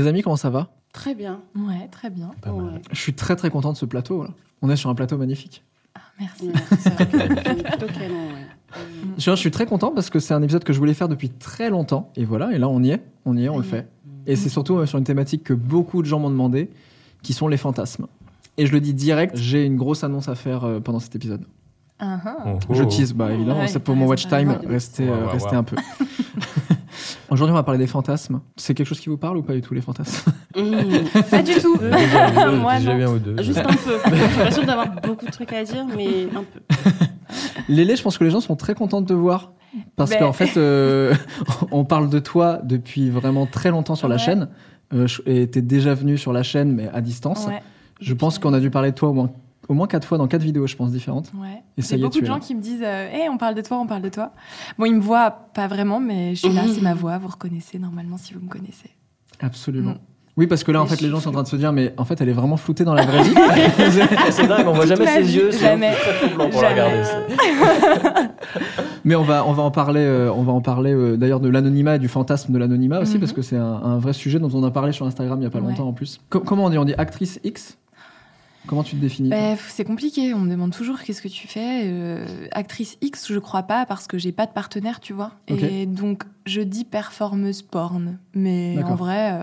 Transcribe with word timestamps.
Les 0.00 0.06
amis, 0.06 0.22
comment 0.22 0.36
ça 0.36 0.48
va? 0.48 0.68
Très 0.94 1.14
bien. 1.14 1.40
Ouais, 1.54 1.86
très 1.90 2.08
bien. 2.08 2.30
Ouais. 2.46 2.80
Je 2.90 2.98
suis 2.98 3.12
très 3.12 3.36
très 3.36 3.50
content 3.50 3.70
de 3.72 3.76
ce 3.76 3.84
plateau. 3.84 4.22
là. 4.22 4.30
On 4.62 4.70
est 4.70 4.76
sur 4.76 4.88
un 4.88 4.94
plateau 4.94 5.18
magnifique. 5.18 5.62
Merci. 6.18 6.48
Ouais, 6.48 6.52
plutôt 6.54 7.86
canon, 7.86 8.28
ouais. 8.28 8.46
Je, 9.18 9.30
je 9.30 9.36
suis 9.36 9.50
très 9.50 9.66
content 9.66 9.90
parce 9.90 10.08
que 10.08 10.18
c'est 10.18 10.32
un 10.32 10.40
épisode 10.42 10.64
que 10.64 10.72
je 10.72 10.78
voulais 10.78 10.94
faire 10.94 11.08
depuis 11.08 11.28
très 11.28 11.68
longtemps. 11.68 12.10
Et 12.16 12.24
voilà, 12.24 12.52
et 12.54 12.58
là 12.58 12.68
on 12.68 12.82
y 12.82 12.90
est, 12.92 13.02
on 13.26 13.36
y 13.36 13.44
est, 13.44 13.48
on 13.50 13.58
le 13.58 13.62
fait. 13.62 13.88
Et 14.26 14.36
c'est 14.36 14.48
surtout 14.48 14.76
euh, 14.78 14.86
sur 14.86 14.96
une 14.98 15.04
thématique 15.04 15.44
que 15.44 15.52
beaucoup 15.54 16.00
de 16.02 16.06
gens 16.06 16.18
m'ont 16.18 16.30
demandé, 16.30 16.70
qui 17.22 17.32
sont 17.34 17.48
les 17.48 17.56
fantasmes. 17.58 18.06
Et 18.56 18.64
je 18.66 18.72
le 18.72 18.80
dis 18.80 18.94
direct, 18.94 19.36
j'ai 19.36 19.66
une 19.66 19.76
grosse 19.76 20.02
annonce 20.04 20.28
à 20.28 20.34
faire 20.34 20.64
euh, 20.64 20.80
pendant 20.80 21.00
cet 21.00 21.14
épisode. 21.14 21.44
Ah, 21.98 22.18
ah. 22.24 22.36
Oh, 22.46 22.58
Je 22.74 22.82
oh. 22.82 22.86
tease, 22.86 23.12
bah 23.12 23.32
évidemment, 23.32 23.60
Ouais, 23.60 23.68
c'est 23.68 23.80
pour 23.80 23.96
mon 23.96 24.06
watch 24.06 24.26
time, 24.28 24.58
restez, 24.66 25.04
Ouais, 25.04 25.10
euh, 25.10 25.26
ouais, 25.26 25.32
restez 25.32 25.50
ouais. 25.50 25.56
un 25.56 25.62
peu. 25.64 25.76
Aujourd'hui, 27.30 27.52
on 27.52 27.56
va 27.56 27.62
parler 27.62 27.78
des 27.78 27.86
fantasmes. 27.86 28.40
C'est 28.56 28.74
quelque 28.74 28.86
chose 28.88 28.98
qui 29.00 29.08
vous 29.08 29.16
parle 29.16 29.36
ou 29.36 29.42
pas 29.42 29.52
du 29.54 29.60
tout, 29.62 29.72
les 29.72 29.80
fantasmes? 29.80 30.32
Mmh. 30.56 31.20
Pas 31.30 31.42
du 31.42 31.54
tout. 31.54 31.76
Déjà, 31.80 32.50
Moi, 32.56 32.76
déjà 32.78 32.94
bien 32.96 33.08
ou 33.10 33.18
deux. 33.20 33.40
Juste 33.42 33.58
un 33.58 33.62
peu. 33.72 33.98
Je 34.12 34.16
suis 34.16 34.36
pas 34.38 34.50
sûre 34.50 34.66
d'avoir 34.66 34.88
beaucoup 35.00 35.26
de 35.26 35.30
trucs 35.30 35.52
à 35.52 35.62
dire, 35.62 35.86
mais 35.96 36.24
un 36.36 36.42
peu. 36.42 36.60
Lélé, 37.68 37.94
je 37.94 38.02
pense 38.02 38.18
que 38.18 38.24
les 38.24 38.30
gens 38.30 38.40
sont 38.40 38.56
très 38.56 38.74
contents 38.74 39.00
de 39.00 39.06
te 39.06 39.12
voir. 39.12 39.52
Parce 39.94 40.10
Ben. 40.10 40.18
qu'en 40.18 40.32
fait, 40.32 40.56
euh, 40.56 41.14
on 41.70 41.84
parle 41.84 42.10
de 42.10 42.18
toi 42.18 42.58
depuis 42.64 43.08
vraiment 43.10 43.46
très 43.46 43.70
longtemps 43.70 43.94
sur 43.94 44.08
la 44.08 44.18
chaîne. 44.18 44.48
Euh, 44.92 45.06
je- 45.06 45.22
et 45.26 45.48
t'es 45.48 45.62
déjà 45.62 45.94
venu 45.94 46.18
sur 46.18 46.32
la 46.32 46.42
chaîne, 46.42 46.72
mais 46.72 46.88
à 46.92 47.00
distance. 47.00 47.46
Ouais, 47.46 47.62
Je 48.00 48.12
pense 48.14 48.40
qu'on 48.40 48.52
a 48.54 48.58
dû 48.58 48.70
parler 48.70 48.90
de 48.90 48.96
toi 48.96 49.10
au 49.10 49.12
moins, 49.12 49.30
au 49.70 49.74
moins 49.74 49.86
quatre 49.86 50.06
fois 50.06 50.18
dans 50.18 50.26
quatre 50.26 50.42
vidéos, 50.42 50.66
je 50.66 50.74
pense, 50.76 50.90
différentes. 50.90 51.30
ouais. 51.40 51.62
Et 51.78 51.82
ça 51.82 51.94
Il 51.94 52.00
y 52.00 52.02
est, 52.02 52.04
beaucoup 52.04 52.20
de 52.20 52.26
gens 52.26 52.34
là. 52.34 52.40
qui 52.40 52.54
me 52.56 52.60
disent 52.60 52.82
euh, 52.84 53.08
Hey, 53.10 53.28
on 53.30 53.38
parle 53.38 53.54
de 53.54 53.62
toi, 53.62 53.78
on 53.78 53.86
parle 53.86 54.02
de 54.02 54.08
toi. 54.08 54.32
Bon, 54.78 54.84
ils 54.84 54.94
me 54.96 55.00
voient 55.00 55.30
pas 55.30 55.68
vraiment, 55.68 56.00
mais 56.00 56.34
je 56.34 56.40
suis 56.46 56.52
là, 56.52 56.62
c'est 56.72 56.82
ma 56.82 56.94
voix, 57.02 57.16
vous 57.18 57.28
reconnaissez 57.28 57.78
normalement 57.78 58.18
si 58.18 58.34
vous 58.34 58.40
me 58.40 58.48
connaissez. 58.48 58.90
Absolument. 59.40 59.92
Mm. 59.92 59.98
Oui, 60.36 60.46
parce 60.46 60.64
que 60.64 60.72
là, 60.72 60.80
en 60.80 60.86
fait, 60.86 61.00
les 61.02 61.10
gens 61.10 61.20
sont 61.20 61.28
en 61.30 61.32
train 61.32 61.42
de 61.42 61.48
se 61.48 61.56
dire, 61.56 61.72
mais 61.72 61.92
en 61.98 62.04
fait, 62.04 62.18
elle 62.20 62.28
est 62.28 62.32
vraiment 62.32 62.56
floutée 62.56 62.84
dans 62.84 62.94
la 62.94 63.04
vraie 63.04 63.22
vie. 63.24 63.34
C'est 64.30 64.46
dingue, 64.46 64.66
on 64.66 64.72
voit 64.72 64.86
jamais 64.86 65.04
ma 65.04 65.10
ses 65.16 65.22
vie, 65.22 65.34
yeux. 65.36 65.50
jamais. 65.50 65.92
pour 66.36 66.48
mais 69.04 69.14
on 69.16 69.22
va, 69.22 69.44
on 69.46 69.52
va 69.52 69.62
en 69.62 69.70
parler, 69.70 70.00
euh, 70.00 70.32
on 70.32 70.42
va 70.42 70.52
en 70.52 70.60
parler 70.60 70.92
euh, 70.94 71.16
d'ailleurs 71.16 71.40
de 71.40 71.48
l'anonymat 71.48 71.96
et 71.96 71.98
du 71.98 72.08
fantasme 72.08 72.52
de 72.52 72.58
l'anonymat 72.58 73.00
aussi, 73.00 73.14
Mhm. 73.14 73.20
parce 73.20 73.32
que 73.32 73.42
c'est 73.42 73.56
un, 73.56 73.80
un 73.84 73.98
vrai 73.98 74.12
sujet 74.12 74.38
dont 74.38 74.50
on 74.54 74.62
a 74.64 74.70
parlé 74.70 74.92
sur 74.92 75.06
Instagram 75.06 75.40
il 75.40 75.44
y 75.44 75.46
a 75.46 75.50
pas 75.50 75.58
Ouais. 75.58 75.68
longtemps 75.68 75.88
en 75.88 75.92
plus. 75.92 76.20
Co- 76.30 76.40
comment 76.40 76.66
on 76.66 76.70
dit? 76.70 76.78
On 76.78 76.84
dit 76.84 76.94
actrice 76.96 77.40
X? 77.44 77.76
Comment 78.66 78.82
tu 78.82 78.94
te 78.96 79.00
définis 79.00 79.30
Bah, 79.30 79.56
c'est 79.68 79.84
compliqué, 79.84 80.34
on 80.34 80.38
me 80.40 80.50
demande 80.50 80.72
toujours 80.72 81.00
qu'est-ce 81.00 81.22
que 81.22 81.28
tu 81.28 81.48
fais. 81.48 81.82
Euh, 81.86 82.24
actrice 82.52 82.98
X, 83.00 83.32
je 83.32 83.38
crois 83.38 83.62
pas 83.64 83.86
parce 83.86 84.06
que 84.06 84.18
j'ai 84.18 84.32
pas 84.32 84.46
de 84.46 84.52
partenaire, 84.52 85.00
tu 85.00 85.12
vois. 85.12 85.32
Et 85.48 85.86
donc, 85.86 86.24
je 86.46 86.60
dis 86.60 86.84
performeuse 86.84 87.62
porn. 87.62 88.18
Mais 88.34 88.76
en 88.84 88.94
vrai, 88.94 89.32
euh, 89.32 89.42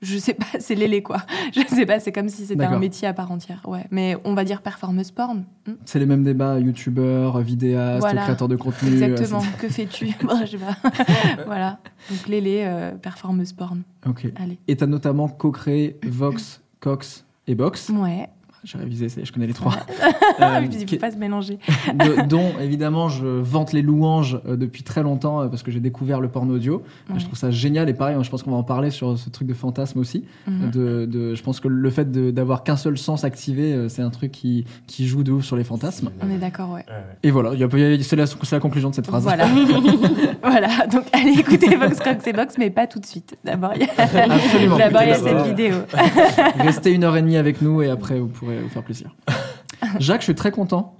je 0.00 0.16
sais 0.18 0.34
pas, 0.34 0.46
c'est 0.60 0.74
l'élé 0.74 1.02
quoi. 1.02 1.18
Je 1.54 1.60
sais 1.72 1.86
pas, 1.86 2.00
c'est 2.00 2.10
comme 2.10 2.28
si 2.28 2.46
c'était 2.46 2.64
un 2.64 2.78
métier 2.78 3.06
à 3.06 3.12
part 3.12 3.30
entière. 3.30 3.60
Ouais. 3.66 3.84
Mais 3.90 4.16
on 4.24 4.34
va 4.34 4.44
dire 4.44 4.62
performeuse 4.62 5.10
porn. 5.12 5.44
Hmm 5.68 5.72
C'est 5.84 5.98
les 6.00 6.06
mêmes 6.06 6.24
débats, 6.24 6.58
youtubeur, 6.58 7.38
vidéaste, 7.40 8.00
Voilà. 8.00 8.22
créateur 8.22 8.48
de 8.48 8.56
contenu. 8.56 8.90
euh, 9.02 9.06
Exactement. 9.14 9.42
que 9.58 9.68
fais-tu? 9.68 10.06
Bon, 10.24 10.40
Je 10.40 10.52
sais 10.52 10.58
pas. 10.58 10.76
voilà. 11.46 11.78
Donc, 12.10 12.26
l'élé, 12.28 12.62
euh, 12.64 12.92
performeuse 12.92 13.52
porn. 13.52 13.82
Ok. 14.06 14.26
Allez. 14.36 14.58
Et 14.68 14.76
t'as 14.76 14.86
notamment 14.86 15.28
co-créé 15.28 15.98
Vox, 16.04 16.62
Cox 16.80 17.24
et 17.46 17.54
Box. 17.54 17.90
Ouais. 17.90 18.28
J'ai 18.64 18.78
révisé, 18.78 19.08
je 19.22 19.32
connais 19.32 19.46
les 19.46 19.54
trois. 19.54 19.74
Euh, 20.40 20.60
oui, 20.60 20.68
il 20.72 20.86
qui- 20.86 20.94
faut 20.96 21.00
pas 21.00 21.10
se 21.10 21.16
mélanger. 21.16 21.58
de- 21.94 22.26
dont 22.26 22.52
évidemment 22.60 23.08
je 23.08 23.26
vante 23.26 23.72
les 23.72 23.82
louanges 23.82 24.40
euh, 24.46 24.56
depuis 24.56 24.82
très 24.82 25.02
longtemps 25.02 25.42
euh, 25.42 25.48
parce 25.48 25.62
que 25.62 25.70
j'ai 25.70 25.78
découvert 25.80 26.20
le 26.20 26.28
porno 26.28 26.54
audio. 26.54 26.82
Ouais. 27.10 27.18
Je 27.18 27.24
trouve 27.24 27.36
ça 27.36 27.50
génial 27.50 27.88
et 27.90 27.94
pareil, 27.94 28.16
hein, 28.16 28.22
je 28.22 28.30
pense 28.30 28.42
qu'on 28.42 28.50
va 28.52 28.56
en 28.56 28.62
parler 28.62 28.90
sur 28.90 29.18
ce 29.18 29.28
truc 29.30 29.46
de 29.46 29.52
fantasme 29.54 29.98
aussi. 29.98 30.24
Mhm. 30.46 30.70
De, 30.70 31.06
de- 31.06 31.34
je 31.34 31.42
pense 31.42 31.60
que 31.60 31.68
le 31.68 31.90
fait 31.90 32.10
d'avoir 32.10 32.64
qu'un 32.64 32.76
seul 32.76 32.96
sens 32.98 33.24
activé, 33.24 33.74
euh, 33.74 33.88
c'est 33.88 34.02
un 34.02 34.10
truc 34.10 34.32
qui, 34.32 34.64
qui 34.86 35.06
joue 35.06 35.22
de 35.22 35.32
ouf 35.32 35.44
sur 35.44 35.56
les 35.56 35.64
fantasmes. 35.64 36.10
On 36.22 36.30
est 36.30 36.38
d'accord, 36.38 36.70
ouais. 36.70 36.84
Et 37.22 37.30
voilà, 37.30 37.50
c'est 38.00 38.16
la, 38.16 38.60
conclusion 38.60 38.90
de 38.90 38.94
cette 38.94 39.06
phrase. 39.06 39.22
Voilà. 39.24 39.46
voilà. 40.42 40.86
Donc, 40.86 41.04
allez 41.12 41.38
écouter 41.38 41.76
Vox 41.76 41.98
Cox 42.00 42.26
et 42.26 42.32
Box, 42.32 42.56
mais 42.58 42.70
pas 42.70 42.86
tout 42.86 43.00
de 43.00 43.06
suite. 43.06 43.36
D'abord, 43.44 43.72
il 43.74 43.82
y 43.82 43.84
a, 43.84 44.02
Absolument. 44.34 44.78
d'abord, 44.78 45.02
il 45.02 45.08
y 45.08 45.12
a 45.12 45.16
Écoutez 45.18 45.30
cette 45.30 45.46
vidéo. 45.46 45.74
Restez 46.58 46.92
une 46.92 47.04
heure 47.04 47.16
et 47.16 47.22
demie 47.22 47.36
avec 47.36 47.60
nous 47.62 47.82
et 47.82 47.88
après 47.90 48.18
vous 48.18 48.28
pourrez 48.28 48.51
vous 48.60 48.68
faire 48.68 48.82
plaisir. 48.82 49.14
Jacques, 49.98 50.20
je 50.20 50.26
suis 50.26 50.34
très 50.34 50.50
content. 50.50 50.96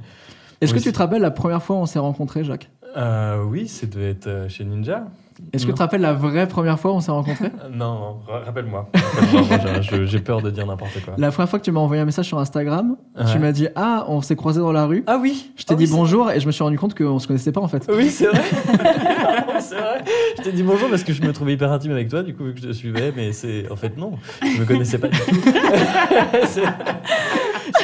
Est-ce 0.60 0.74
que 0.74 0.78
tu 0.78 0.92
te 0.92 0.98
rappelles 0.98 1.22
la 1.22 1.30
première 1.30 1.62
fois 1.62 1.76
où 1.76 1.80
on 1.80 1.86
s'est 1.86 1.98
rencontrés, 1.98 2.44
Jacques? 2.44 2.70
Euh, 2.96 3.42
oui, 3.42 3.68
ça 3.68 3.86
devait 3.86 4.10
être 4.10 4.26
euh, 4.26 4.48
chez 4.48 4.64
Ninja. 4.64 5.06
Est-ce 5.52 5.64
que 5.66 5.70
tu 5.70 5.74
te 5.76 5.82
rappelles 5.82 6.00
la 6.00 6.12
vraie 6.12 6.46
première 6.48 6.78
fois 6.80 6.92
où 6.92 6.94
on 6.96 7.00
s'est 7.00 7.10
rencontrés 7.10 7.50
Non, 7.72 7.94
non, 7.94 8.16
ra- 8.26 8.40
rappelle-moi. 8.46 8.88
Rappelle-moi, 8.94 9.58
moi, 9.58 9.80
j'ai- 10.06 10.18
peur 10.20 10.40
de 10.42 10.50
dire 10.50 10.66
n'importe 10.66 11.02
quoi. 11.04 11.14
La 11.18 11.30
première 11.30 11.48
fois 11.48 11.58
que 11.58 11.64
tu 11.64 11.72
m'as 11.72 11.80
envoyé 11.80 12.00
un 12.00 12.04
message 12.04 12.26
sur 12.26 12.38
Instagram, 12.38 12.96
tu 13.32 13.38
m'as 13.38 13.52
dit 13.52 13.68
Ah, 13.76 14.04
on 14.08 14.20
s'est 14.22 14.36
croisés 14.36 14.60
dans 14.60 14.72
la 14.72 14.86
rue. 14.86 15.04
Ah 15.06 15.18
oui 15.20 15.50
Je 15.56 15.64
t'ai 15.64 15.74
Ah 15.74 15.76
dit 15.76 15.84
oui, 15.84 15.90
bonjour 15.92 16.30
et 16.30 16.40
je 16.40 16.46
me 16.46 16.52
suis 16.52 16.62
rendu 16.62 16.78
compte 16.78 16.94
qu'on 16.96 17.18
se 17.18 17.26
connaissait 17.26 17.52
pas 17.52 17.60
en 17.60 17.68
fait. 17.68 17.88
Oui, 17.94 18.08
c'est 18.10 18.26
vrai. 18.26 18.40
c'est 19.60 19.74
vrai. 19.76 20.04
Je 20.38 20.42
t'ai 20.42 20.52
dit 20.52 20.62
bonjour 20.62 20.88
parce 20.88 21.02
que 21.04 21.12
je 21.12 21.22
me 21.22 21.32
trouvais 21.32 21.54
hyper 21.54 21.70
intime 21.72 21.92
avec 21.92 22.08
toi, 22.08 22.22
du 22.22 22.34
coup, 22.34 22.44
vu 22.44 22.54
que 22.54 22.60
je 22.60 22.68
te 22.68 22.72
suivais, 22.72 23.12
mais 23.16 23.32
c'est. 23.32 23.70
En 23.70 23.76
fait, 23.76 23.96
non. 23.96 24.12
Je 24.42 24.60
me 24.60 24.64
connaissais 24.66 24.98
pas 24.98 25.08
du 25.08 25.18
tout. 25.18 25.40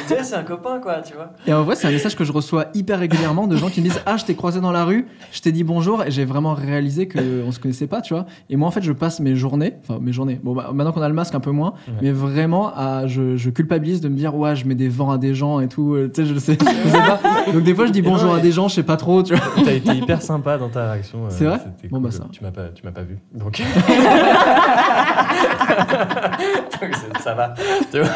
Disais, 0.09 0.25
c'est 0.25 0.35
un 0.37 0.43
copain, 0.43 0.79
quoi, 0.81 1.01
tu 1.03 1.15
vois. 1.15 1.31
Et 1.47 1.53
en 1.53 1.63
vrai, 1.63 1.77
c'est 1.77 1.87
un 1.87 1.91
message 1.91 2.17
que 2.17 2.25
je 2.25 2.33
reçois 2.33 2.67
hyper 2.75 2.99
régulièrement 2.99 3.47
de 3.47 3.57
gens 3.57 3.69
qui 3.69 3.81
me 3.81 3.89
disent 3.89 4.01
Ah, 4.07 4.17
je 4.17 4.25
t'ai 4.25 4.35
croisé 4.35 4.61
dans 4.61 4.73
la 4.73 4.85
rue, 4.85 5.07
je 5.33 5.41
t'ai 5.41 5.53
dit 5.53 5.65
bonjour 5.65 6.03
et 6.05 6.11
j'ai 6.11 6.25
vraiment 6.25 6.55
réalisé 6.55 7.09
qu'on 7.09 7.53
se 7.53 7.59
connaissait 7.59 7.87
pas, 7.87 8.01
tu 8.01 8.15
vois. 8.15 8.27
Et 8.51 8.57
moi, 8.57 8.69
en 8.69 8.71
fait, 8.71 8.83
je 8.83 8.93
passe 8.93 9.21
mes 9.21 9.35
journées, 9.37 9.75
enfin 9.89 9.99
mes 10.01 10.13
journées, 10.13 10.41
bon, 10.43 10.55
bah, 10.55 10.71
maintenant 10.73 10.93
qu'on 10.93 11.03
a 11.03 11.09
le 11.09 11.15
masque 11.15 11.35
un 11.35 11.41
peu 11.41 11.51
moins, 11.51 11.75
Ouais. 11.89 11.95
mais 12.03 12.13
vraiment, 12.13 12.73
à, 12.75 13.07
je, 13.07 13.37
je 13.37 13.51
culpabilise 13.51 14.01
de 14.01 14.09
me 14.09 14.17
dire 14.17 14.35
Ouais, 14.35 14.57
je 14.57 14.67
mets 14.67 14.75
des 14.75 14.89
vents 14.89 15.11
à 15.11 15.19
des 15.19 15.35
gens 15.35 15.61
et 15.61 15.69
tout, 15.69 15.95
euh, 15.95 16.11
tu 16.13 16.23
sais, 16.23 16.29
je 16.35 16.39
sais, 16.39 16.59
je 16.61 16.89
sais 16.91 16.99
pas. 16.99 17.21
Donc 17.53 17.63
des 17.63 17.75
fois, 17.75 17.87
je 17.87 17.93
dis 17.93 18.03
non, 18.03 18.11
bonjour 18.13 18.35
à 18.35 18.41
des 18.41 18.53
gens, 18.53 18.69
je 18.69 18.75
sais 18.75 18.83
pas 18.83 18.97
trop, 18.97 19.23
tu 19.23 19.35
vois. 19.35 19.45
T'as 19.65 19.73
été 19.73 19.93
hyper 19.93 20.23
sympa 20.23 20.59
dans 20.59 20.69
ta 20.69 20.93
réaction. 20.93 21.25
euh, 21.25 21.29
C'est 21.31 21.45
vrai? 21.45 21.59
Bon, 21.91 22.01
bah, 22.01 22.11
ça. 22.11 22.25
Tu 22.33 22.43
m'as 22.43 22.51
pas, 22.51 22.69
tu 22.75 22.85
m'as 22.85 22.93
pas 22.93 23.03
vu. 23.03 23.19
Donc. 23.35 23.63
Donc, 26.81 26.95
ça 27.21 27.35
va. 27.35 27.55
Tu 27.91 28.01
vois 28.01 28.09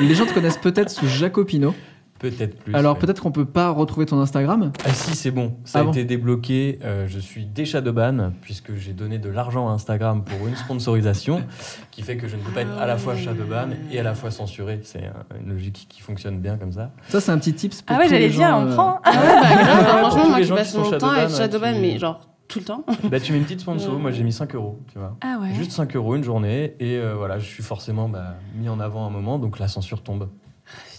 Les 0.00 0.14
gens 0.14 0.26
te 0.26 0.34
connaissent 0.34 0.58
peut-être 0.58 0.90
sous 0.90 1.06
Jacopino. 1.06 1.74
Peut-être 2.18 2.58
plus. 2.58 2.74
Alors 2.74 2.94
ouais. 2.94 3.00
peut-être 3.00 3.20
qu'on 3.20 3.30
peut 3.30 3.44
pas 3.44 3.68
retrouver 3.70 4.06
ton 4.06 4.18
Instagram. 4.20 4.72
Ah 4.86 4.92
si, 4.94 5.14
c'est 5.14 5.30
bon. 5.30 5.54
Ça 5.64 5.80
Ah 5.80 5.82
a 5.82 5.84
bon 5.84 5.90
été 5.90 6.04
débloqué. 6.04 6.78
Euh, 6.82 7.06
je 7.06 7.18
suis 7.18 7.44
déshadowban 7.44 8.32
puisque 8.40 8.74
j'ai 8.74 8.94
donné 8.94 9.18
de 9.18 9.28
l'argent 9.28 9.68
à 9.68 9.72
Instagram 9.72 10.24
pour 10.24 10.48
une 10.48 10.56
sponsorisation 10.56 11.42
qui 11.90 12.00
fait 12.00 12.16
que 12.16 12.26
je 12.26 12.36
ne 12.36 12.40
peux 12.40 12.52
pas 12.52 12.62
être 12.62 12.78
à 12.78 12.86
la 12.86 12.96
fois 12.96 13.16
shadowban 13.16 13.68
et 13.92 13.98
à 14.00 14.02
la 14.02 14.14
fois 14.14 14.30
censuré. 14.30 14.80
C'est 14.82 15.10
une 15.38 15.52
logique 15.52 15.86
qui 15.90 16.00
fonctionne 16.00 16.38
bien 16.40 16.56
comme 16.56 16.72
ça. 16.72 16.90
Ça, 17.08 17.20
c'est 17.20 17.32
un 17.32 17.38
petit 17.38 17.52
tips 17.52 17.82
pour 17.82 17.94
Ah 17.94 17.98
ouais, 18.00 18.08
j'allais 18.08 18.28
les 18.28 18.30
dire, 18.30 18.48
gens, 18.48 18.62
on 18.62 18.66
euh, 18.70 18.74
prend. 18.74 19.00
Ah 19.04 19.10
ouais, 19.10 19.16
bah 19.18 19.62
grave. 19.62 19.78
Ouais, 19.78 19.84
pour 20.00 20.10
franchement, 20.10 20.28
moi 20.30 20.40
qui 20.40 20.46
qui 20.46 20.52
passe 20.52 20.74
mon 20.74 20.90
temps 20.98 21.10
à 21.10 21.18
être 21.20 21.36
shadowban, 21.36 21.72
mais 21.80 21.98
genre 21.98 22.26
tout 22.48 22.58
le 22.60 22.64
temps. 22.64 22.84
Bah, 23.10 23.20
tu 23.20 23.32
mets 23.32 23.38
une 23.38 23.44
petite 23.44 23.60
sponsor. 23.60 23.94
Ouais. 23.94 24.00
Moi, 24.00 24.10
j'ai 24.12 24.22
mis 24.24 24.32
5 24.32 24.54
euros. 24.54 24.78
Tu 24.92 24.98
vois. 24.98 25.16
Ah 25.20 25.38
ouais. 25.40 25.54
Juste 25.54 25.72
5 25.72 25.94
euros 25.96 26.16
une 26.16 26.24
journée 26.24 26.74
et 26.80 26.96
euh, 26.96 27.14
voilà, 27.16 27.38
je 27.38 27.44
suis 27.46 27.62
forcément 27.62 28.08
bah, 28.08 28.34
mis 28.54 28.68
en 28.68 28.80
avant 28.80 29.06
un 29.06 29.10
moment, 29.10 29.38
donc 29.38 29.58
la 29.58 29.68
censure 29.68 30.02
tombe. 30.02 30.28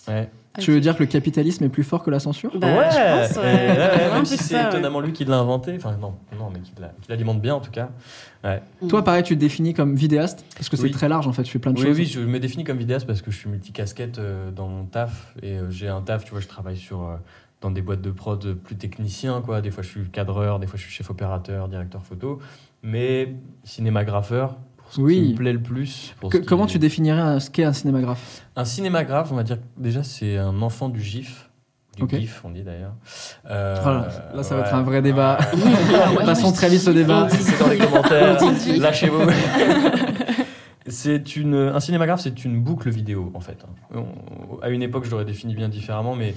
Ouais. 0.08 0.30
Tu 0.60 0.72
veux 0.72 0.80
dire 0.80 0.96
que 0.96 1.04
le 1.04 1.08
capitalisme 1.08 1.64
est 1.66 1.70
plus 1.70 1.84
fort 1.84 2.02
que 2.02 2.10
la 2.10 2.20
censure? 2.20 2.58
Bah, 2.58 2.68
ouais, 2.68 2.90
je 2.90 3.28
pense, 3.28 3.38
ouais. 3.38 3.44
ouais, 3.44 4.12
même 4.12 4.26
si 4.26 4.38
c'est 4.38 4.56
ça, 4.56 4.70
étonnamment 4.70 5.02
lui 5.02 5.14
qui 5.14 5.24
l'a 5.24 5.38
inventé. 5.38 5.76
Enfin, 5.76 5.96
non, 6.02 6.16
non 6.40 6.50
mais 6.52 6.62
qui 6.62 6.72
l'a- 6.82 6.94
qui 7.00 7.10
l'alimente 7.12 7.40
bien 7.42 7.54
en 7.54 7.60
tout 7.60 7.70
cas. 7.70 7.90
Ouais. 8.44 8.64
Toi, 8.90 9.04
pareil, 9.04 9.22
tu 9.22 9.36
te 9.36 9.40
définis 9.40 9.76
comme 9.76 9.94
vidéaste? 9.96 10.44
Parce 10.56 10.68
que 10.70 10.76
c'est 10.76 10.84
Oui. 10.84 10.92
très 10.92 11.10
large 11.10 11.28
en 11.28 11.32
fait, 11.34 11.44
tu 11.44 11.52
fais 11.52 11.60
plein 11.60 11.74
de 11.74 11.80
Oui, 11.80 11.86
choses. 11.86 11.98
oui, 11.98 12.06
je 12.06 12.22
me 12.22 12.40
définis 12.40 12.64
comme 12.64 12.78
vidéaste 12.80 13.06
parce 13.06 13.22
que 13.22 13.30
je 13.30 13.38
suis 13.38 13.50
multicasquette 13.50 14.18
euh, 14.18 14.50
dans 14.50 14.68
mon 14.68 14.86
taf 14.86 15.36
et 15.44 15.58
euh, 15.60 15.70
j'ai 15.70 15.90
un 15.90 16.02
taf, 16.02 16.24
tu 16.26 16.32
vois, 16.32 16.40
je 16.40 16.48
travaille 16.48 16.78
sur 16.78 17.04
euh, 17.04 17.18
dans 17.68 17.72
des 17.74 17.82
boîtes 17.82 18.02
de 18.02 18.12
prod 18.12 18.54
plus 18.56 18.78
technicien, 18.78 19.42
quoi. 19.42 19.62
Des 19.62 19.72
fois, 19.72 19.84
je 19.84 19.90
suis 19.90 20.10
cadreur, 20.10 20.60
des 20.60 20.68
fois, 20.68 20.78
je 20.78 20.84
suis 20.84 20.92
chef 20.92 21.10
opérateur, 21.10 21.68
directeur 21.68 22.02
photo, 22.04 22.40
mais 22.82 23.34
cinémagrapheur 23.66 24.56
pour 24.78 24.94
ce 24.94 25.02
Oui. 25.02 25.22
qui 25.22 25.32
me 25.34 25.36
plaît 25.38 25.54
le 25.54 25.62
plus. 25.62 26.16
Pour 26.22 26.30
Que- 26.30 26.38
ce 26.38 26.42
qui- 26.44 26.48
comment 26.48 26.66
tu 26.66 26.80
définirais 26.80 27.20
un- 27.20 27.40
ce 27.42 27.50
qu'est 27.50 27.66
un 27.66 27.74
cinémagraphe? 27.74 28.44
Un 28.56 28.64
cinémagraphe, 28.64 29.32
on 29.34 29.36
va 29.36 29.44
dire, 29.44 29.58
déjà, 29.76 30.02
c'est 30.04 30.38
un 30.38 30.62
enfant 30.62 30.88
du 30.88 31.02
GIF. 31.02 31.50
Du. 31.98 32.08
GIF, 32.08 32.42
on 32.46 32.52
dit 32.52 32.62
d'ailleurs. 32.64 32.94
Euh, 33.50 33.76
Voilà, 33.82 34.08
là, 34.36 34.44
ça 34.44 34.56
va 34.56 34.62
être 34.62 34.74
un 34.76 34.84
vrai 34.84 35.02
débat. 35.02 35.40
Ouais. 35.54 36.24
Passons 36.26 36.52
très 36.54 36.70
vite 36.70 36.88
au 36.88 36.94
débat. 36.94 37.28
C'est 37.30 37.60
dans 37.60 37.68
les 37.70 37.80
commentaires. 37.80 38.38
Lâchez-vous. 38.78 39.24
c'est 40.88 41.36
une, 41.36 41.56
un 41.56 41.80
cinémagraphe, 41.80 42.22
c'est 42.22 42.46
une 42.46 42.62
boucle 42.62 42.90
vidéo 42.92 43.32
en 43.34 43.40
fait. 43.40 43.58
On- 43.96 44.60
à 44.62 44.70
une 44.70 44.84
époque, 44.84 45.06
je 45.06 45.12
l'aurais 45.12 45.26
défini 45.26 45.56
bien 45.56 45.70
différemment, 45.70 46.16
mais 46.16 46.36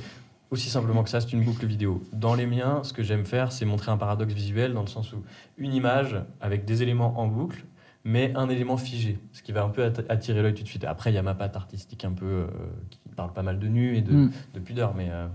aussi 0.50 0.69
simplement 0.69 1.02
que 1.05 1.11
ça, 1.11 1.20
c'est 1.20 1.32
une 1.32 1.44
boucle 1.44 1.64
vidéo. 1.67 2.02
Dans 2.12 2.35
les 2.35 2.47
miens, 2.47 2.81
ce 2.82 2.93
que 2.93 3.02
j'aime 3.02 3.25
faire, 3.25 3.52
c'est 3.52 3.64
montrer 3.64 3.91
un 3.93 3.97
paradoxe 3.97 4.32
visuel 4.32 4.73
dans 4.75 4.81
le 4.82 4.88
sens 4.88 5.12
où 5.12 5.23
une 5.58 5.73
image 5.75 6.17
avec 6.41 6.64
des 6.64 6.82
éléments 6.82 7.20
en 7.20 7.29
boucle, 7.29 7.64
mais 8.05 8.32
un 8.35 8.49
élément 8.49 8.76
figé, 8.76 9.19
ce 9.32 9.43
qui 9.43 9.52
va 9.52 9.62
un 9.62 9.69
peu 9.69 9.85
att- 9.85 10.05
attirer 10.08 10.43
l'œil 10.43 10.55
tout 10.55 10.62
de 10.62 10.69
suite. 10.69 10.85
Après, 10.85 11.11
il 11.11 11.14
y 11.14 11.19
a 11.19 11.23
ma 11.23 11.35
patte 11.35 11.55
artistique 11.56 12.05
un 12.05 12.12
peu 12.12 12.25
euh, 12.26 12.47
qui 12.91 12.99
parle 13.14 13.32
pas 13.32 13.43
mal 13.43 13.58
de 13.58 13.69
nu 13.69 13.97
et 13.97 14.02
de, 14.02 14.12
Mm. 14.12 14.31
de 14.55 14.61
pudeur, 14.61 14.94
mais 14.94 15.08
euh, 15.11 15.26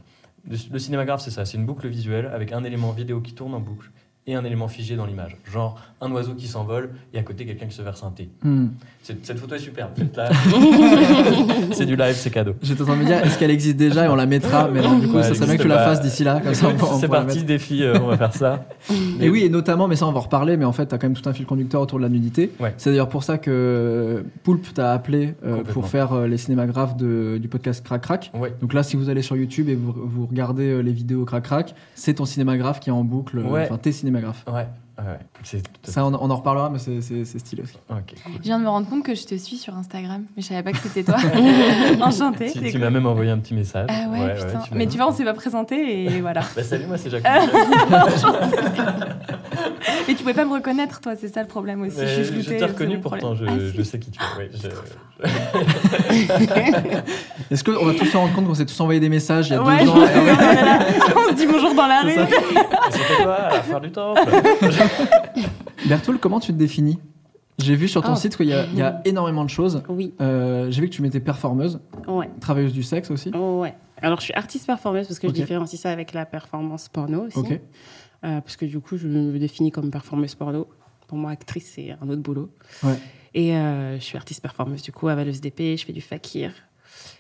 le, 0.50 0.58
le 0.72 0.80
cinémagraphe, 0.80 1.22
c'est 1.22 1.32
ça, 1.32 1.46
c'est 1.46 1.58
une 1.58 1.66
boucle 1.66 1.88
visuelle 1.88 2.26
avec 2.28 2.52
un 2.52 2.64
élément 2.64 2.92
vidéo 2.92 3.22
qui 3.22 3.34
tourne 3.34 3.54
en 3.54 3.60
boucle 3.60 3.92
et 4.28 4.34
un 4.36 4.44
élément 4.44 4.68
figé 4.68 4.96
dans 4.96 5.06
l'image. 5.06 5.38
Genre 5.52 5.80
un 6.02 6.12
oiseau 6.12 6.34
qui 6.34 6.48
s'envole 6.48 6.90
et 7.14 7.20
à 7.20 7.24
côté 7.24 7.46
quelqu'un 7.46 7.68
qui 7.68 7.76
se 7.76 7.82
verse 7.82 8.04
un 8.04 8.12
thé. 8.12 8.30
Cette 9.04 9.38
photo 9.40 9.54
est 9.56 9.60
superbe. 9.60 9.92
C'est 11.72 11.86
du 11.86 11.96
live, 11.96 12.16
c'est 12.16 12.30
cadeau. 12.32 12.54
J'étais 12.62 12.82
en 12.82 12.86
train 12.86 12.96
de 12.96 13.02
me 13.02 13.06
dire, 13.06 13.24
est-ce 13.24 13.38
qu'elle 13.38 13.52
existe 13.52 13.78
déjà 13.78 14.06
et 14.06 14.08
on 14.08 14.16
la 14.16 14.26
mettra 14.26 14.68
Mais 14.70 14.82
non, 14.82 14.98
du 14.98 15.08
coup, 15.08 15.16
Ouais, 15.18 15.24
ça 15.24 15.34
serait 15.36 15.46
bien 15.46 15.58
que 15.58 15.62
tu 15.62 15.68
la 15.68 15.78
fasses 15.80 16.02
d'ici 16.02 16.24
là. 16.24 16.42
C'est 16.54 17.08
parti, 17.08 17.44
défi, 17.44 17.84
euh, 17.84 17.98
on 18.02 18.08
va 18.08 18.18
faire 18.18 18.34
ça. 18.34 18.66
Et 19.20 19.30
oui, 19.30 19.44
et 19.44 19.50
notamment, 19.50 19.88
mais 19.88 19.96
ça 19.96 20.06
on 20.08 20.12
va 20.12 20.18
en 20.20 20.22
reparler, 20.22 20.58
mais 20.58 20.66
en 20.66 20.72
fait, 20.74 20.88
tu 20.88 20.94
as 20.96 20.98
quand 20.98 21.08
même 21.08 21.16
tout 21.16 21.28
un 21.28 21.34
fil 21.34 21.46
conducteur 21.46 21.82
autour 21.82 21.98
de 22.00 22.04
la 22.04 22.10
nudité. 22.10 22.52
Ouais. 22.60 22.74
C'est 22.78 22.90
d'ailleurs 22.92 23.10
pour 23.10 23.24
ça 23.24 23.38
que 23.38 24.24
Poulpe 24.44 24.74
t'a 24.74 24.92
appelé 24.92 25.36
euh, 25.46 25.64
pour 25.64 25.88
faire 25.88 26.14
euh, 26.14 26.28
les 26.28 26.38
cinémagraphes 26.38 26.96
de- 26.98 27.38
du 27.42 27.48
podcast 27.48 27.84
Crac 27.84 28.02
Crac. 28.02 28.32
Ouais. 28.34 28.54
Donc 28.62 28.74
là, 28.74 28.84
si 28.84 28.96
vous 28.96 29.10
allez 29.10 29.22
sur 29.22 29.36
YouTube 29.36 29.70
et 29.70 29.76
vous, 29.76 29.94
vous 29.96 30.26
regardez 30.28 30.66
euh, 30.70 30.80
les 30.82 30.92
vidéos 30.92 31.26
Crac 31.26 31.44
Crac, 31.44 31.76
c'est 31.96 32.16
ton 32.16 32.26
cinémagraphe 32.26 32.80
qui 32.80 32.90
est 32.90 32.94
en 32.94 33.04
boucle, 33.04 33.40
euh, 33.40 33.64
enfin 33.64 33.78
tes 33.78 33.92
cinémagraphes. 33.92 34.15
Ouais, 34.18 34.68
ouais. 35.00 35.20
C'est 35.44 35.62
Ça, 35.84 36.06
on, 36.06 36.14
on 36.14 36.30
en 36.30 36.36
reparlera, 36.36 36.70
mais 36.70 36.80
c'est- 36.80 37.02
c'est 37.02 37.26
c'est 37.26 37.40
stylé 37.40 37.64
aussi. 37.64 37.78
Je 38.38 38.42
viens 38.44 38.60
de 38.60 38.64
me 38.64 38.70
rendre 38.70 38.88
compte 38.90 39.04
que 39.04 39.16
je 39.16 39.26
te 39.26 39.36
suis 39.36 39.58
sur 39.58 39.76
Instagram, 39.76 40.24
mais 40.36 40.42
je 40.42 40.48
savais 40.48 40.64
pas 40.64 40.72
que 40.72 40.78
c'était 40.78 41.04
toi. 41.04 41.18
Enchantée. 42.02 42.52
Tu, 42.52 42.60
tu 42.62 42.72
cool. 42.72 42.82
m'as 42.82 42.90
même 42.90 43.06
envoyé 43.06 43.32
un 43.32 43.40
petit 43.40 43.54
message. 43.54 43.88
Ah 43.90 44.10
ouais, 44.10 44.36
putain. 44.36 44.60
tu 44.60 44.74
mais 44.74 44.88
tu 44.88 44.98
vois, 44.98 45.10
on 45.10 45.14
s'est 45.14 45.26
pas 45.26 45.34
présenté 45.34 46.04
et 46.06 46.22
voilà. 46.22 46.42
Bah, 46.56 46.64
salut, 46.64 46.86
moi 46.88 46.98
c'est 46.98 47.10
Jacques. 47.10 47.26
Mais 50.08 50.14
tu 50.16 50.24
pouvais 50.24 50.34
pas 50.34 50.46
me 50.46 50.54
reconnaître, 50.54 51.00
toi, 51.02 51.16
c'est 51.16 51.28
ça 51.34 51.42
le 51.42 51.48
problème 51.48 51.82
aussi. 51.82 51.98
Mais 52.00 52.08
je 52.08 52.24
suis 52.24 52.42
je 52.42 52.50
t'ai 52.50 52.66
reconnu 52.66 53.00
pourtant, 53.00 53.36
je. 53.36 53.46
Ah, 53.48 53.52
je 53.76 53.82
sais 53.84 54.00
qui 54.00 54.12
tu 54.12 54.20
es. 54.20 54.50
Je- 54.54 54.68
Est-ce 57.52 57.64
qu'on 57.64 57.86
va 57.86 57.94
tous 57.94 58.06
se 58.06 58.18
rendre 58.18 58.34
compte 58.34 58.48
qu'on 58.48 58.54
s'est 58.54 58.66
tous 58.66 58.80
envoyé 58.82 59.00
des 59.00 59.10
messages 59.10 59.48
il 59.50 59.54
y 59.54 59.56
a 59.56 59.64
Ouais, 59.64 59.84
deux 59.84 59.90
ans 59.90 59.96
on 59.96 61.30
se 61.32 61.36
dit 61.36 61.48
bonjour 61.48 61.74
dans 61.76 61.88
la 61.88 62.02
rue. 62.02 62.12
C'était 62.92 63.24
toi 63.24 63.34
à 63.36 63.54
la 63.54 63.62
faire 63.62 63.82
du 63.82 63.92
temps. 63.92 64.14
Bertoul, 65.88 66.18
comment 66.20 66.40
tu 66.40 66.52
te 66.54 66.58
définis? 66.58 67.00
J'ai 67.58 67.76
vu 67.76 67.88
sur 67.88 68.02
ton 68.02 68.14
Oh. 68.14 68.16
site 68.16 68.36
qu'il 68.36 68.48
y, 68.48 68.54
a- 68.54 68.66
il 68.66 68.78
y 68.78 68.82
a 68.82 69.02
énormément 69.06 69.46
de 69.46 69.50
choses. 69.50 69.82
Oui, 69.88 70.14
Euh, 70.20 70.68
J'ai 70.72 70.82
vu 70.82 70.90
que 70.90 70.94
tu 70.96 71.02
mettais 71.02 71.22
performeuse, 71.22 71.80
ouais, 72.08 72.30
travailleuse 72.42 72.74
du 72.74 72.84
sexe 72.84 73.12
aussi. 73.12 73.32
ouais. 73.32 73.74
Alors, 74.02 74.20
je 74.20 74.26
suis 74.26 74.34
artiste 74.34 74.66
performeuse 74.68 75.08
parce 75.08 75.20
que 75.20 75.28
je 75.30 75.34
différencie 75.34 75.80
ça 75.82 75.90
avec 75.90 76.12
la 76.14 76.26
performance 76.26 76.90
porno 76.90 77.28
aussi. 77.28 77.40
Ok. 77.40 77.60
Euh, 78.26 78.42
parce 78.42 78.58
que 78.58 78.66
du 78.66 78.80
coup, 78.80 78.98
je 78.98 79.08
me 79.08 79.38
définis 79.38 79.72
comme 79.72 79.92
performeuse 79.92 80.36
porno. 80.36 80.68
Pour 81.08 81.18
moi, 81.18 81.32
actrice, 81.32 81.74
c'est 81.76 81.92
un 81.92 82.10
autre 82.10 82.22
boulot. 82.22 82.50
Ouais. 82.84 82.98
Et 83.36 83.56
euh, 83.56 84.00
je 84.00 84.04
suis 84.04 84.18
artiste 84.18 84.42
performeuse, 84.42 84.82
du 84.82 84.92
coup, 84.92 85.08
avaleuse 85.08 85.42
d'épée, 85.42 85.78
je 85.78 85.86
fais 85.86 85.94
du 85.94 86.02
fakir. 86.02 86.54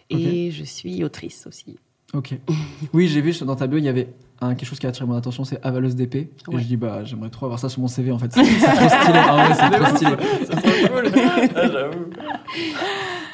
Et 0.10 0.52
je 0.52 0.64
suis 0.64 1.04
autrice 1.04 1.46
aussi. 1.48 1.78
Ok. 2.14 2.36
Oui, 2.94 3.08
j'ai 3.08 3.22
vu 3.22 3.34
dans 3.46 3.56
ta 3.56 3.68
bio, 3.68 3.78
il 3.78 3.84
y 3.84 3.90
avait 3.90 4.08
un, 4.42 4.56
quelque 4.56 4.68
chose 4.68 4.80
qui 4.80 4.86
a 4.86 4.90
attiré 4.90 5.06
mon 5.06 5.16
attention, 5.16 5.44
c'est 5.44 5.60
avaleuse 5.66 5.96
d'épée. 5.96 6.30
Et 6.52 6.58
je 6.58 6.64
dis, 6.66 6.78
bah, 6.78 7.04
j'aimerais 7.04 7.30
trop 7.30 7.46
avoir 7.46 7.60
ça 7.60 7.70
sur 7.70 7.82
mon 7.82 7.88
CV 7.88 8.12
en 8.12 8.20
fait. 8.20 8.32
C'est 8.34 8.42
trop 8.44 8.90
stylé. 8.90 9.20
Ah 9.28 9.36
ouais, 9.50 9.56
c'est 9.56 9.70
trop 9.80 9.96
stylé. 9.96 10.12
C'est 10.42 10.56
trop 10.56 10.94
cool. 10.94 11.12
Ah, 11.56 11.68
J'avoue. 11.68 12.06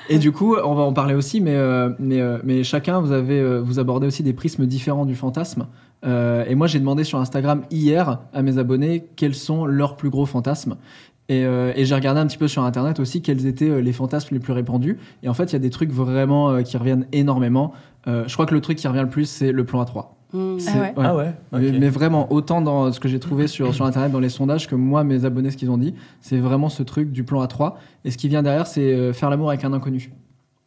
Et 0.09 0.19
du 0.19 0.31
coup, 0.31 0.55
on 0.57 0.73
va 0.73 0.83
en 0.83 0.93
parler 0.93 1.13
aussi, 1.13 1.39
mais, 1.39 1.55
euh, 1.55 1.89
mais, 1.97 2.19
euh, 2.19 2.39
mais 2.43 2.63
chacun, 2.63 2.99
vous, 2.99 3.11
avez, 3.13 3.39
euh, 3.39 3.59
vous 3.59 3.79
abordez 3.79 4.07
aussi 4.07 4.23
des 4.23 4.33
prismes 4.33 4.65
différents 4.65 5.05
du 5.05 5.15
fantasme. 5.15 5.67
Euh, 6.05 6.43
et 6.47 6.55
moi, 6.55 6.67
j'ai 6.67 6.79
demandé 6.79 7.03
sur 7.03 7.19
Instagram 7.19 7.63
hier 7.71 8.19
à 8.33 8.41
mes 8.41 8.57
abonnés 8.57 9.05
quels 9.15 9.35
sont 9.35 9.65
leurs 9.65 9.95
plus 9.95 10.09
gros 10.09 10.25
fantasmes. 10.25 10.75
Et, 11.29 11.45
euh, 11.45 11.71
et 11.75 11.85
j'ai 11.85 11.95
regardé 11.95 12.19
un 12.19 12.27
petit 12.27 12.37
peu 12.37 12.49
sur 12.49 12.63
Internet 12.63 12.99
aussi 12.99 13.21
quels 13.21 13.45
étaient 13.45 13.81
les 13.81 13.93
fantasmes 13.93 14.33
les 14.33 14.41
plus 14.41 14.51
répandus. 14.53 14.97
Et 15.23 15.29
en 15.29 15.33
fait, 15.33 15.45
il 15.45 15.53
y 15.53 15.55
a 15.55 15.59
des 15.59 15.69
trucs 15.69 15.91
vraiment 15.91 16.49
euh, 16.49 16.61
qui 16.61 16.75
reviennent 16.75 17.05
énormément. 17.13 17.73
Je 18.07 18.33
crois 18.33 18.47
que 18.47 18.55
le 18.55 18.61
truc 18.61 18.79
qui 18.79 18.87
revient 18.87 19.01
le 19.03 19.09
plus, 19.09 19.25
c'est 19.25 19.51
le 19.51 19.63
plan 19.63 19.83
A3. 19.83 20.07
Hmm. 20.33 20.59
C'est- 20.59 20.79
ouais 20.79 20.93
Ah 20.97 21.15
ouais 21.15 21.33
Mais, 21.79 21.89
vraiment, 21.89 22.31
autant 22.31 22.61
dans 22.61 22.91
ce 22.91 22.99
que 22.99 23.07
j'ai 23.09 23.19
trouvé 23.19 23.47
sur, 23.47 23.73
sur 23.73 23.85
Internet, 23.85 24.11
dans 24.11 24.19
les 24.19 24.29
sondages, 24.29 24.67
que 24.67 24.75
moi, 24.75 25.03
mes 25.03 25.25
abonnés, 25.25 25.51
ce 25.51 25.57
qu'ils 25.57 25.69
ont 25.71 25.77
dit, 25.77 25.93
c'est 26.21 26.37
vraiment 26.39 26.69
ce 26.69 26.83
truc 26.83 27.11
du 27.11 27.23
plan 27.23 27.43
A3. 27.45 27.73
Et 28.05 28.11
ce 28.11 28.17
qui 28.17 28.27
vient 28.29 28.41
derrière, 28.41 28.67
c'est 28.67 28.81
euh, 28.93 29.13
faire 29.13 29.29
l'amour 29.29 29.49
avec 29.49 29.63
un 29.65 29.73
inconnu. 29.73 30.11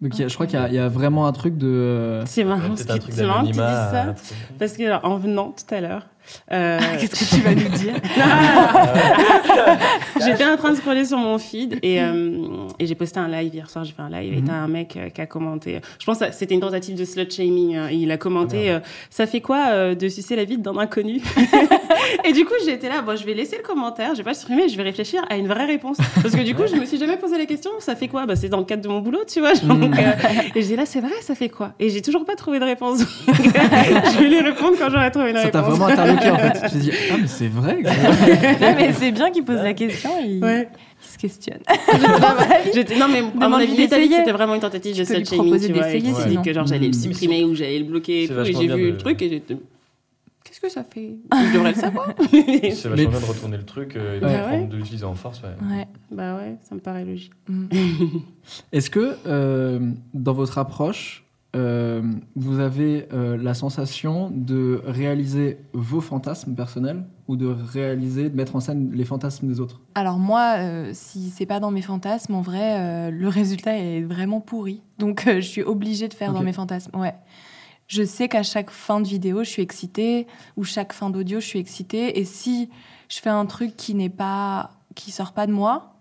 Donc 0.00 0.18
il 0.18 0.20
y 0.22 0.24
a- 0.24 0.28
je 0.28 0.34
crois 0.34 0.46
qu'il 0.46 0.58
y, 0.58 0.62
a- 0.62 0.68
il 0.68 0.74
y 0.74 0.78
a 0.78 0.88
vraiment 0.88 1.26
un 1.26 1.32
truc 1.32 1.56
de... 1.56 2.20
C'est 2.26 2.44
marrant, 2.44 2.74
c'est 2.76 3.24
marrant 3.26 3.40
que 3.42 3.46
tu 3.46 3.52
dises 3.52 3.60
ça. 3.60 4.14
Parce 4.58 4.72
que 4.76 4.82
alors, 4.84 5.00
en 5.04 5.16
venant 5.16 5.52
tout 5.56 5.74
à 5.74 5.80
l'heure, 5.80 6.06
euh, 6.52 6.78
Qu'est-ce 7.00 7.30
que 7.30 7.34
tu 7.36 7.40
vas 7.42 7.54
nous 7.54 7.68
dire 7.76 7.94
j'étais 10.24 10.44
en 10.44 10.56
train 10.56 10.70
de 10.70 10.76
scroller 10.76 11.04
sur 11.04 11.18
mon 11.18 11.38
feed 11.38 11.78
et, 11.82 12.00
euh, 12.00 12.38
et 12.78 12.86
j'ai 12.86 12.94
posté 12.94 13.18
un 13.20 13.28
live 13.28 13.54
hier 13.54 13.68
soir. 13.70 13.84
J'ai 13.84 13.92
fait 13.92 14.02
un 14.02 14.10
live 14.10 14.32
et 14.32 14.36
Mhm. 14.40 14.46
t'as 14.48 14.52
un 14.54 14.68
mec 14.68 14.96
euh, 14.96 15.08
qui 15.10 15.20
a 15.20 15.26
commenté. 15.26 15.80
Je 15.98 16.06
pense 16.06 16.18
que 16.18 16.24
c'était 16.32 16.54
une 16.54 16.60
tentative 16.60 16.96
de 16.96 17.04
slut 17.04 17.30
shaming. 17.30 17.76
hein, 17.76 17.88
et 17.90 17.96
il 17.96 18.10
a 18.10 18.16
commenté 18.16 18.70
Ah, 18.70 18.74
euh, 18.74 18.80
Ça 19.10 19.26
fait 19.26 19.40
quoi 19.40 19.66
euh, 19.68 19.94
de 19.94 20.08
sucer 20.08 20.36
la 20.36 20.44
vie 20.44 20.58
d'un 20.58 20.76
inconnu 20.78 21.20
Et 22.24 22.32
du 22.32 22.44
coup, 22.44 22.54
été 22.66 22.88
là. 22.88 23.02
Bon, 23.02 23.16
je 23.16 23.24
vais 23.24 23.34
laisser 23.34 23.56
le 23.56 23.62
commentaire, 23.62 24.10
je 24.12 24.18
vais 24.18 24.22
pas 24.24 24.30
le 24.30 24.36
supprimer, 24.36 24.68
je 24.68 24.76
vais 24.76 24.82
réfléchir 24.82 25.24
à 25.30 25.36
une 25.36 25.46
vraie 25.48 25.66
réponse. 25.66 25.96
Parce 26.22 26.34
que 26.34 26.42
du 26.42 26.54
coup, 26.54 26.62
je 26.66 26.76
me 26.76 26.84
suis 26.86 26.98
jamais 26.98 27.16
posé 27.16 27.36
la 27.38 27.46
question 27.46 27.70
Ça 27.78 27.96
fait 27.96 28.08
quoi? 28.08 28.26
Bah, 28.26 28.36
C'est 28.36 28.48
dans 28.48 28.58
le 28.58 28.64
cadre 28.64 28.82
de 28.82 28.88
mon 28.88 29.00
boulot, 29.00 29.20
tu 29.26 29.40
vois. 29.40 29.54
Donc, 29.54 29.98
euh, 29.98 30.12
et 30.54 30.62
je 30.62 30.66
dis 30.66 30.76
là, 30.76 30.86
c'est 30.86 31.00
vrai, 31.00 31.12
ça 31.20 31.34
fait 31.34 31.48
quoi? 31.48 31.72
Et 31.78 31.90
j'ai 31.90 32.02
toujours 32.02 32.24
pas 32.24 32.34
trouvé 32.36 32.58
de 32.58 32.64
réponse. 32.64 33.00
je 33.26 34.18
vais 34.18 34.28
lui 34.28 34.40
répondre 34.40 34.76
quand 34.78 34.90
j'aurai 34.90 35.10
trouvé 35.10 35.30
une 35.30 35.36
ça 35.36 35.48
t'a 35.48 35.62
réponse. 35.62 35.78
En 36.16 36.38
fait. 36.38 36.68
Te 36.68 36.76
dis, 36.78 36.90
ah 37.12 37.16
mais 37.20 37.26
c'est 37.26 37.48
vrai. 37.48 37.82
que- 37.82 38.60
Ouais, 38.60 38.74
mais 38.76 38.92
c'est 38.92 39.12
bien 39.12 39.30
qu'il 39.30 39.44
pose 39.44 39.56
la 39.62 39.74
question, 39.74 40.10
il, 40.24 40.42
Ouais. 40.42 40.68
il 41.02 41.06
se 41.12 41.18
questionne. 41.18 41.60
J'étais- 42.74 42.96
non, 42.98 43.06
mais 43.08 43.20
à 43.44 43.48
mon 43.48 43.56
avis, 43.56 43.74
dit 43.76 43.88
c'était 43.88 44.32
vraiment 44.32 44.54
une 44.54 44.60
tentative 44.60 44.96
de 44.96 45.04
slut 45.04 45.24
shaming, 45.24 45.42
proposer 45.44 45.66
tu 45.68 45.72
vois, 45.74 45.90
et 45.90 46.00
dit 46.00 46.12
sinon. 46.14 46.42
que 46.42 46.52
genre 46.52 46.66
j'allais 46.66 46.86
le 46.88 46.96
Mm. 46.96 47.00
supprimer 47.00 47.44
ou 47.44 47.54
j'allais 47.54 47.78
le 47.78 47.84
bloquer 47.84 48.24
et 48.24 48.28
tout. 48.28 48.34
Et 48.40 48.44
j'ai 48.52 48.60
vu 48.60 48.68
de- 48.68 48.74
le 48.76 48.96
truc 48.96 49.20
et 49.22 49.28
j'étais. 49.28 49.56
Qu'est-ce 50.44 50.60
que 50.60 50.68
ça 50.68 50.84
fait? 50.84 51.14
Je 51.32 51.54
devrais 51.54 51.72
le 51.72 51.78
savoir. 51.80 52.14
C'est 52.30 52.88
vachement 52.88 53.10
bien 53.10 53.20
de 53.20 53.24
retourner 53.24 53.56
le 53.56 53.64
truc 53.64 53.96
euh, 53.96 54.16
et 54.18 54.20
de 54.20 54.24
Ouais. 54.26 54.38
prendre- 54.38 54.62
Ouais. 54.62 54.66
de 54.68 54.76
l'utiliser 54.76 55.04
en 55.04 55.14
force. 55.14 55.40
Ouais. 55.42 55.76
Ouais. 55.76 55.86
bah 56.12 56.36
ouais, 56.36 56.56
ça 56.68 56.74
me 56.74 56.80
paraît 56.80 57.04
logique. 57.04 57.32
Mm. 57.48 57.64
Est-ce 58.72 58.90
que 58.90 59.16
euh, 59.26 59.80
dans 60.12 60.32
votre 60.34 60.58
approche, 60.58 61.23
euh, 61.54 62.02
vous 62.36 62.58
avez 62.60 63.06
euh, 63.12 63.36
la 63.36 63.54
sensation 63.54 64.30
de 64.30 64.82
réaliser 64.84 65.58
vos 65.72 66.00
fantasmes 66.00 66.54
personnels 66.54 67.04
ou 67.28 67.36
de 67.36 67.46
réaliser, 67.46 68.28
de 68.28 68.36
mettre 68.36 68.56
en 68.56 68.60
scène 68.60 68.90
les 68.92 69.04
fantasmes 69.04 69.48
des 69.48 69.60
autres? 69.60 69.80
Alors 69.94 70.18
moi, 70.18 70.56
euh, 70.58 70.90
si 70.92 71.30
c'est 71.30 71.46
pas 71.46 71.60
dans 71.60 71.70
mes 71.70 71.82
fantasmes, 71.82 72.34
en 72.34 72.42
vrai, 72.42 72.78
euh, 72.80 73.10
le 73.10 73.28
résultat 73.28 73.78
est 73.78 74.02
vraiment 74.02 74.40
pourri. 74.40 74.82
Donc 74.98 75.24
je 75.26 75.40
suis 75.40 75.62
obligée 75.62 76.08
de 76.08 76.14
faire 76.14 76.32
dans 76.32 76.42
mes 76.42 76.52
fantasmes. 76.52 76.96
Ouais. 76.98 77.14
Je 77.86 78.02
sais 78.02 78.28
qu'à 78.28 78.42
chaque 78.42 78.70
fin 78.70 79.00
de 79.00 79.06
vidéo, 79.06 79.44
je 79.44 79.50
suis 79.50 79.62
excitée, 79.62 80.26
ou 80.56 80.64
chaque 80.64 80.92
fin 80.92 81.10
d'audio, 81.10 81.40
je 81.40 81.46
suis 81.46 81.58
excitée. 81.58 82.18
Et 82.18 82.24
si 82.24 82.70
je 83.08 83.18
fais 83.18 83.30
un 83.30 83.46
truc 83.46 83.76
qui 83.76 83.94
n'est 83.94 84.08
pas, 84.08 84.70
qui 84.94 85.10
sort 85.10 85.32
pas 85.32 85.46
de 85.46 85.52
moi, 85.52 85.93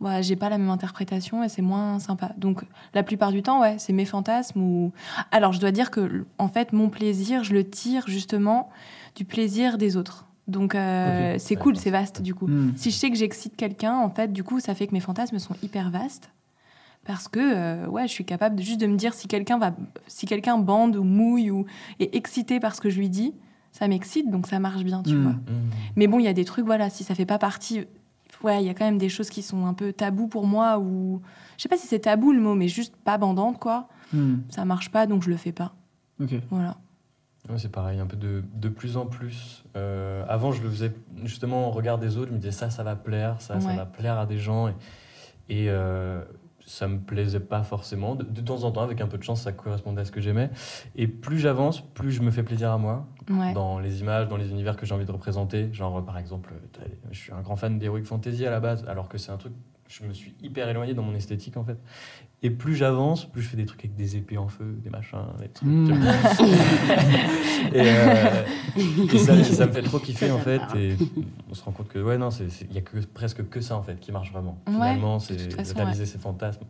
voilà, 0.00 0.22
j'ai 0.22 0.36
pas 0.36 0.48
la 0.48 0.58
même 0.58 0.70
interprétation 0.70 1.42
et 1.42 1.48
c'est 1.48 1.62
moins 1.62 1.98
sympa. 1.98 2.32
Donc 2.36 2.62
la 2.94 3.02
plupart 3.02 3.32
du 3.32 3.42
temps, 3.42 3.60
ouais, 3.60 3.76
c'est 3.78 3.92
mes 3.92 4.04
fantasmes. 4.04 4.60
Ou 4.60 4.92
alors 5.32 5.52
je 5.52 5.60
dois 5.60 5.72
dire 5.72 5.90
que 5.90 6.24
en 6.38 6.48
fait, 6.48 6.72
mon 6.72 6.88
plaisir, 6.88 7.42
je 7.44 7.52
le 7.52 7.68
tire 7.68 8.04
justement 8.06 8.70
du 9.16 9.24
plaisir 9.24 9.78
des 9.78 9.96
autres. 9.96 10.26
Donc 10.46 10.74
euh, 10.74 11.34
c'est 11.38 11.56
cool, 11.56 11.76
c'est 11.76 11.90
vaste 11.90 12.22
du 12.22 12.34
coup. 12.34 12.46
Hmm. 12.46 12.72
Si 12.76 12.90
je 12.90 12.96
sais 12.96 13.10
que 13.10 13.16
j'excite 13.16 13.56
quelqu'un, 13.56 13.96
en 13.96 14.08
fait, 14.10 14.32
du 14.32 14.44
coup, 14.44 14.60
ça 14.60 14.74
fait 14.74 14.86
que 14.86 14.94
mes 14.94 15.00
fantasmes 15.00 15.38
sont 15.38 15.54
hyper 15.62 15.90
vastes. 15.90 16.30
Parce 17.04 17.26
que, 17.28 17.38
euh, 17.40 17.86
ouais, 17.86 18.06
je 18.06 18.12
suis 18.12 18.24
capable 18.24 18.56
de, 18.56 18.62
juste 18.62 18.80
de 18.80 18.86
me 18.86 18.96
dire 18.96 19.14
si 19.14 19.28
quelqu'un 19.28 19.58
va, 19.58 19.74
si 20.08 20.26
quelqu'un 20.26 20.58
bande 20.58 20.94
ou 20.96 21.04
mouille 21.04 21.50
ou 21.50 21.64
est 22.00 22.14
excité 22.14 22.60
par 22.60 22.74
ce 22.74 22.80
que 22.80 22.90
je 22.90 22.98
lui 22.98 23.08
dis, 23.08 23.32
ça 23.72 23.88
m'excite, 23.88 24.30
donc 24.30 24.46
ça 24.46 24.58
marche 24.58 24.82
bien, 24.84 25.02
tu 25.02 25.14
Mm. 25.14 25.22
vois. 25.22 25.32
Mmh. 25.32 25.70
Mais 25.96 26.06
bon, 26.06 26.18
il 26.18 26.24
y 26.24 26.28
a 26.28 26.32
des 26.34 26.44
trucs, 26.44 26.66
voilà, 26.66 26.90
si 26.90 27.04
ça 27.04 27.14
fait 27.14 27.24
pas 27.26 27.38
partie. 27.38 27.84
Ouais, 28.44 28.62
il 28.62 28.66
y 28.66 28.70
a 28.70 28.74
quand 28.74 28.84
même 28.84 28.98
des 28.98 29.08
choses 29.08 29.30
qui 29.30 29.42
sont 29.42 29.66
un 29.66 29.74
peu 29.74 29.92
tabous 29.92 30.28
pour 30.28 30.46
moi 30.46 30.78
ou. 30.78 31.20
Je 31.56 31.62
sais 31.62 31.68
pas 31.68 31.76
si 31.76 31.86
c'est 31.86 31.98
tabou 32.00 32.32
le 32.32 32.40
mot, 32.40 32.54
mais 32.54 32.68
juste 32.68 32.94
pas 32.96 33.18
bandante, 33.18 33.58
quoi. 33.58 33.88
Hmm, 34.12 34.36
Ça 34.48 34.64
marche 34.64 34.90
pas, 34.90 35.06
donc 35.06 35.22
je 35.24 35.30
le 35.30 35.36
fais 35.36 35.52
pas. 35.52 35.74
Ok. 36.20 36.34
Voilà. 36.50 36.76
Ouais, 37.48 37.58
c'est 37.58 37.70
pareil, 37.72 37.98
un 37.98 38.06
peu 38.06 38.16
de, 38.16 38.44
de 38.54 38.68
plus 38.68 38.96
en 38.96 39.06
plus. 39.06 39.64
Euh, 39.76 40.24
avant, 40.28 40.52
je 40.52 40.62
le 40.62 40.68
faisais 40.70 40.92
justement 41.24 41.68
au 41.68 41.70
regard 41.70 41.98
des 41.98 42.16
autres. 42.16 42.28
Je 42.28 42.34
me 42.34 42.38
disais, 42.38 42.52
ça, 42.52 42.70
ça 42.70 42.82
va 42.82 42.94
plaire, 42.94 43.40
ça, 43.40 43.60
ça 43.60 43.72
va 43.74 43.86
plaire 43.86 44.18
à 44.18 44.26
des 44.26 44.38
gens. 44.38 44.68
Et, 44.68 44.74
et 45.48 45.66
euh, 45.70 46.22
ça 46.68 46.86
me 46.86 46.98
plaisait 46.98 47.40
pas 47.40 47.62
forcément. 47.62 48.14
De, 48.14 48.24
de 48.24 48.40
temps 48.42 48.64
en 48.64 48.70
temps, 48.70 48.82
avec 48.82 49.00
un 49.00 49.06
peu 49.06 49.16
de 49.16 49.22
chance, 49.22 49.42
ça 49.42 49.52
correspondait 49.52 50.02
à 50.02 50.04
ce 50.04 50.12
que 50.12 50.20
j'aimais. 50.20 50.50
Et 50.96 51.08
plus 51.08 51.38
j'avance, 51.38 51.80
plus 51.80 52.12
je 52.12 52.20
me 52.20 52.30
fais 52.30 52.42
plaisir 52.42 52.70
à 52.70 52.78
moi. 52.78 53.06
Ouais. 53.30 53.54
Dans 53.54 53.78
les 53.78 54.00
images, 54.00 54.28
dans 54.28 54.36
les 54.36 54.50
univers 54.50 54.76
que 54.76 54.84
j'ai 54.84 54.94
envie 54.94 55.06
de 55.06 55.12
représenter. 55.12 55.72
Genre, 55.72 56.04
par 56.04 56.18
exemple, 56.18 56.52
je 57.10 57.18
suis 57.18 57.32
un 57.32 57.40
grand 57.40 57.56
fan 57.56 57.78
d'Heroic 57.78 58.04
Fantasy 58.04 58.44
à 58.46 58.50
la 58.50 58.60
base, 58.60 58.84
alors 58.86 59.08
que 59.08 59.16
c'est 59.16 59.32
un 59.32 59.38
truc. 59.38 59.54
Je 59.88 60.04
me 60.04 60.12
suis 60.12 60.34
hyper 60.42 60.68
éloigné 60.68 60.92
dans 60.94 61.02
mon 61.02 61.14
esthétique 61.14 61.56
en 61.56 61.64
fait. 61.64 61.78
Et 62.42 62.50
plus 62.50 62.76
j'avance, 62.76 63.24
plus 63.24 63.42
je 63.42 63.48
fais 63.48 63.56
des 63.56 63.64
trucs 63.66 63.80
avec 63.84 63.96
des 63.96 64.16
épées 64.16 64.38
en 64.38 64.46
feu, 64.46 64.76
des 64.84 64.90
machins, 64.90 65.18
des 65.40 65.48
trucs. 65.48 65.68
Mm. 65.68 65.92
vois. 65.92 66.12
et 67.74 67.80
euh, 67.80 68.44
et 69.12 69.18
ça, 69.18 69.42
ça 69.44 69.66
me 69.66 69.72
fait 69.72 69.82
trop 69.82 69.98
kiffer 69.98 70.30
en 70.30 70.38
fait. 70.38 70.60
Et 70.76 70.96
on 71.50 71.54
se 71.54 71.64
rend 71.64 71.72
compte 71.72 71.88
que 71.88 71.98
ouais 71.98 72.18
non, 72.18 72.28
il 72.30 72.74
y 72.74 72.78
a 72.78 72.82
que 72.82 72.98
presque 73.06 73.48
que 73.48 73.60
ça 73.60 73.76
en 73.76 73.82
fait 73.82 73.98
qui 73.98 74.12
marche 74.12 74.30
vraiment. 74.30 74.58
Ouais, 74.66 74.74
Finalement, 74.74 75.18
c'est 75.18 75.36
réaliser 75.74 76.06
ses 76.06 76.18
fantasmes. 76.18 76.64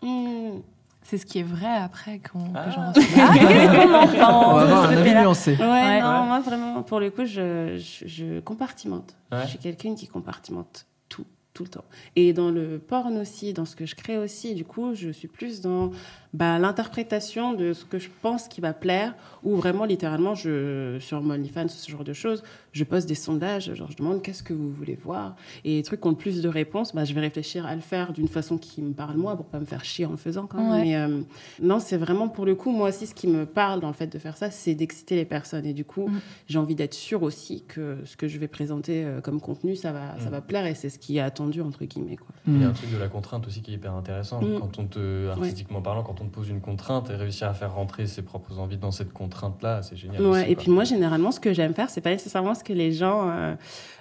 Hmm. 0.00 0.60
C'est 1.04 1.18
ce 1.18 1.26
qui 1.26 1.40
est 1.40 1.42
vrai 1.42 1.66
après 1.82 2.20
qu'on 2.20 2.52
Ah. 2.54 2.66
Ah, 2.76 2.92
qu'est-ce 2.94 3.66
qu'on 3.72 3.92
en 3.92 4.06
On 4.52 4.54
va 4.54 4.62
pense 4.62 4.70
avoir 4.70 4.84
un 4.90 4.96
avis 4.96 5.10
nuancé. 5.14 5.56
Ouais, 5.56 5.64
Ouais. 5.64 6.00
non, 6.00 6.20
Ouais. 6.20 6.26
moi 6.28 6.40
vraiment, 6.40 6.82
pour 6.84 7.00
le 7.00 7.10
coup, 7.10 7.24
je, 7.24 7.76
je, 7.76 8.06
je 8.06 8.40
compartimente. 8.40 9.16
Ouais. 9.32 9.40
Je 9.42 9.48
suis 9.48 9.58
quelqu'un 9.58 9.96
qui 9.96 10.06
compartimente 10.06 10.86
tout, 11.08 11.26
tout 11.54 11.64
le 11.64 11.68
temps. 11.68 11.84
Et 12.16 12.32
dans 12.32 12.50
le 12.50 12.78
porn 12.78 13.16
aussi, 13.18 13.52
dans 13.52 13.64
ce 13.64 13.76
que 13.76 13.86
je 13.86 13.94
crée 13.94 14.18
aussi, 14.18 14.54
du 14.54 14.64
coup, 14.64 14.94
je 14.94 15.10
suis 15.10 15.28
plus 15.28 15.60
dans 15.60 15.90
bah, 16.34 16.58
l'interprétation 16.58 17.52
de 17.52 17.72
ce 17.72 17.84
que 17.84 17.98
je 17.98 18.08
pense 18.22 18.48
qui 18.48 18.60
va 18.60 18.72
plaire, 18.72 19.14
ou 19.42 19.56
vraiment 19.56 19.84
littéralement, 19.84 20.34
je, 20.34 20.98
sur 21.00 21.20
mon 21.22 21.34
OnlyFans, 21.34 21.68
ce 21.68 21.90
genre 21.90 22.04
de 22.04 22.12
choses, 22.12 22.42
je 22.72 22.84
pose 22.84 23.04
des 23.06 23.14
sondages, 23.14 23.74
genre 23.74 23.90
je 23.90 23.96
demande 23.96 24.22
qu'est-ce 24.22 24.42
que 24.42 24.54
vous 24.54 24.70
voulez 24.72 24.94
voir, 25.02 25.36
et 25.64 25.76
les 25.76 25.82
trucs 25.82 26.00
qui 26.00 26.06
ont 26.06 26.10
le 26.12 26.16
plus 26.16 26.40
de 26.40 26.48
réponses, 26.48 26.94
bah, 26.94 27.04
je 27.04 27.12
vais 27.12 27.20
réfléchir 27.20 27.66
à 27.66 27.74
le 27.74 27.80
faire 27.82 28.12
d'une 28.12 28.28
façon 28.28 28.56
qui 28.56 28.80
me 28.82 28.92
parle 28.94 29.16
moi, 29.16 29.36
pour 29.36 29.46
pas 29.46 29.60
me 29.60 29.66
faire 29.66 29.84
chier 29.84 30.06
en 30.06 30.12
le 30.12 30.16
faisant 30.16 30.46
quand 30.46 30.58
même. 30.58 30.70
Ouais. 30.70 30.82
Mais 30.84 30.96
euh, 30.96 31.20
non, 31.60 31.78
c'est 31.80 31.96
vraiment 31.98 32.28
pour 32.28 32.46
le 32.46 32.54
coup, 32.54 32.70
moi 32.70 32.88
aussi, 32.88 33.06
ce 33.06 33.14
qui 33.14 33.26
me 33.28 33.44
parle 33.46 33.80
dans 33.80 33.88
le 33.88 33.94
fait 33.94 34.06
de 34.06 34.18
faire 34.18 34.36
ça, 34.36 34.50
c'est 34.50 34.74
d'exciter 34.74 35.16
les 35.16 35.24
personnes. 35.26 35.66
Et 35.66 35.72
du 35.74 35.84
coup, 35.84 36.08
Mm. 36.08 36.18
j'ai 36.48 36.58
envie 36.58 36.74
d'être 36.74 36.94
sûre 36.94 37.22
aussi 37.22 37.62
que 37.68 37.98
ce 38.04 38.16
que 38.16 38.26
je 38.26 38.38
vais 38.38 38.48
présenter 38.48 39.04
euh, 39.04 39.20
comme 39.20 39.40
contenu, 39.40 39.76
ça 39.76 39.92
va, 39.92 40.18
ça 40.18 40.28
Mm. 40.28 40.32
va 40.32 40.40
plaire, 40.40 40.66
et 40.66 40.74
c'est 40.74 40.88
ce 40.88 40.98
qui 40.98 41.18
est 41.18 41.20
attendu, 41.20 41.60
entre 41.60 41.84
guillemets. 41.84 42.16
Quoi. 42.16 42.34
Il 42.46 42.60
y 42.60 42.64
a 42.64 42.68
un 42.68 42.72
truc 42.72 42.90
de 42.90 42.96
la 42.96 43.08
contrainte 43.08 43.46
aussi 43.46 43.60
qui 43.60 43.72
est 43.72 43.74
hyper 43.74 43.92
intéressant. 43.94 44.40
Mm. 44.40 44.58
Quand 44.60 44.78
on 44.78 44.86
te, 44.86 45.28
artistiquement 45.28 45.82
parlant, 45.82 46.02
quand 46.02 46.20
on 46.20 46.21
te 46.24 46.34
pose 46.34 46.48
une 46.48 46.60
contrainte 46.60 47.10
et 47.10 47.14
réussir 47.16 47.48
à 47.48 47.54
faire 47.54 47.74
rentrer 47.74 48.06
ses 48.06 48.22
propres 48.22 48.58
envies 48.58 48.76
dans 48.76 48.90
cette 48.90 49.12
contrainte-là, 49.12 49.82
c'est 49.82 49.96
génial. 49.96 50.22
Ouais, 50.22 50.28
aussi, 50.42 50.50
et 50.50 50.54
quoi. 50.54 50.62
puis 50.62 50.72
moi, 50.72 50.84
généralement, 50.84 51.30
ce 51.32 51.40
que 51.40 51.52
j'aime 51.52 51.74
faire, 51.74 51.90
c'est 51.90 52.00
pas 52.00 52.10
nécessairement 52.10 52.54
ce 52.54 52.64
que 52.64 52.72
les 52.72 52.92
gens 52.92 53.28
euh, 53.30 53.54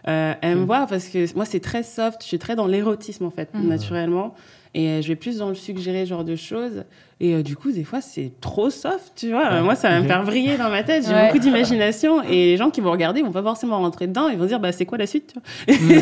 euh, 0.07 0.33
aiment 0.41 0.61
Mm. 0.61 0.65
voir, 0.65 0.87
parce 0.87 1.07
que 1.07 1.33
moi, 1.35 1.45
c'est 1.45 1.59
très 1.59 1.83
soft, 1.83 2.21
je 2.21 2.27
suis 2.27 2.39
très 2.39 2.55
dans 2.55 2.67
l'érotisme, 2.67 3.25
en 3.25 3.31
fait, 3.31 3.49
Mm. 3.53 3.67
naturellement. 3.67 4.33
Et 4.73 4.87
euh, 4.87 5.01
je 5.01 5.09
vais 5.09 5.17
plus 5.17 5.37
dans 5.39 5.49
le 5.49 5.55
suggérer, 5.55 6.05
genre 6.05 6.23
de 6.23 6.37
choses. 6.37 6.85
Et 7.19 7.35
euh, 7.35 7.43
du 7.43 7.55
coup, 7.57 7.71
des 7.71 7.83
fois, 7.83 7.99
c'est 8.01 8.31
trop 8.41 8.69
soft, 8.69 9.11
tu 9.15 9.29
vois. 9.31 9.51
Ouais. 9.51 9.61
Moi, 9.61 9.75
ça 9.75 9.89
va 9.89 9.99
me 10.01 10.07
faire 10.07 10.23
vriller 10.31 10.57
dans 10.57 10.69
ma 10.69 10.81
tête. 10.81 11.05
J'ai 11.05 11.13
Ouais. 11.13 11.27
beaucoup 11.27 11.39
d'imagination. 11.39 12.23
Et 12.23 12.45
les 12.45 12.57
gens 12.57 12.69
qui 12.71 12.79
vont 12.81 12.91
regarder 12.91 13.21
vont 13.21 13.31
pas 13.33 13.43
forcément 13.43 13.77
rentrer 13.79 14.07
dedans. 14.07 14.29
Ils 14.29 14.37
vont 14.37 14.45
dire, 14.45 14.59
bah, 14.61 14.71
c'est 14.71 14.85
quoi 14.85 14.97
la 14.97 15.05
suite, 15.07 15.35
tu 15.67 15.73
vois? 15.75 15.99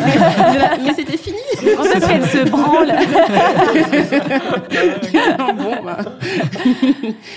Là, 0.57 0.77
Mais 0.85 0.93
c'était 0.93 1.17
fini. 1.17 1.37
Quand 1.75 1.83
est-ce 1.83 2.07
qu'elle 2.07 2.25
se 2.25 2.49
branle 2.49 2.93
bon, 5.57 5.83
bah. 5.83 5.97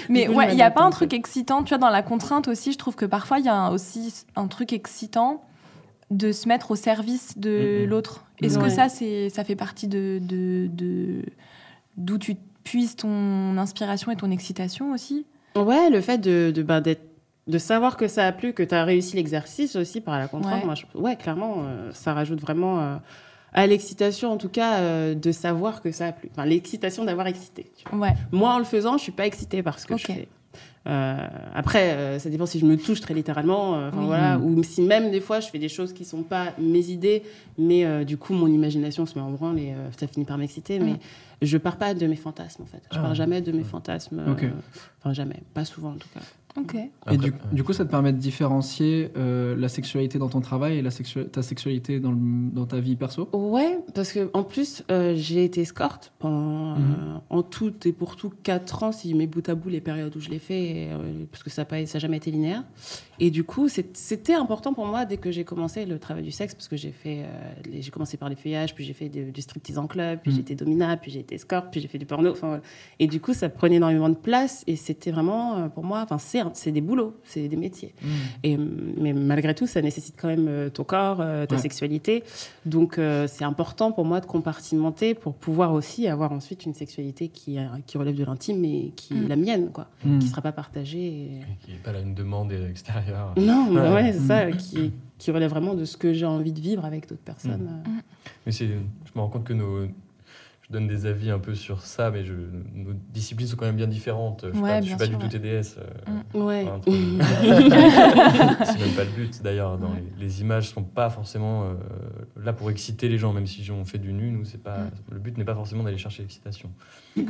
Mais 0.09 0.27
coup, 0.27 0.33
ouais, 0.35 0.49
il 0.51 0.55
n'y 0.57 0.63
a 0.63 0.71
pas 0.71 0.83
un 0.83 0.91
truc 0.91 1.13
excitant, 1.15 1.63
tu 1.63 1.71
vois, 1.71 1.79
dans 1.79 1.91
la 1.91 2.03
contrainte 2.03 2.49
aussi, 2.49 2.73
je 2.73 2.79
trouve 2.79 2.95
que 2.95 3.07
parfois 3.07 3.39
il 3.39 3.47
y 3.47 3.49
a 3.49 3.55
un- 3.55 3.73
aussi 3.73 4.13
un 4.37 4.47
truc 4.47 4.73
excitant 4.73 5.43
de 6.17 6.33
se 6.33 6.49
mettre 6.49 6.71
au 6.71 6.77
service 6.77 7.39
de 7.39 7.83
Mhm. 7.83 7.89
l'autre. 7.89 8.25
Est-ce 8.43 8.59
que 8.59 8.69
ça, 8.69 8.89
c'est, 8.89 9.29
ça 9.31 9.45
fait 9.45 9.57
partie 9.57 9.89
de, 9.89 10.19
de, 10.21 10.69
de- 10.73 11.23
d'où 11.97 12.19
tu 12.19 12.37
puises 12.65 12.97
ton 12.97 13.57
inspiration 13.59 14.11
et 14.13 14.17
ton 14.17 14.31
excitation 14.31 14.93
aussi? 14.93 15.27
Ouais, 15.57 15.91
le 15.91 16.01
fait 16.01 16.19
de, 16.19 16.51
de, 16.55 16.63
bah, 16.63 16.81
d'être- 16.81 17.07
de 17.49 17.59
savoir 17.59 17.97
que 17.97 18.09
ça 18.09 18.27
a 18.27 18.33
plu, 18.33 18.53
que 18.53 18.63
tu 18.63 18.75
as 18.75 18.85
réussi 18.85 19.17
l'exercice 19.17 19.75
aussi 19.77 20.01
par 20.01 20.19
la 20.19 20.29
contrainte, 20.29 20.61
Ouais. 20.61 20.65
moi, 20.67 20.75
je- 20.75 20.99
ouais, 20.99 21.17
clairement, 21.17 21.57
euh, 21.65 21.91
ça 21.93 22.15
rajoute 22.15 22.41
vraiment 22.41 22.81
euh, 22.81 22.97
à 23.53 23.67
l'excitation, 23.67 24.31
en 24.33 24.37
tout 24.39 24.49
cas, 24.49 24.79
euh, 24.79 25.15
de 25.15 25.33
savoir 25.33 25.83
que 25.83 25.93
ça 25.93 26.07
a 26.07 26.13
plu. 26.13 26.29
Enfin, 26.33 26.45
l'excitation 26.47 27.05
d'avoir 27.05 27.27
excité. 27.27 27.71
tu 27.77 27.89
vois. 27.91 28.09
Ouais. 28.09 28.15
Moi, 28.33 28.51
en 28.53 28.59
le 28.59 28.65
faisant, 28.65 28.97
je 28.97 29.03
suis 29.03 29.13
pas 29.13 29.27
excitée 29.27 29.63
par 29.63 29.79
ce 29.79 29.87
que 29.87 29.97
je 29.97 30.07
fais. 30.07 30.29
Euh, 30.89 31.17
après, 31.55 31.93
euh, 31.93 32.19
ça 32.19 32.29
dépend 32.29 32.45
si 32.47 32.59
je 32.59 32.67
me 32.67 32.77
touche 32.77 33.01
très 33.01 33.15
littéralement, 33.15 33.77
euh, 33.77 33.91
Oui. 33.97 34.05
voilà, 34.07 34.37
Mm. 34.39 34.45
ou 34.45 34.63
si 34.65 34.83
même 34.83 35.11
des 35.13 35.21
fois 35.21 35.39
je 35.41 35.49
fais 35.49 35.59
des 35.61 35.69
choses 35.69 35.93
qui 35.93 36.05
sont 36.05 36.23
pas 36.25 36.53
mes 36.59 36.87
idées, 36.91 37.23
mais 37.57 38.05
du 38.05 38.17
coup 38.17 38.33
mon 38.35 38.49
imagination 38.49 39.07
se 39.07 39.15
met 39.19 39.25
en 39.25 39.31
branle 39.31 39.59
et 39.61 39.73
ça 39.97 40.07
finit 40.09 40.27
par 40.27 40.39
m'exciter. 40.39 40.79
Mais 40.81 40.93
Mm. 40.95 40.99
je 41.43 41.59
pars 41.59 41.77
pas 41.77 41.95
de 41.95 42.07
mes 42.07 42.17
fantasmes 42.17 42.63
en 42.63 42.67
fait. 42.67 42.83
Je 42.91 42.99
Ah. 42.99 43.03
pars 43.03 43.15
jamais 43.15 43.41
de 43.41 43.53
mes 43.53 43.63
fantasmes. 43.65 44.23
Enfin 45.01 45.13
jamais, 45.13 45.41
pas 45.55 45.65
souvent 45.65 45.91
en 45.91 45.97
tout 45.97 46.09
cas. 46.15 46.21
Ok. 46.59 46.75
Et 46.75 46.91
Après, 47.07 47.17
du, 47.17 47.29
euh, 47.31 47.33
du 47.55 47.65
coup, 47.65 47.73
ça 47.73 47.85
te 47.87 47.91
permet 47.91 48.13
de 48.13 48.19
différencier 48.19 49.11
euh, 49.17 49.57
la 49.57 49.69
sexualité 49.71 50.19
dans 50.19 50.29
ton 50.29 50.41
travail 50.43 50.77
et 50.77 50.83
la 50.83 50.91
sexu- 50.91 51.25
ta 51.31 51.41
sexualité 51.43 51.99
dans, 51.99 52.11
le- 52.13 52.51
dans 52.53 52.67
ta 52.67 52.79
vie 52.79 52.95
perso? 52.95 53.29
Ouais, 53.33 53.79
parce 53.95 54.13
que 54.13 54.29
en 54.35 54.43
plus 54.45 54.85
euh, 54.91 55.15
j'ai 55.17 55.45
été 55.45 55.63
escorte 55.63 56.13
pendant 56.19 56.73
euh, 56.75 56.79
Mhm. 56.79 57.21
en 57.31 57.43
tout 57.43 57.73
et 57.87 57.93
pour 57.93 58.17
tout 58.17 58.31
4 58.43 58.83
ans 58.83 58.93
si 58.93 59.11
je 59.11 59.17
mets 59.17 59.27
bout 59.27 59.49
à 59.49 59.55
bout 59.55 59.71
les 59.71 59.81
périodes 59.81 60.15
où 60.15 60.21
je 60.21 60.29
l'ai 60.29 60.39
fait 60.39 60.89
euh, 60.91 61.25
parce 61.31 61.43
que 61.43 61.49
ça 61.51 61.65
n'a 61.71 61.85
jamais 61.99 62.19
été 62.19 62.31
linéaire. 62.31 62.65
Et 63.25 63.31
du 63.31 63.45
coup, 63.45 63.69
c'était 63.69 64.35
important 64.35 64.75
pour 64.75 64.85
moi 64.85 65.05
dès 65.05 65.17
que 65.17 65.31
j'ai 65.31 65.45
commencé 65.45 65.87
le 65.87 66.01
travail 66.01 66.25
du 66.25 66.33
sexe 66.33 66.55
parce 66.55 66.67
que 66.67 66.77
j'ai 66.77 66.91
fait 66.91 67.21
euh, 67.23 67.27
j'ai 67.81 67.91
commencé 67.93 68.17
par 68.17 68.29
les 68.29 68.35
feuillages, 68.35 68.75
puis 68.75 68.85
j'ai 68.85 68.95
fait 68.95 69.09
du 69.09 69.41
striptease 69.41 69.79
en 69.79 69.87
club, 69.87 70.19
puis 70.23 70.33
j'ai 70.33 70.41
été 70.41 70.57
domina, 70.57 70.97
puis 70.97 71.13
j'ai 71.13 71.21
été 71.21 71.37
escorte, 71.37 71.69
puis 71.71 71.81
j'ai 71.81 71.87
fait 71.87 71.99
du 71.99 72.05
porno, 72.07 72.35
voilà. 72.41 72.61
Et 72.99 73.07
du 73.07 73.21
coup, 73.21 73.33
ça 73.33 73.49
prenait 73.49 73.77
énormément 73.77 74.09
de 74.09 74.17
place 74.17 74.65
et 74.67 74.75
c'était 74.75 75.13
vraiment 75.13 75.57
euh, 75.57 75.69
pour 75.69 75.85
moi 75.85 76.05
enfin 76.09 76.19
c'est 76.53 76.73
des 76.73 76.81
boulots, 76.81 77.15
c'est 77.23 77.47
des 77.47 77.57
métiers. 77.57 77.95
Et, 78.43 78.57
mais 78.57 79.13
malgré 79.13 79.55
tout, 79.55 79.69
ça 79.69 79.81
nécessite 79.83 80.17
quand 80.21 80.29
même 80.29 80.49
euh, 80.49 80.69
ton 80.69 80.83
corps, 80.83 81.21
euh, 81.21 81.47
ta 81.47 81.55
Ouais. 81.55 81.61
sexualité. 81.63 82.25
Donc, 82.67 82.99
euh, 82.99 83.29
c'est 83.29 83.45
important 83.45 83.93
pour 83.93 84.05
moi 84.05 84.21
de 84.21 84.27
compartimenter 84.27 85.15
pour 85.15 85.35
pouvoir 85.35 85.73
aussi 85.75 86.09
avoir 86.09 86.33
ensuite 86.33 86.65
une 86.67 86.75
sexualité 86.75 87.29
qui, 87.29 87.59
euh, 87.59 87.67
qui 87.87 87.99
relève 87.99 88.17
de 88.17 88.25
l'intime 88.25 88.65
et 88.65 88.93
qui 88.97 89.15
est 89.15 89.17
Mm. 89.17 89.29
la 89.29 89.37
mienne, 89.37 89.71
quoi. 89.73 89.87
Hmm. 90.05 90.19
Qui 90.19 90.25
ne 90.27 90.31
sera 90.31 90.43
pas 90.43 90.51
partagée. 90.53 91.07
et- 91.07 91.41
Qui 91.65 91.71
n'est 91.73 91.79
pas 91.79 91.93
là 91.93 92.01
une 92.01 92.15
demande 92.15 92.51
extérieure. 92.53 93.12
Non, 93.37 93.71
mais 93.71 93.81
Ouais. 93.81 93.93
ouais, 93.95 94.13
c'est 94.13 94.21
ça, 94.27 94.47
Mm. 94.47 94.57
qui, 94.57 94.93
qui 95.19 95.31
relève 95.31 95.51
vraiment 95.51 95.75
de 95.75 95.85
ce 95.85 95.97
que 95.97 96.13
j'ai 96.13 96.27
envie 96.27 96.53
de 96.53 96.61
vivre 96.61 96.85
avec 96.85 97.09
d'autres 97.09 97.23
personnes. 97.23 97.69
euh. 97.87 97.91
Mais 98.47 98.53
c'est, 98.53 98.67
je 98.69 99.11
me 99.15 99.21
rends 99.21 99.29
compte 99.29 99.45
que 99.45 99.53
nos, 99.53 99.87
je 99.87 100.73
donne 100.73 100.87
des 100.89 101.07
avis 101.07 101.31
un 101.31 101.39
peu 101.39 101.55
sur 101.55 101.83
ça, 101.83 102.11
mais 102.11 102.25
je, 102.25 102.33
nos 102.75 102.93
disciplines 103.13 103.47
sont 103.49 103.57
quand 103.57 103.67
même 103.67 103.77
bien 103.77 103.87
différentes. 103.87 104.45
Je 104.49 104.53
suis 104.55 104.63
Ouais, 104.63 104.69
pas, 104.71 104.81
je 104.81 104.87
bien 104.87 104.99
suis 104.99 104.99
pas 104.99 105.05
sûr, 105.07 105.19
du 105.19 105.25
tout 105.29 105.31
TDS. 105.39 105.77
euh, 105.79 106.45
Ouais. 106.45 106.67
entre 106.69 106.91
nous. 106.91 107.19
c'est 108.65 108.79
même 108.79 108.95
pas 108.97 109.05
le 109.05 109.11
but 109.17 109.43
d'ailleurs. 109.43 109.81
Ouais. 109.81 109.89
les, 110.19 110.25
les 110.25 110.41
images 110.41 110.71
sont 110.71 110.83
pas 110.83 111.11
forcément 111.11 111.65
euh, 111.65 111.75
là 112.43 112.53
pour 112.53 112.71
exciter 112.71 113.09
les 113.09 113.19
gens, 113.19 113.33
même 113.33 113.47
si 113.47 113.69
on 113.71 113.85
fait 113.85 113.99
du 113.99 114.13
nu. 114.13 114.31
Nous, 114.31 114.45
c'est 114.45 114.63
pas 114.63 114.79
Mm. 114.79 114.91
le 115.13 115.19
but 115.19 115.39
n'est 115.39 115.45
pas 115.45 115.55
forcément 115.55 115.83
d'aller 115.85 115.99
chercher 115.99 116.23
l'excitation. 116.23 116.71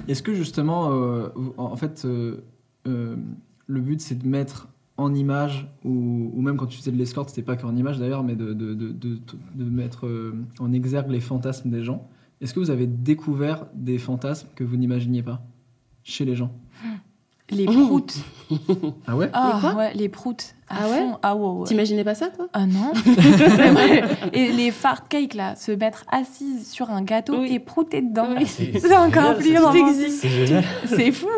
Est-ce 0.08 0.22
que 0.22 0.34
justement, 0.34 0.90
euh, 0.92 1.28
en 1.58 1.64
en 1.72 1.76
fait, 1.76 2.04
euh, 2.04 2.44
euh, 2.86 3.16
le 3.66 3.80
but 3.80 4.00
c'est 4.00 4.14
de 4.14 4.26
mettre 4.26 4.68
en 4.96 5.14
image, 5.14 5.68
ou, 5.84 6.40
même 6.40 6.56
quand 6.56 6.66
tu 6.66 6.78
faisais 6.78 6.92
de 6.92 6.96
l'escorte, 6.96 7.30
c'était 7.30 7.42
pas 7.42 7.56
qu'en 7.56 7.74
image 7.76 7.98
d'ailleurs, 7.98 8.22
mais 8.22 8.36
de 8.36 9.34
mettre 9.56 10.06
euh, 10.06 10.34
en 10.58 10.72
exergue 10.72 11.10
les 11.10 11.20
fantasmes 11.20 11.70
des 11.70 11.82
gens. 11.82 12.08
Est-ce 12.40 12.54
que 12.54 12.60
vous 12.60 12.70
avez 12.70 12.86
découvert 12.86 13.66
des 13.74 13.98
fantasmes 13.98 14.48
que 14.56 14.64
vous 14.64 14.76
n'imaginiez 14.76 15.22
pas 15.22 15.42
chez 16.02 16.24
les 16.24 16.34
gens? 16.34 16.52
Les 17.50 17.66
proutes. 17.66 18.16
Ah 19.06 19.16
ouais 19.16 19.30
Ah 19.32 19.74
ouais, 19.78 19.94
les 19.94 20.10
proutes. 20.10 20.54
À 20.68 20.80
Ah 20.82 20.88
ouais 20.90 20.98
fond. 20.98 21.18
Ah 21.22 21.36
ouais, 21.36 21.60
ouais. 21.60 21.66
T'imaginais 21.66 22.04
pas 22.04 22.14
ça, 22.14 22.28
toi 22.28 22.48
Ah 22.52 22.66
non. 22.66 22.92
et 24.34 24.52
les 24.52 24.70
fart 24.70 25.08
cakes 25.08 25.32
là, 25.32 25.56
se 25.56 25.72
mettre 25.72 26.04
assise 26.12 26.70
sur 26.70 26.90
un 26.90 27.00
gâteau 27.02 27.40
Oui. 27.40 27.54
et 27.54 27.58
prouter 27.58 28.02
dedans. 28.02 28.28
Oui. 28.38 28.44
C'est 28.46 28.94
encore 28.94 29.36
plus. 29.36 29.56
C'est 30.86 31.12
fou. 31.12 31.28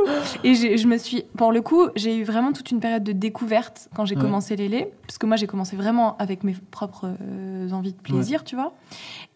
Et 0.43 0.55
je 0.77 0.87
me 0.89 0.99
suis, 0.99 1.23
pour 1.37 1.53
le 1.53 1.63
coup, 1.63 1.87
j'ai 1.95 2.17
eu 2.17 2.25
vraiment 2.25 2.53
toute 2.53 2.71
une 2.73 2.81
période 2.81 3.05
de 3.05 3.13
découverte 3.13 3.89
quand 3.95 4.05
j'ai 4.05 4.17
Ouais. 4.17 4.21
commencé 4.23 4.57
l'élé, 4.57 4.91
parce 5.07 5.19
que 5.19 5.27
moi 5.27 5.37
j'ai 5.37 5.47
commencé 5.47 5.77
vraiment 5.77 6.17
avec 6.19 6.43
mes 6.45 6.55
propres 6.73 7.11
euh, 7.23 7.71
envies 7.71 7.93
de 7.93 7.99
plaisir, 8.01 8.43
tu 8.45 8.57
vois. 8.57 8.73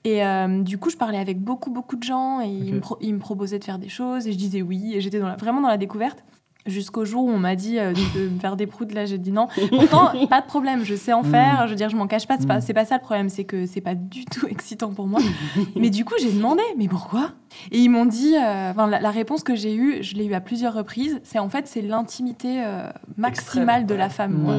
Et 0.04 0.25
euh, 0.25 0.62
du 0.62 0.78
coup, 0.78 0.90
je 0.90 0.96
parlais 0.96 1.18
avec 1.18 1.40
beaucoup 1.40 1.70
beaucoup 1.70 1.96
de 1.96 2.02
gens 2.04 2.40
et 2.40 2.48
ils, 2.48 2.75
me 2.75 2.80
ils 3.00 3.14
me 3.14 3.18
proposaient 3.20 3.58
de 3.60 3.64
faire 3.64 3.78
des 3.78 3.88
choses 3.88 4.26
et 4.26 4.32
je 4.32 4.38
disais 4.38 4.62
oui. 4.62 4.94
Et 4.94 5.00
j'étais 5.00 5.18
vraiment 5.18 5.60
dans 5.60 5.68
la 5.68 5.76
découverte. 5.76 6.25
Jusqu'au 6.68 7.04
jour 7.04 7.25
où 7.25 7.30
on 7.30 7.38
m'a 7.38 7.56
dit 7.56 7.78
euh, 7.78 7.92
de 8.14 8.28
me 8.28 8.38
faire 8.38 8.54
des 8.54 8.66
proutes, 8.66 8.92
là 8.92 9.04
j'ai 9.06 9.18
dit 9.18 9.32
non. 9.32 9.48
Pourtant, 9.70 10.10
pas 10.28 10.40
de 10.40 10.46
problème, 10.46 10.84
je 10.84 10.94
sais 10.94 11.12
en 11.12 11.22
Mm. 11.22 11.30
faire, 11.30 11.62
je 11.66 11.70
veux 11.70 11.76
dire, 11.76 11.88
je 11.88 11.96
m'en 11.96 12.06
cache 12.06 12.26
pas, 12.26 12.37
c'est 12.38 12.46
pas, 12.46 12.58
Mm. 12.58 12.60
c'est 12.60 12.75
pas 12.75 12.84
ça 12.84 12.96
le 12.96 13.00
problème, 13.02 13.28
c'est 13.28 13.44
que 13.44 13.66
c'est 13.66 13.80
pas 13.80 13.94
du 13.94 14.25
tout 14.26 14.46
excitant 14.50 14.92
pour 14.92 15.06
moi. 15.06 15.20
mais 15.76 15.90
du 15.90 16.04
coup, 16.04 16.14
j'ai 16.20 16.30
demandé, 16.32 16.62
mais 16.76 16.87
pourquoi? 16.87 17.32
Et 17.72 17.78
ils 17.78 17.88
m'ont 17.88 18.04
dit, 18.06 18.37
euh, 18.37 18.70
enfin, 18.70 18.87
la, 18.87 19.00
la 19.00 19.10
réponse 19.10 19.42
que 19.42 19.56
j'ai 19.56 19.75
eue, 19.75 20.02
je 20.02 20.14
l'ai 20.14 20.26
eue 20.26 20.34
à 20.34 20.40
plusieurs 20.40 20.75
reprises, 20.75 21.18
c'est 21.25 21.38
en 21.38 21.48
fait, 21.48 21.66
c'est 21.66 21.80
l'intimité 21.82 22.62
euh, 22.64 22.88
maximale 23.16 23.80
Extrême, 23.82 23.87
de 23.87 23.94
la 23.94 24.08
femme. 24.10 24.46
Ouais. 24.46 24.56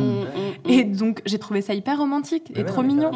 Mm. 0.66 0.70
Et 0.70 0.84
donc, 0.84 1.22
j'ai 1.26 1.38
trouvé 1.40 1.62
ça 1.62 1.74
hyper 1.74 1.98
romantique 2.00 2.52
et 2.56 2.66
trop 2.66 2.82
mignon, 2.84 3.12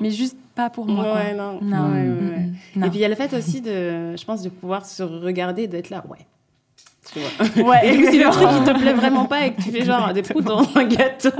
mais 0.00 0.10
juste 0.10 0.36
pas 0.54 0.70
pour 0.70 0.86
moi. 0.86 1.04
quoi. 1.04 1.32
Non. 1.34 1.58
Non. 1.62 1.90
Ouais, 1.92 2.00
ouais, 2.02 2.08
ouais. 2.08 2.48
non. 2.76 2.86
Et 2.86 2.90
puis 2.90 2.98
il 2.98 3.02
y 3.02 3.04
a 3.04 3.08
le 3.08 3.14
fait 3.14 3.34
aussi 3.34 3.60
de, 3.60 4.16
je 4.16 4.24
pense, 4.24 4.42
de 4.42 4.48
pouvoir 4.48 4.86
se 4.86 5.02
regarder, 5.02 5.62
et 5.64 5.68
d'être 5.68 5.90
là, 5.90 6.04
ouais. 6.08 6.18
Tu 7.12 7.20
vois. 7.20 7.70
Ouais, 7.70 7.78
Et 7.88 7.96
donc, 7.96 8.10
si 8.10 8.18
le 8.18 8.30
truc 8.30 8.48
qui 8.48 8.64
te 8.72 8.78
plaît 8.78 8.92
vraiment 8.92 9.24
pas 9.24 9.46
et 9.46 9.54
que 9.54 9.62
tu 9.62 9.70
fais 9.70 9.84
genre 9.84 10.12
des 10.12 10.22
proutes 10.22 10.44
dans 10.44 10.60
un 10.74 10.84
gâteau 10.84 11.30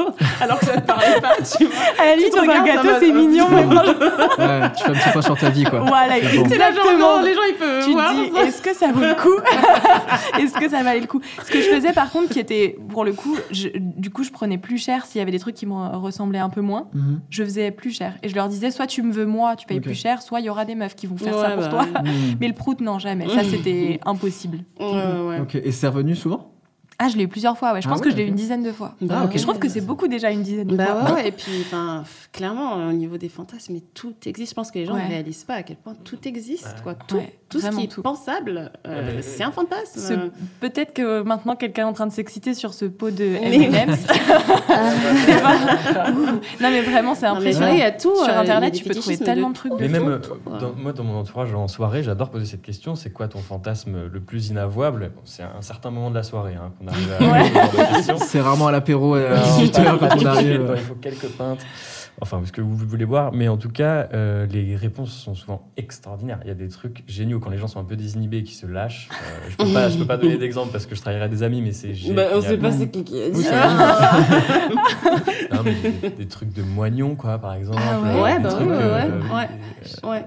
alors 0.40 0.58
que 0.58 0.64
ça 0.66 0.80
te 0.80 0.86
parlait 0.86 1.20
pas, 1.20 1.34
tu 1.42 1.64
vois. 1.66 1.74
À 1.98 2.06
la 2.06 2.16
limite, 2.16 2.32
Tu 2.32 2.40
te 2.40 2.46
dans 2.46 2.52
un 2.52 2.64
gâteau, 2.64 2.88
c'est 3.00 3.12
mignon, 3.12 3.46
mais 3.50 3.64
Ouais, 3.66 4.72
tu 4.76 4.82
fais 4.84 4.90
un 4.90 4.94
petit 4.94 5.10
point 5.12 5.22
sur 5.22 5.36
ta 5.36 5.50
vie, 5.50 5.64
quoi. 5.64 5.80
voilà, 5.80 6.14
C'est 6.22 6.38
bon. 6.38 6.46
C'est 6.48 6.56
là 6.58 6.72
genre, 6.72 6.84
non, 6.98 7.22
les 7.22 7.34
gens 7.34 7.40
ils 7.48 7.54
peuvent 7.56 7.84
tu 7.84 7.92
voir. 7.92 8.10
te 8.12 8.14
dis, 8.16 8.38
est-ce 8.48 8.62
que 8.62 8.74
ça 8.74 8.92
vaut 8.92 9.00
le 9.00 9.14
coup? 9.14 9.38
Est-ce 10.38 10.54
que 10.54 10.68
ça 10.70 10.82
valait 10.82 11.00
le 11.00 11.06
coup? 11.06 11.20
Ce 11.44 11.50
que 11.50 11.60
je 11.60 11.68
faisais 11.68 11.92
par 11.92 12.10
contre, 12.10 12.30
qui 12.30 12.38
était, 12.38 12.76
pour 12.90 13.04
le 13.04 13.12
coup, 13.12 13.36
je- 13.50 13.68
du 13.76 14.10
coup, 14.10 14.24
je 14.24 14.30
prenais 14.30 14.58
plus 14.58 14.78
cher 14.78 15.04
s'il 15.06 15.18
y 15.18 15.22
avait 15.22 15.30
des 15.32 15.38
trucs 15.38 15.54
qui 15.56 15.66
me 15.66 15.74
ressemblaient 15.96 16.38
un 16.38 16.48
peu 16.50 16.60
moins. 16.60 16.88
Mhm. 16.94 17.20
Je 17.30 17.44
faisais 17.44 17.70
plus 17.70 17.90
cher. 17.96 18.14
Et 18.22 18.28
je 18.28 18.34
leur 18.34 18.48
disais, 18.48 18.70
soit 18.70 18.86
tu 18.86 19.02
me 19.02 19.12
veux 19.12 19.26
moi, 19.26 19.56
tu 19.56 19.66
payes 19.66 19.80
plus 19.80 19.94
cher, 19.94 20.22
soit 20.22 20.40
il 20.40 20.46
y 20.46 20.50
aura 20.50 20.64
des 20.64 20.74
meufs 20.74 20.94
qui 20.94 21.06
vont 21.06 21.16
faire 21.16 21.36
Ouais, 21.36 21.42
ça 21.42 21.50
pour 21.50 21.62
bah, 21.62 21.68
toi. 21.68 22.02
Mhm. 22.02 22.36
Mais 22.40 22.48
le 22.48 22.54
prout, 22.54 22.80
non, 22.80 22.98
jamais. 22.98 23.28
Ça, 23.28 23.42
c'était 23.44 24.00
impossible. 24.06 24.58
Ouais, 24.80 24.86
ouais. 24.86 25.40
Ok, 25.40 25.57
et 25.64 25.72
c'est 25.72 25.88
revenu 25.88 26.14
souvent? 26.16 26.57
Ah, 27.00 27.08
je 27.08 27.16
l'ai 27.16 27.24
eu 27.24 27.28
plusieurs 27.28 27.56
fois, 27.56 27.72
ouais. 27.74 27.80
Je 27.80 27.86
Ah 27.86 27.90
pense 27.92 28.00
ouais, 28.00 28.06
que 28.06 28.10
je 28.10 28.16
l'ai 28.16 28.24
eu 28.24 28.26
une 28.26 28.34
dizaine 28.34 28.64
de 28.64 28.72
fois. 28.72 28.94
Bah 29.00 29.22
Ah, 29.24 29.30
je 29.32 29.40
trouve 29.42 29.60
que 29.60 29.68
c'est 29.68 29.80
beaucoup 29.80 30.08
déjà 30.08 30.30
une 30.32 30.42
dizaine 30.42 30.66
de 30.66 30.74
Bah 30.76 30.86
fois. 30.86 31.14
ouais, 31.14 31.28
et 31.28 31.32
puis 31.32 31.64
clairement, 32.32 32.74
au 32.88 32.92
niveau 32.92 33.16
des 33.18 33.28
fantasmes, 33.28 33.74
mais 33.74 33.82
tout 33.94 34.14
existe. 34.26 34.50
Je 34.50 34.54
pense 34.56 34.70
que 34.72 34.80
les 34.80 34.84
gens 34.86 34.94
Ouais. 34.94 35.04
ne 35.04 35.08
réalisent 35.08 35.44
pas 35.44 35.54
à 35.54 35.62
quel 35.62 35.76
point 35.76 35.94
tout 36.04 36.18
existe. 36.26 36.74
Quoi. 36.82 36.94
Tout, 37.06 37.16
Ouais, 37.18 37.38
tout 37.48 37.60
ce 37.60 37.68
qui 37.68 37.84
est 37.84 38.02
pensable, 38.02 38.72
euh, 38.86 39.18
c'est 39.22 39.44
un 39.44 39.52
fantasme. 39.52 40.00
Ce- 40.00 40.30
Peut-être 40.60 40.92
que 40.92 41.22
maintenant 41.22 41.54
quelqu'un 41.54 41.82
est 41.82 41.90
en 41.90 41.92
train 41.92 42.06
de 42.08 42.12
s'exciter 42.12 42.52
sur 42.54 42.74
ce 42.74 42.84
pot 42.86 43.10
de 43.12 43.24
Mais- 43.42 43.62
M&M's. 43.62 43.98
C'est 45.26 45.40
pas- 45.42 46.10
non 46.10 46.40
mais 46.70 46.80
vraiment 46.82 47.14
c'est 47.14 47.26
impressionnant. 47.26 47.66
vrai, 47.68 47.76
il 47.76 47.80
y 47.80 47.82
a 47.82 47.92
tout. 47.92 48.14
Sur 48.24 48.28
euh, 48.34 48.40
internet 48.40 48.74
tu 48.74 48.82
peux 48.84 48.94
trouver 48.94 49.18
tellement 49.18 49.50
de 49.50 49.54
trucs 49.54 49.72
Mais 49.78 49.88
même 49.88 50.08
euh, 50.08 50.18
moi, 50.76 50.92
dans 50.92 51.04
mon 51.04 51.18
entourage, 51.20 51.54
en 51.54 51.68
soirée, 51.68 52.02
j'adore 52.02 52.30
poser 52.30 52.46
cette 52.46 52.62
question 52.62 52.96
c'est 52.96 53.10
quoi 53.10 53.28
ton 53.28 53.38
fantasme 53.38 54.06
le 54.12 54.20
plus 54.20 54.48
inavouable? 54.48 55.12
C'est 55.24 55.42
un 55.44 55.62
certain 55.62 55.90
moment 55.90 56.10
de 56.10 56.16
la 56.16 56.22
soirée 56.24 56.54
hein, 56.56 56.72
qu'on 56.78 56.87
arrive 56.88 57.12
à 57.20 58.12
à. 58.12 58.16
C'est 58.26 58.40
rarement 58.40 58.68
à 58.68 58.72
l'apéro 58.72 59.14
à 59.14 59.18
Alors, 59.20 59.38
18h 59.60 59.98
quand 59.98 60.08
on 60.14 60.18
il 60.18 60.26
arrive. 60.26 60.76
faut 60.76 60.94
quelques 60.94 61.28
pintes. 61.28 61.60
Enfin, 62.20 62.38
parce 62.38 62.50
que 62.50 62.60
vous 62.60 62.74
voulez 62.76 63.06
boire, 63.06 63.30
mais 63.32 63.46
en 63.46 63.56
tout 63.56 63.68
cas, 63.68 64.08
euh, 64.12 64.44
les 64.50 64.74
réponses 64.74 65.12
sont 65.12 65.36
souvent 65.36 65.68
extraordinaires. 65.76 66.40
Il 66.42 66.48
y 66.48 66.50
a 66.50 66.54
des 66.54 66.66
trucs 66.66 67.04
géniaux 67.06 67.38
quand 67.38 67.48
les 67.48 67.58
gens 67.58 67.68
sont 67.68 67.78
un 67.78 67.84
peu 67.84 67.94
désinhibés, 67.94 68.42
qui 68.42 68.54
se 68.56 68.66
lâchent. 68.66 69.08
Euh, 69.12 69.48
je 69.50 69.56
peux 69.56 69.72
pas, 69.72 69.88
je 69.88 69.98
peux 69.98 70.04
pas 70.04 70.16
donner 70.16 70.36
d'exemple 70.36 70.72
parce 70.72 70.86
que 70.86 70.96
je 70.96 71.00
travaillerai 71.00 71.28
des 71.28 71.44
amis, 71.44 71.62
mais 71.62 71.70
c'est 71.70 71.94
génial. 71.94 72.16
Bah, 72.16 72.22
on 72.34 72.40
sait 72.40 72.58
pas 72.58 72.72
c'est 72.72 72.88
qui 72.88 73.04
qui 73.04 73.22
a 73.22 73.30
dit. 73.30 73.46
Non, 75.52 75.60
mais 75.64 75.74
des, 75.74 76.10
des 76.10 76.26
trucs 76.26 76.52
de 76.52 76.62
moignons, 76.62 77.14
quoi, 77.14 77.38
par 77.38 77.54
exemple. 77.54 77.80
Ah 77.88 78.00
ouais. 78.00 78.08
Euh, 78.08 78.22
Ouais, 78.22 78.38
bah 78.40 78.48
trucs, 78.50 78.68
ouais, 78.68 78.76
ouais, 78.76 78.82
euh, 78.82 79.20
ouais. 79.34 79.48
euh, 80.04 80.08
Ouais. 80.10 80.24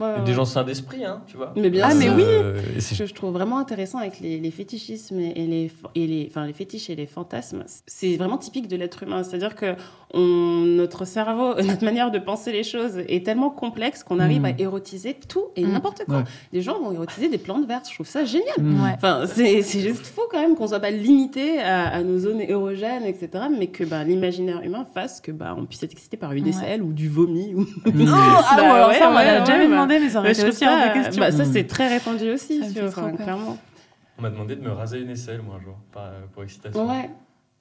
Ouais, 0.00 0.06
ouais, 0.06 0.24
Des 0.24 0.32
gens 0.32 0.44
sains 0.44 0.64
d'esprit, 0.64 1.04
hein, 1.04 1.20
tu 1.26 1.36
vois. 1.36 1.52
Mais 1.56 1.68
bien 1.70 1.86
Ah, 1.90 1.94
mais 1.94 2.08
oui. 2.08 2.22
Euh, 2.24 2.58
Ce 2.78 2.94
que 2.98 3.06
je 3.06 3.14
trouve 3.14 3.32
vraiment 3.32 3.58
intéressant 3.58 3.98
avec 3.98 4.20
les, 4.20 4.38
les 4.40 4.50
fétichismes 4.50 5.18
et 5.20 5.34
les, 5.46 5.70
et 5.94 6.06
les, 6.06 6.26
enfin, 6.30 6.46
les 6.46 6.52
fétiches 6.54 6.88
et 6.90 6.94
les 6.96 7.06
fantasmes, 7.06 7.64
c'est 7.86 8.16
vraiment 8.16 8.38
typique 8.38 8.66
de 8.68 8.76
l'être 8.76 9.02
humain. 9.02 9.22
C'est-à-dire 9.22 9.54
que 9.54 9.74
on, 10.14 10.20
notre 10.64 11.04
cerveau, 11.04 11.54
notre 11.62 11.84
manière 11.84 12.10
de 12.10 12.18
penser 12.18 12.50
les 12.52 12.62
choses 12.64 12.98
est 13.08 13.24
tellement 13.24 13.50
complexe 13.50 14.02
qu'on 14.02 14.18
arrive 14.18 14.40
Mm. 14.42 14.44
à 14.46 14.50
érotiser 14.58 15.14
tout 15.28 15.44
et 15.56 15.64
Mm. 15.64 15.72
n'importe 15.72 16.04
quoi. 16.06 16.18
Ouais. 16.18 16.24
Des 16.52 16.62
gens 16.62 16.78
vont 16.80 16.92
érotiser 16.92 17.28
des 17.28 17.38
plantes 17.38 17.66
vertes. 17.66 17.86
Je 17.88 17.94
trouve 17.94 18.06
ça 18.06 18.24
génial. 18.24 18.54
Mhm. 18.58 18.82
Ouais. 18.82 18.90
Enfin, 18.94 19.24
c'est 19.26 19.60
c'est 19.62 19.80
juste 19.80 20.06
fou 20.06 20.22
quand 20.30 20.40
même 20.40 20.54
qu'on 20.56 20.66
soit 20.68 20.80
pas 20.80 20.90
limité 20.90 21.58
à, 21.60 21.88
à 21.88 22.02
nos 22.02 22.18
zones 22.18 22.40
érogènes, 22.40 23.04
etc. 23.04 23.28
Mais 23.56 23.66
que 23.66 23.84
bah, 23.84 24.02
l'imaginaire 24.04 24.62
humain 24.62 24.86
fasse 24.94 25.20
que 25.20 25.30
bah, 25.32 25.54
on 25.58 25.66
puisse 25.66 25.82
être 25.82 25.92
excité 25.92 26.16
par 26.16 26.32
une 26.32 26.44
Ouais. 26.44 26.50
aisselle 26.50 26.82
ou 26.82 26.92
du 26.92 27.08
vomi. 27.08 27.54
Ou... 27.54 27.60
Mhm. 27.90 28.08
Oh, 28.08 28.14
ah 28.16 28.54
Bah 28.56 28.62
ouais, 28.62 28.68
alors 28.70 28.88
ouais, 28.88 28.98
ça 28.98 29.10
on 29.10 29.16
a 29.16 29.18
ouais, 29.40 29.46
jamais 29.46 29.68
bah. 29.68 29.76
Mais 29.98 30.08
ça 30.10 30.18
aurait 30.20 30.32
été 30.32 30.42
je 30.42 30.46
aussi 30.48 30.66
hors 30.66 30.76
de 30.76 30.92
question. 30.92 31.20
bah, 31.22 31.32
ça, 31.32 31.44
Mm. 31.44 31.52
c'est 31.52 31.66
très 31.66 31.88
répandu 31.88 32.30
aussi, 32.30 32.60
Ça 32.72 32.84
enfin, 32.86 33.08
peur. 33.10 33.16
clairement. 33.16 33.58
On 34.18 34.22
m'a 34.22 34.30
demandé 34.30 34.54
de 34.54 34.60
me 34.62 34.70
raser 34.70 35.00
une 35.00 35.08
aisselle, 35.10 35.40
moi, 35.42 35.56
un 35.58 35.64
jour, 35.64 35.76
par- 35.92 36.10
pour 36.34 36.42
excitation. 36.44 36.86
Ouais. 36.88 37.10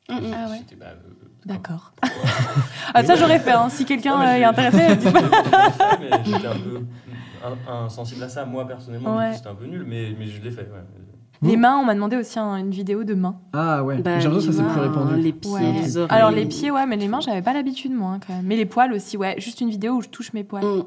Mm, 0.10 0.14
mm. 0.14 0.34
Ah 0.36 0.50
ouais. 0.52 0.58
J'étais, 0.60 0.76
bah, 0.76 0.88
euh, 0.90 1.26
D'accord. 1.46 1.94
ah 2.94 3.04
ça 3.04 3.16
j'aurais 3.16 3.40
fait 3.40 3.52
hein. 3.54 3.70
si 3.70 3.86
quelqu'un 3.86 4.20
euh, 4.20 4.34
est 4.36 4.44
intéressé. 4.44 5.00
J'étais 6.26 6.48
un 6.48 6.56
peu 6.56 6.82
in- 7.44 7.86
insensible 7.86 8.24
à 8.24 8.30
ça, 8.30 8.46
moi, 8.46 8.68
personnellement. 8.68 9.16
Ouais. 9.18 9.34
C'était 9.34 9.48
un 9.48 9.56
peu 9.56 9.66
nul, 9.66 9.86
mais, 9.88 10.14
mais 10.18 10.28
je 10.28 10.42
l'ai 10.42 10.52
fait. 10.52 10.62
ouais. 10.64 10.84
Les 11.42 11.56
mains 11.56 11.78
on 11.78 11.86
m'a 11.86 11.94
demandé 11.94 12.18
aussi 12.18 12.38
un- 12.38 12.58
une 12.58 12.72
vidéo 12.72 13.06
de 13.06 13.14
mains. 13.14 13.40
Ah 13.54 13.82
ouais, 13.82 14.00
Bah, 14.02 14.20
j'ai 14.20 14.26
l'impression 14.28 14.52
que 14.52 14.58
ça 14.58 14.64
c'est 14.68 14.74
plus 14.74 14.82
répandu. 14.82 15.16
Les 15.22 15.32
pieds, 15.32 15.50
Ouais. 15.52 15.72
les 15.72 15.96
oreilles. 15.96 16.10
Alors 16.20 16.32
les 16.32 16.46
pieds 16.46 16.70
ouais 16.70 16.86
mais 16.86 16.98
les 16.98 17.08
mains 17.08 17.22
j'avais 17.22 17.42
pas 17.42 17.54
l'habitude 17.54 17.94
moi 17.94 18.12
hein, 18.16 18.20
quand 18.28 18.34
même. 18.34 18.46
Mais 18.46 18.58
les 18.58 18.66
poils 18.66 18.92
aussi 18.92 19.16
ouais 19.16 19.36
juste 19.40 19.62
une 19.62 19.70
vidéo 19.70 19.94
où 19.94 20.02
je 20.02 20.10
touche 20.10 20.34
mes 20.34 20.44
poils. 20.44 20.66
Mm. 20.66 20.84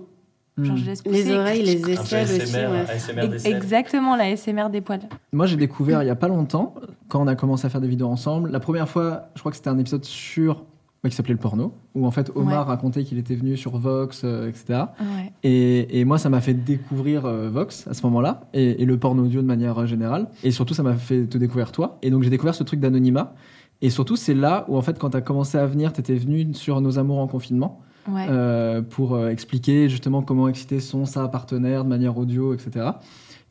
Genre 0.59 0.75
Mhm. 0.77 0.81
je 0.83 0.87
laisse. 0.87 1.03
Les 1.07 1.33
oreilles, 1.35 1.63
les 1.63 1.91
aisselles 1.93 2.25
aussi. 2.27 2.57
ASMR, 2.57 2.69
ouais. 2.71 3.51
Exactement 3.51 4.17
la 4.17 4.31
SMR 4.37 4.69
des 4.71 4.81
poils. 4.81 5.01
Moi, 5.33 5.47
j'ai 5.47 5.57
découvert 5.57 6.03
il 6.03 6.07
y 6.07 6.11
a 6.11 6.15
pas 6.15 6.29
longtemps, 6.29 6.75
quand 7.09 7.23
on 7.23 7.27
a 7.27 7.35
commencé 7.35 7.67
à 7.67 7.71
faire 7.71 7.81
des 7.81 7.89
vidéos 7.89 8.09
ensemble. 8.09 8.51
La 8.51 8.61
première 8.61 8.89
fois, 8.89 9.29
je 9.35 9.41
crois 9.41 9.51
que 9.51 9.57
c'était 9.57 9.71
un 9.71 9.79
épisode 9.79 10.05
sur 10.05 10.65
ouais, 11.03 11.11
qui 11.11 11.17
s'appelait 11.17 11.33
le 11.35 11.41
porno, 11.41 11.73
où 11.95 12.07
en 12.07 12.11
fait 12.13 12.31
Omar 12.37 12.67
Ouais. 12.67 12.71
racontait 12.75 13.03
qu'il 13.03 13.19
était 13.19 13.35
venu 13.35 13.57
sur 13.57 13.77
Vox, 13.79 14.23
euh, 14.25 14.49
etc. 14.49 14.85
Ouais. 15.01 15.33
Et, 15.43 15.99
et 16.01 16.05
moi, 16.05 16.19
ça 16.19 16.29
m'a 16.29 16.41
fait 16.41 16.55
découvrir 16.55 17.25
euh, 17.25 17.49
Vox 17.51 17.89
à 17.89 17.95
ce 17.95 18.03
moment-là, 18.07 18.43
et, 18.53 18.83
et 18.83 18.85
le 18.85 18.97
porno 18.99 19.25
audio 19.25 19.41
de 19.43 19.47
manière 19.47 19.79
euh, 19.81 19.87
générale. 19.87 20.29
Et 20.45 20.51
surtout, 20.53 20.75
ça 20.75 20.83
m'a 20.85 20.95
fait 20.95 21.25
te 21.27 21.39
découvrir 21.39 21.73
toi. 21.73 21.99
Et 22.03 22.11
donc, 22.11 22.23
j'ai 22.23 22.31
découvert 22.31 22.55
ce 22.55 22.63
truc 22.63 22.79
d'anonymat. 22.79 23.35
Et 23.81 23.91
surtout, 23.91 24.15
c'est 24.15 24.35
là 24.35 24.65
où, 24.69 24.77
en 24.77 24.83
fait, 24.83 24.97
quand 24.99 25.11
tu 25.11 25.17
as 25.17 25.23
commencé 25.23 25.59
à 25.59 25.67
venir, 25.67 25.93
tu 25.93 25.99
étais 26.01 26.15
venu 26.15 26.55
sur 26.55 26.81
Nos 26.81 26.99
Amours 27.01 27.19
en 27.19 27.27
confinement 27.27 27.81
Ouais. 28.09 28.27
euh, 28.29 28.83
pour 28.83 29.15
euh, 29.15 29.29
expliquer 29.29 29.89
justement 29.89 30.23
comment 30.23 30.49
exciter 30.49 30.81
son, 30.81 31.05
sa 31.05 31.29
partenaire 31.29 31.85
de 31.85 31.89
manière 31.89 32.17
audio, 32.19 32.53
etc. 32.55 32.87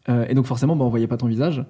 Euh, 0.10 0.26
et 0.28 0.34
donc 0.34 0.46
forcément, 0.46 0.76
bah, 0.76 0.84
on 0.84 0.90
voyait 0.90 1.08
pas 1.08 1.18
ton 1.18 1.28
visage. 1.28 1.64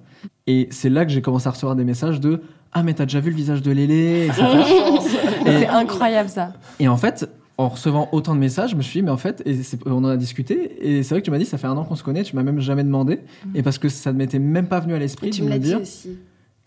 Et 0.46 0.68
c'est 0.70 0.88
là 0.88 1.04
que 1.04 1.12
j'ai 1.12 1.22
commencé 1.22 1.46
à 1.48 1.50
recevoir 1.50 1.76
des 1.76 1.84
messages 1.84 2.18
de 2.20 2.42
Ah, 2.72 2.82
mais 2.82 2.94
t'as 2.94 3.04
déjà 3.04 3.20
vu 3.20 3.30
le 3.30 3.36
visage 3.36 3.62
de 3.62 3.70
Lélé 3.70 4.30
C'est 5.44 5.66
incroyable 5.68 6.28
ça. 6.28 6.52
et 6.80 6.88
en 6.88 6.96
fait, 6.96 7.28
en 7.58 7.68
recevant 7.68 8.08
autant 8.12 8.34
de 8.34 8.40
messages, 8.40 8.70
je 8.70 8.76
me 8.76 8.82
suis 8.82 9.00
dit, 9.00 9.04
mais 9.04 9.10
en 9.10 9.16
fait, 9.18 9.42
et 9.46 9.60
on 9.86 9.98
en 9.98 10.04
a 10.06 10.16
discuté, 10.16 10.78
et 10.80 11.02
c'est 11.02 11.14
vrai 11.14 11.20
que 11.20 11.26
tu 11.26 11.30
m'as 11.30 11.38
dit, 11.38 11.44
ça 11.44 11.58
fait 11.58 11.66
un 11.66 11.76
an 11.76 11.84
qu'on 11.84 11.94
se 11.94 12.02
connaît, 12.02 12.22
tu 12.24 12.34
m'as 12.34 12.42
même 12.42 12.58
jamais 12.60 12.82
demandé, 12.82 13.20
et 13.54 13.62
parce 13.62 13.76
que 13.78 13.88
ça 13.90 14.12
ne 14.12 14.18
m'était 14.18 14.38
même 14.38 14.66
pas 14.66 14.80
venu 14.80 14.94
à 14.94 14.98
l'esprit 14.98 15.30
Tu 15.30 15.40
de 15.40 15.44
me 15.44 15.50
me 15.50 15.54
l'as 15.54 15.58
dit 15.60 15.68
dire, 15.68 15.80
aussi. 15.82 16.16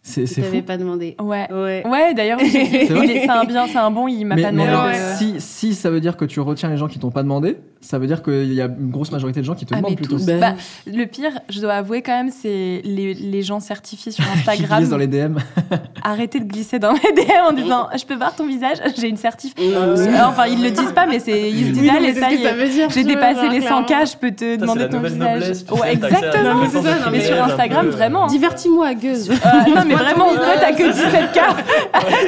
C'est 0.08 0.26
fou. 0.42 0.62
pas 0.62 0.78
demandé. 0.78 1.16
Ouais. 1.22 1.48
Ouais. 1.52 1.84
Ouais, 1.88 2.14
d'ailleurs, 2.14 2.40
j'ai 2.40 2.48
dit, 2.68 2.88
C'est 2.88 3.30
un 3.30 3.44
bien, 3.44 3.68
c'est 3.68 3.78
un 3.78 3.90
bon, 3.92 4.08
il 4.08 4.24
m'a 4.26 4.36
Mais, 4.36 4.44
pas 4.44 4.52
mais 4.52 4.66
demandé. 4.68 4.96
alors, 4.96 5.12
de- 5.14 5.18
si, 5.18 5.36
si 5.40 5.74
ça 5.74 5.90
veut 5.90 6.00
dire 6.00 6.16
que 6.16 6.26
tu 6.26 6.40
retiens 6.40 6.70
les 6.70 6.78
gens 6.78 6.88
qui 6.88 7.00
t'ont 7.00 7.12
pas 7.12 7.24
demandé, 7.24 7.58
ça 7.86 8.00
veut 8.00 8.08
dire 8.08 8.22
qu'il 8.24 8.54
y 8.54 8.62
a 8.62 8.66
une 8.66 8.90
grosse 8.92 9.12
majorité 9.12 9.40
de 9.42 9.46
gens 9.46 9.56
qui 9.56 9.66
te 9.66 9.74
Ah, 9.74 9.78
demandent 9.78 9.96
plutôt. 9.96 10.16
tous. 10.18 10.26
Ben, 10.26 10.40
Bah, 10.40 10.54
le 10.88 11.06
pire, 11.06 11.32
je 11.50 11.60
dois 11.62 11.74
avouer 11.76 12.02
quand 12.02 12.16
même, 12.16 12.32
c'est 12.32 12.82
les, 12.84 13.14
les 13.14 13.42
gens 13.44 13.60
certifiés 13.60 14.12
sur 14.12 14.24
Qui 14.34 14.40
Instagram. 14.40 14.80
glissent 14.80 14.90
dans 14.90 14.98
les 14.98 15.08
DM. 15.08 15.38
Arrêtez 16.04 16.40
de 16.40 16.46
glisser 16.46 16.80
dans 16.80 16.94
mes 16.94 17.00
DM 17.00 17.46
en 17.50 17.54
disant 17.54 17.88
Je 17.98 18.06
peux 18.06 18.16
voir 18.16 18.36
ton 18.36 18.48
visage, 18.48 18.78
j'ai 18.98 19.08
une 19.08 19.18
certif. 19.18 19.54
Non, 19.58 19.64
Euh, 19.76 19.96
mais- 20.12 20.22
Enfin, 20.22 20.48
ils 20.48 20.62
le 20.64 20.72
disent 20.72 20.92
pas, 20.94 21.06
mais 21.06 21.20
c'est, 21.20 21.50
ils 21.50 21.68
se 21.68 21.72
disent 21.72 21.82
Oui, 21.84 21.90
Allez, 21.90 22.14
ça 22.16 22.32
y 22.32 22.44
est. 22.44 22.54
veut 22.54 22.68
dire. 22.70 22.90
J'ai 22.90 23.04
dépassé 23.04 23.48
les 23.50 23.62
100 23.62 23.84
clairement. 23.84 24.06
k, 24.06 24.10
je 24.12 24.18
peux 24.18 24.32
te 24.32 24.56
demander 24.58 24.90
ton 24.90 25.00
visage. 25.00 25.20
noblesse, 25.20 25.66
ouais, 25.72 25.94
exactement. 25.94 26.54
Non, 26.56 26.70
ça, 26.70 26.80
non, 26.82 27.12
mais 27.12 27.22
sur 27.22 27.44
Instagram, 27.44 27.86
peu, 27.86 27.92
vraiment. 27.92 28.28
Divertis-moi, 28.28 28.94
gueuse. 28.96 29.30
Euh, 29.30 29.36
non, 29.76 29.84
mais 29.88 29.96
vraiment, 29.96 30.28
on 30.30 30.34
dirait 30.34 30.60
t'as 30.60 30.72
que 30.74 30.84
17K. 30.84 31.34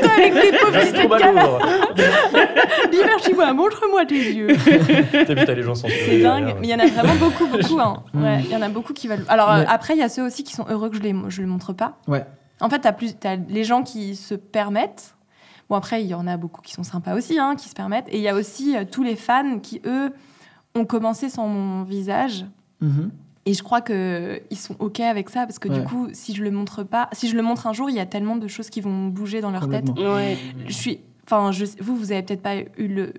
Toi, 0.01 0.11
avec 0.17 0.33
tes 0.33 0.57
pauvres 0.57 0.77
Ouais, 0.77 0.91
17K. 0.91 1.96
Montre-moi 3.53 4.05
tes 4.05 4.15
yeux. 4.33 4.47
T'as 5.11 5.33
vu, 5.33 5.45
t'as 5.45 5.53
les 5.53 5.63
gens 5.63 5.75
sont 5.75 5.87
C'est 5.89 6.21
dingue. 6.21 6.55
Mais 6.59 6.67
il 6.67 6.69
y 6.69 6.73
en 6.75 6.79
a 6.79 6.87
vraiment 6.87 7.15
beaucoup, 7.15 7.47
beaucoup. 7.51 7.79
hein. 7.79 8.03
Ouais, 8.13 8.43
y 8.43 8.55
en 8.55 8.61
a 8.61 8.69
beaucoup 8.69 8.93
qui 8.93 9.07
veulent. 9.07 9.25
Alors, 9.27 9.51
euh, 9.51 9.63
après, 9.67 9.95
il 9.95 9.99
y 9.99 10.03
a 10.03 10.09
ceux 10.09 10.23
aussi 10.25 10.43
qui 10.43 10.53
sont 10.53 10.65
heureux 10.69 10.89
que 10.89 10.95
je 10.97 11.01
les, 11.01 11.15
je 11.29 11.41
les 11.41 11.47
montre 11.47 11.73
pas. 11.73 11.97
Ouais. 12.07 12.25
En 12.59 12.69
fait, 12.69 12.79
t'as 12.79 12.91
plus, 12.93 13.13
t'as 13.15 13.35
les 13.35 13.63
gens 13.63 13.83
qui 13.83 14.15
se 14.15 14.33
permettent. 14.33 15.15
Bon, 15.69 15.75
après, 15.75 16.01
il 16.03 16.07
y 16.07 16.13
en 16.13 16.27
a 16.27 16.37
beaucoup 16.37 16.61
qui 16.61 16.73
sont 16.73 16.83
sympas 16.83 17.13
aussi, 17.15 17.37
hein, 17.37 17.55
qui 17.57 17.67
se 17.69 17.73
permettent. 17.75 18.07
Et 18.09 18.17
il 18.17 18.21
y 18.23 18.29
a 18.29 18.35
aussi 18.35 18.75
euh, 18.77 18.83
tous 18.89 19.03
les 19.03 19.15
fans 19.15 19.59
qui, 19.59 19.81
eux, 19.85 20.11
ont 20.75 20.85
commencé 20.85 21.29
sans 21.29 21.47
mon 21.47 21.83
visage. 21.83 22.45
Mhm. 22.81 23.11
Et 23.45 23.53
je 23.53 23.63
crois 23.63 23.79
que 23.79 24.41
ils 24.49 24.57
sont 24.57 24.75
ok 24.79 24.99
avec 24.99 25.29
ça 25.29 25.45
parce 25.45 25.57
que 25.57 25.69
Ouais. 25.69 25.79
du 25.79 25.85
coup, 25.85 26.09
si 26.11 26.35
je 26.35 26.43
le 26.43 26.51
montre 26.51 26.83
pas, 26.83 27.07
si 27.13 27.29
je 27.29 27.35
le 27.35 27.41
montre 27.41 27.65
un 27.65 27.71
jour, 27.73 27.89
il 27.89 27.95
y 27.95 27.99
a 28.01 28.05
tellement 28.05 28.35
de 28.35 28.47
choses 28.49 28.69
qui 28.69 28.81
vont 28.81 29.07
bouger 29.07 29.39
dans 29.39 29.51
leur 29.51 29.69
tête. 29.69 29.85
Ouais. 29.97 30.37
Je 30.67 30.73
suis, 30.73 30.99
enfin, 31.29 31.51
je, 31.51 31.65
vous, 31.79 31.95
vous 31.95 32.11
avez 32.11 32.23
peut-être 32.23 32.41
pas 32.41 32.55
eu 32.57 32.87
le, 32.87 33.13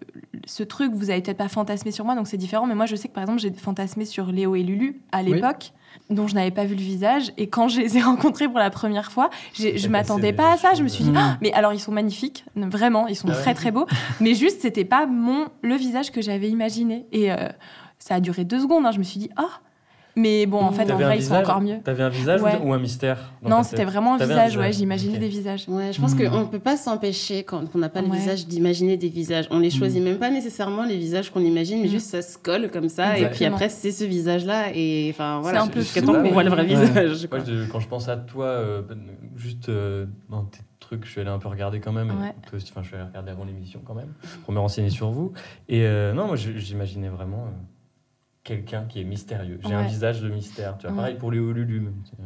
ce 0.47 0.63
truc, 0.63 0.93
vous 0.93 1.11
avez 1.11 1.21
peut-être 1.23 1.37
pas 1.39 1.49
fantasmé 1.49 1.93
sur 1.93 2.05
moi, 2.05 2.15
donc 2.15 2.27
c'est 2.27 2.37
différent. 2.37 2.67
Mais 2.67 2.75
moi, 2.75 2.87
je 2.87 2.97
sais 2.97 3.09
que 3.09 3.13
par 3.15 3.23
exemple, 3.23 3.41
j'ai 3.41 3.53
fantasmé 3.53 4.05
sur 4.05 4.27
Léo 4.27 4.57
et 4.57 4.63
Lulu 4.63 5.01
à 5.13 5.23
Oui. 5.23 5.33
l'époque, 5.35 5.73
dont 6.11 6.27
je 6.27 6.35
n'avais 6.35 6.51
pas 6.51 6.65
vu 6.65 6.75
le 6.75 6.81
visage. 6.81 7.33
Et 7.37 7.49
quand 7.49 7.69
je 7.69 7.81
les 7.81 7.97
ai 7.99 8.03
rencontrés 8.13 8.49
pour 8.49 8.59
la 8.59 8.71
première 8.71 9.13
fois, 9.13 9.31
je 9.55 9.69
T'es 9.69 9.89
m'attendais 9.89 10.33
passé 10.33 10.49
pas 10.49 10.53
à 10.55 10.57
ça. 10.73 10.75
Je 10.75 10.83
me 10.83 10.89
suis 10.89 11.05
dit, 11.05 11.11
Mm. 11.11 11.17
Ah 11.19 11.39
mais 11.43 11.53
alors 11.53 11.73
ils 11.75 11.81
sont 11.81 11.93
magnifiques, 11.93 12.45
vraiment, 12.57 13.07
ils 13.09 13.17
sont 13.17 13.29
Ah 13.31 13.35
ouais. 13.35 13.43
très 13.43 13.55
très 13.55 13.71
beaux. 13.71 13.87
mais 14.21 14.35
juste, 14.35 14.61
c'était 14.63 14.85
pas 14.85 15.07
mon 15.07 15.47
le 15.63 15.75
visage 15.77 16.11
que 16.11 16.23
j'avais 16.23 16.49
imaginé. 16.49 17.07
Et 17.13 17.31
euh, 17.33 17.49
ça 17.99 18.15
a 18.17 18.21
duré 18.21 18.45
deux 18.45 18.61
secondes. 18.61 18.87
hein. 18.87 18.93
Je 18.93 18.99
me 18.99 19.05
suis 19.05 19.21
dit, 19.21 19.31
ah. 19.37 19.61
Mais 20.19 20.47
bon, 20.47 20.59
en 20.61 20.73
fait, 20.73 20.91
en 20.91 20.97
vrai, 20.97 21.17
ils 21.19 21.23
sont 21.23 21.29
visage 21.35 21.45
encore 21.49 21.61
mieux. 21.61 21.77
T'avais 21.85 22.03
un 22.03 22.09
visage 22.09 22.41
ou- 22.43 22.45
Ouais. 22.45 22.59
ou 22.63 22.73
un 22.73 22.79
mystère 22.79 23.33
Non, 23.43 23.59
ta 23.59 23.63
c'était 23.63 23.85
vraiment 23.85 24.15
un 24.15 24.19
visage, 24.19 24.57
ouais, 24.57 24.73
j'imaginais 24.73 25.19
des 25.19 25.29
visages. 25.29 25.65
Ouais, 25.69 25.93
je 25.93 26.01
pense 26.01 26.15
Hmm. 26.15 26.29
qu'on 26.29 26.41
ne 26.41 26.45
peut 26.47 26.59
pas 26.59 26.77
s'empêcher 26.77 27.45
quand 27.45 27.63
on 27.75 27.79
n'a 27.79 27.89
pas 27.89 28.01
le 28.03 28.09
Ouais. 28.09 28.19
visage 28.19 28.47
d'imaginer 28.47 28.97
des 28.97 29.09
visages. 29.09 29.47
On 29.51 29.61
les 29.61 29.71
choisit 29.71 30.03
même 30.03 30.19
pas 30.19 30.31
nécessairement 30.31 30.85
les 30.85 30.97
visages 30.97 31.31
qu'on 31.31 31.41
imagine, 31.41 31.81
mais 31.81 31.87
Mm. 31.89 31.91
juste 31.93 32.07
ça 32.11 32.23
se 32.23 32.37
colle 32.37 32.71
comme 32.71 32.89
ça. 32.89 33.17
Et 33.19 33.27
puis 33.31 33.45
après, 33.45 33.69
c'est 33.69 33.93
ce 33.93 34.05
visage-là. 34.05 34.73
Et 34.75 35.09
enfin, 35.15 35.39
voilà, 35.41 35.63
un 35.63 35.69
peu 35.69 35.81
jusqu'à 35.81 36.03
temps 36.03 36.15
qu'on 36.15 36.31
voit 36.33 36.43
le 36.43 36.51
vrai 36.51 36.63
Ouais. 36.63 36.67
visage. 36.69 37.27
quoi. 37.29 37.39
Moi, 37.39 37.47
je- 37.49 37.71
quand 37.71 37.81
je 37.81 37.89
pense 37.89 38.09
à 38.09 38.17
toi, 38.17 38.47
euh, 38.47 38.83
juste 39.37 39.69
euh, 39.69 40.07
dans 40.31 40.43
tes 40.45 40.61
trucs, 40.81 41.05
je 41.05 41.11
suis 41.11 41.21
allé 41.21 41.31
un 41.31 41.39
peu 41.39 41.49
regarder 41.49 41.81
quand 41.81 41.93
même. 41.93 42.11
enfin, 42.11 42.33
je 42.83 42.87
suis 42.87 42.97
allé 42.97 43.05
regarder 43.05 43.31
avant 43.31 43.45
l'émission 43.45 43.81
quand 43.85 43.95
même, 43.95 44.13
pour 44.45 44.53
me 44.53 44.59
renseigner 44.59 44.91
sur 44.91 45.11
vous. 45.11 45.33
Et 45.69 45.83
euh, 45.85 46.13
non, 46.13 46.27
moi, 46.27 46.37
j'imaginais 46.37 47.09
vraiment 47.09 47.45
euh, 47.47 47.51
quelqu'un 48.49 48.85
qui 48.89 49.01
est 49.01 49.05
mystérieux. 49.05 49.61
J'ai 49.67 49.75
un 49.75 49.83
visage 49.87 50.23
de 50.23 50.29
mystère. 50.29 50.77
Tu 50.79 50.87
vois, 50.87 50.91
Ouais. 50.93 50.97
pareil 51.03 51.17
pour 51.17 51.31
les 51.31 51.39
c'est- 51.39 52.17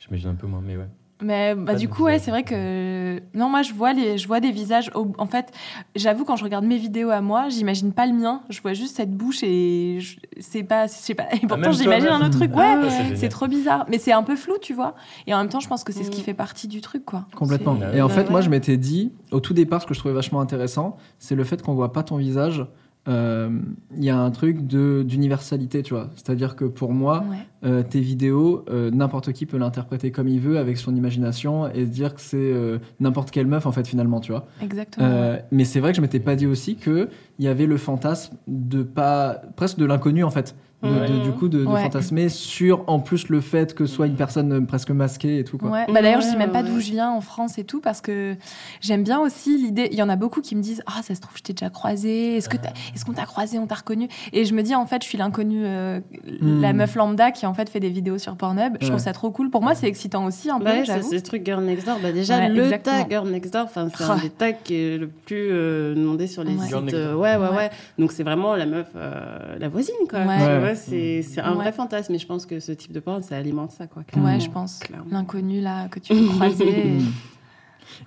J'imagine 0.00 0.30
un 0.30 0.34
peu 0.34 0.46
moins, 0.46 0.62
mais 0.64 0.76
ouais. 0.76 0.86
Mais 1.22 1.54
bah, 1.54 1.74
du 1.74 1.88
coup, 1.88 2.04
ouais, 2.04 2.12
visage. 2.18 2.24
c'est 2.26 2.30
vrai 2.30 2.42
que. 2.42 3.22
Non, 3.34 3.48
moi, 3.48 3.62
je 3.62 3.72
vois, 3.72 3.94
les... 3.94 4.18
je 4.18 4.26
vois 4.28 4.38
des 4.38 4.50
visages. 4.50 4.90
En 4.94 5.24
fait, 5.26 5.50
j'avoue, 5.94 6.26
quand 6.26 6.36
je 6.36 6.44
regarde 6.44 6.66
mes 6.66 6.76
vidéos 6.76 7.08
à 7.08 7.22
moi, 7.22 7.48
j'imagine 7.48 7.92
pas 7.94 8.04
le 8.06 8.12
mien. 8.12 8.42
Je 8.50 8.60
vois 8.60 8.74
juste 8.74 8.96
cette 8.96 9.12
bouche 9.16 9.42
et 9.42 9.96
je- 10.00 10.18
c'est 10.40 10.62
pas. 10.62 10.86
Je 10.86 10.92
sais 10.92 11.14
pas. 11.14 11.24
Et 11.32 11.38
pourtant, 11.38 11.56
même 11.56 11.72
j'imagine 11.72 12.08
un 12.08 12.20
autre 12.20 12.36
truc. 12.36 12.50
Ah, 12.54 12.58
Ouais, 12.78 12.84
ouais, 12.84 13.16
c'est 13.16 13.30
trop 13.30 13.46
bizarre. 13.46 13.86
Mais 13.88 13.96
c'est 13.96 14.12
un 14.12 14.22
peu 14.22 14.36
flou, 14.36 14.58
tu 14.60 14.74
vois. 14.74 14.94
Et 15.26 15.32
en 15.32 15.38
même 15.38 15.48
temps, 15.48 15.60
je 15.60 15.68
pense 15.68 15.84
que 15.84 15.92
c'est 15.92 16.04
ce 16.04 16.10
qui 16.10 16.20
Mm. 16.20 16.24
fait 16.24 16.34
partie 16.34 16.68
du 16.68 16.82
truc, 16.82 17.06
quoi. 17.06 17.24
Complètement. 17.34 17.78
Et 17.94 18.02
en 18.02 18.08
Bah 18.08 18.14
fait, 18.14 18.24
ouais. 18.24 18.30
moi, 18.30 18.40
je 18.42 18.50
m'étais 18.50 18.76
dit, 18.76 19.10
au 19.32 19.40
tout 19.40 19.54
départ, 19.54 19.80
ce 19.80 19.86
que 19.86 19.94
je 19.94 19.98
trouvais 20.00 20.14
vachement 20.14 20.42
intéressant, 20.42 20.98
c'est 21.18 21.34
le 21.34 21.44
fait 21.44 21.62
qu'on 21.62 21.72
voit 21.74 21.94
pas 21.94 22.02
ton 22.02 22.18
visage. 22.18 22.62
Euh, 23.08 23.48
Il 23.96 24.04
y 24.04 24.10
a 24.10 24.18
un 24.18 24.30
truc 24.30 24.66
d'universalité, 24.66 25.82
tu 25.82 25.94
vois. 25.94 26.10
C'est-à-dire 26.16 26.56
que 26.56 26.64
pour 26.64 26.92
moi, 26.92 27.24
Ouais. 27.30 27.36
euh, 27.64 27.82
tes 27.82 28.00
vidéos, 28.00 28.64
euh, 28.68 28.90
n'importe 28.90 29.32
qui 29.32 29.46
peut 29.46 29.56
l'interpréter 29.58 30.10
comme 30.10 30.28
il 30.28 30.40
veut 30.40 30.58
avec 30.58 30.76
son 30.76 30.94
imagination 30.94 31.68
et 31.72 31.84
se 31.86 31.90
dire 31.90 32.14
que 32.14 32.20
c'est 32.20 32.36
euh, 32.36 32.78
n'importe 33.00 33.30
quelle 33.30 33.46
meuf, 33.46 33.64
en 33.66 33.72
fait, 33.72 33.86
finalement, 33.86 34.20
tu 34.20 34.32
vois. 34.32 34.46
Exactement. 34.62 35.06
Euh, 35.06 35.38
mais 35.52 35.64
c'est 35.64 35.80
vrai 35.80 35.92
que 35.92 35.96
je 35.96 36.02
m'étais 36.02 36.20
pas 36.20 36.36
dit 36.36 36.46
aussi 36.46 36.76
que 36.76 37.08
il 37.38 37.44
y 37.44 37.48
avait 37.48 37.66
le 37.66 37.76
fantasme 37.76 38.36
de 38.48 38.82
pas 38.82 39.40
presque 39.56 39.78
de 39.78 39.84
l'inconnu 39.84 40.24
en 40.24 40.30
fait 40.30 40.54
de, 40.82 40.88
Ouais. 40.90 41.08
de- 41.08 41.22
du 41.24 41.30
coup 41.32 41.48
de, 41.48 41.60
de 41.60 41.64
Ouais. 41.66 41.82
fantasmer 41.82 42.28
sur 42.28 42.84
en 42.86 43.00
plus 43.00 43.28
le 43.28 43.40
fait 43.40 43.74
que 43.74 43.86
soit 43.86 44.06
une 44.06 44.14
personne 44.14 44.52
euh, 44.52 44.60
presque 44.60 44.90
masquée 44.90 45.38
et 45.38 45.44
tout 45.44 45.56
quoi 45.56 45.70
Ouais. 45.70 45.86
Bah, 45.92 46.02
D'ailleurs, 46.02 46.20
je 46.20 46.28
dis 46.28 46.36
même 46.36 46.52
pas 46.52 46.62
d'où 46.62 46.78
je 46.80 46.90
viens 46.90 47.10
en 47.10 47.20
France 47.22 47.58
et 47.58 47.64
tout 47.64 47.80
parce 47.80 48.00
que 48.02 48.36
j'aime 48.82 49.02
bien 49.02 49.18
aussi 49.20 49.56
l'idée. 49.56 49.88
Il 49.90 49.98
y 49.98 50.02
en 50.02 50.08
a 50.10 50.16
beaucoup 50.16 50.42
qui 50.42 50.54
me 50.54 50.60
disent 50.62 50.82
Ah, 50.86 51.00
ça 51.02 51.14
se 51.14 51.20
trouve, 51.20 51.36
je 51.38 51.42
t'ai 51.42 51.54
déjà 51.54 51.70
croisé. 51.70 52.36
Est-ce 52.36 52.48
que 52.50 52.58
t'as- 52.58 52.72
est-ce 52.94 53.04
qu'on 53.06 53.14
t'a 53.14 53.24
croisé, 53.24 53.58
on 53.58 53.66
t'a 53.66 53.76
reconnu? 53.76 54.08
Et 54.34 54.44
je 54.44 54.54
me 54.54 54.62
dis 54.62 54.74
En 54.74 54.84
fait, 54.86 55.02
je 55.02 55.08
suis 55.08 55.16
l'inconnue, 55.18 55.62
euh, 55.64 56.00
la 56.42 56.72
Hmm. 56.72 56.76
meuf 56.76 56.94
lambda 56.94 57.30
qui 57.30 57.46
en 57.46 57.54
fait 57.54 57.68
fait 57.70 57.80
des 57.80 57.88
vidéos 57.90 58.18
sur 58.18 58.36
Pornhub. 58.36 58.74
Je 58.80 58.84
Ouais. 58.86 58.90
trouve 58.90 59.00
ça 59.02 59.12
trop 59.14 59.30
cool. 59.30 59.50
Pour 59.50 59.62
moi, 59.62 59.74
c'est 59.74 59.88
excitant 59.88 60.26
aussi 60.26 60.50
un 60.50 60.58
peu, 60.58 60.66
ouais, 60.66 60.84
c'est 60.84 61.02
ce 61.18 61.24
truc 61.24 61.44
Girl 61.46 61.64
Next 61.64 61.86
Door. 61.86 61.98
Bah 62.02 62.12
déjà, 62.12 62.36
Ouais, 62.38 62.48
le 62.50 62.64
exactement. 62.64 62.98
tag 62.98 63.10
Girl 63.10 63.28
Next 63.30 63.52
Door, 63.52 63.64
enfin, 63.64 63.88
c'est 63.96 64.04
Ah. 64.04 64.12
un 64.12 64.18
des 64.18 64.30
tags 64.30 64.52
qui 64.52 64.74
est 64.74 64.98
le 64.98 65.08
plus 65.08 65.48
euh, 65.50 65.94
demandé 65.94 66.26
sur 66.26 66.44
les 66.44 66.56
sites. 66.58 66.74
Euh, 66.94 67.14
ouais, 67.14 67.36
ouais, 67.36 67.48
ouais, 67.48 67.56
Ouais. 67.56 67.70
Donc 67.98 68.12
c'est 68.12 68.22
vraiment 68.24 68.54
la 68.54 68.66
meuf, 68.66 68.88
euh, 68.94 69.56
la 69.58 69.68
voisine, 69.68 69.94
quoi. 70.10 70.20
Ouais. 70.66 70.74
Vois, 70.74 71.22
c'est 71.22 71.40
un 71.40 71.50
Ouais. 71.52 71.56
vrai 71.56 71.72
fantasme. 71.72 72.14
Et 72.14 72.18
je 72.18 72.26
pense 72.26 72.46
que 72.46 72.60
ce 72.60 72.72
type 72.72 72.92
de 72.92 73.00
porn, 73.00 73.22
ça 73.22 73.36
alimente 73.36 73.72
ça, 73.72 73.86
quoi. 73.86 74.02
Ouais, 74.16 74.40
je 74.40 74.50
pense. 74.50 74.80
L'inconnu 75.10 75.60
là 75.60 75.88
que 75.88 75.98
tu 76.00 76.14
peux 76.14 76.26
croiser. 76.28 76.64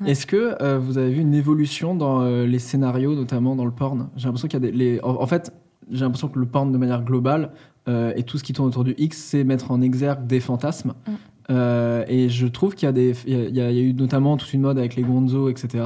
Mm. 0.01 0.03
Ouais. 0.03 0.11
Est-ce 0.11 0.25
que 0.27 0.61
euh, 0.61 0.77
vous 0.77 0.97
avez 0.97 1.09
vu 1.09 1.21
une 1.21 1.33
évolution 1.33 1.95
dans 1.95 2.21
euh, 2.21 2.45
les 2.45 2.59
scénarios, 2.59 3.15
notamment 3.15 3.55
dans 3.55 3.63
le 3.65 3.71
porn? 3.71 4.09
J'ai 4.17 4.25
l'impression 4.25 4.47
qu'il 4.49 4.61
y 4.61 4.67
a 4.67 4.71
des. 4.71 4.77
Les... 4.77 4.99
En, 5.01 5.21
en 5.21 5.25
fait, 5.25 5.53
j'ai 5.89 6.01
l'impression 6.03 6.27
que 6.27 6.37
le 6.37 6.45
porn, 6.45 6.71
de 6.71 6.77
manière 6.77 7.01
globale, 7.01 7.51
euh, 7.87 8.11
et 8.17 8.23
tout 8.23 8.37
ce 8.37 8.43
qui 8.43 8.51
tourne 8.51 8.67
autour 8.67 8.83
du 8.83 8.93
X, 8.97 9.17
c'est 9.17 9.43
mettre 9.45 9.71
en 9.71 9.81
exergue 9.81 10.27
des 10.27 10.41
fantasmes. 10.41 10.93
Mm. 11.07 11.11
Euh, 11.51 12.03
et 12.09 12.27
je 12.29 12.45
trouve 12.45 12.75
qu'il 12.75 12.87
y 12.87 12.89
a 12.89 12.91
des. 12.91 13.13
Il 13.25 13.55
y 13.55 13.61
a, 13.61 13.71
il 13.71 13.77
y 13.77 13.81
eu 13.81 13.93
notamment 13.93 14.35
toute 14.37 14.53
une 14.53 14.61
mode 14.61 14.77
avec 14.77 14.95
les 14.97 15.01
gonzo, 15.03 15.49
etc. 15.49 15.83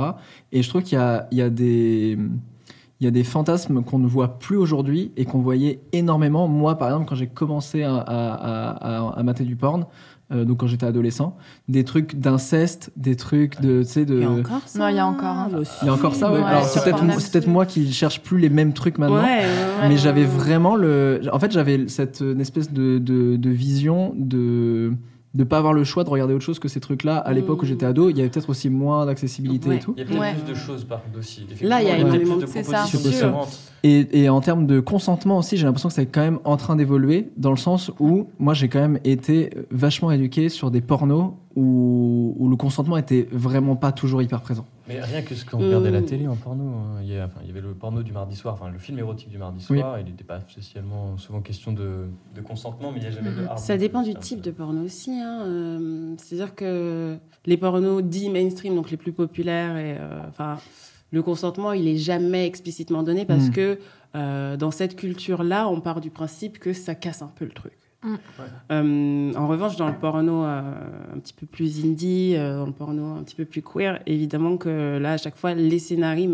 Et 0.52 0.64
je 0.64 0.70
trouve 0.70 0.82
qu'il 0.82 0.98
y 1.32 1.42
a 1.42 1.50
des. 1.50 2.18
Il 3.04 3.08
y 3.08 3.10
a 3.10 3.12
des 3.12 3.26
fantasmes 3.26 3.84
qu'on 3.84 4.00
ne 4.00 4.08
voit 4.08 4.40
plus 4.40 4.56
aujourd'hui 4.56 5.12
et 5.18 5.26
qu'on 5.26 5.40
voyait 5.42 5.82
énormément. 5.92 6.48
Moi, 6.48 6.78
par 6.78 6.88
exemple, 6.88 7.06
quand 7.10 7.16
j'ai 7.16 7.28
commencé 7.28 7.84
à, 7.84 7.96
à, 7.96 7.98
à, 7.98 8.98
à- 9.10 9.20
à 9.20 9.24
mater 9.24 9.44
du 9.44 9.58
porn, 9.58 9.88
euh, 10.32 10.46
donc 10.46 10.60
quand 10.62 10.68
j'étais 10.68 10.86
adolescent, 10.86 11.36
des 11.68 11.84
trucs 11.84 12.16
d'inceste, 12.18 12.92
des 12.96 13.18
trucs 13.18 13.60
de, 13.60 13.84
tu 13.84 13.90
sais, 13.90 14.06
de. 14.06 14.16
Il 14.16 14.22
y 14.22 14.24
a 14.24 14.30
encore 14.32 14.62
ça? 14.68 14.80
Non, 14.80 14.88
il 14.88 14.96
y 14.96 15.00
a 15.00 15.06
encore, 15.06 15.26
hein. 15.38 15.50
Bah, 15.52 15.58
aussi. 15.60 15.74
Il 15.82 15.88
y 15.88 15.90
a 15.90 15.94
encore 15.94 16.16
ça, 16.16 16.32
ouais. 16.32 16.38
Ouais, 16.38 16.46
Alors 16.46 16.64
sur 16.64 16.82
c'est 16.82 16.92
peut-être 16.94 17.32
peut-être 17.32 17.48
moi 17.48 17.66
qui 17.66 17.92
cherche 17.92 18.22
plus 18.22 18.38
les 18.40 18.48
mêmes 18.48 18.72
trucs 18.72 18.98
maintenant. 18.98 19.18
ouais, 19.22 19.42
ouais, 19.82 19.90
Mais 19.90 19.98
j'avais 19.98 20.24
vraiment 20.24 20.78
le. 20.78 21.20
En 21.34 21.40
fait, 21.40 21.52
j'avais 21.52 21.90
cette 21.90 22.22
une 22.22 22.40
espèce 22.40 22.72
de, 22.72 23.00
de, 23.00 23.36
de 23.36 23.50
vision 23.50 24.14
de 24.16 24.94
de 25.34 25.44
pas 25.44 25.58
avoir 25.58 25.74
le 25.74 25.84
choix 25.84 26.04
de 26.04 26.10
regarder 26.10 26.34
autre 26.36 26.44
chose 26.44 26.60
que 26.60 26.68
ces 26.68 26.80
trucs-là 26.80 27.18
à 27.18 27.34
l'époque 27.34 27.62
où 27.62 27.66
Mm. 27.66 27.68
j'étais 27.70 27.86
ado. 27.88 28.10
Il 28.10 28.18
y 28.18 28.22
avait 28.22 28.30
peut-être 28.30 28.50
aussi 28.50 28.70
moins 28.70 29.06
d'accessibilité 29.08 29.68
Ouais. 29.70 29.76
et 29.78 29.80
tout. 29.80 29.94
Il 29.98 30.00
y 30.00 30.04
a 30.04 30.06
peut-être 30.06 30.20
Ouais. 30.22 30.34
plus 30.34 30.52
de 30.52 30.56
choses 30.56 30.84
par 30.86 31.04
contre 31.04 31.20
aussi. 31.20 31.46
Là, 31.62 31.82
il 31.82 31.88
y 31.88 31.92
a 31.92 31.98
énormément 31.98 32.38
plus 32.38 32.46
de 32.46 32.62
propositions. 32.62 33.36
Et, 33.84 34.22
et 34.24 34.30
en 34.30 34.40
termes 34.42 34.66
de 34.68 34.80
consentement 34.80 35.40
aussi, 35.40 35.58
j'ai 35.58 35.66
l'impression 35.66 35.90
que 35.90 35.96
c'est 35.96 36.06
quand 36.06 36.22
même 36.22 36.40
en 36.44 36.56
train 36.56 36.76
d'évoluer 36.76 37.30
dans 37.36 37.50
le 37.52 37.58
sens 37.58 37.92
où 38.00 38.28
moi 38.40 38.54
j'ai 38.54 38.70
quand 38.70 38.80
même 38.80 39.00
été 39.04 39.50
vachement 39.72 40.12
éduqué 40.12 40.50
sur 40.50 40.70
des 40.72 40.82
pornos 40.82 41.32
où, 41.56 42.36
où 42.38 42.48
le 42.50 42.56
consentement 42.56 42.98
était 42.98 43.28
vraiment 43.32 43.76
pas 43.76 43.92
toujours 43.92 44.22
hyper 44.22 44.40
présent. 44.42 44.66
Mais 44.88 45.00
rien 45.02 45.22
que 45.22 45.34
ce 45.34 45.46
qu'on 45.46 45.60
regardait 45.60 45.88
à 45.88 45.92
la 45.92 46.02
Mm. 46.02 46.06
télé 46.06 46.28
en 46.28 46.36
porno, 46.36 46.64
hein, 46.64 47.00
il, 47.02 47.08
y 47.10 47.18
a- 47.18 47.26
enfin, 47.26 47.40
il 47.42 47.48
y 47.48 47.52
avait 47.52 47.62
le 47.62 47.74
porno 47.74 48.04
du 48.04 48.12
mardi 48.12 48.36
soir, 48.36 48.54
enfin 48.56 48.70
le 48.70 48.78
film 48.80 49.00
érotique 49.00 49.30
du 49.30 49.38
mardi 49.38 49.66
Oui. 49.70 49.80
soir, 49.80 49.98
il 50.00 50.06
n'était 50.06 50.26
pas 50.26 50.42
spécialement 50.42 51.18
souvent 51.18 51.40
question 51.42 51.72
de, 51.72 52.08
de 52.36 52.42
consentement, 52.42 52.92
mais 52.92 52.98
il 52.98 53.02
n'y 53.04 53.08
a 53.08 53.12
jamais 53.12 53.32
de 53.32 53.46
hard 53.46 53.60
Ça 53.60 53.78
dépend 53.78 54.02
du 54.02 54.12
c'est 54.12 54.18
un 54.18 54.20
type 54.20 54.42
de 54.42 54.52
porno 54.52 54.84
aussi. 54.84 55.12
hein. 55.12 55.44
Euh, 55.46 56.16
C'est-à-dire 56.18 56.54
que 56.54 57.18
les 57.46 57.56
pornos 57.58 58.04
dits 58.04 58.30
mainstream, 58.30 58.76
donc 58.76 58.92
les 58.92 58.98
plus 58.98 59.14
populaires, 59.14 59.78
et 59.78 59.96
euh, 59.98 60.20
enfin, 60.28 60.58
le 61.12 61.22
consentement, 61.24 61.72
il 61.72 61.88
est 61.88 61.98
jamais 61.98 62.46
explicitement 62.46 63.04
donné 63.04 63.24
parce 63.26 63.48
Mm. 63.48 63.52
que 63.52 63.80
euh, 64.16 64.58
dans 64.58 64.72
cette 64.72 64.96
culture-là, 64.98 65.70
on 65.70 65.80
part 65.80 66.02
du 66.02 66.10
principe 66.10 66.60
que 66.60 66.74
ça 66.74 66.94
casse 66.94 67.22
un 67.22 67.32
peu 67.34 67.46
le 67.46 67.52
truc. 67.52 67.74
Euh, 68.72 69.34
en 69.36 69.48
revanche, 69.48 69.76
dans 69.76 69.88
le 69.88 69.96
porno 69.96 70.44
euh, 70.44 70.62
un 71.16 71.20
petit 71.20 71.34
peu 71.34 71.46
plus 71.46 71.84
indie, 71.86 72.36
euh, 72.36 72.58
dans 72.58 72.66
le 72.66 72.72
porno 72.72 73.16
un 73.16 73.24
petit 73.24 73.36
peu 73.36 73.46
plus 73.46 73.62
queer, 73.62 74.02
évidemment 74.06 74.58
que 74.58 74.98
là, 74.98 75.14
à 75.14 75.18
chaque 75.18 75.36
fois, 75.36 75.54
les 75.54 75.80
scénarii 75.80 76.30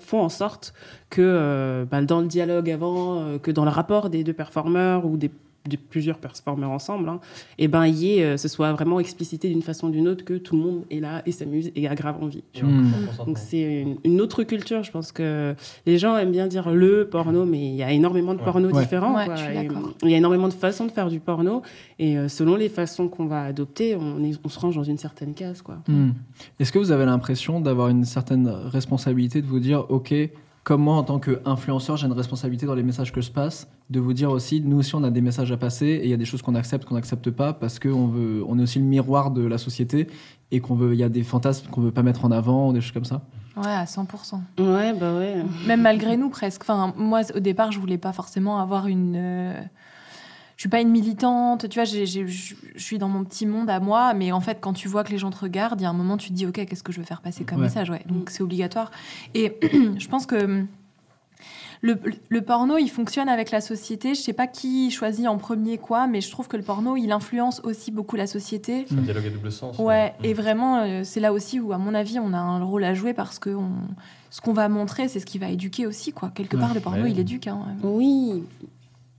font 0.00 0.20
en 0.20 0.28
sorte 0.28 0.74
que 1.10 1.86
bah, 1.90 2.02
dans 2.02 2.20
le 2.20 2.26
dialogue 2.26 2.70
avant, 2.70 3.38
que 3.38 3.50
dans 3.50 3.64
le 3.64 3.70
rapport 3.70 4.10
des 4.10 4.24
deux 4.24 4.32
performeurs 4.32 5.06
ou 5.06 5.16
des, 5.16 5.30
de 5.68 5.76
plusieurs 5.76 6.18
performeurs 6.18 6.70
ensemble, 6.70 7.08
hein, 7.08 7.20
et 7.58 7.68
ben, 7.68 7.86
y 7.86 8.18
ait, 8.18 8.24
euh, 8.24 8.36
ce 8.36 8.48
soit 8.48 8.72
vraiment 8.72 8.98
explicité 9.00 9.48
d'une 9.48 9.62
façon 9.62 9.88
ou 9.88 9.90
d'une 9.90 10.08
autre 10.08 10.24
que 10.24 10.34
tout 10.34 10.56
le 10.56 10.62
monde 10.62 10.82
est 10.90 11.00
là 11.00 11.22
et 11.26 11.32
s'amuse 11.32 11.70
et 11.76 11.86
a 11.88 11.94
grave 11.94 12.16
envie. 12.22 12.42
Et 12.54 12.62
Mm. 12.62 12.90
consentement. 12.92 13.24
Donc 13.26 13.38
c'est 13.38 13.82
une, 13.82 13.96
une 14.04 14.20
autre 14.20 14.42
culture, 14.44 14.82
je 14.82 14.90
pense 14.90 15.12
que 15.12 15.54
les 15.86 15.98
gens 15.98 16.16
aiment 16.16 16.32
bien 16.32 16.46
dire 16.46 16.70
le 16.70 17.06
porno, 17.10 17.44
mais 17.44 17.58
il 17.68 17.74
y 17.76 17.82
a 17.82 17.92
énormément 17.92 18.34
de 18.34 18.40
porno 18.40 18.68
Ouais. 18.70 18.80
différents. 18.82 19.14
Ouais, 19.16 19.26
Et. 19.64 19.68
Il 20.04 20.10
y 20.10 20.14
a 20.14 20.16
énormément 20.18 20.48
de 20.48 20.52
façons 20.54 20.86
de 20.86 20.90
faire 20.92 21.08
du 21.10 21.20
porno, 21.20 21.62
et 21.98 22.16
euh, 22.18 22.28
selon 22.28 22.56
les 22.56 22.68
façons 22.68 23.08
qu'on 23.08 23.26
va 23.26 23.42
adopter, 23.44 23.96
on, 23.96 24.22
est- 24.24 24.38
on 24.44 24.48
se 24.48 24.58
range 24.58 24.76
dans 24.76 24.82
une 24.84 24.98
certaine 24.98 25.34
case. 25.34 25.62
Quoi. 25.62 25.78
Hmm. 25.88 26.10
Est-ce 26.60 26.72
que 26.72 26.78
vous 26.78 26.90
avez 26.92 27.04
l'impression 27.04 27.60
d'avoir 27.60 27.88
une 27.88 28.04
certaine 28.04 28.48
responsabilité 28.48 29.42
de 29.42 29.46
vous 29.46 29.60
dire, 29.60 29.84
ok, 29.90 30.14
comme 30.68 30.82
moi 30.82 30.96
en 30.96 31.02
tant 31.02 31.18
qu'influenceur, 31.18 31.96
j'ai 31.96 32.06
une 32.06 32.12
responsabilité 32.12 32.66
dans 32.66 32.74
les 32.74 32.82
messages 32.82 33.10
que 33.10 33.22
je 33.22 33.30
passe, 33.30 33.68
de 33.88 34.00
vous 34.00 34.12
dire 34.12 34.30
aussi, 34.30 34.60
nous 34.60 34.80
aussi 34.80 34.94
on 34.94 35.02
a 35.02 35.08
des 35.08 35.22
messages 35.22 35.50
à 35.50 35.56
passer 35.56 35.86
et 35.86 36.04
il 36.04 36.10
y 36.10 36.12
a 36.12 36.18
des 36.18 36.26
choses 36.26 36.42
qu'on 36.42 36.54
accepte, 36.54 36.84
qu'on 36.84 36.96
n'accepte 36.96 37.30
pas 37.30 37.54
parce 37.54 37.78
qu'on 37.78 38.06
veut, 38.06 38.44
on 38.46 38.58
est 38.58 38.62
aussi 38.64 38.78
le 38.78 38.84
miroir 38.84 39.30
de 39.30 39.46
la 39.46 39.56
société 39.56 40.08
et 40.50 40.60
qu'on 40.60 40.74
veut, 40.74 40.92
il 40.92 40.98
y 40.98 41.02
a 41.02 41.08
des 41.08 41.22
fantasmes 41.22 41.68
qu'on 41.70 41.80
veut 41.80 41.90
pas 41.90 42.02
mettre 42.02 42.26
en 42.26 42.30
avant, 42.30 42.68
ou 42.68 42.74
des 42.74 42.82
choses 42.82 42.92
comme 42.92 43.06
ça. 43.06 43.22
Ouais, 43.56 43.66
à 43.66 43.84
100%. 43.84 44.04
Ouais, 44.58 44.92
bah 44.92 45.14
ouais. 45.14 45.42
Même 45.66 45.80
malgré 45.80 46.18
nous, 46.18 46.28
presque. 46.28 46.62
Enfin, 46.62 46.92
moi, 46.98 47.22
au 47.34 47.40
départ, 47.40 47.72
je 47.72 47.80
voulais 47.80 47.98
pas 47.98 48.12
forcément 48.12 48.60
avoir 48.60 48.88
une. 48.88 49.16
euh, 49.16 49.60
je 50.58 50.62
suis 50.62 50.68
pas 50.68 50.80
une 50.80 50.90
militante, 50.90 51.68
tu 51.68 51.76
vois, 51.78 51.84
j'ai- 51.84 52.04
j'ai- 52.04 52.26
je 52.26 52.54
suis 52.76 52.98
dans 52.98 53.08
mon 53.08 53.22
petit 53.22 53.46
monde 53.46 53.70
à 53.70 53.78
moi, 53.78 54.12
mais 54.12 54.32
en 54.32 54.40
fait, 54.40 54.58
quand 54.60 54.72
tu 54.72 54.88
vois 54.88 55.04
que 55.04 55.12
les 55.12 55.18
gens 55.18 55.30
te 55.30 55.38
regardent, 55.38 55.80
il 55.80 55.84
y 55.84 55.86
a 55.86 55.90
un 55.90 55.92
moment, 55.92 56.16
tu 56.16 56.30
te 56.30 56.34
dis, 56.34 56.46
ok, 56.46 56.66
qu'est-ce 56.66 56.82
que 56.82 56.90
je 56.92 56.98
veux 56.98 57.06
faire 57.06 57.20
passer 57.22 57.44
comme 57.44 57.58
Ouais. 57.58 57.64
message, 57.66 57.90
ouais. 57.90 58.02
Donc 58.06 58.28
c'est 58.30 58.42
obligatoire. 58.42 58.90
Et 59.34 59.56
je 59.98 60.08
pense 60.08 60.26
que 60.26 60.64
le, 61.80 61.96
le 62.28 62.42
porno, 62.42 62.76
il 62.76 62.88
fonctionne 62.88 63.28
avec 63.28 63.52
la 63.52 63.60
société. 63.60 64.16
Je 64.16 64.20
sais 64.20 64.32
pas 64.32 64.48
qui 64.48 64.90
choisit 64.90 65.28
en 65.28 65.38
premier 65.38 65.78
quoi, 65.78 66.08
mais 66.08 66.20
je 66.20 66.28
trouve 66.28 66.48
que 66.48 66.56
le 66.56 66.64
porno, 66.64 66.96
il 66.96 67.12
influence 67.12 67.60
aussi 67.62 67.92
beaucoup 67.92 68.16
la 68.16 68.26
société. 68.26 68.84
C'est 68.88 68.98
un 68.98 69.02
dialogue 69.02 69.26
à 69.26 69.30
double 69.30 69.52
sens. 69.52 69.78
Ouais, 69.78 70.12
Mm. 70.18 70.24
et 70.24 70.34
vraiment, 70.34 70.78
euh, 70.80 71.02
c'est 71.04 71.20
là 71.20 71.32
aussi 71.32 71.60
où, 71.60 71.72
à 71.72 71.78
mon 71.78 71.94
avis, 71.94 72.18
on 72.18 72.32
a 72.32 72.38
un 72.38 72.64
rôle 72.64 72.82
à 72.82 72.94
jouer 72.94 73.14
parce 73.14 73.38
que 73.38 73.50
on- 73.50 73.70
ce 74.30 74.40
qu'on 74.40 74.52
va 74.54 74.68
montrer, 74.68 75.06
c'est 75.06 75.20
ce 75.20 75.26
qui 75.26 75.38
va 75.38 75.50
éduquer 75.50 75.86
aussi, 75.86 76.10
quoi. 76.12 76.32
Quelque 76.34 76.56
Ouais. 76.56 76.62
part, 76.62 76.74
le 76.74 76.80
porno, 76.80 77.04
Ouais. 77.04 77.12
il 77.12 77.18
éduque. 77.20 77.46
Hein. 77.46 77.60
Oui. 77.84 78.42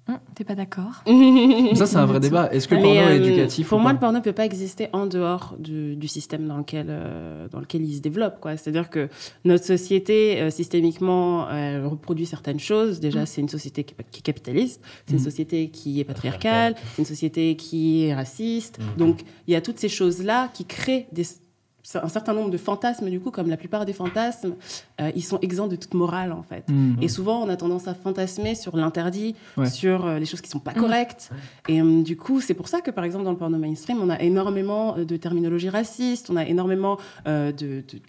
Hum, 0.09 0.17
T'es 0.33 0.43
pas 0.43 0.55
d'accord 0.55 1.03
Ça, 1.75 1.85
c'est 1.85 1.97
un 1.97 2.05
vrai 2.07 2.19
débat. 2.19 2.51
Est-ce 2.51 2.67
que 2.67 2.73
le 2.75 2.81
porno 2.81 2.99
est 2.99 3.05
euh, 3.05 3.15
éducatif 3.25 3.69
Pour 3.69 3.77
ou 3.77 3.81
moi, 3.81 3.93
le 3.93 3.99
porno 3.99 4.17
ne 4.17 4.23
peut 4.23 4.33
pas 4.33 4.45
exister 4.45 4.87
en 4.91 5.05
dehors 5.05 5.55
du, 5.59 5.95
du 5.95 6.07
système 6.07 6.47
dans 6.47 6.57
lequel, 6.57 6.87
euh, 6.89 7.47
dans 7.49 7.59
lequel 7.59 7.83
il 7.83 7.95
se 7.95 8.01
développe. 8.01 8.39
quoi. 8.39 8.57
C'est-à-dire 8.57 8.89
que 8.89 9.07
notre 9.45 9.65
société, 9.65 10.41
euh, 10.41 10.49
systémiquement, 10.49 11.49
elle 11.51 11.85
reproduit 11.85 12.25
certaines 12.25 12.59
choses. 12.59 12.99
Déjà, 12.99 13.25
c'est 13.27 13.41
une 13.41 13.49
société 13.49 13.83
qui, 13.83 13.93
qui 14.11 14.19
est 14.19 14.23
capitaliste, 14.23 14.81
c'est 15.05 15.13
une 15.13 15.19
Mm. 15.19 15.23
société 15.23 15.69
qui 15.69 15.99
est 15.99 16.03
patriarcale, 16.05 16.75
c'est 16.95 17.01
une 17.03 17.05
société 17.05 17.55
qui 17.55 18.05
est 18.05 18.15
raciste. 18.15 18.79
Donc, 18.97 19.19
il 19.47 19.53
y 19.53 19.55
a 19.55 19.61
toutes 19.61 19.77
ces 19.79 19.89
choses-là 19.89 20.49
qui 20.53 20.65
créent 20.65 21.07
des, 21.11 21.23
un 21.95 22.07
certain 22.09 22.33
nombre 22.33 22.49
de 22.51 22.57
fantasmes, 22.57 23.09
du 23.09 23.19
coup, 23.19 23.31
comme 23.31 23.49
la 23.49 23.57
plupart 23.57 23.85
des 23.85 23.93
fantasmes, 23.93 24.55
euh, 25.01 25.11
ils 25.15 25.23
sont 25.23 25.39
exempts 25.39 25.67
de 25.67 25.75
toute 25.75 25.93
morale, 25.93 26.31
en 26.31 26.43
fait. 26.43 26.63
Hmm. 26.69 26.95
Et 27.01 27.07
souvent, 27.07 27.41
on 27.43 27.49
a 27.49 27.55
tendance 27.55 27.87
à 27.87 27.93
fantasmer 27.93 28.53
sur 28.55 28.75
l'interdit, 28.77 29.35
Ouais. 29.57 29.69
sur 29.69 30.05
euh, 30.05 30.19
les 30.19 30.25
choses 30.25 30.41
qui 30.41 30.49
sont 30.49 30.59
pas 30.59 30.73
correctes. 30.73 31.31
Et 31.67 31.81
euh, 31.81 32.03
du 32.03 32.15
coup, 32.17 32.41
c'est 32.41 32.53
pour 32.53 32.67
ça 32.67 32.81
que, 32.81 32.91
par 32.91 33.03
exemple, 33.03 33.23
dans 33.25 33.31
le 33.31 33.37
porno 33.37 33.57
mainstream, 33.57 33.99
on 34.01 34.09
a 34.09 34.19
énormément 34.21 34.97
de 34.97 35.17
terminologie 35.17 35.69
raciste, 35.69 36.29
on 36.29 36.35
a 36.35 36.45
énormément 36.45 36.97
euh, 37.27 37.51
de, 37.51 37.83
de, 37.91 37.99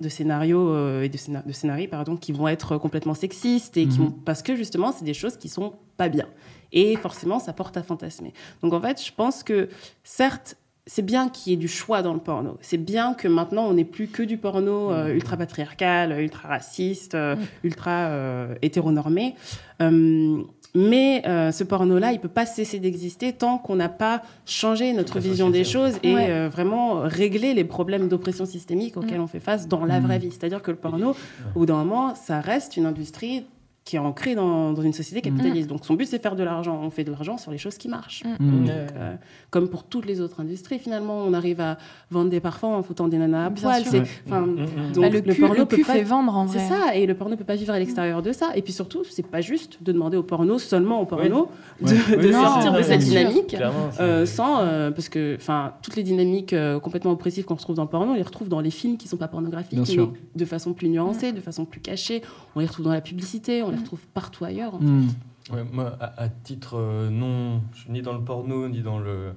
de 0.00 0.08
scénarios 0.08 0.68
euh, 0.68 1.02
et 1.02 1.08
de, 1.08 1.16
scéna- 1.16 1.46
de 1.46 1.52
scénarios 1.52 1.88
pardon, 1.90 2.16
qui 2.16 2.32
vont 2.32 2.48
être 2.48 2.76
complètement 2.78 3.14
sexistes 3.14 3.76
et 3.76 3.86
qui 3.86 3.98
Mhm. 3.98 4.04
vont, 4.06 4.10
parce 4.10 4.42
que 4.42 4.56
justement, 4.56 4.92
c'est 4.92 5.04
des 5.04 5.14
choses 5.14 5.36
qui 5.36 5.48
sont 5.48 5.72
pas 5.96 6.08
bien. 6.08 6.26
Et 6.74 6.96
forcément, 6.96 7.38
ça 7.38 7.52
porte 7.52 7.76
à 7.76 7.82
fantasmer. 7.82 8.32
Donc 8.62 8.72
en 8.72 8.80
fait, 8.80 9.02
je 9.04 9.12
pense 9.14 9.42
que 9.42 9.68
certes, 10.04 10.56
c'est 10.86 11.02
bien 11.04 11.28
qu'il 11.28 11.52
y 11.52 11.54
ait 11.54 11.58
du 11.58 11.68
choix 11.68 12.02
dans 12.02 12.12
le 12.12 12.18
porno. 12.20 12.58
C'est 12.60 12.76
bien 12.76 13.14
que 13.14 13.28
maintenant, 13.28 13.66
on 13.66 13.74
n'ait 13.74 13.84
plus 13.84 14.08
que 14.08 14.22
du 14.22 14.36
porno 14.36 14.90
euh, 14.90 15.14
ultra 15.14 15.36
patriarcal, 15.36 16.18
ultra 16.20 16.48
raciste, 16.48 17.14
euh, 17.14 17.36
ultra 17.62 17.90
euh, 18.08 18.54
hétéronormé. 18.62 19.34
Euh, 19.80 20.42
mais 20.74 21.22
euh, 21.26 21.52
ce 21.52 21.64
porno-là, 21.64 22.12
il 22.12 22.18
peut 22.18 22.28
pas 22.28 22.46
cesser 22.46 22.78
d'exister 22.78 23.32
tant 23.34 23.58
qu'on 23.58 23.76
n'a 23.76 23.90
pas 23.90 24.22
changé 24.46 24.92
notre 24.94 25.18
vision 25.20 25.50
des 25.50 25.64
choses 25.64 25.98
et 26.02 26.14
Ouais. 26.14 26.30
euh, 26.30 26.48
vraiment 26.48 27.00
réglé 27.02 27.52
les 27.52 27.64
problèmes 27.64 28.08
d'oppression 28.08 28.46
systémique 28.46 28.96
auxquels 28.96 29.20
on 29.20 29.26
fait 29.26 29.38
face 29.40 29.68
dans 29.68 29.84
la 29.84 30.00
Mm. 30.00 30.04
vraie 30.04 30.18
vie. 30.18 30.30
C'est-à-dire 30.30 30.62
que 30.62 30.70
le 30.70 30.78
porno, 30.78 31.10
au 31.54 31.58
bout 31.60 31.66
d'un 31.66 31.76
moment, 31.84 32.14
ça 32.14 32.40
reste 32.40 32.76
une 32.78 32.86
industrie 32.86 33.44
qui 33.84 33.96
est 33.96 33.98
ancrée 33.98 34.36
dans, 34.36 34.72
dans 34.72 34.82
une 34.82 34.92
société 34.92 35.20
capitaliste. 35.22 35.68
Donc 35.68 35.84
son 35.84 35.94
but, 35.94 36.06
c'est 36.06 36.22
faire 36.22 36.36
de 36.36 36.44
l'argent. 36.44 36.80
On 36.82 36.90
fait 36.90 37.02
de 37.02 37.10
l'argent 37.10 37.36
sur 37.36 37.50
les 37.50 37.58
choses 37.58 37.78
qui 37.78 37.88
marchent. 37.88 38.22
Hmm. 38.38 38.64
Ouais. 38.64 38.70
Euh, 38.70 39.14
comme 39.50 39.68
pour 39.68 39.82
toutes 39.84 40.06
les 40.06 40.20
autres 40.20 40.38
industries, 40.40 40.78
finalement, 40.78 41.18
on 41.26 41.32
arrive 41.32 41.60
à 41.60 41.78
vendre 42.10 42.30
des 42.30 42.38
parfums 42.38 42.64
en 42.64 42.82
foutant 42.84 43.08
des 43.08 43.18
nanas 43.18 43.46
à 43.46 43.50
Bien 43.50 43.62
poil. 43.70 43.82
sûr. 43.82 43.90
C'est- 43.90 43.98
Ouais. 44.00 44.06
enfin, 44.26 44.40
Mm, 44.42 44.52
mm. 44.52 44.92
donc 44.92 45.02
Bah, 45.04 45.08
le, 45.10 45.20
cul, 45.20 45.42
le 45.42 45.64
peut 45.66 45.76
cul 45.76 45.84
pas- 45.84 45.92
fait 45.94 46.02
vendre 46.04 46.34
en 46.36 46.46
c'est 46.46 46.58
vrai. 46.58 46.68
ça, 46.68 46.94
et 46.96 47.06
le 47.06 47.14
porno 47.14 47.36
peut 47.36 47.42
pas 47.44 47.56
vivre 47.56 47.72
à 47.74 47.78
l'extérieur 47.80 48.22
de 48.22 48.30
ça. 48.32 48.50
Et 48.54 48.62
puis 48.62 48.72
surtout, 48.72 49.02
c'est 49.10 49.26
pas 49.26 49.40
juste 49.40 49.78
de 49.82 49.90
demander 49.90 50.16
au 50.16 50.22
porno, 50.22 50.58
seulement 50.60 51.00
au 51.00 51.04
porno, 51.06 51.48
de, 51.80 51.86
Ouais. 51.86 52.16
de 52.22 52.26
Oui, 52.28 52.32
sortir 52.32 52.72
non, 52.72 52.78
de 52.78 52.82
cette 52.84 53.00
dynamique. 53.00 53.56
C'est- 53.58 54.00
euh, 54.00 54.26
sans, 54.26 54.60
euh, 54.60 54.90
parce 54.92 55.08
que 55.08 55.34
enfin 55.36 55.72
toutes 55.82 55.96
les 55.96 56.04
dynamiques 56.04 56.52
euh, 56.52 56.78
complètement 56.78 57.10
oppressives 57.10 57.44
qu'on 57.46 57.56
retrouve 57.56 57.74
dans 57.76 57.82
le 57.82 57.88
porno, 57.88 58.12
on 58.12 58.14
les 58.14 58.22
retrouve 58.22 58.48
dans 58.48 58.60
les 58.60 58.70
films 58.70 58.96
qui 58.96 59.08
sont 59.08 59.16
pas 59.16 59.28
pornographiques, 59.28 59.74
Bien 59.74 59.84
sûr. 59.84 60.12
mais 60.12 60.40
de 60.40 60.44
façon 60.44 60.72
plus 60.72 60.88
nuancée, 60.88 61.32
de 61.32 61.40
façon 61.40 61.64
plus 61.64 61.80
cachée. 61.80 62.22
On 62.54 62.60
les 62.60 62.66
retrouve 62.66 62.84
dans 62.84 62.92
la 62.92 63.00
publicité, 63.00 63.62
on 63.62 63.71
les 63.72 63.80
retrouve 63.80 64.00
partout 64.14 64.44
ailleurs. 64.44 64.74
en 64.74 64.78
fait. 64.78 64.84
Hmm. 64.86 65.08
Ouais, 65.52 65.64
moi, 65.72 65.96
à, 66.00 66.22
à 66.22 66.28
titre 66.28 66.76
euh, 66.78 67.10
non, 67.10 67.60
je 67.74 67.80
suis 67.80 67.90
ni 67.90 68.00
dans 68.00 68.12
le 68.12 68.20
porno, 68.22 68.68
ni 68.68 68.80
dans 68.80 69.00
le, 69.00 69.32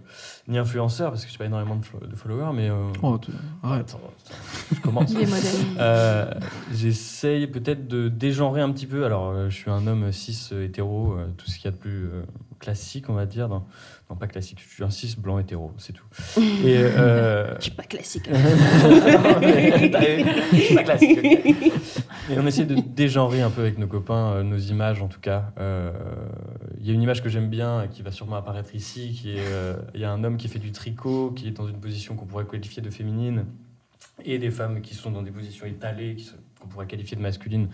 ni 0.47 0.59
influenceur, 0.59 1.09
parce 1.09 1.25
que 1.25 1.29
je 1.29 1.33
n'ai 1.33 1.39
pas 1.39 1.45
énormément 1.45 1.75
de, 1.77 1.83
fo- 1.83 2.07
de 2.07 2.15
followers, 2.15 2.51
mais. 2.53 2.69
euh, 2.69 2.91
Oh, 3.01 3.17
tu- 3.17 3.31
arrête. 3.63 3.89
attends, 3.89 4.01
je 4.71 4.79
commence. 4.81 5.11
Euh, 5.79 6.31
J'essaye 6.73 7.47
peut-être 7.47 7.87
de 7.87 8.07
dégenrer 8.09 8.61
un 8.61 8.71
petit 8.71 8.85
peu. 8.85 9.03
Alors, 9.05 9.29
euh, 9.29 9.49
je 9.49 9.55
suis 9.55 9.71
un 9.71 9.87
homme 9.87 10.11
cis 10.11 10.49
euh, 10.51 10.63
hétéro, 10.65 11.13
euh, 11.13 11.27
tout 11.37 11.47
ce 11.49 11.55
qu'il 11.57 11.65
y 11.65 11.67
a 11.69 11.71
de 11.71 11.77
plus 11.77 12.05
euh, 12.05 12.21
classique, 12.59 13.09
on 13.09 13.13
va 13.13 13.25
dire. 13.25 13.49
Dans... 13.49 13.65
Non, 14.09 14.15
pas 14.15 14.27
classique, 14.27 14.59
je 14.67 14.71
suis 14.71 14.83
un 14.83 14.91
cis 14.91 15.15
blanc 15.17 15.39
hétéro, 15.39 15.71
c'est 15.79 15.93
tout. 15.93 16.05
Et. 16.37 16.77
euh, 16.77 17.55
Je 17.57 17.63
suis 17.63 17.71
pas 17.71 17.83
classique. 17.83 18.29
non, 18.29 18.37
mais 19.41 19.89
t'as 19.89 20.15
vu, 20.15 20.75
pas 20.75 20.83
classique. 20.83 21.19
Et 22.29 22.37
on 22.37 22.45
essaie 22.45 22.65
de 22.65 22.75
dégenrer 22.75 23.41
un 23.41 23.49
peu 23.49 23.61
avec 23.61 23.79
nos 23.79 23.87
copains 23.87 24.33
euh, 24.33 24.43
nos 24.43 24.57
images, 24.57 25.01
en 25.01 25.07
tout 25.07 25.19
cas. 25.19 25.51
Euh, 25.59 25.91
Il 26.79 26.85
y 26.87 26.91
a 26.91 26.93
une 26.93 27.01
image 27.01 27.23
que 27.23 27.29
j'aime 27.29 27.49
bien 27.49 27.87
qui 27.91 28.03
va 28.03 28.11
sûrement 28.11 28.35
apparaître 28.35 28.75
ici, 28.75 29.11
qui 29.19 29.31
est 29.37 29.43
euh, 29.47 29.75
il 29.95 30.01
y 30.01 30.05
a 30.05 30.11
un 30.11 30.23
homme 30.23 30.37
qui 30.37 30.49
fait 30.49 30.59
du 30.59 30.71
tricot, 30.71 31.31
qui 31.31 31.47
est 31.47 31.51
dans 31.51 31.67
une 31.67 31.79
position 31.79 32.15
qu'on 32.15 32.25
pourrait 32.25 32.45
qualifier 32.45 32.83
de 32.83 32.91
féminine, 32.91 33.45
et 34.23 34.37
des 34.37 34.51
femmes 34.51 34.81
qui 34.81 34.93
sont 34.93 35.09
dans 35.09 35.23
des 35.23 35.31
positions 35.31 35.65
étalées, 35.65 36.15
qu'on 36.61 36.67
pourrait 36.67 36.85
qualifier 36.87 37.17
de 37.17 37.21
masculines 37.23 37.69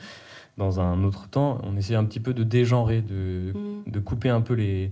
dans 0.58 0.80
un 0.80 1.04
autre 1.04 1.28
temps. 1.30 1.60
On 1.64 1.76
essaie 1.76 1.96
un 1.96 2.06
petit 2.06 2.20
peu 2.22 2.34
de 2.34 2.44
dégenrer, 2.44 3.02
de, 3.02 3.52
Mm. 3.54 3.92
de 3.92 4.00
couper 4.00 4.30
un 4.30 4.42
peu 4.42 4.54
les, 4.54 4.92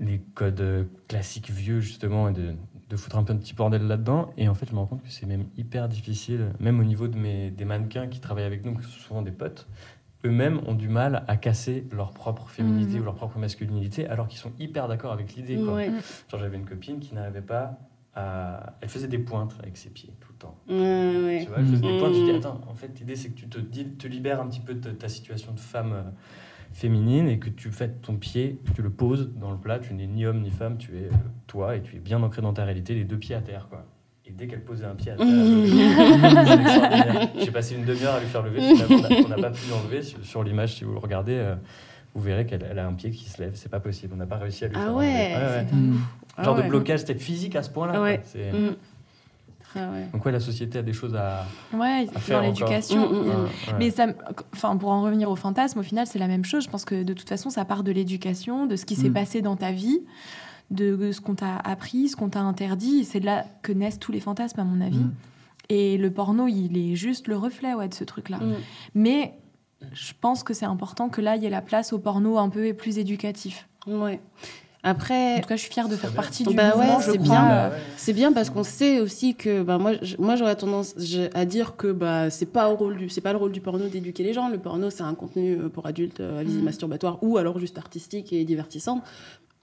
les 0.00 0.18
codes 0.34 0.60
euh, 0.60 0.84
classiques 1.08 1.50
vieux, 1.50 1.80
justement, 1.80 2.28
et 2.28 2.32
de, 2.32 2.54
de 2.88 2.96
foutre 2.96 3.18
un 3.18 3.22
peu 3.22 3.32
un 3.32 3.36
petit 3.36 3.54
bordel 3.54 3.86
là-dedans. 3.86 4.32
Et 4.38 4.48
en 4.48 4.54
fait, 4.54 4.66
je 4.68 4.72
me 4.74 4.78
rends 4.78 4.86
compte 4.86 5.02
que 5.02 5.10
c'est 5.10 5.26
même 5.26 5.44
hyper 5.56 5.88
difficile, 5.88 6.52
même 6.58 6.80
au 6.80 6.84
niveau 6.84 7.06
de 7.06 7.18
mes, 7.18 7.50
des 7.50 7.64
mannequins 7.66 8.06
qui 8.08 8.18
travaillent 8.20 8.44
avec 8.44 8.64
nous, 8.64 8.74
qui 8.76 8.82
sont 8.84 8.98
souvent 8.98 9.22
des 9.22 9.30
potes. 9.30 9.68
Eux-mêmes 10.24 10.60
ont 10.66 10.74
du 10.74 10.88
mal 10.88 11.24
à 11.28 11.36
casser 11.36 11.86
leur 11.92 12.12
propre 12.12 12.48
féminité 12.48 12.94
Mhm. 12.96 13.00
ou 13.02 13.04
leur 13.04 13.14
propre 13.14 13.38
masculinité, 13.38 14.06
alors 14.06 14.26
qu'ils 14.28 14.38
sont 14.38 14.52
hyper 14.58 14.88
d'accord 14.88 15.12
avec 15.12 15.34
l'idée. 15.34 15.56
quoi. 15.56 15.74
Ouais. 15.74 15.90
Genre, 16.30 16.40
j'avais 16.40 16.56
une 16.56 16.66
copine 16.66 16.98
qui 17.00 17.14
n'arrivait 17.14 17.40
pas 17.42 17.78
à. 18.14 18.74
Elle 18.80 18.88
faisait 18.88 19.08
des 19.08 19.18
pointes 19.18 19.54
avec 19.62 19.76
ses 19.76 19.88
pieds 19.90 20.12
tout 20.20 20.32
le 20.32 20.38
temps. 20.38 20.56
Ouais. 20.68 21.40
Tu 21.42 21.48
vois, 21.48 21.58
elle 21.60 21.66
faisait 21.66 21.80
des 21.80 21.98
pointes. 21.98 22.14
Je 22.14 22.24
dis, 22.24 22.32
Mm. 22.32 22.36
attends, 22.36 22.60
en 22.68 22.74
fait, 22.74 22.98
l'idée, 22.98 23.16
c'est 23.16 23.30
que 23.30 23.34
tu 23.38 23.48
te, 23.48 23.58
te 23.60 24.06
libères 24.08 24.40
un 24.40 24.48
petit 24.48 24.60
peu 24.60 24.74
de 24.74 24.90
ta 24.90 25.08
situation 25.08 25.52
de 25.52 25.60
femme 25.60 25.92
euh, 25.92 26.02
féminine 26.72 27.28
et 27.28 27.38
que 27.38 27.48
tu 27.48 27.70
fais 27.70 27.88
ton 27.88 28.14
pied, 28.16 28.58
tu 28.74 28.82
le 28.82 28.90
poses 28.90 29.30
dans 29.34 29.50
le 29.50 29.56
plat. 29.58 29.78
Tu 29.78 29.92
n'es 29.94 30.06
ni 30.06 30.24
homme 30.26 30.40
ni 30.40 30.50
femme, 30.50 30.78
tu 30.78 30.96
es 30.96 31.04
euh, 31.06 31.10
toi 31.46 31.76
et 31.76 31.82
tu 31.82 31.96
es 31.96 31.98
bien 31.98 32.22
ancré 32.22 32.42
dans 32.42 32.52
ta 32.52 32.64
réalité, 32.64 32.94
les 32.94 33.04
deux 33.04 33.18
pieds 33.18 33.34
à 33.34 33.40
terre, 33.40 33.66
quoi. 33.68 33.84
Et 34.26 34.32
dès 34.32 34.46
qu'elle 34.46 34.62
posait 34.62 34.84
un 34.84 34.94
pied 34.94 35.10
à 35.10 35.16
terre, 35.16 35.26
j'ai 37.38 37.50
passé 37.52 37.74
une 37.74 37.84
demi-heure 37.84 38.14
à 38.14 38.20
lui 38.20 38.26
faire 38.26 38.42
lever. 38.42 38.60
Finalement, 38.60 39.08
on 39.24 39.28
n'a- 39.28 39.36
pas 39.36 39.50
pu 39.50 39.68
l'enlever. 39.70 40.02
Sur, 40.22 40.44
l'image, 40.44 40.74
si 40.76 40.84
vous 40.84 40.92
le 40.92 40.98
regardez, 40.98 41.34
euh, 41.34 41.56
vous 42.14 42.20
verrez 42.22 42.46
qu'elle 42.46 42.64
elle 42.70 42.78
a 42.78 42.86
un 42.86 42.92
pied 42.92 43.10
qui 43.10 43.28
se 43.28 43.42
lève. 43.42 43.52
C'est 43.54 43.68
pas 43.70 43.80
possible. 43.80 44.12
On 44.14 44.18
n'a 44.18 44.26
pas 44.26 44.36
réussi 44.36 44.64
à 44.64 44.68
lui 44.68 44.76
Ah 44.78 44.84
faire 44.84 44.94
ouais, 44.94 45.34
enlever. 45.34 45.66
Ah 46.36 46.44
Genre 46.44 46.56
ouais. 46.56 46.62
de 46.62 46.68
blocage, 46.68 47.00
c'était 47.00 47.16
physique 47.16 47.56
à 47.56 47.62
ce 47.62 47.70
point-là. 47.70 48.00
Ouais. 48.00 48.20
C'est- 48.24 48.52
Mm. 48.52 48.74
Ah 49.76 49.90
ouais. 49.90 50.08
Donc 50.12 50.24
ouais, 50.24 50.32
la 50.32 50.40
société 50.40 50.78
a 50.78 50.82
des 50.82 50.92
choses 50.92 51.14
à, 51.14 51.46
Ouais, 51.72 52.06
à 52.14 52.18
faire 52.18 52.40
dans 52.40 52.46
l'éducation. 52.46 53.08
Mm, 53.08 53.14
mm, 53.14 53.18
mm. 53.18 53.28
Ouais, 53.28 53.34
ouais. 53.34 53.74
Mais 53.78 53.90
ça, 53.90 54.06
enfin, 54.52 54.76
pour 54.76 54.90
en 54.90 55.02
revenir 55.02 55.30
au 55.30 55.36
fantasme, 55.36 55.78
au 55.78 55.82
final, 55.82 56.06
c'est 56.06 56.18
la 56.18 56.28
même 56.28 56.44
chose. 56.44 56.64
Je 56.64 56.70
pense 56.70 56.84
que 56.84 57.02
de 57.02 57.12
toute 57.12 57.28
façon, 57.28 57.50
ça 57.50 57.64
part 57.64 57.84
de 57.84 57.92
l'éducation, 57.92 58.66
de 58.66 58.76
ce 58.76 58.84
qui 58.84 58.96
s'est 58.96 59.10
passé 59.10 59.42
dans 59.42 59.56
ta 59.56 59.72
vie, 59.72 60.00
de 60.70 61.12
ce 61.12 61.20
qu'on 61.20 61.34
t'a 61.34 61.56
appris, 61.56 62.08
ce 62.08 62.16
qu'on 62.16 62.28
t'a 62.28 62.40
interdit. 62.40 63.04
C'est 63.04 63.20
de 63.20 63.26
là 63.26 63.44
que 63.62 63.72
naissent 63.72 63.98
tous 63.98 64.12
les 64.12 64.20
fantasmes, 64.20 64.60
à 64.60 64.64
mon 64.64 64.80
avis. 64.80 65.04
Et 65.68 65.98
le 65.98 66.10
porno, 66.10 66.48
il 66.48 66.76
est 66.76 66.96
juste 66.96 67.28
le 67.28 67.36
reflet 67.36 67.74
ouais, 67.74 67.88
de 67.88 67.94
ce 67.94 68.04
truc-là. 68.04 68.40
Mais 68.94 69.34
je 69.92 70.12
pense 70.20 70.42
que 70.42 70.52
c'est 70.52 70.66
important 70.66 71.08
que 71.08 71.20
là, 71.20 71.36
il 71.36 71.42
y 71.42 71.46
ait 71.46 71.50
la 71.50 71.62
place 71.62 71.92
au 71.92 71.98
porno 71.98 72.38
un 72.38 72.48
peu 72.48 72.74
plus 72.74 72.98
éducatif. 72.98 73.68
Ouais. 73.86 74.20
En 74.82 74.88
Après, 74.90 75.40
tout 75.42 75.48
cas, 75.48 75.56
je 75.56 75.60
suis 75.62 75.70
fière 75.72 75.88
de 75.88 75.96
faire 75.96 76.12
partie 76.12 76.42
du 76.42 76.54
Bah 76.54 76.74
mouvement, 76.74 77.00
c'est 77.00 77.18
bien. 77.18 77.50
Euh, 77.50 77.70
c'est 77.98 78.14
bien 78.14 78.32
parce 78.32 78.48
qu'on 78.48 78.64
sait 78.64 79.00
aussi 79.00 79.34
que 79.34 79.62
bah, 79.62 79.76
moi, 79.78 80.36
j'aurais 80.36 80.56
tendance 80.56 80.94
à 81.34 81.44
dire 81.44 81.76
que 81.76 81.92
bah, 81.92 82.30
c'est 82.30 82.46
pas, 82.46 82.70
au 82.70 82.76
rôle 82.76 82.96
du- 82.96 83.10
c'est 83.10 83.20
pas 83.20 83.32
le 83.32 83.38
rôle 83.38 83.52
du 83.52 83.60
porno 83.60 83.88
d'éduquer 83.88 84.22
les 84.22 84.32
gens. 84.32 84.48
Le 84.48 84.56
porno, 84.58 84.88
c'est 84.88 85.02
un 85.02 85.14
contenu 85.14 85.52
euh, 85.58 85.68
pour 85.68 85.84
adultes 85.86 86.20
euh, 86.20 86.40
à 86.40 86.44
visée 86.44 86.60
Mm. 86.60 86.64
masturbatoire 86.64 87.18
ou 87.22 87.36
alors 87.36 87.58
juste 87.58 87.76
artistique 87.76 88.32
et 88.32 88.42
divertissant. 88.44 89.02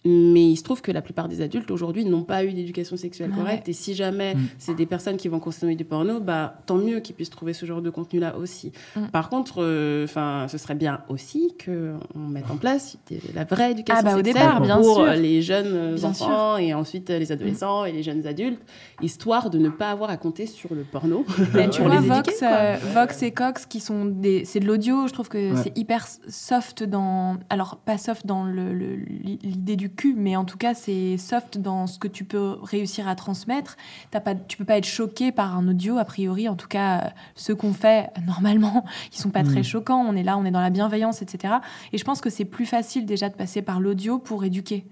Mais 0.08 0.50
il 0.52 0.56
se 0.56 0.64
trouve 0.64 0.82
que 0.82 0.92
la 0.92 1.02
plupart 1.02 1.28
des 1.28 1.42
adultes 1.42 1.70
aujourd'hui 1.72 2.06
n'ont 2.06 2.24
pas 2.24 2.44
eu 2.46 2.54
d'éducation 2.54 2.96
sexuelle 2.98 3.32
Ouais. 3.32 3.38
correcte. 3.38 3.68
Et 3.70 3.74
si 3.74 3.94
jamais 3.94 4.36
Mm. 4.36 4.40
c'est 4.58 4.76
des 4.76 4.86
personnes 4.86 5.18
qui 5.18 5.28
vont 5.28 5.40
consommer 5.40 5.76
du 5.76 5.84
porno, 5.86 6.20
bah, 6.20 6.56
tant 6.66 6.78
mieux 6.78 7.00
qu'ils 7.00 7.16
puissent 7.16 7.30
trouver 7.30 7.54
ce 7.54 7.66
genre 7.66 7.82
de 7.82 7.90
contenu-là 7.90 8.38
aussi. 8.38 8.72
Mm. 8.96 9.08
Par 9.12 9.30
contre, 9.30 9.56
euh, 9.60 10.06
enfin, 10.06 10.46
ce 10.50 10.58
serait 10.58 10.76
bien 10.76 11.02
aussi 11.10 11.54
qu'on 11.64 12.20
mette 12.20 12.50
en 12.50 12.58
place 12.58 12.98
des- 13.10 13.20
la 13.36 13.44
vraie 13.44 13.72
éducation 13.72 14.00
Ah 14.00 14.04
bah, 14.10 14.14
au 14.14 14.24
sexuelle 14.24 14.34
départ, 14.46 14.62
bien 14.62 14.78
pour 14.78 14.96
sûr. 14.96 15.06
les 15.14 15.42
jeunes 15.42 15.66
euh, 15.74 15.96
Bien 15.96 16.10
enfants 16.10 16.58
et 16.58 16.74
ensuite 16.74 17.10
euh, 17.10 17.20
les 17.20 17.32
adolescents 17.32 17.84
et 17.86 17.92
les 17.92 18.04
jeunes 18.04 18.26
adultes, 18.26 18.62
histoire 19.02 19.50
de 19.50 19.58
ne 19.58 19.70
pas 19.70 19.92
avoir 19.92 20.10
à 20.10 20.18
compter 20.18 20.46
sur 20.46 20.74
le 20.74 20.84
porno. 20.84 21.26
Mais 21.54 21.70
tu 21.70 21.82
vois, 21.82 22.00
les 22.00 22.08
Vox, 22.08 22.20
éduquer, 22.30 22.38
quoi. 22.40 22.48
euh, 22.52 22.78
Vox 22.94 23.24
et 23.24 23.32
Cox, 23.32 23.66
qui 23.66 23.80
sont 23.80 24.06
des. 24.06 24.46
C'est 24.46 24.60
de 24.60 24.66
l'audio, 24.66 25.08
je 25.08 25.14
trouve 25.14 25.30
que 25.30 25.54
Ouais. 25.54 25.62
c'est 25.64 25.78
hyper 25.78 26.08
soft 26.28 26.84
dans. 26.84 27.38
Alors, 27.50 27.78
pas 27.78 27.98
soft 27.98 28.26
dans 28.26 28.44
le- 28.44 28.74
le- 28.74 28.96
l'idée 29.44 29.76
du 29.76 29.90
mais 30.06 30.36
en 30.36 30.46
tout 30.46 30.58
cas, 30.58 30.74
c'est 30.74 31.18
soft 31.18 31.58
dans 31.58 31.88
ce 31.88 32.00
que 32.00 32.08
tu 32.08 32.24
peux 32.24 32.58
réussir 32.62 33.08
à 33.08 33.16
transmettre. 33.16 33.78
T'as 34.12 34.20
pas, 34.20 34.36
tu 34.36 34.58
peux 34.58 34.66
pas 34.66 34.78
être 34.78 34.86
choqué 34.86 35.32
par 35.32 35.58
un 35.58 35.68
audio, 35.68 35.98
a 35.98 36.06
priori. 36.06 36.48
En 36.48 36.56
tout 36.56 36.68
cas, 36.68 37.00
euh, 37.00 37.10
ceux 37.36 37.56
qu'on 37.56 37.74
fait, 37.74 38.10
euh, 38.18 38.22
normalement, 38.26 38.86
ils 39.14 39.18
sont 39.18 39.30
pas 39.32 39.44
Mm. 39.44 39.48
très 39.52 39.64
choquants. 39.64 40.06
On 40.08 40.16
est 40.16 40.24
là, 40.24 40.38
on 40.38 40.46
est 40.46 40.52
dans 40.52 40.62
la 40.62 40.70
bienveillance, 40.70 41.22
etc. 41.22 41.56
Et 41.94 41.98
je 41.98 42.04
pense 42.04 42.22
que 42.22 42.30
c'est 42.30 42.46
plus 42.46 42.66
facile 42.66 43.06
déjà 43.06 43.30
de 43.30 43.36
passer 43.36 43.62
par 43.62 43.80
l'audio 43.80 44.20
pour 44.20 44.44
éduquer. 44.44 44.86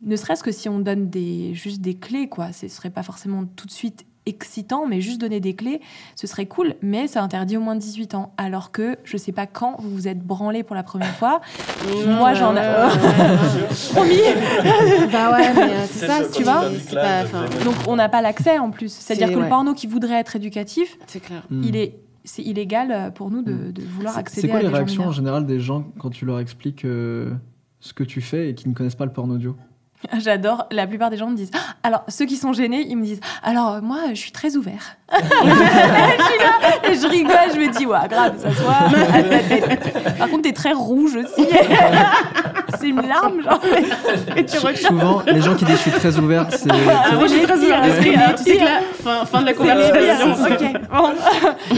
Ne 0.00 0.14
serait-ce 0.16 0.44
que 0.44 0.52
si 0.52 0.68
on 0.68 0.78
donne 0.78 1.10
des, 1.10 1.54
juste 1.54 1.80
des 1.80 1.94
clés, 1.94 2.28
quoi. 2.28 2.52
Ce 2.52 2.68
serait 2.68 2.90
pas 2.90 3.02
forcément 3.02 3.44
tout 3.44 3.66
de 3.66 3.72
suite 3.72 4.06
excitant, 4.28 4.86
mais 4.86 5.00
juste 5.00 5.20
donner 5.20 5.40
des 5.40 5.54
clés, 5.54 5.80
ce 6.14 6.26
serait 6.26 6.46
cool, 6.46 6.74
mais 6.82 7.06
ça 7.08 7.22
interdit 7.22 7.56
au 7.56 7.60
moins 7.60 7.74
de 7.74 7.80
18 7.80 8.14
ans. 8.14 8.32
Alors 8.36 8.70
que 8.70 8.96
je 9.04 9.16
sais 9.16 9.32
pas 9.32 9.46
quand 9.46 9.76
vous 9.80 9.90
vous 9.90 10.08
êtes 10.08 10.20
branlé 10.20 10.62
pour 10.62 10.76
la 10.76 10.82
première 10.82 11.14
fois. 11.16 11.40
Moi, 12.06 12.34
j'en 12.34 12.54
ai- 12.56 12.60
Promis 13.92 14.18
Bah 15.12 15.32
ouais, 15.32 15.54
mais 15.54 15.62
euh, 15.62 15.86
c'est 15.90 16.06
ça, 16.06 16.20
tu 16.32 16.42
vois. 16.44 16.64
pas-. 16.92 17.24
Donc 17.64 17.74
on 17.86 17.96
n'a 17.96 18.08
pas 18.08 18.22
l'accès 18.22 18.58
en 18.58 18.70
plus. 18.70 18.92
C'est-à-dire 18.92 19.28
C'est- 19.28 19.34
que 19.34 19.38
le 19.40 19.48
porno 19.48 19.74
qui 19.74 19.86
voudrait 19.86 20.14
être 20.20 20.36
éducatif, 20.36 20.98
C'est 21.06 21.20
clair. 21.20 21.42
Mm. 21.50 21.62
il 21.64 21.76
est, 21.76 21.94
c'est 22.24 22.42
illégal 22.42 22.90
euh, 22.92 23.10
pour 23.10 23.30
nous 23.30 23.42
de, 23.42 23.70
de 23.70 23.82
vouloir 23.82 24.18
accéder 24.18 24.42
C'est 24.42 24.48
quoi 24.48 24.58
à 24.58 24.62
les 24.62 24.68
réactions 24.68 25.04
en 25.06 25.12
général 25.12 25.46
des 25.46 25.60
gens 25.60 25.84
quand 25.98 26.10
tu 26.10 26.24
leur 26.26 26.38
expliques 26.40 26.84
euh, 26.84 27.30
ce 27.80 27.92
que 27.94 28.04
tu 28.04 28.20
fais 28.20 28.50
et 28.50 28.54
qui 28.54 28.68
ne 28.68 28.74
connaissent 28.74 28.94
pas 28.96 29.06
le 29.06 29.12
porno 29.12 29.34
audio? 29.36 29.56
J'adore. 30.18 30.66
La 30.70 30.86
plupart 30.86 31.10
des 31.10 31.16
gens 31.16 31.28
me 31.28 31.36
disent. 31.36 31.50
Ah, 31.54 31.58
Alors, 31.82 32.04
ceux 32.08 32.24
qui 32.26 32.36
sont 32.36 32.52
gênés, 32.52 32.86
ils 32.88 32.96
me 32.96 33.04
disent. 33.04 33.20
Alors, 33.42 33.74
euh, 33.74 33.80
moi, 33.80 33.98
je 34.10 34.14
suis 34.20 34.32
très 34.32 34.56
ouvert. 34.56 34.96
et 35.12 36.94
je 36.94 37.06
rigole, 37.08 37.34
je 37.54 37.58
me 37.60 37.76
dis, 37.76 37.86
ouais, 37.86 37.98
grave, 38.08 38.34
ça 38.38 38.54
soit. 38.54 40.12
Par 40.18 40.28
contre, 40.28 40.42
t'es 40.42 40.52
très 40.52 40.72
rouge 40.72 41.16
aussi. 41.16 41.46
C'est 42.78 42.88
une 42.90 43.00
larme, 43.06 43.42
genre. 43.42 43.60
Et 44.36 44.44
tu 44.44 44.56
Sou- 44.58 44.68
Souvent, 44.76 45.22
les 45.26 45.40
gens 45.40 45.54
qui 45.56 45.64
disent 45.64 45.76
je 45.76 45.82
suis 45.82 45.90
très 45.90 46.16
ouvert, 46.18 46.46
c'est. 46.50 46.70
Ah, 46.70 47.14
moi, 47.14 47.26
je 47.26 47.32
suis 47.32 47.42
très 47.42 47.56
ouverte 47.58 47.82
d'esprit. 47.84 48.10
pire, 48.10 48.20
hein. 48.20 48.34
Tu 48.36 48.42
sais 48.44 48.56
que 48.58 48.64
là, 48.64 48.80
fin, 49.02 49.24
fin 49.24 49.40
de 49.40 49.46
la 49.46 49.54
conversation. 49.54 50.34
pires. 50.34 50.52
Ok. 50.52 50.82
Bon. 50.92 51.12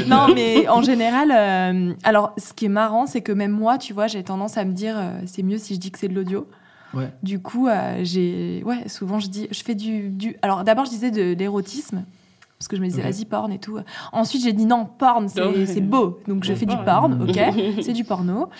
non, 0.09 0.35
mais 0.35 0.69
en 0.69 0.83
général, 0.83 1.33
euh, 1.35 1.93
alors 2.05 2.33
ce 2.37 2.53
qui 2.53 2.67
est 2.67 2.71
marrant, 2.71 3.07
c'est 3.07 3.21
que 3.23 3.33
même 3.33 3.53
moi, 3.53 3.79
tu 3.79 3.93
vois, 3.93 4.09
j'ai 4.09 4.23
tendance 4.23 4.59
à 4.59 4.65
me 4.65 4.73
dire, 4.73 4.97
euh, 4.99 5.11
c'est 5.27 5.43
mieux 5.43 5.59
si 5.59 5.75
je 5.75 5.81
dis 5.81 5.91
que 5.91 5.99
c'est 5.99 6.09
de 6.09 6.15
l'audio. 6.15 6.47
Ouais. 6.95 7.09
Du 7.23 7.41
coup, 7.41 7.69
euh, 7.69 8.01
j'ai, 8.03 8.63
ouais, 8.65 8.89
souvent 8.89 9.19
je 9.21 9.29
dis, 9.29 9.49
je 9.51 9.63
fais 9.63 9.75
du, 9.75 10.09
du. 10.09 10.37
Alors 10.43 10.65
d'abord, 10.65 10.85
je 10.87 10.91
disais 10.91 11.11
de 11.11 11.35
l'érotisme. 11.35 12.05
Parce 12.59 12.69
que 12.69 12.77
je 12.77 12.83
me 12.83 12.89
disais, 12.89 13.01
vas-y, 13.01 13.25
porn 13.25 13.51
et 13.53 13.59
tout. 13.59 13.79
Ensuite, 14.13 14.43
j'ai 14.43 14.53
dit 14.53 14.67
non, 14.67 14.85
porn, 14.85 15.31
c'est 15.31 15.81
beau. 15.81 16.21
Donc, 16.29 16.45
je 16.45 16.53
fais 16.53 16.67
du 16.67 16.77
porn. 16.77 17.23
ok 17.27 17.39
C'est 17.83 17.95
du 17.95 18.05
porno. 18.05 18.51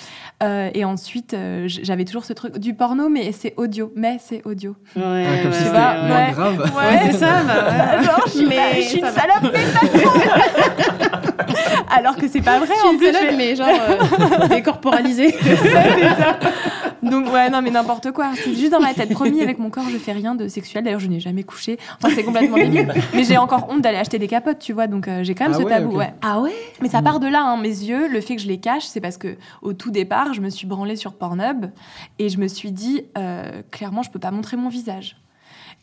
Euh, 0.43 0.71
et 0.73 0.87
ensuite, 0.87 1.35
euh, 1.35 1.65
j'avais 1.69 2.07
toujours 2.07 2.25
ce 2.25 2.33
truc 2.33 2.57
du 2.57 2.73
porno, 2.73 3.11
mais 3.11 3.31
c'est 3.33 3.53
audio. 3.59 3.93
Mais 3.95 4.17
c'est 4.19 4.41
audio. 4.47 4.75
Ouais, 4.97 5.03
Ah, 5.29 5.43
comme 5.43 5.51
ouais, 5.51 5.57
si 5.59 5.65
c'était 5.65 5.77
ouais. 5.77 6.31
grave. 6.33 6.73
Ouais, 6.75 7.11
c'est 7.11 7.19
ça. 7.19 7.43
Bah, 7.45 7.99
ouais. 7.99 8.05
Genre, 8.05 8.23
je 8.27 8.49
Mais 8.49 8.81
je 8.81 8.89
suis 8.89 9.01
une 9.01 9.05
salope, 9.05 9.53
mais 9.53 9.71
pas 9.71 9.99
trop. 9.99 10.99
Alors 11.93 12.17
que 12.17 12.29
c'est 12.29 12.41
pas 12.41 12.59
vrai 12.59 12.75
Je 12.83 12.87
en 12.89 12.97
plus. 12.97 13.37
mais 13.37 13.57
genre 13.57 13.69
euh, 13.69 14.49
décorporalisée. 14.49 15.35
Donc 17.03 17.33
ouais, 17.33 17.49
non 17.51 17.63
mais 17.63 17.71
n'importe 17.71 18.13
quoi. 18.13 18.33
C'est 18.35 18.55
juste 18.55 18.73
dans 18.73 18.81
ma 18.81 18.93
tête. 18.95 19.11
Promis, 19.13 19.43
avec 19.43 19.59
mon 19.59 19.71
corps, 19.71 19.89
je 19.91 19.97
fais 19.97 20.13
rien 20.13 20.35
de 20.35 20.49
sexuel. 20.49 20.85
D'ailleurs, 20.85 21.01
je 21.01 21.09
n'ai 21.09 21.21
jamais 21.21 21.43
couché. 21.43 21.79
Enfin, 21.97 22.13
c'est 22.15 22.23
complètement 22.25 22.57
débile. 22.59 22.93
Mais 23.15 23.25
j'ai 23.25 23.39
encore 23.39 23.69
honte 23.71 23.81
d'aller 23.81 23.99
acheter 23.99 24.19
des 24.19 24.29
capotes, 24.29 24.59
tu 24.59 24.73
vois. 24.73 24.87
Donc 24.87 25.09
euh, 25.09 25.25
j'ai 25.25 25.35
quand 25.35 25.45
même 25.45 25.55
Ah 25.55 25.59
ce 25.59 25.65
ouais, 25.65 25.71
tabou. 25.71 25.97
Ouais. 25.97 26.13
Ah 26.23 26.41
ouais. 26.41 26.53
Mais 26.83 26.89
ça 26.89 27.03
part 27.03 27.21
de 27.21 27.27
là. 27.27 27.43
Hein. 27.43 27.57
Mes 27.57 27.69
yeux, 27.69 28.09
le 28.09 28.21
fait 28.21 28.37
que 28.37 28.43
je 28.43 28.49
les 28.49 28.59
cache, 28.59 28.85
c'est 28.85 29.01
parce 29.01 29.17
que 29.17 29.37
au 29.63 29.73
tout 29.73 29.91
départ, 29.91 30.35
je 30.35 30.41
me 30.41 30.51
suis 30.51 30.67
branlée 30.67 30.97
sur 30.97 31.15
Pornhub 31.15 31.67
et 32.19 32.29
je 32.29 32.39
me 32.39 32.49
suis 32.49 32.71
dit 32.73 33.05
euh, 33.17 33.63
clairement, 33.71 34.03
je 34.03 34.11
peux 34.11 34.19
pas 34.19 34.31
montrer 34.31 34.57
mon 34.57 34.69
visage. 34.69 35.17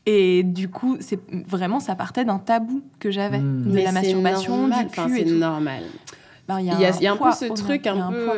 Et 0.10 0.42
du 0.44 0.70
coup, 0.70 0.96
c'est 1.02 1.20
vraiment 1.48 1.80
ça 1.82 1.94
partait 1.94 2.24
d'un 2.26 2.40
tabou 2.40 2.82
que 2.98 3.12
j'avais 3.12 3.40
Mm. 3.40 3.66
de 3.66 3.72
Mais 3.72 3.84
la 3.84 3.92
masturbation, 3.92 4.58
normal. 4.58 4.80
du 4.86 4.92
Enfin, 4.92 5.08
cul 5.08 5.16
c'est 5.16 5.22
et 5.22 5.26
tout. 5.26 5.36
normal. 5.36 5.84
Ben, 6.48 6.60
Il 6.62 6.66
y 6.66 6.72
a, 6.72 6.92
il 6.96 7.04
y 7.04 7.08
a 7.08 7.12
un 7.12 7.18
peu 7.18 7.32
ce 7.34 7.46
truc 7.54 7.86
un 7.88 8.10
peu. 8.12 8.30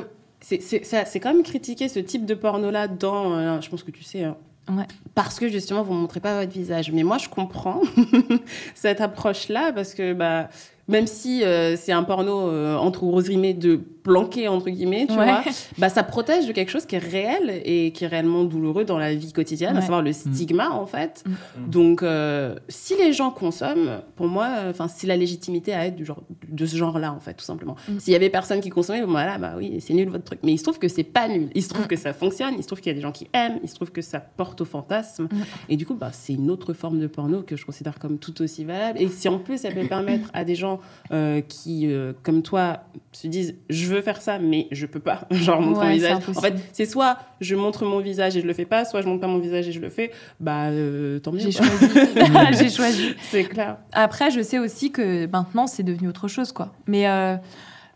C'est 0.42 0.62
c'est- 0.62 0.84
ça- 0.84 1.06
c'est 1.06 1.20
quand 1.20 1.32
même 1.34 1.44
critiqué 1.44 1.88
ce 1.88 2.00
type 2.00 2.26
de 2.26 2.34
porno-là 2.34 2.88
dans. 2.88 3.34
euh, 3.34 3.62
je 3.62 3.70
pense 3.70 3.84
que 3.84 3.92
tu 3.92 4.04
sais. 4.04 4.24
hein, 4.24 4.36
Ouais. 4.70 4.86
Parce 5.16 5.40
que 5.40 5.48
justement, 5.50 5.84
vous 5.84 5.94
ne 5.94 6.00
montrez 6.00 6.20
pas 6.20 6.40
votre 6.40 6.52
visage. 6.52 6.92
Mais 6.92 7.04
moi, 7.04 7.18
je 7.20 7.28
comprends 7.30 7.82
cette 8.76 9.02
approche-là 9.02 9.72
parce 9.74 9.94
que 9.94 10.14
bah, 10.14 10.50
même 10.89 11.08
si 11.08 11.43
euh, 11.43 11.75
c'est 11.78 11.93
un 11.93 12.04
porno 12.04 12.49
euh, 12.49 12.75
entre 12.75 13.06
grosses 13.06 13.30
guillemets 13.30 13.54
de 13.54 13.80
planqué 14.04 14.47
entre 14.47 14.69
guillemets, 14.69 15.06
tu 15.08 15.13
Ouais. 15.17 15.25
vois, 15.25 15.43
bah, 15.78 15.89
ça 15.89 16.04
protège 16.04 16.47
de 16.47 16.52
quelque 16.52 16.69
chose 16.71 16.86
qui 16.86 16.95
est 16.95 16.99
réel 16.99 17.62
et 17.65 17.91
qui 17.91 18.06
est 18.06 18.08
réellement 18.08 18.43
douloureux 18.43 18.84
dans 18.86 18.97
la 18.97 19.13
vie 19.13 19.32
quotidienne, 19.34 19.75
à 19.78 19.82
savoir 19.82 20.02
le 20.02 20.13
stigma 20.13 20.71
en 20.71 20.86
fait. 20.86 21.23
Mm. 21.28 21.69
Donc, 21.69 22.02
euh, 22.02 22.56
si 22.69 22.95
les 22.97 23.13
gens 23.13 23.30
consomment, 23.30 24.02
pour 24.15 24.28
moi, 24.28 24.49
enfin, 24.69 24.88
c'est 24.88 25.06
la 25.06 25.15
légitimité 25.17 25.73
à 25.73 25.86
être 25.86 25.95
du 25.95 26.06
genre, 26.06 26.23
de 26.47 26.65
ce 26.65 26.75
genre-là 26.75 27.13
en 27.13 27.19
fait, 27.19 27.34
tout 27.36 27.45
simplement. 27.45 27.75
Mm. 27.88 27.99
S'il 27.99 28.13
y 28.13 28.15
avait 28.15 28.30
personne 28.30 28.62
qui 28.62 28.69
consommait, 28.69 29.02
bon, 29.02 29.12
voilà, 29.12 29.38
bah 29.38 29.54
oui, 29.58 29.78
c'est 29.82 29.93
nul 29.93 30.10
votre 30.10 30.23
truc. 30.23 30.39
Mais 30.43 30.54
il 30.54 30.58
se 30.58 30.63
trouve 30.63 30.80
que 30.80 30.88
c'est 30.88 31.04
pas 31.04 31.28
nul. 31.28 31.49
Il 31.54 31.62
se 31.62 31.69
trouve 31.69 31.86
Mm. 31.86 31.88
que 31.89 31.95
ça 31.97 32.13
fonctionne. 32.13 32.54
Il 32.58 32.63
se 32.63 32.67
trouve 32.67 32.80
qu'il 32.82 32.89
y 32.91 32.93
a 32.93 32.95
des 32.95 33.02
gens 33.02 33.12
qui 33.12 33.28
aiment. 33.34 33.60
Il 33.63 33.69
se 33.69 33.75
trouve 33.75 33.91
que 33.91 34.02
ça 34.02 34.19
porte 34.19 34.62
au 34.62 34.65
fantasme. 34.65 35.25
Mm. 35.25 35.38
Et 35.69 35.78
du 35.78 35.86
coup, 35.86 35.93
bah, 35.93 36.10
c'est 36.13 36.34
une 36.34 36.49
autre 36.49 36.73
forme 36.73 36.99
de 36.99 37.08
porno 37.08 37.41
que 37.43 37.56
je 37.58 37.65
considère 37.65 37.99
comme 37.99 38.17
tout 38.17 38.41
aussi 38.41 38.63
valable. 38.63 38.99
Et 39.02 39.08
si 39.10 39.28
en 39.28 39.38
plus, 39.39 39.60
ça 39.60 39.69
peut 39.71 39.86
permettre 39.86 40.30
à 40.34 40.45
des 40.45 40.56
gens 40.56 40.79
euh, 41.12 41.42
qui, 41.42 41.92
euh, 41.92 42.13
comme 42.24 42.42
toi, 42.44 42.84
se 43.12 43.28
disent 43.28 43.56
je 43.70 43.86
veux 43.88 44.02
faire 44.02 44.22
ça, 44.22 44.39
mais 44.39 44.68
je 44.72 44.86
peux 44.86 45.00
pas, 45.00 45.28
genre 45.32 45.62
montrer 45.62 45.82
Ouais, 45.82 45.88
mon 45.88 45.94
visage. 45.96 46.24
En 46.36 46.42
fait, 46.42 46.56
c'est 46.74 46.86
soit 46.86 47.18
je 47.42 47.56
montre 47.56 47.86
mon 47.86 48.00
visage 48.00 48.38
et 48.38 48.42
je 48.42 48.48
le 48.48 48.54
fais 48.54 48.65
pas, 48.65 48.86
soit 48.86 49.02
je 49.02 49.08
montre 49.08 49.22
pas 49.22 49.28
mon 49.28 49.39
visage 49.39 49.68
et 49.68 49.72
je 49.72 49.80
le 49.80 49.89
fais. 49.89 50.12
Bah, 50.39 50.68
euh, 50.68 51.20
tant 51.20 51.32
mieux. 51.32 51.39
J'ai 51.39 51.52
choisi. 51.52 51.72
J'ai 52.60 52.70
choisi. 52.70 53.15
c'est 53.30 53.44
clair. 53.44 53.78
Après, 53.92 54.32
je 54.32 54.42
sais 54.42 54.60
aussi 54.60 54.92
que 54.92 55.26
maintenant, 55.28 55.68
c'est 55.68 55.84
devenu 55.84 56.08
autre 56.08 56.28
chose, 56.28 56.52
quoi. 56.52 56.74
Mais 56.88 57.06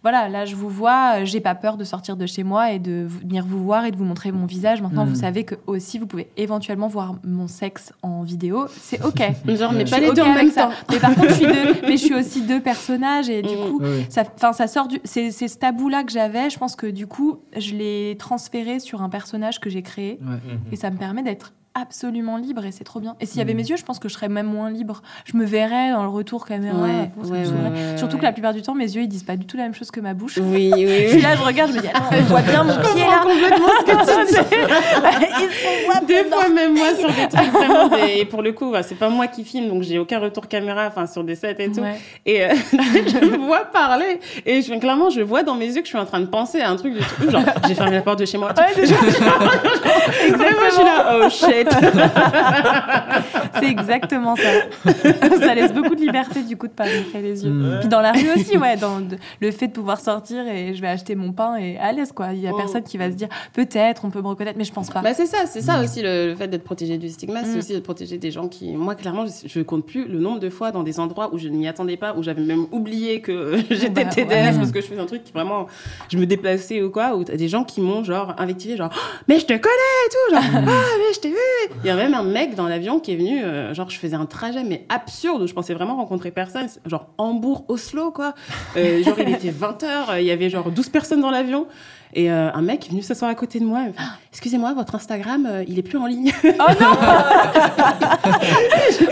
voilà, 0.04 0.30
là, 0.30 0.46
je 0.46 0.56
vous 0.56 0.70
vois, 0.70 1.22
euh, 1.22 1.26
j'ai 1.26 1.40
pas 1.40 1.56
peur 1.56 1.78
de 1.78 1.84
sortir 1.84 2.16
de 2.18 2.26
chez 2.26 2.44
moi 2.44 2.72
et 2.72 2.78
de 2.80 3.06
venir 3.08 3.46
vous 3.48 3.64
voir 3.64 3.86
et 3.86 3.92
de 3.92 3.98
vous 3.98 4.04
montrer 4.06 4.32
mon 4.32 4.46
visage. 4.46 4.82
Maintenant, 4.82 5.06
vous 5.06 5.16
savez 5.16 5.44
que 5.46 5.56
aussi, 5.66 5.98
vous 5.98 6.06
pouvez 6.06 6.28
éventuellement 6.38 6.88
voir 6.88 7.16
mon 7.24 7.48
sexe 7.48 7.94
en 8.04 8.22
vidéo. 8.24 8.66
C'est 8.70 9.04
OK. 9.06 9.22
Genre, 9.48 9.72
mais 9.72 9.86
pas 9.86 9.98
suis 9.98 10.06
les 10.08 10.12
deux 10.14 10.22
en 10.22 10.34
même 10.34 10.52
temps. 10.52 10.70
Mais 10.92 11.00
par 11.00 11.16
contre, 11.16 11.30
je 11.30 11.34
suis 11.36 11.46
deux, 11.48 11.74
mais 11.88 11.98
je 11.98 12.04
suis 12.04 12.14
aussi 12.16 12.42
deux 12.42 12.60
personnages 12.62 13.30
et 13.30 13.42
du 13.42 13.56
Mm. 13.56 13.70
coup, 13.70 13.82
ça, 14.10 14.68
sort 14.68 14.88
du. 14.88 15.00
C'est 15.04 15.32
c'est 15.32 15.48
ce 15.48 15.58
tabou-là 15.58 16.04
que 16.04 16.12
j'avais. 16.12 16.50
Je 16.50 16.58
pense 16.60 16.76
que 16.76 16.88
du 16.88 17.08
coup, 17.08 17.40
je 17.58 17.74
l'ai 17.76 18.16
transféré 18.20 18.80
sur 18.80 19.02
un 19.02 19.10
personnage 19.10 19.60
que 19.60 19.70
j'ai 19.70 19.82
créé 19.82 20.20
Ouais. 20.22 20.38
et 20.72 20.76
ça 20.76 20.90
me 20.92 20.98
permet 20.98 21.24
d'être 21.24 21.54
absolument 21.76 22.38
libre 22.38 22.64
et 22.66 22.72
c'est 22.72 22.84
trop 22.84 23.00
bien. 23.00 23.16
Et 23.20 23.26
s'il 23.26 23.40
y 23.40 23.42
avait 23.42 23.54
Mm. 23.54 23.58
mes 23.58 23.70
yeux, 23.70 23.78
je 23.78 23.84
pense 23.84 23.98
que 24.00 24.08
je 24.08 24.14
serais 24.14 24.30
même 24.30 24.46
moins 24.46 24.70
libre. 24.70 25.02
Je 25.26 25.36
me 25.38 25.44
verrais 25.46 25.92
dans 25.92 26.04
le 26.04 26.10
retour 26.10 26.46
caméra. 26.46 26.78
Ouais, 26.78 27.10
Bon, 27.18 27.28
ouais, 27.30 27.40
ouais, 27.40 27.98
Surtout 27.98 28.18
que 28.18 28.24
la 28.24 28.32
plupart 28.32 28.54
du 28.54 28.62
temps, 28.62 28.76
mes 28.76 28.84
yeux, 28.96 29.02
ils 29.02 29.08
disent 29.08 29.24
pas 29.24 29.36
du 29.38 29.46
tout 29.48 29.58
la 29.58 29.64
même 29.64 29.74
chose 29.74 29.90
que 29.90 30.00
ma 30.00 30.14
bouche. 30.14 30.38
Oui, 30.42 30.72
oui, 30.76 30.88
Je 31.06 31.10
suis 31.14 31.22
là, 31.22 31.36
je 31.36 31.42
regarde, 31.42 31.72
je 31.72 31.78
me 31.78 31.82
dis, 31.82 31.88
attends, 31.88 32.04
on 32.12 32.22
voit 32.24 32.42
bien 32.42 32.64
mon 32.64 32.74
pied 32.76 33.02
là. 33.02 33.24
complètement 33.24 33.68
ce 33.80 33.86
que 33.86 34.28
tu 34.28 34.44
dis. 34.50 35.86
Voient 35.86 36.02
Des 36.08 36.24
fois, 36.26 36.50
même 36.50 36.76
moi, 36.76 36.96
sur 36.96 37.10
des 37.10 37.28
trucs 37.28 37.52
vraiment. 37.52 37.88
des- 37.88 38.20
Et 38.20 38.26
pour 38.26 38.42
le 38.44 38.52
coup, 38.54 38.72
bah, 38.72 38.84
c'est 38.84 38.96
pas 38.96 39.10
moi 39.10 39.28
qui 39.28 39.44
filme, 39.44 39.70
donc 39.70 39.82
j'ai 39.84 39.98
aucun 40.00 40.20
retour 40.20 40.48
caméra, 40.48 40.86
enfin, 40.88 41.08
sur 41.08 41.24
des 41.24 41.36
sets 41.36 41.56
et 41.60 41.72
tout. 41.72 41.82
Et 42.26 42.44
euh, 42.44 42.54
je 42.72 43.26
me 43.26 43.38
vois 43.46 43.66
parler. 43.66 44.20
Et 44.46 44.62
je, 44.62 44.74
clairement, 44.76 45.10
je 45.10 45.22
vois 45.22 45.42
dans 45.44 45.56
mes 45.56 45.66
yeux 45.68 45.82
que 45.82 45.86
je 45.88 45.90
suis 45.90 45.98
en 45.98 46.06
train 46.06 46.20
de 46.20 46.26
penser 46.28 46.62
à 46.62 46.70
un 46.70 46.76
truc 46.76 46.94
du 46.94 47.00
tout. 47.00 47.32
Genre, 47.32 47.42
j'ai 47.68 47.74
fermé 47.76 47.96
la 47.96 48.02
porte 48.02 48.20
de 48.20 48.26
chez 48.26 48.38
moi. 48.38 48.54
Ouais, 48.56 48.76
déjà. 48.76 48.96
Vraiment, 48.96 50.58
je 50.70 50.74
suis 50.76 50.84
là, 50.84 51.18
oh 51.26 51.30
shit. 51.30 51.63
C'est 53.60 53.68
exactement 53.70 54.36
ça. 54.36 54.92
ça 55.40 55.56
laisse 55.56 55.74
beaucoup 55.74 55.96
de 55.96 56.02
liberté 56.02 56.42
du 56.44 56.58
coup 56.58 56.68
de 56.68 56.74
pas 56.74 56.86
montrer 56.86 57.22
les 57.22 57.44
yeux. 57.46 57.52
Mm. 57.52 57.80
Puis 57.82 57.90
dans 57.90 58.02
la 58.02 58.12
rue 58.12 58.30
aussi, 58.36 58.58
ouais, 58.58 58.78
dans 58.78 59.00
le- 59.42 59.52
fait 59.52 59.68
de 59.68 59.74
pouvoir 59.74 60.00
sortir 60.00 60.48
et 60.48 60.74
je 60.74 60.82
vais 60.82 60.88
acheter 60.88 61.16
mon 61.16 61.32
pain 61.32 61.56
et 61.58 61.78
à 61.78 61.92
l'aise 61.92 62.12
quoi. 62.12 62.34
Il 62.34 62.40
y 62.42 62.48
a 62.48 62.52
Oh. 62.54 62.58
personne 62.58 62.84
qui 62.84 62.98
va 62.98 63.10
se 63.10 63.16
dire 63.16 63.28
peut-être 63.54 64.06
on 64.06 64.10
peut 64.10 64.22
me 64.22 64.28
reconnaître, 64.28 64.58
mais 64.58 64.64
je 64.64 64.74
pense 64.74 64.90
pas. 64.90 65.02
Bah, 65.02 65.14
c'est 65.14 65.26
ça, 65.26 65.46
c'est 65.46 65.62
ça 65.62 65.82
aussi 65.82 66.02
le, 66.02 66.28
le 66.30 66.36
fait 66.36 66.48
d'être 66.48 66.64
protégé 66.64 66.98
du 66.98 67.10
stigma, 67.10 67.44
c'est 67.44 67.56
Mm. 67.56 67.58
aussi 67.60 67.74
de 67.74 67.80
protéger 67.80 68.18
des 68.18 68.32
gens 68.32 68.48
qui. 68.48 68.72
Moi, 68.76 68.96
clairement, 68.96 69.26
je, 69.26 69.48
je 69.48 69.60
compte 69.62 69.86
plus 69.86 70.08
le 70.08 70.20
nombre 70.20 70.40
de 70.40 70.50
fois 70.50 70.72
dans 70.72 70.84
des 70.84 71.00
endroits 71.00 71.30
où 71.34 71.38
je 71.38 71.48
ne 71.48 71.56
m'y 71.58 71.68
attendais 71.68 71.98
pas, 71.98 72.14
où 72.18 72.24
j'avais 72.24 72.42
même 72.42 72.66
oublié 72.72 73.22
que 73.22 73.58
j'étais 73.70 74.04
Bah, 74.06 74.10
TDS 74.12 74.28
ouais. 74.30 74.54
parce 74.58 74.72
que 74.72 74.82
je 74.82 74.88
faisais 74.88 75.00
un 75.02 75.06
truc 75.06 75.24
qui 75.24 75.32
vraiment. 75.34 75.68
Je 76.12 76.18
me 76.18 76.26
déplaçais 76.26 76.82
ou 76.82 76.90
quoi, 76.92 77.12
t'as 77.26 77.36
des 77.36 77.48
gens 77.48 77.64
qui 77.64 77.82
m'ont 77.82 78.04
genre 78.04 78.34
invectivé, 78.38 78.76
genre, 78.78 78.90
Oh, 78.94 79.00
mais 79.28 79.40
je 79.40 79.46
te 79.46 79.54
connais 79.54 80.00
et 80.06 80.10
tout, 80.10 80.36
genre, 80.36 80.44
ah, 80.68 80.98
mais 80.98 81.14
je 81.14 81.20
t'ai 81.20 81.30
vu. 81.30 81.36
Il 81.84 81.88
y 81.88 81.90
a 81.90 81.96
même 81.96 82.14
un 82.14 82.24
mec 82.24 82.56
dans 82.56 82.68
l'avion 82.68 83.00
qui 83.00 83.14
est 83.14 83.16
venu, 83.16 83.44
euh, 83.44 83.74
genre, 83.74 83.90
je 83.90 83.98
faisais 83.98 84.16
un 84.16 84.26
trajet, 84.26 84.64
mais 84.64 84.86
absurde, 84.90 85.42
où 85.42 85.48
je 85.48 85.54
pensais 85.54 85.74
vraiment 85.74 85.96
rencontrer 85.96 86.32
personne. 86.32 86.68
Genre, 86.86 87.10
Hambourg-Oslo, 87.18 88.12
quoi. 88.12 88.34
Euh, 88.78 89.04
genre, 89.04 89.20
il 89.20 89.30
était 89.30 89.52
20h, 89.52 90.20
il 90.20 90.26
y 90.26 90.32
avait 90.32 90.50
genre 90.50 90.72
12 90.72 90.90
personnes 90.90 91.22
dans 91.22 91.32
l'avion. 91.32 91.68
Et 92.16 92.32
euh, 92.32 92.52
un 92.54 92.62
mec 92.62 92.86
est 92.88 92.90
venu 92.90 93.02
s'asseoir 93.02 93.32
à 93.32 93.36
côté 93.36 93.60
de 93.60 93.66
moi. 93.66 93.80
fait, 93.86 94.02
Excusez-moi, 94.32 94.74
votre 94.74 94.96
Instagram, 94.96 95.48
euh, 95.50 95.64
il 95.68 95.80
est 95.80 95.84
plus 95.84 95.98
en 95.98 96.06
ligne. 96.06 96.32
Oh 96.44 96.50
non 96.80 96.88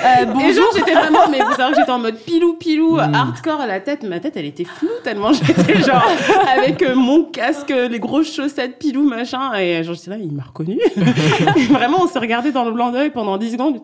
Euh, 0.01 0.25
Bonjour. 0.25 0.65
j'étais 0.75 0.93
vraiment, 0.93 1.27
mais 1.29 1.39
vous 1.39 1.53
savez 1.53 1.75
j'étais 1.77 1.91
en 1.91 1.99
mode 1.99 2.17
pilou 2.17 2.53
pilou, 2.53 2.95
Mm. 2.95 3.13
hardcore 3.13 3.61
à 3.61 3.67
la 3.67 3.79
tête. 3.79 4.03
Ma 4.03 4.19
tête, 4.19 4.35
elle 4.35 4.45
était 4.45 4.63
floue 4.65 4.89
tellement 5.03 5.31
j'étais 5.33 5.77
genre 5.81 6.07
avec 6.55 6.81
euh, 6.81 6.95
mon 6.95 7.23
casque, 7.25 7.69
les 7.69 7.99
grosses 7.99 8.33
chaussettes 8.33 8.77
pilou 8.79 9.03
machin. 9.07 9.53
Et 9.55 9.83
genre, 9.83 9.95
j'étais 9.95 10.09
là, 10.11 10.17
il 10.17 10.31
m'a 10.31 10.43
reconnu. 10.43 10.79
vraiment, 11.69 12.01
on 12.03 12.07
s'est 12.07 12.19
regardé 12.19 12.51
dans 12.51 12.63
le 12.65 12.71
blanc 12.71 12.91
d'œil 12.91 13.09
pendant 13.11 13.37
10 13.37 13.51
secondes. 13.51 13.79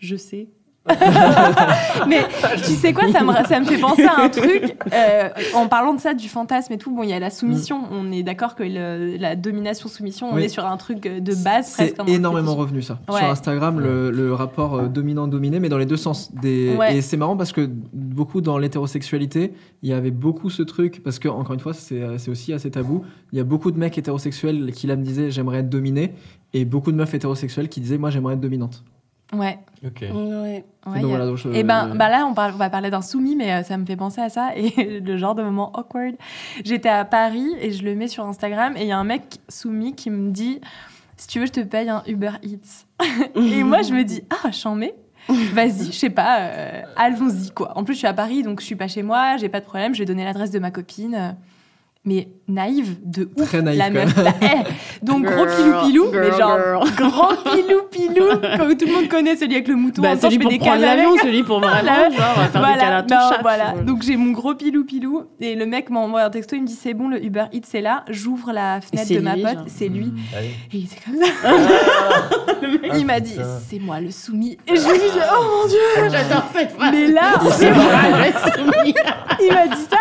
Je 0.00 0.16
sais. 0.16 0.48
Mais 2.08 2.22
tu 2.64 2.72
sais 2.72 2.92
quoi, 2.92 3.10
ça 3.12 3.22
me, 3.22 3.32
ça 3.46 3.60
me 3.60 3.64
fait 3.64 3.78
penser 3.78 4.04
à 4.04 4.20
un 4.20 4.28
truc. 4.28 4.76
euh, 4.92 5.28
en 5.54 5.68
parlant 5.68 5.94
de 5.94 6.00
ça, 6.00 6.12
du 6.14 6.28
fantasme 6.28 6.72
et 6.72 6.78
tout, 6.78 6.94
bon, 6.94 7.02
il 7.02 7.10
y 7.10 7.12
a 7.12 7.18
la 7.20 7.30
soumission. 7.30 7.82
On 7.92 8.10
est 8.10 8.22
d'accord 8.22 8.54
que 8.54 8.62
le- 8.64 9.16
la 9.16 9.36
domination-soumission, 9.36 10.30
on 10.32 10.34
Oui. 10.36 10.44
est 10.44 10.48
sur 10.48 10.66
un 10.66 10.76
truc 10.76 11.00
de 11.02 11.34
base 11.44 11.66
C'est 11.66 11.94
énormément 12.08 12.54
revenu 12.54 12.82
ça. 12.82 12.98
Ouais. 13.08 13.18
Sur 13.20 13.28
Instagram, 13.28 13.78
le, 13.80 14.10
le 14.10 14.34
rapport 14.34 14.74
euh, 14.74 14.86
dominant-dominé, 14.88 15.60
mais 15.60 15.68
dans 15.68 15.78
les 15.78 15.86
deux 15.86 15.96
sens. 15.96 16.32
Des... 16.34 16.74
Ouais. 16.76 16.96
Et 16.96 17.00
c'est 17.02 17.16
marrant 17.16 17.36
parce 17.36 17.52
que 17.52 17.68
beaucoup 17.92 18.40
dans 18.40 18.58
l'hétérosexualité, 18.58 19.52
il 19.82 19.88
y 19.88 19.92
avait 19.92 20.10
beaucoup 20.10 20.50
ce 20.50 20.62
truc, 20.62 21.02
parce 21.04 21.18
que, 21.18 21.28
encore 21.28 21.54
une 21.54 21.60
fois, 21.60 21.74
c'est 21.74 22.02
euh, 22.02 22.18
c'est 22.18 22.30
aussi 22.30 22.52
assez 22.52 22.70
tabou. 22.70 23.04
Il 23.32 23.38
y 23.38 23.40
a 23.40 23.44
beaucoup 23.44 23.70
de 23.70 23.78
mecs 23.78 23.96
hétérosexuels 23.96 24.72
qui 24.72 24.86
là 24.86 24.96
me 24.96 25.02
disaient 25.04 25.30
j'aimerais 25.30 25.58
être 25.58 25.68
dominé, 25.70 26.12
et 26.54 26.64
beaucoup 26.64 26.90
de 26.92 26.96
meufs 26.96 27.14
hétérosexuelles 27.14 27.68
qui 27.68 27.80
disaient 27.80 27.98
moi 27.98 28.10
j'aimerais 28.10 28.34
être 28.34 28.40
dominante. 28.40 28.82
Ouais. 29.32 29.58
Ok. 29.84 30.00
Ouais. 30.02 30.10
ouais, 30.10 30.64
donc 30.86 30.94
il 30.96 31.00
y 31.00 31.04
a- 31.04 31.06
voilà, 31.08 31.26
donc 31.26 31.36
je- 31.38 31.48
Et 31.48 31.62
ben, 31.62 31.88
je- 31.92 31.96
bah 31.98 32.08
là, 32.10 32.26
on, 32.26 32.34
parle, 32.34 32.52
on 32.54 32.58
va 32.58 32.68
parler 32.70 32.90
d'un 32.90 33.00
soumis, 33.02 33.34
mais 33.34 33.52
euh, 33.52 33.62
ça 33.62 33.76
me 33.78 33.86
fait 33.86 33.96
penser 33.96 34.20
à 34.20 34.28
ça. 34.28 34.50
Et 34.56 35.00
le 35.00 35.16
genre 35.16 35.34
de 35.34 35.42
moment 35.42 35.72
awkward. 35.72 36.14
J'étais 36.64 36.88
à 36.88 37.04
Paris 37.04 37.48
et 37.60 37.72
je 37.72 37.82
le 37.84 37.94
mets 37.94 38.08
sur 38.08 38.24
Instagram 38.26 38.76
et 38.76 38.82
il 38.82 38.88
y 38.88 38.92
a 38.92 38.98
un 38.98 39.04
mec 39.04 39.22
soumis 39.48 39.94
qui 39.94 40.10
me 40.10 40.30
dit 40.30 40.60
Si 41.16 41.28
tu 41.28 41.40
veux, 41.40 41.46
je 41.46 41.52
te 41.52 41.60
paye 41.60 41.88
un 41.88 42.02
Uber 42.06 42.32
Eats. 42.42 42.86
et 43.36 43.62
moi, 43.64 43.82
je 43.82 43.92
me 43.94 44.02
dis 44.04 44.22
Ah, 44.30 44.50
j'en 44.50 44.74
mets. 44.74 44.94
Vas-y, 45.28 45.86
je 45.86 45.92
sais 45.92 46.10
pas, 46.10 46.40
euh, 46.40 46.82
allons-y 46.96 47.52
quoi. 47.52 47.78
En 47.78 47.84
plus, 47.84 47.94
je 47.94 47.98
suis 47.98 48.08
à 48.08 48.12
Paris, 48.12 48.42
donc 48.42 48.60
je 48.60 48.66
suis 48.66 48.74
pas 48.74 48.88
chez 48.88 49.04
moi, 49.04 49.36
j'ai 49.36 49.48
pas 49.48 49.60
de 49.60 49.64
problème, 49.64 49.94
je 49.94 50.00
vais 50.00 50.04
donner 50.04 50.24
l'adresse 50.24 50.50
de 50.50 50.58
ma 50.58 50.72
copine. 50.72 51.36
Mais 52.04 52.26
naïve 52.48 52.96
de 53.04 53.30
ouf, 53.38 53.46
Très 53.46 53.62
naïve, 53.62 53.78
la 53.78 53.90
meuf. 53.90 54.16
même. 54.16 54.24
Bah, 54.24 54.32
eh, 54.42 55.04
donc 55.06 55.24
gros 55.24 55.46
pilou 55.46 55.72
pilou, 55.86 56.10
mais 56.12 56.32
genre 56.36 56.58
girl. 56.58 56.90
grand 56.96 57.28
pilou 57.44 57.82
pilou, 57.92 58.24
comme 58.58 58.76
tout 58.76 58.86
le 58.86 58.92
monde 58.92 59.08
connaît 59.08 59.36
celui 59.36 59.54
avec 59.54 59.68
le 59.68 59.76
mouton. 59.76 60.02
En 60.02 60.02
Bah, 60.02 60.16
temps, 60.16 60.22
celui 60.28 60.34
je 60.34 60.38
fais 60.38 60.42
pour 60.42 60.50
des 60.50 60.58
prendre 60.58 60.80
l'avion, 60.82 61.16
celui 61.22 61.42
pour 61.44 61.60
vraiment 61.60 61.80
Là, 61.82 62.10
genre, 62.10 62.18
faire 62.34 62.50
des 62.52 62.58
voilà, 62.58 63.02
tout 63.04 63.14
non, 63.14 63.20
chat. 63.30 63.38
voilà. 63.42 63.74
Donc 63.86 64.02
j'ai 64.02 64.16
mon 64.16 64.32
gros 64.32 64.56
pilou 64.56 64.84
pilou 64.84 65.22
et 65.38 65.54
le 65.54 65.64
mec 65.64 65.90
m'envoie 65.90 66.22
un 66.24 66.30
texto, 66.30 66.56
il 66.56 66.62
me 66.62 66.66
dit 66.66 66.74
c'est 66.74 66.92
bon, 66.92 67.08
le 67.08 67.24
Uber 67.24 67.44
Eats 67.52 67.60
c'est 67.68 67.80
là, 67.80 68.04
j'ouvre 68.08 68.50
la 68.52 68.80
fenêtre 68.80 69.12
de 69.14 69.20
ma 69.20 69.36
lui, 69.36 69.42
pote, 69.42 69.58
c'est 69.68 69.88
lui. 69.88 70.06
Mm. 70.06 70.16
Allez. 70.36 70.48
Et 70.48 70.76
il 70.78 70.84
était 70.86 70.96
comme 71.04 71.22
ça. 71.22 72.96
il 72.98 73.06
m'a 73.06 73.20
dit 73.20 73.38
c'est 73.68 73.78
moi 73.78 74.00
le 74.00 74.10
soumis. 74.10 74.58
Et 74.66 74.74
je 74.74 74.88
lui 74.90 74.98
dit 74.98 75.18
oh 75.32 75.44
mon 75.62 75.68
dieu. 75.68 76.10
J'adore 76.10 76.46
cette 76.52 76.72
phrase. 76.72 76.90
Mais 76.92 77.06
là, 77.06 77.34
C'est 77.52 77.70
moi 77.70 77.84
le 77.84 78.62
soumis. 78.64 78.94
il 79.40 79.54
m'a 79.54 79.66
dit 79.68 79.82
ça. 79.88 79.98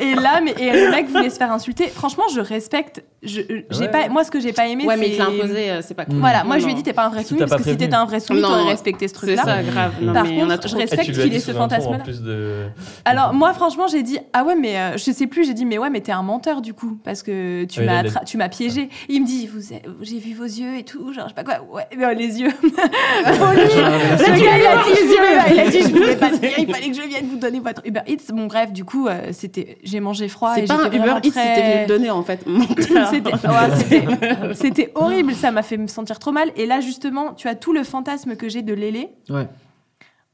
Et 0.00 0.14
là, 0.14 0.40
mais 0.42 0.54
le 0.74 0.90
mec 0.90 1.08
voulait 1.08 1.30
se 1.30 1.36
faire 1.38 1.52
insulter. 1.52 1.88
Franchement, 1.88 2.24
je 2.34 2.40
respecte. 2.40 3.04
Je, 3.22 3.40
j'ai 3.70 3.80
Ouais. 3.80 3.88
pas, 3.88 4.08
moi, 4.10 4.22
ce 4.24 4.30
que 4.30 4.38
j'ai 4.40 4.52
pas 4.52 4.66
aimé, 4.68 4.84
Ouais, 4.84 4.96
mais 4.98 5.06
c'est. 5.06 5.12
il 5.12 5.18
l'a 5.18 5.26
imposé, 5.28 5.70
euh, 5.70 5.80
c'est 5.82 5.94
pas 5.94 6.04
cool. 6.04 6.16
Voilà, 6.16 6.44
moi 6.44 6.56
Non, 6.56 6.60
je 6.60 6.66
lui 6.66 6.72
ai 6.72 6.76
dit 6.76 6.82
t'es 6.82 6.92
pas 6.92 7.06
un 7.06 7.08
vrai 7.08 7.22
Si 7.22 7.28
soumis 7.28 7.40
parce 7.40 7.62
que 7.62 7.70
si 7.70 7.76
t'étais 7.76 7.94
un 7.94 8.04
vrai 8.04 8.20
soumis, 8.20 8.40
Non. 8.42 8.48
t'aurais 8.48 8.64
respecté 8.64 9.08
ce 9.08 9.14
C'est 9.14 9.20
truc-là. 9.34 9.42
ça, 9.44 9.62
grave. 9.62 9.92
Non, 10.02 10.12
Par 10.12 10.24
mais 10.24 10.42
on 10.42 10.50
a 10.50 10.56
contre, 10.56 10.68
trop 10.68 10.68
je 10.68 10.76
respecte 10.76 11.10
qu'il 11.12 11.34
ait 11.34 11.40
ce 11.40 11.52
fantasme-là. 11.52 11.98
De... 12.22 12.66
Alors 13.06 13.32
moi 13.32 13.52
franchement 13.54 13.86
j'ai 13.86 14.02
dit 14.02 14.18
ah 14.34 14.44
ouais 14.44 14.54
mais 14.56 14.76
euh, 14.78 14.96
je 14.96 15.10
sais 15.10 15.26
plus 15.26 15.44
j'ai 15.46 15.54
dit 15.54 15.64
mais 15.64 15.78
ouais 15.78 15.88
mais 15.90 16.00
t'es 16.00 16.12
un 16.12 16.22
menteur 16.22 16.60
du 16.60 16.74
coup 16.74 16.98
parce 17.02 17.22
que 17.22 17.64
tu 17.64 17.80
Ouais, 17.80 17.86
m'as 17.86 18.00
il 18.02 18.06
a- 18.06 18.10
attra- 18.10 18.24
tu 18.24 18.36
m'as 18.36 18.48
piégé 18.48 18.88
il 19.08 19.22
me 19.22 19.26
dit 19.26 19.46
vous 19.46 19.60
j'ai 20.02 20.18
vu 20.18 20.34
vos 20.34 20.44
yeux 20.44 20.76
et 20.78 20.82
tout 20.84 21.12
genre 21.12 21.24
je 21.24 21.28
sais 21.30 21.34
pas 21.34 21.44
quoi 21.44 21.64
ouais 21.72 21.82
mais, 21.96 22.04
euh, 22.04 22.14
les 22.14 22.40
yeux 22.40 22.50
le 22.62 24.44
gars 24.44 24.58
il 24.58 24.66
a 24.66 24.76
dit 24.84 24.90
les 24.94 25.08
yeux 25.08 25.54
il 25.54 25.60
a 25.60 25.68
dit 25.70 25.80
je 25.82 25.88
pouvais 25.88 26.16
pas 26.16 26.30
dire 26.30 26.50
il 26.58 26.72
fallait 26.72 26.88
que 26.90 26.94
je 26.96 27.02
vienne 27.08 27.26
vous 27.30 27.36
donner 27.38 27.60
votre 27.60 27.82
Uber 27.84 28.00
Eats 28.06 28.32
bon 28.32 28.46
bref 28.46 28.72
du 28.72 28.84
coup 28.84 29.08
euh, 29.08 29.28
c'était 29.32 29.78
j'ai 29.82 30.00
mangé 30.00 30.28
froid 30.28 30.54
Et 30.64 30.68
pas 30.68 30.74
un 30.84 30.90
Uber 30.92 31.14
Eats, 31.22 31.30
très- 31.30 31.54
c'était 31.54 31.70
venu 31.72 31.80
le 31.82 31.86
donner 31.86 32.10
en 32.10 32.22
fait. 32.22 32.44
c'était 33.10 33.32
ouais, 33.32 33.76
c'était- 33.76 34.54
c'était 34.54 34.92
horrible 34.94 35.34
ça 35.34 35.50
m'a 35.50 35.62
fait 35.62 35.76
me 35.76 35.86
sentir 35.86 36.18
trop 36.18 36.32
mal 36.32 36.50
et 36.56 36.66
là 36.66 36.80
justement 36.80 37.32
tu 37.34 37.48
as 37.48 37.54
tout 37.54 37.72
le 37.72 37.84
fantasme 37.84 38.36
que 38.36 38.48
j'ai 38.48 38.62
de 38.62 38.74
Lélé 38.74 39.10
Ouais. 39.30 39.48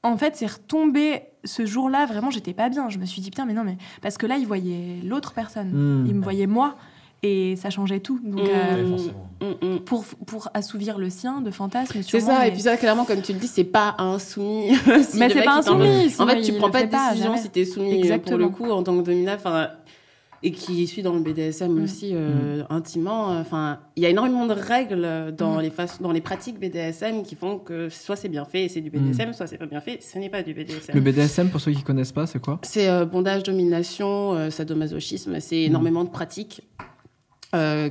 en 0.03 0.16
fait, 0.16 0.35
c'est 0.37 0.47
retombé 0.51 1.22
ce 1.45 1.64
jour-là. 1.66 2.05
Vraiment, 2.07 2.31
j'étais 2.31 2.53
pas 2.55 2.68
bien. 2.68 2.89
Je 2.91 2.99
me 2.99 3.07
suis 3.07 3.22
dit, 3.22 3.31
putain, 3.31 3.47
mais 3.47 3.55
non, 3.55 3.64
mais. 3.64 3.76
Parce 4.03 4.18
que 4.18 4.26
là, 4.26 4.37
il 4.37 4.47
voyait 4.47 4.97
l'autre 5.05 5.33
personne. 5.33 5.70
Mm. 5.72 6.07
Il 6.07 6.14
me 6.14 6.22
voyait 6.22 6.47
moi. 6.47 6.74
Et 7.22 7.57
ça 7.57 7.68
changeait 7.68 8.01
tout. 8.01 8.18
Donc, 8.24 8.41
Mm. 8.41 8.49
euh, 8.51 8.83
Ouais, 8.85 8.89
forcément. 8.91 9.31
Mm, 9.62 9.66
mm. 9.74 9.78
pour, 9.81 10.05
pour 10.26 10.49
assouvir 10.55 10.97
le 10.99 11.11
sien 11.11 11.41
de 11.43 11.51
fantasme, 11.51 12.01
C'est 12.03 12.20
ça, 12.20 12.43
et 12.47 12.49
mais- 12.49 12.53
puis 12.53 12.62
ça, 12.62 12.76
clairement, 12.78 13.05
comme 13.05 13.20
tu 13.22 13.33
le 13.35 13.39
dis, 13.39 13.47
c'est 13.47 13.64
pas 13.64 13.95
un 13.99 14.18
soumis. 14.18 14.74
Si 15.03 15.18
Mais 15.18 15.28
c'est 15.31 15.43
pas 15.43 15.57
un 15.57 15.61
il 15.61 15.64
t'envoie- 15.66 15.87
soumis. 15.87 16.14
En 16.18 16.26
fait, 16.26 16.41
tu 16.43 16.53
prends 16.55 16.70
pas 16.70 16.83
de 16.83 16.91
décision 16.91 17.24
jamais. 17.33 17.39
si 17.43 17.51
t'es 17.51 17.64
soumis 17.66 17.87
euh, 17.89 17.95
pour 17.97 18.05
Exactement. 18.05 18.39
le 18.39 18.49
coup 18.49 18.70
en 18.70 18.83
tant 18.83 18.97
que 18.99 19.03
dominant. 19.03 19.35
Enfin, 19.35 19.68
et 20.43 20.53
qui 20.53 20.86
suit 20.86 21.03
dans 21.03 21.12
le 21.14 21.20
BDSM 21.20 21.72
Mm. 21.78 21.82
aussi 21.84 22.11
euh, 22.14 22.62
intimement. 22.70 23.26
Enfin, 23.38 23.80
il 23.97 24.03
y 24.03 24.07
a 24.07 24.09
énormément 24.09 24.47
de 24.47 24.55
règles 24.55 25.34
dans 25.36 25.57
Mm. 25.59 25.61
les 25.61 25.70
façons, 25.70 26.03
dans 26.03 26.12
les 26.12 26.20
pratiques 26.20 26.59
BDSM 26.59 27.22
qui 27.22 27.34
font 27.34 27.59
que 27.59 27.88
soit 27.91 28.16
c'est 28.16 28.28
bien 28.28 28.45
fait 28.45 28.64
et 28.64 28.68
c'est 28.68 28.80
du 28.80 28.91
BDSM, 28.91 29.32
soit 29.34 29.47
c'est 29.47 29.59
pas 29.59 29.66
bien 29.66 29.80
fait, 29.80 30.03
ce 30.03 30.18
n'est 30.18 30.30
pas 30.30 30.43
du 30.43 30.55
BDSM. 30.55 30.95
Le 30.95 31.01
BDSM, 31.01 31.51
pour 31.51 31.61
ceux 31.61 31.72
qui 31.72 31.82
connaissent 31.82 32.12
pas, 32.12 32.26
c'est 32.26 32.41
quoi? 32.41 32.59
C'est 32.62 32.88
euh, 32.88 33.05
bondage, 33.05 33.43
domination, 33.43 34.32
euh, 34.34 34.51
sadomasochisme. 34.51 35.41
C'est 35.41 35.62
énormément 35.62 36.05
de 36.05 36.11
pratiques. 36.11 36.62
Euh, 37.55 37.90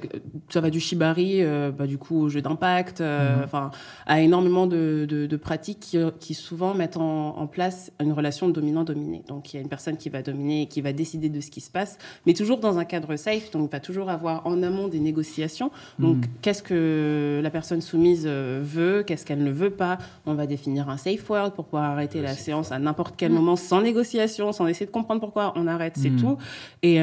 ça 0.49 0.62
va 0.62 0.70
du 0.70 0.80
shibari, 0.80 1.43
euh, 1.43 1.70
bah, 1.72 1.86
du 1.86 1.97
coup, 1.97 2.22
au 2.22 2.30
jeu 2.30 2.41
d'impact, 2.41 3.01
euh, 3.01 3.38
Mhm. 3.39 3.43
enfin, 3.43 3.72
à 4.05 4.22
énormément 4.22 4.68
de, 4.68 5.05
de- 5.07 5.26
de 5.26 5.38
pratiques 5.38 5.80
qui, 5.82 5.97
qui 6.20 6.34
souvent 6.34 6.74
mettent 6.74 6.95
en, 6.95 7.38
en 7.38 7.45
place 7.45 7.91
une 7.99 8.14
relation 8.14 8.47
dominant-dominé. 8.47 9.24
Donc, 9.28 9.53
il 9.53 9.57
y 9.57 9.60
a 9.60 9.62
une 9.62 9.68
personne 9.68 9.97
qui 9.97 10.07
va 10.07 10.22
dominer 10.22 10.62
et 10.62 10.66
qui 10.68 10.80
va 10.80 10.93
décider 10.93 11.28
de 11.28 11.41
ce 11.41 11.51
qui 11.51 11.60
se 11.60 11.70
passe, 11.70 11.97
mais 12.26 12.34
toujours 12.34 12.60
dans 12.60 12.78
un 12.80 12.86
cadre 12.86 13.18
safe. 13.18 13.51
Donc, 13.51 13.68
il 13.70 13.72
va 13.72 13.82
toujours 13.82 14.10
avoir 14.10 14.47
en 14.47 14.64
amont 14.64 14.88
des 14.88 14.99
négociations. 15.01 15.72
Donc, 15.99 16.16
Mhm. 16.18 16.24
qu'est-ce 16.41 16.64
que 16.64 17.41
la 17.43 17.49
personne 17.49 17.82
soumise 17.82 18.24
euh, 18.26 18.62
veut, 18.64 19.03
qu'est-ce 19.05 19.26
qu'elle 19.26 19.43
ne 19.43 19.51
veut 19.51 19.72
pas? 19.72 19.97
On 20.26 20.36
va 20.36 20.47
définir 20.47 20.89
un 20.89 20.95
safe 20.97 21.30
word 21.30 21.51
pour 21.51 21.66
pouvoir 21.66 21.91
arrêter 21.91 22.22
la 22.22 22.34
séance 22.34 22.72
à 22.72 22.80
n'importe 22.80 23.16
quel 23.18 23.32
Mm. 23.32 23.36
moment, 23.36 23.55
sans 23.57 23.82
négociation, 23.82 24.53
sans 24.53 24.68
essayer 24.68 24.86
de 24.86 24.91
comprendre 24.91 25.20
pourquoi 25.20 25.51
on 25.57 25.68
arrête, 25.68 25.95
c'est 25.97 26.12
Mm. 26.12 26.16
tout. 26.22 26.38
Et 26.82 27.01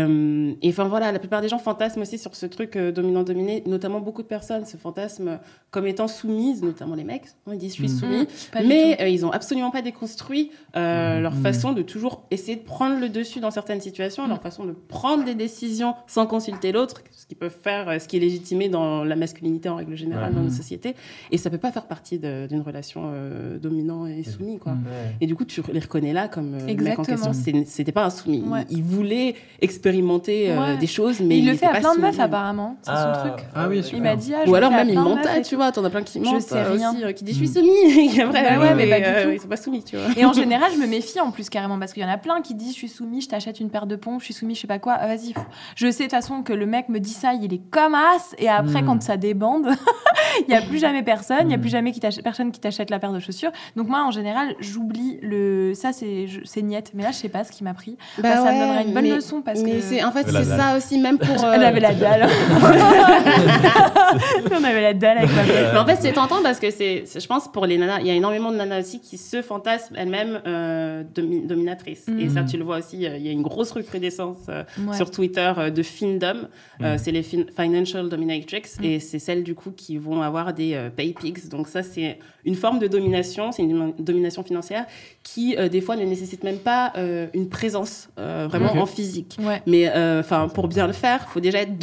enfin 0.66 0.84
voilà, 0.88 1.12
la 1.12 1.18
plupart 1.18 1.42
des 1.42 1.48
gens 1.50 1.58
fantasment 1.58 2.00
aussi 2.02 2.16
sur 2.16 2.34
ce 2.34 2.45
truc 2.48 2.76
euh, 2.76 2.92
dominant-dominé, 2.92 3.62
notamment 3.66 4.00
beaucoup 4.00 4.22
de 4.22 4.26
personnes 4.28 4.64
se 4.64 4.76
fantasment 4.76 5.38
comme 5.70 5.86
étant 5.86 6.08
soumises, 6.08 6.62
notamment 6.62 6.94
les 6.94 7.04
mecs. 7.04 7.24
Ils 7.52 7.58
disent 7.58 7.76
je 7.76 7.84
suis 7.86 7.96
Mm. 7.96 7.98
soumis, 8.00 8.22
Mm, 8.22 8.66
mais 8.68 9.00
euh, 9.02 9.08
ils 9.08 9.24
ont 9.26 9.30
absolument 9.30 9.70
pas 9.70 9.82
déconstruit 9.82 10.50
euh, 10.76 11.20
leur 11.20 11.34
Mm. 11.34 11.42
façon 11.42 11.72
de 11.72 11.82
toujours 11.82 12.22
essayer 12.30 12.56
de 12.56 12.62
prendre 12.64 12.98
le 12.98 13.08
dessus 13.08 13.40
dans 13.40 13.50
certaines 13.50 13.80
situations, 13.80 14.24
Mm. 14.26 14.28
leur 14.30 14.40
façon 14.40 14.64
de 14.64 14.72
prendre 14.72 15.24
des 15.24 15.34
décisions 15.34 15.94
sans 16.06 16.26
consulter 16.26 16.72
l'autre, 16.72 17.02
ce 17.12 17.26
qu'ils 17.26 17.36
peuvent 17.36 17.56
faire, 17.62 17.88
euh, 17.88 17.98
ce 17.98 18.08
qui 18.08 18.16
est 18.16 18.20
légitimé 18.20 18.68
dans 18.68 19.04
la 19.04 19.16
masculinité 19.16 19.68
en 19.68 19.76
règle 19.76 19.96
générale 19.96 20.32
dans 20.34 20.40
Mm. 20.40 20.44
nos 20.44 20.50
sociétés. 20.50 20.94
Et 21.30 21.38
ça 21.38 21.50
peut 21.50 21.58
pas 21.58 21.72
faire 21.72 21.86
partie 21.86 22.18
d'une 22.18 22.60
relation 22.62 23.02
euh, 23.12 23.58
dominant 23.58 24.06
et 24.06 24.22
soumis, 24.22 24.58
quoi. 24.58 24.72
Mm. 24.72 24.84
Et 25.20 25.26
du 25.26 25.34
coup, 25.34 25.44
tu 25.44 25.60
les 25.72 25.80
reconnais 25.80 26.12
là 26.12 26.28
comme 26.28 26.54
euh, 26.54 26.66
le 26.66 26.82
mec 26.82 26.98
en 26.98 27.02
question. 27.04 27.32
C'était 27.66 27.92
pas 27.92 28.04
un 28.06 28.10
soumis. 28.10 28.42
Il- 28.44 28.50
Ouais. 28.50 28.64
Il, 28.70 28.82
voulait 28.82 29.34
expérimenter 29.60 30.50
euh, 30.52 30.58
Ouais. 30.74 30.76
des 30.78 30.86
choses, 30.86 31.20
mais 31.20 31.26
Mais 31.26 31.38
il 31.38 31.46
le 31.46 31.54
fait 31.54 31.66
à 31.66 31.80
plein 31.80 31.94
de 31.94 32.00
meufs 32.00 32.18
apparemment, 32.36 32.76
c'est 32.82 32.90
Ah, 32.94 33.22
son 33.24 33.28
truc. 33.30 33.46
Ah 33.54 33.68
oui, 33.68 33.80
Il 33.92 34.02
m'a 34.02 34.16
dit 34.16 34.34
ah, 34.34 34.42
je 34.44 34.50
Ou 34.50 34.54
alors 34.54 34.70
même 34.70 34.88
il 34.88 34.98
mentait, 34.98 35.42
tu 35.42 35.56
vois. 35.56 35.72
T'en 35.72 35.84
as 35.84 35.90
plein 35.90 36.02
qui 36.02 36.18
Je 36.18 36.24
mentent 36.24 36.40
sais 36.42 36.56
euh, 36.56 36.72
rien. 36.72 36.92
aussi, 36.92 37.04
euh, 37.04 37.12
qui 37.12 37.24
disent 37.24 37.36
je 37.38 37.42
Mm. 37.42 37.46
suis 37.46 37.54
soumis. 37.60 38.16
Et 38.16 38.22
après, 38.22 38.42
Bah 38.56 38.60
ouais, 38.60 38.74
mais 38.74 38.88
pas 38.88 38.98
du 39.00 39.04
euh, 39.06 39.24
tout. 39.24 39.30
ils 39.30 39.40
sont 39.40 39.48
pas 39.48 39.56
soumis, 39.56 39.82
tu 39.82 39.96
vois. 39.96 40.06
Et 40.16 40.24
en 40.24 40.32
général, 40.32 40.70
je 40.74 40.78
me 40.80 40.86
méfie 40.86 41.20
en 41.20 41.30
plus 41.30 41.48
carrément 41.50 41.78
parce 41.78 41.92
qu'il 41.92 42.02
y 42.02 42.06
en 42.06 42.10
a 42.10 42.18
plein 42.18 42.40
qui 42.42 42.54
disent 42.54 42.72
je 42.72 42.78
suis 42.78 42.88
soumis, 42.88 43.20
je 43.22 43.28
t'achète 43.28 43.60
une 43.60 43.70
paire 43.70 43.86
de 43.86 43.96
pompes, 43.96 44.20
je 44.20 44.26
suis 44.26 44.34
soumis, 44.34 44.54
je 44.54 44.60
sais 44.60 44.66
pas 44.66 44.78
quoi. 44.78 44.96
Ah, 45.00 45.06
Vas-y. 45.06 45.34
Je 45.76 45.90
sais 45.90 46.04
de 46.04 46.08
toute 46.08 46.10
façon 46.12 46.42
que 46.42 46.52
le 46.52 46.66
mec 46.66 46.88
me 46.88 46.98
dit 47.00 47.10
ça, 47.12 47.32
il 47.34 47.52
est 47.52 47.60
comme 47.70 47.94
as. 47.94 48.34
Et 48.38 48.48
après, 48.48 48.82
Mm. 48.82 48.86
quand 48.86 49.02
ça 49.02 49.16
débande, 49.16 49.66
il 50.48 50.52
y 50.52 50.56
a 50.56 50.62
plus 50.62 50.78
jamais 50.78 51.02
personne, 51.02 51.48
il 51.48 51.50
y 51.50 51.54
a 51.54 51.56
Mm. 51.56 51.60
plus 51.60 51.70
jamais 51.70 51.92
qui 51.92 52.00
personne 52.22 52.52
qui 52.52 52.60
t'achète 52.60 52.90
la 52.90 52.98
paire 52.98 53.12
de 53.12 53.20
chaussures. 53.20 53.50
Donc 53.76 53.88
moi, 53.88 54.04
en 54.04 54.10
général, 54.10 54.54
j'oublie 54.60 55.18
le. 55.22 55.72
Ça, 55.74 55.92
c'est 55.92 56.26
je- 56.26 56.40
c'est 56.44 56.62
niette. 56.62 56.90
Mais 56.94 57.02
là, 57.02 57.10
je 57.12 57.16
sais 57.16 57.28
pas 57.28 57.44
ce 57.44 57.52
qui 57.52 57.64
m'a 57.64 57.74
pris. 57.74 57.96
Bah, 58.18 58.36
ça 58.36 58.52
me 58.52 58.58
donnerait 58.60 58.84
une 58.84 58.92
bonne 58.94 59.02
mais- 59.04 59.14
leçon 59.14 59.42
parce 59.42 59.60
mais 59.62 59.72
que. 59.76 59.80
c'est 59.80 60.04
en 60.04 60.12
fait 60.12 60.26
c'est 60.28 60.44
ça 60.44 60.76
aussi 60.76 60.98
même 60.98 61.18
pour. 61.18 61.44
euh, 61.44 61.52
Elle 61.54 61.64
avait 61.64 61.80
la 61.80 61.94
dalle. 61.94 62.25
On 64.58 64.64
avait 64.64 64.80
la 64.82 64.94
dalle 64.94 65.18
avec 65.18 65.30
ma. 65.34 65.42
Mais 65.72 65.78
en 65.78 65.86
fait, 65.86 65.96
c'est 66.00 66.12
tentant 66.12 66.42
parce 66.42 66.58
que 66.58 66.70
c'est, 66.70 67.02
c'est- 67.06 67.20
je 67.20 67.26
pense, 67.26 67.48
pour 67.50 67.66
les 67.66 67.78
nanas, 67.78 68.00
il 68.00 68.06
y 68.06 68.10
a 68.10 68.14
énormément 68.14 68.50
de 68.50 68.56
nanas 68.56 68.80
aussi 68.80 69.00
qui 69.00 69.18
se 69.18 69.42
fantasment 69.42 69.96
elles-mêmes 69.98 70.40
euh, 70.46 71.02
domi- 71.14 71.46
dominatrices. 71.46 72.06
Et 72.18 72.28
ça, 72.28 72.42
tu 72.44 72.56
le 72.56 72.64
vois 72.64 72.78
aussi, 72.78 73.06
euh, 73.06 73.16
il 73.16 73.26
y 73.26 73.28
a 73.28 73.32
une 73.32 73.42
grosse 73.42 73.72
recrudescence 73.72 74.38
euh, 74.48 74.62
Ouais. 74.86 74.96
sur 74.96 75.10
Twitter 75.10 75.52
euh, 75.58 75.70
de 75.70 75.82
findom. 75.82 76.48
Euh, 76.82 76.92
Mhm. 76.92 76.98
C'est 76.98 77.12
les 77.12 77.22
fin- 77.22 77.44
financial 77.58 78.08
dominatrix 78.08 78.62
Mhm. 78.78 78.84
et 78.84 79.00
c'est 79.00 79.18
celles 79.18 79.42
du 79.42 79.54
coup 79.54 79.70
qui 79.70 79.96
vont 79.98 80.22
avoir 80.22 80.52
des 80.52 80.74
euh, 80.74 80.90
pay 80.90 81.12
pigs. 81.12 81.48
Donc 81.48 81.68
ça, 81.68 81.82
c'est 81.82 82.18
une 82.44 82.54
forme 82.54 82.78
de 82.78 82.86
domination, 82.86 83.52
c'est 83.52 83.62
une 83.62 83.92
domination 83.98 84.42
financière 84.42 84.84
qui, 85.22 85.56
euh, 85.58 85.68
des 85.68 85.80
fois, 85.80 85.96
ne 85.96 86.04
nécessite 86.04 86.44
même 86.44 86.58
pas 86.58 86.92
euh, 86.96 87.26
une 87.34 87.48
présence 87.48 88.08
euh, 88.18 88.46
vraiment 88.48 88.72
Ok. 88.72 88.76
en 88.78 88.86
physique. 88.86 89.36
Ouais. 89.42 89.62
Mais 89.66 89.90
euh, 89.94 90.20
enfin, 90.20 90.48
pour 90.48 90.68
bien 90.68 90.86
le 90.86 90.92
faire, 90.92 91.24
il 91.28 91.32
faut 91.32 91.40
déjà 91.40 91.60
être 91.60 91.78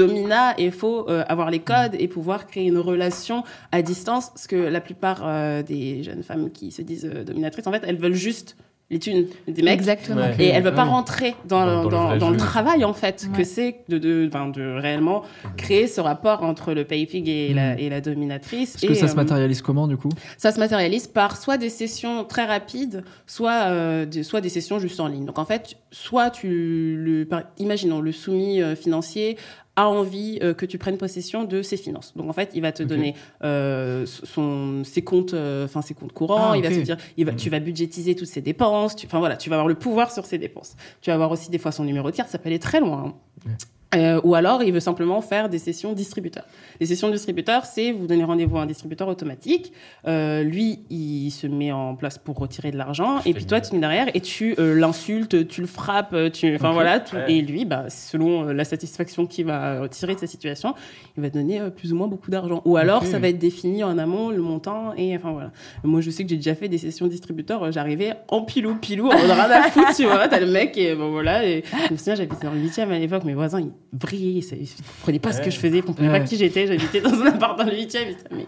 et 0.58 0.66
il 0.66 0.72
faut 0.72 1.10
euh, 1.10 1.24
avoir 1.28 1.50
les 1.52 1.60
codes 1.60 1.96
et 2.00 2.08
pouvoir 2.08 2.48
créer 2.48 2.66
une 2.68 2.78
relation 2.78 3.44
à 3.72 3.82
distance. 3.82 4.30
Parce 4.30 4.48
que 4.48 4.56
la 4.56 4.82
plupart 4.82 5.22
euh, 5.24 5.62
des 5.64 6.04
jeunes 6.04 6.24
femmes 6.24 6.50
qui 6.52 6.72
se 6.72 6.82
disent 6.82 7.10
euh, 7.12 7.24
dominatrices, 7.24 7.68
en 7.68 7.72
fait, 7.72 7.84
elles 7.86 7.98
veulent 7.98 8.14
juste 8.14 8.56
les 8.90 9.00
thunes 9.00 9.26
des 9.48 9.64
mecs. 9.64 9.74
Exactement. 9.74 10.22
Ouais. 10.22 10.36
Et 10.38 10.48
elle 10.50 10.62
veut 10.62 10.74
pas 10.74 10.84
rentrer 10.84 11.36
dans, 11.48 11.66
Dans- 11.66 11.66
dans 11.66 11.84
le 11.84 11.90
dans- 11.90 12.08
vrai 12.10 12.18
dans 12.20 12.30
le 12.30 12.38
jeu. 12.38 12.46
travail, 12.46 12.84
en 12.86 12.94
fait, 12.94 13.26
Ouais. 13.32 13.38
que 13.40 13.44
c'est 13.44 13.78
de, 13.88 13.98
de, 13.98 14.26
enfin, 14.28 14.50
de 14.50 14.62
réellement 14.78 15.24
créer 15.58 15.88
ce 15.88 16.00
rapport 16.02 16.44
entre 16.44 16.74
le 16.74 16.84
pay 16.84 17.06
pig 17.08 17.28
et, 17.28 17.54
la, 17.54 17.80
et 17.80 17.90
la 17.90 18.02
dominatrice. 18.02 18.76
Est-ce 18.76 18.86
que 18.86 18.92
Et, 18.92 18.96
ça 18.96 19.08
se 19.08 19.16
matérialise 19.16 19.62
comment 19.64 19.88
du 19.88 19.98
coup? 19.98 20.10
ça 20.38 20.52
se 20.52 20.60
matérialise 20.60 21.08
par 21.08 21.38
soit 21.38 21.58
des 21.58 21.70
sessions 21.70 22.24
très 22.26 22.46
rapides, 22.46 23.04
soit, 23.26 23.64
euh, 23.68 24.06
des, 24.06 24.22
soit 24.22 24.42
des 24.42 24.50
sessions 24.50 24.78
juste 24.80 25.00
en 25.00 25.08
ligne. 25.08 25.26
Donc 25.26 25.40
en 25.40 25.46
fait, 25.46 25.76
soit 25.92 26.30
tu 26.30 26.96
le, 27.00 27.24
par- 27.26 27.44
imaginons 27.58 28.00
le 28.02 28.12
soumis 28.12 28.62
euh, 28.62 28.76
financier 28.76 29.38
a 29.76 29.88
envie 29.88 30.38
euh, 30.44 30.54
que 30.54 30.66
tu 30.68 30.78
prennes 30.78 30.98
possession 30.98 31.44
de 31.46 31.62
ses 31.64 31.78
finances. 31.78 32.14
Donc 32.16 32.30
en 32.30 32.34
fait, 32.34 32.52
il 32.54 32.62
va 32.62 32.72
te 32.72 32.84
donner 32.84 33.16
euh, 33.44 34.06
son, 34.06 34.84
ses 34.84 35.02
comptes, 35.04 35.34
euh, 35.34 35.66
enfin 35.66 35.82
ses 35.82 35.94
comptes 35.96 36.12
courants. 36.14 36.52
Ah, 36.52 36.58
Il 36.58 36.62
va 36.64 36.70
te 36.70 36.74
dire, 36.84 36.98
il 37.18 37.26
va, 37.26 37.34
tu 37.34 37.50
vas 37.50 37.60
budgétiser 37.60 38.16
toutes 38.16 38.28
ses 38.28 38.42
dépenses. 38.42 38.96
tu- 38.96 39.08
Enfin 39.08 39.20
voilà, 39.20 39.36
tu 39.36 39.50
vas 39.50 39.56
avoir 39.56 39.68
le 39.68 39.76
pouvoir 39.76 40.12
sur 40.12 40.26
ses 40.26 40.38
dépenses. 40.38 40.76
Tu 41.02 41.10
vas 41.10 41.16
avoir 41.16 41.32
aussi 41.32 41.50
des 41.50 41.58
fois 41.58 41.72
son 41.72 41.84
numéro 41.86 42.12
de 42.12 42.16
carte. 42.16 42.30
Ça 42.30 42.38
peut 42.38 42.50
aller 42.50 42.60
très 42.60 42.80
loin. 42.80 43.16
hein. 43.48 43.52
Euh, 43.96 44.22
ou 44.24 44.36
alors, 44.36 44.64
il 44.64 44.74
veut 44.74 44.80
simplement 44.80 45.22
faire 45.22 45.50
des 45.50 45.60
sessions 45.60 45.94
distributeurs. 45.94 46.46
Les 46.80 46.86
sessions 46.86 47.10
distributeurs, 47.10 47.66
c'est 47.66 47.92
vous 47.92 48.08
donnez 48.08 48.24
rendez-vous 48.24 48.58
à 48.58 48.62
un 48.62 48.66
distributeur 48.66 49.08
automatique. 49.08 49.72
Euh, 50.08 50.44
lui, 50.44 50.80
il 50.90 51.32
se 51.32 51.48
met 51.48 51.72
en 51.72 51.96
place 51.96 52.18
pour 52.18 52.38
retirer 52.38 52.72
de 52.72 52.78
l'argent. 52.78 53.20
Et 53.26 53.34
puis 53.34 53.46
toi, 53.46 53.62
tu 53.62 53.76
es 53.76 53.80
derrière 53.80 54.08
et 54.14 54.22
tu 54.22 54.56
euh, 54.60 54.76
l'insultes, 54.76 55.48
tu 55.48 55.62
le 55.62 55.68
frappes, 55.68 56.16
tu, 56.32 56.56
enfin 56.56 56.72
voilà. 56.72 57.04
Ouais. 57.14 57.34
Et 57.34 57.42
lui, 57.42 57.66
bah, 57.66 57.86
selon 57.90 58.44
la 58.46 58.66
satisfaction 58.66 59.26
qu'il 59.26 59.46
va 59.46 59.88
tirer 59.90 60.16
de 60.16 60.20
sa 60.20 60.28
situation, 60.28 60.74
il 61.18 61.24
va 61.24 61.30
te 61.30 61.38
donner 61.38 61.62
plus 61.76 61.94
ou 61.94 61.96
moins 61.96 62.08
beaucoup 62.08 62.32
d'argent. 62.32 62.62
Ou 62.66 62.78
alors, 62.78 63.06
ça 63.06 63.20
va 63.20 63.30
être 63.30 63.40
défini 63.40 63.84
en 63.84 63.98
amont 63.98 64.30
le 64.30 64.42
montant. 64.42 64.94
Et 64.98 65.16
enfin 65.16 65.32
voilà. 65.32 65.52
Moi, 65.84 66.02
je 66.02 66.10
sais 66.10 66.24
que 66.24 66.30
j'ai 66.30 66.38
déjà 66.38 66.56
fait 66.56 66.70
des 66.70 66.78
sessions 66.78 67.08
distributeurs. 67.08 67.72
J'arrivais 67.72 68.14
en 68.30 68.42
pilou 68.42 68.76
pilou, 68.76 69.08
en 69.08 69.18
rien 69.18 69.52
à 69.52 69.70
foutre, 69.70 69.96
tu 69.96 70.06
vois. 70.06 70.28
T'as 70.28 70.40
le 70.40 70.52
mec 70.52 70.78
et 70.78 70.96
bon 70.96 71.12
voilà. 71.12 71.46
Et 71.46 71.64
je 71.88 71.94
me 71.94 71.98
souviens, 71.98 72.16
j'habitais 72.16 72.46
dans 72.46 72.54
le 72.54 72.60
8 72.60 72.80
à 72.80 72.86
l'époque. 73.00 73.24
Mes 73.24 73.34
voisins, 73.34 73.60
ils 73.60 73.72
brillaient. 73.94 74.42
ça- 74.42 74.56
Ils 74.60 74.68
comprenaient 75.00 75.20
pas 75.20 75.32
ce 75.32 75.42
que 75.42 75.50
je 75.52 75.58
faisais. 75.58 75.78
Ils 75.78 75.84
comprenaient 75.84 76.10
Ouais. 76.12 76.20
pas 76.20 76.26
qui 76.26 76.36
j'étais. 76.38 76.68
J'habitais 76.68 77.00
dans 77.02 77.14
un 77.22 77.28
appart 77.28 77.58
dans 77.58 77.66
le 77.66 77.76
8 77.76 77.96
e 77.96 78.00
mais 78.36 78.46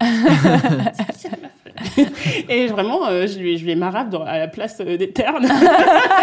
Et 2.48 2.66
vraiment, 2.68 3.06
euh, 3.08 3.26
je 3.26 3.38
lui, 3.38 3.58
je 3.58 3.64
lui 3.64 3.72
ai 3.72 3.76
marave 3.76 4.10
dans, 4.10 4.22
à 4.24 4.38
la 4.38 4.48
place 4.48 4.78
euh, 4.80 4.96
des 4.96 5.10
ternes. 5.10 5.46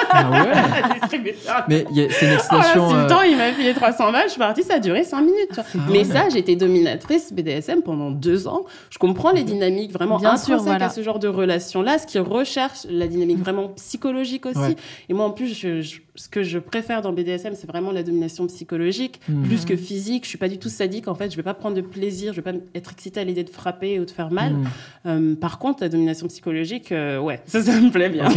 Ah 0.09 0.31
ouais. 0.31 0.51
Mais 1.69 1.85
c'est 2.09 2.25
une 2.25 2.31
Oh, 2.31 2.35
excitation. 2.35 2.89
euh, 2.89 2.93
l'insultant, 2.93 3.21
il 3.21 3.37
m'a 3.37 3.51
filé 3.53 3.73
300 3.73 4.11
balles, 4.11 4.23
je 4.25 4.31
suis 4.31 4.39
partie, 4.39 4.63
ça 4.63 4.75
a 4.75 4.79
duré 4.79 5.03
5 5.03 5.21
minutes. 5.21 5.59
Ah 5.59 5.63
Mais 5.89 6.03
ça, 6.03 6.27
été 6.35 6.55
dominatrice 6.55 7.31
BDSM 7.33 7.81
pendant 7.83 8.11
deux 8.11 8.47
ans. 8.47 8.65
Je 8.89 8.97
comprends 8.97 9.31
les 9.31 9.43
dynamiques 9.43 9.91
vraiment 9.93 10.17
Bien 10.19 10.37
sûr, 10.37 10.57
voilà. 10.61 10.85
à 10.85 10.89
ce 10.89 11.01
genre 11.03 11.19
de 11.19 11.27
relation-là, 11.27 11.97
ce 11.99 12.07
qui 12.07 12.19
recherche 12.19 12.85
la 12.89 13.07
dynamique 13.07 13.39
vraiment 13.39 13.69
psychologique 13.69 14.45
aussi. 14.45 14.59
Ouais. 14.59 14.75
Et 15.09 15.13
moi, 15.13 15.25
en 15.25 15.31
plus, 15.31 15.53
je- 15.57 15.81
je- 15.81 15.99
ce 16.15 16.29
que 16.29 16.43
je 16.43 16.59
préfère 16.59 17.01
dans 17.01 17.11
BDSM, 17.13 17.53
c'est 17.55 17.67
vraiment 17.67 17.91
la 17.91 18.03
domination 18.03 18.47
psychologique, 18.47 19.19
Mhm. 19.27 19.43
plus 19.43 19.65
que 19.65 19.75
physique. 19.75 20.23
Je 20.23 20.29
suis 20.29 20.37
pas 20.37 20.47
du 20.49 20.57
tout 20.57 20.69
sadique, 20.69 21.07
en 21.07 21.15
fait. 21.15 21.29
Je 21.31 21.35
vais 21.35 21.43
pas 21.43 21.53
prendre 21.53 21.75
de 21.75 21.81
plaisir, 21.81 22.31
je 22.33 22.41
vais 22.41 22.51
pas 22.51 22.57
être 22.73 22.91
excitée 22.93 23.19
à 23.19 23.23
l'idée 23.23 23.43
de 23.43 23.49
frapper 23.49 23.99
ou 23.99 24.05
de 24.05 24.11
faire 24.11 24.31
mal. 24.31 24.53
hmm. 24.53 24.65
Euh, 25.07 25.35
par 25.35 25.59
contre, 25.59 25.83
la 25.83 25.89
domination 25.89 26.27
psychologique, 26.27 26.91
euh, 26.91 27.19
ouais, 27.19 27.41
ça, 27.45 27.61
ça 27.61 27.79
me 27.79 27.91
plaît 27.91 28.09
bien. 28.09 28.29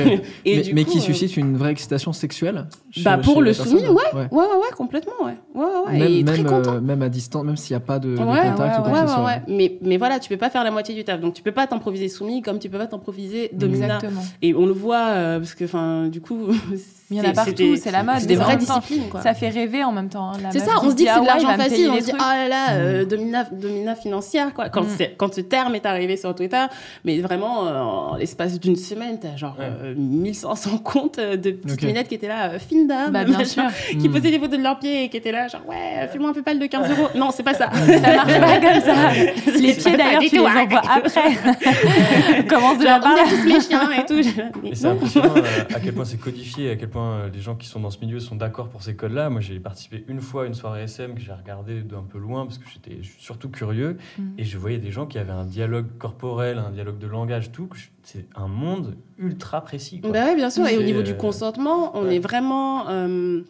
Et 0.45 0.57
mais, 0.57 0.63
du 0.63 0.75
mais 0.75 0.85
coup, 0.85 0.91
qui 0.93 0.99
euh, 0.99 1.03
suscite 1.03 1.37
une 1.37 1.57
vraie 1.57 1.73
excitation 1.73 2.13
sexuelle? 2.13 2.67
Bah, 3.05 3.19
pour 3.19 3.43
le 3.43 3.53
soumis, 3.53 3.83
ouais. 3.83 3.89
Ouais, 4.15 4.29
ouais, 4.31 4.45
ouais, 4.45 4.71
complètement, 4.77 5.13
ouais. 5.23 5.37
Ouais, 5.55 5.65
ouais, 5.65 5.71
ouais. 5.87 5.99
Même, 5.99 6.13
et 6.13 6.25
très 6.25 6.37
même, 6.39 6.47
content. 6.47 6.75
euh, 6.77 6.81
même 6.81 7.03
à 7.03 7.09
distance, 7.09 7.45
même 7.45 7.57
s'il 7.57 7.77
n'y 7.77 7.83
a 7.83 7.85
pas 7.87 7.99
de, 7.99 8.13
de 8.13 8.17
contact 8.17 8.45
ouais, 8.45 8.51
ou 8.51 8.57
quoi 8.57 8.65
Ouais, 8.67 8.73
que 8.73 8.97
ce 8.97 9.03
ouais, 9.03 9.09
soit. 9.09 9.25
ouais. 9.25 9.43
Mais, 9.49 9.79
mais 9.83 9.97
voilà, 9.99 10.19
tu 10.19 10.29
peux 10.29 10.37
pas 10.39 10.49
faire 10.51 10.65
la 10.65 10.71
moitié 10.71 10.95
du 10.95 11.05
taf. 11.05 11.21
Donc, 11.21 11.35
tu 11.35 11.43
peux 11.43 11.53
pas 11.53 11.67
t'improviser 11.67 12.09
soumis 12.09 12.41
comme 12.43 12.59
tu 12.59 12.69
peux 12.71 12.79
pas 12.79 12.87
t'improviser 12.87 13.51
domina. 13.53 13.97
Exactement. 13.97 14.23
Et 14.41 14.55
on 14.55 14.65
le 14.67 14.73
voit, 14.73 15.07
euh, 15.09 15.39
parce 15.39 15.55
que, 15.55 15.65
enfin, 15.65 16.09
du 16.09 16.21
coup. 16.21 16.49
Il 17.11 17.17
y 17.17 17.21
en 17.23 17.25
a 17.25 17.33
partout, 17.33 17.77
c'est 17.77 17.91
la 17.91 18.03
mode. 18.03 18.17
C'est 18.19 18.27
des 18.27 18.37
vraies 18.37 18.59
disciplines, 18.59 19.09
quoi. 19.11 19.23
Ça 19.23 19.33
fait 19.33 19.49
rêver 19.49 19.83
en 19.83 19.93
même 19.93 20.11
temps. 20.11 20.31
hein, 20.33 20.51
C'est 20.51 20.59
ça, 20.59 20.73
on 20.83 20.91
se 20.91 20.95
dit 20.95 21.05
que 21.05 21.09
ah 21.11 21.15
c'est 21.15 21.21
de 21.21 21.25
il 21.25 21.27
l'argent 21.27 21.57
facile, 21.63 21.89
on 21.91 21.99
se 21.99 22.05
dit, 22.05 22.13
oh 22.15 22.19
là 22.19 22.49
là, 22.49 22.71
euh, 22.73 23.05
Mm. 23.05 23.09
domina, 23.09 23.45
domina 23.45 23.95
financière, 23.95 24.53
quoi. 24.53 24.69
Quand, 24.69 24.83
Mm. 24.83 25.05
quand 25.17 25.35
ce 25.35 25.41
terme 25.41 25.75
est 25.75 25.87
arrivé 25.87 26.19
sur 26.19 26.35
Twitter, 26.35 26.67
mais 27.07 27.19
vraiment, 27.21 27.67
euh, 27.67 27.81
en 27.81 28.17
l'espace 28.17 28.61
d'une 28.61 28.77
semaine, 28.77 29.19
t'as 29.19 29.37
genre 29.37 29.57
Ouais. 29.59 29.71
euh, 29.85 29.95
1500 29.97 30.79
comptes 30.85 31.19
de 31.19 31.51
petites 31.53 31.83
minettes 31.83 32.09
qui 32.09 32.15
étaient 32.17 32.29
là, 32.29 32.51
euh, 32.51 32.59
Bah, 32.89 33.25
bien 33.25 33.39
machin, 33.39 33.45
sûr. 33.71 33.99
qui 34.01 34.09
Hmm. 34.09 34.13
posaient 34.13 34.31
des 34.31 34.39
photos 34.39 34.59
de 34.59 34.63
leurs 34.63 34.79
pieds 34.79 35.05
et 35.05 35.09
qui 35.09 35.17
étaient 35.17 35.33
là, 35.33 35.49
genre, 35.49 35.63
ouais, 35.69 36.09
fais-moi 36.11 36.31
un 36.31 36.33
PayPal 36.33 36.59
de 36.59 36.67
15 36.67 36.91
euros. 36.91 37.09
Non, 37.15 37.31
c'est 37.31 37.43
pas 37.43 37.55
ça. 37.55 37.71
Ça 37.73 38.15
marche 38.17 38.41
pas 38.41 38.61
comme 38.61 38.81
ça. 38.81 39.13
Les 39.59 39.75
pieds 39.75 39.97
d'ailleurs, 39.97 40.21
tu 40.23 40.37
les 40.37 40.45
hein. 40.47 40.65
envoies 40.65 40.81
après. 40.81 42.43
Commence 42.49 42.79
déjà 42.79 42.95
Genre, 42.95 43.01
par 43.03 43.13
on 43.13 43.17
là. 43.17 43.23
a 43.23 43.29
tous 43.31 43.45
mes 43.49 43.61
chiens 43.61 43.91
et 43.93 44.07
tout. 44.07 44.51
Mais 44.63 44.71
Et 44.71 44.75
c'est 44.75 44.87
impressionnant 44.87 45.35
euh, 45.37 45.65
à 45.75 45.81
quel 45.81 45.93
point 45.95 46.05
c'est 46.05 46.17
codifié, 46.19 46.71
à 46.71 46.77
quel 46.77 46.89
point 46.91 47.13
euh, 47.13 47.29
les 47.33 47.41
gens 47.41 47.55
qui 47.55 47.67
sont 47.67 47.81
dans 47.81 47.91
ce 47.91 47.99
milieu 48.01 48.21
sont 48.21 48.37
d'accord 48.37 48.69
pour 48.69 48.83
ces 48.83 48.95
codes-là. 48.97 49.31
Moi, 49.31 49.41
j'ai 49.41 49.59
participé 49.61 50.05
une 50.09 50.21
fois 50.21 50.45
à 50.45 50.47
une 50.47 50.55
soirée 50.55 50.83
SM 50.83 51.15
que 51.15 51.21
j'ai 51.21 51.33
regardé 51.33 51.81
d'un 51.83 52.03
peu 52.09 52.19
loin 52.19 52.47
parce 52.47 52.59
que 52.59 52.65
j'étais 52.73 52.99
surtout 53.19 53.49
curieux 53.49 53.97
Mm. 54.19 54.23
et 54.39 54.45
je 54.45 54.59
voyais 54.59 54.79
des 54.79 54.91
gens 54.91 55.07
qui 55.07 55.19
avaient 55.19 55.33
un 55.33 55.45
dialogue 55.45 55.87
corporel, 55.99 56.59
un 56.59 56.71
dialogue 56.71 56.99
de 56.99 57.07
langage, 57.07 57.53
tout. 57.53 57.69
C'est 58.03 58.27
un 58.37 58.49
monde 58.49 58.97
ultra 59.19 59.61
précis. 59.61 60.01
quoi. 60.01 60.11
Bah 60.11 60.25
ouais, 60.27 60.35
bien 60.37 60.49
sûr. 60.51 60.67
Et 60.67 60.79
au 60.79 60.83
niveau 60.83 61.01
euh, 61.01 61.03
du 61.03 61.15
consentement, 61.15 61.91
on 61.95 62.05
ouais. 62.07 62.17
est 62.17 62.19
vraiment. 62.21 62.68
Euh, 62.89 63.41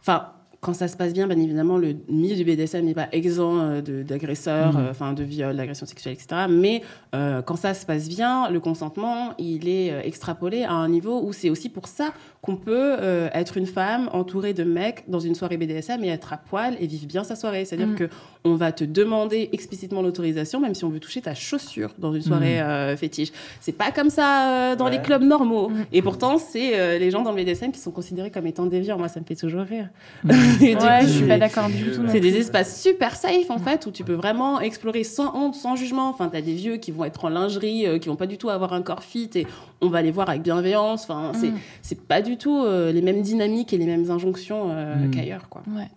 Enfin. 0.00 0.26
quand 0.62 0.74
ça 0.74 0.88
se 0.88 0.96
passe 0.96 1.14
bien, 1.14 1.26
bien 1.26 1.38
évidemment, 1.38 1.78
le 1.78 1.96
milieu 2.10 2.36
du 2.36 2.44
BDSM 2.44 2.84
n'est 2.84 2.92
pas 2.92 3.08
exempt 3.12 3.60
euh, 3.60 4.02
d'agresseurs, 4.04 4.74
Mhm. 4.74 4.92
euh, 5.00 5.12
de 5.14 5.22
viols, 5.24 5.56
d'agressions 5.56 5.86
sexuelles, 5.86 6.12
etc. 6.12 6.42
Mais 6.50 6.82
euh, 7.14 7.40
quand 7.40 7.56
ça 7.56 7.72
se 7.72 7.86
passe 7.86 8.10
bien, 8.10 8.50
le 8.50 8.60
consentement, 8.60 9.32
il 9.38 9.68
est 9.70 10.06
extrapolé 10.06 10.64
à 10.64 10.72
un 10.74 10.88
niveau 10.90 11.22
où 11.24 11.32
c'est 11.32 11.48
aussi 11.48 11.70
pour 11.70 11.88
ça 11.88 12.12
qu'on 12.42 12.56
peut 12.56 12.96
euh, 13.00 13.28
être 13.34 13.58
une 13.58 13.66
femme 13.66 14.08
entourée 14.14 14.54
de 14.54 14.64
mecs 14.64 15.04
dans 15.08 15.20
une 15.20 15.34
soirée 15.34 15.58
BDSM 15.58 16.02
et 16.04 16.08
être 16.08 16.32
à 16.32 16.38
poil 16.38 16.74
et 16.80 16.86
vivre 16.86 17.06
bien 17.06 17.22
sa 17.22 17.36
soirée. 17.36 17.66
C'est-à-dire 17.66 17.88
Mhm. 17.88 17.96
que 17.96 18.08
on 18.44 18.54
va 18.54 18.72
te 18.72 18.82
demander 18.84 19.50
explicitement 19.52 20.00
l'autorisation, 20.00 20.58
même 20.58 20.74
si 20.74 20.82
on 20.86 20.88
veut 20.88 21.00
toucher 21.00 21.20
ta 21.20 21.34
chaussure 21.34 21.90
dans 21.98 22.14
une 22.14 22.22
soirée 22.22 22.58
euh, 22.62 22.96
fétiche. 22.96 23.28
C'est 23.60 23.72
pas 23.76 23.90
comme 23.90 24.08
ça 24.08 24.70
euh, 24.72 24.76
dans 24.76 24.86
Ouais. 24.86 24.92
les 24.92 25.02
clubs 25.02 25.22
normaux. 25.22 25.68
Mhm. 25.68 25.84
Et 25.92 26.00
pourtant, 26.00 26.38
c'est 26.38 26.80
euh, 26.80 26.98
les 26.98 27.10
gens 27.10 27.20
dans 27.22 27.32
le 27.32 27.36
BDSM 27.36 27.72
qui 27.72 27.78
sont 27.80 27.90
considérés 27.90 28.30
comme 28.30 28.46
étant 28.46 28.64
déviants. 28.64 28.96
Moi, 28.96 29.08
ça 29.08 29.20
me 29.20 29.26
fait 29.26 29.36
toujours 29.36 29.60
rire. 29.60 29.90
Et 30.62 30.74
du 30.74 30.82
Ouais, 30.82 31.00
coup, 31.00 31.06
je 31.06 31.06
suis 31.08 31.20
c'est- 31.20 31.28
pas 31.28 31.36
d'accord 31.38 31.68
du 31.68 31.92
tout. 31.92 32.04
c'est 32.08 32.20
des 32.20 32.36
espaces 32.38 32.80
super 32.80 33.16
safe 33.16 33.50
en 33.50 33.58
fait 33.58 33.84
où 33.84 33.90
tu 33.90 34.02
peux 34.02 34.14
vraiment 34.14 34.60
explorer 34.62 35.04
sans 35.04 35.36
honte, 35.36 35.54
sans 35.54 35.76
jugement. 35.76 36.08
Enfin, 36.08 36.30
t'as 36.32 36.40
des 36.40 36.54
vieux 36.54 36.78
qui 36.78 36.90
vont 36.90 37.04
être 37.04 37.22
en 37.26 37.28
lingerie, 37.28 37.86
euh, 37.86 37.98
qui 37.98 38.08
vont 38.08 38.16
pas 38.16 38.26
du 38.26 38.38
tout 38.38 38.48
avoir 38.48 38.72
un 38.72 38.80
corps 38.80 39.02
fit 39.02 39.28
et 39.34 39.46
on 39.82 39.88
va 39.90 40.00
les 40.00 40.10
voir 40.10 40.30
avec 40.30 40.40
bienveillance. 40.40 41.02
Enfin, 41.04 41.32
c'est 41.38 41.48
Mm. 41.50 41.58
c'est 41.82 42.00
pas 42.00 42.22
du 42.22 42.29
tout 42.38 42.62
euh, 42.64 42.92
les 42.92 43.02
mêmes 43.02 43.22
dynamiques 43.22 43.72
et 43.72 43.78
les 43.78 43.86
mêmes 43.86 44.10
injonctions 44.10 44.70
euh, 44.70 45.06
Mm. 45.06 45.10
qu'ailleurs 45.10 45.48
quoi. 45.48 45.62
Ouais. 45.76 45.88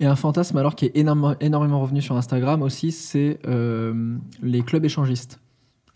Et 0.00 0.06
un 0.06 0.16
fantasme 0.16 0.56
alors 0.58 0.74
qui 0.74 0.86
est 0.86 0.96
énorme- 0.96 1.36
énormément 1.40 1.80
revenu 1.80 2.02
sur 2.02 2.16
Instagram 2.16 2.62
aussi, 2.62 2.90
c'est 2.92 3.38
euh, 3.46 4.16
les 4.42 4.62
clubs 4.62 4.84
échangistes. 4.84 5.38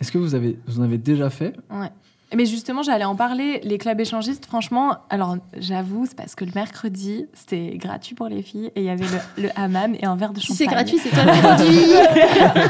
Est-ce 0.00 0.12
que 0.12 0.18
vous, 0.18 0.34
avez, 0.34 0.58
vous 0.66 0.80
en 0.80 0.82
avez 0.84 0.98
déjà 0.98 1.30
fait? 1.30 1.56
Ouais. 1.70 1.90
Mais 2.36 2.46
justement, 2.46 2.82
j'allais 2.82 3.04
en 3.04 3.14
parler. 3.14 3.60
Les 3.62 3.78
clubs 3.78 4.00
échangistes, 4.00 4.46
franchement, 4.46 4.96
alors 5.08 5.36
j'avoue, 5.56 6.04
c'est 6.06 6.16
parce 6.16 6.34
que 6.34 6.44
le 6.44 6.50
mercredi, 6.54 7.26
c'était 7.32 7.76
gratuit 7.76 8.14
pour 8.16 8.26
les 8.28 8.42
filles 8.42 8.72
et 8.74 8.80
il 8.80 8.84
y 8.84 8.90
avait 8.90 9.04
le, 9.36 9.42
le 9.44 9.48
hammam 9.54 9.94
et 10.00 10.04
un 10.04 10.16
verre 10.16 10.32
de 10.32 10.40
Si 10.40 10.46
champagne. 10.46 10.56
c'est 10.58 10.66
gratuit, 10.74 10.98
c'est 10.98 11.10
toi 11.14 11.24
le 11.24 11.40
produit. 11.40 11.94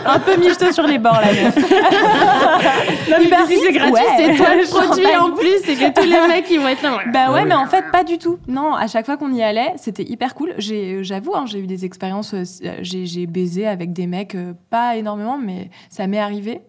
Un 0.05 0.19
peu 0.19 0.37
michto 0.37 0.71
sur 0.73 0.87
les 0.87 0.99
bords, 0.99 1.19
la 1.21 1.33
meuf. 1.33 1.57
Non, 1.57 3.17
mais 3.21 3.47
si 3.49 3.59
c'est 3.65 3.73
gratuit, 3.73 3.93
ouais. 3.95 4.01
c'est 4.19 4.37
toi 4.37 4.55
le 4.55 4.69
produit 4.69 5.17
en 5.17 5.31
plus. 5.33 5.55
C'est 5.65 5.77
que 5.77 5.95
tous 5.99 6.07
les 6.09 6.29
mecs 6.29 6.51
ils 6.51 6.61
vont 6.61 6.69
être 6.69 6.83
là. 6.83 6.99
Bah 7.13 7.33
ouais, 7.33 7.45
mais 7.45 7.55
en 7.55 7.67
fait, 7.67 7.85
pas 7.91 8.05
du 8.05 8.19
tout. 8.19 8.39
Non, 8.49 8.75
à 8.75 8.87
chaque 8.87 9.07
fois 9.07 9.17
qu'on 9.17 9.33
y 9.33 9.43
allait, 9.43 9.73
c'était 9.77 10.05
hyper 10.05 10.35
cool. 10.35 10.55
J'ai, 10.59 11.03
j'avoue, 11.05 11.35
hein, 11.35 11.45
j'ai 11.47 11.61
eu 11.61 11.67
des 11.67 11.85
expériences. 11.85 12.35
euh, 12.35 12.45
j'ai, 12.83 13.07
j'ai 13.07 13.27
baisé 13.27 13.67
avec 13.67 13.93
des 13.93 14.07
mecs, 14.07 14.35
euh, 14.35 14.53
pas 14.71 14.97
énormément, 14.97 15.39
mais 15.39 15.71
ça 15.89 16.07
m'est 16.07 16.19
arrivé. 16.21 16.61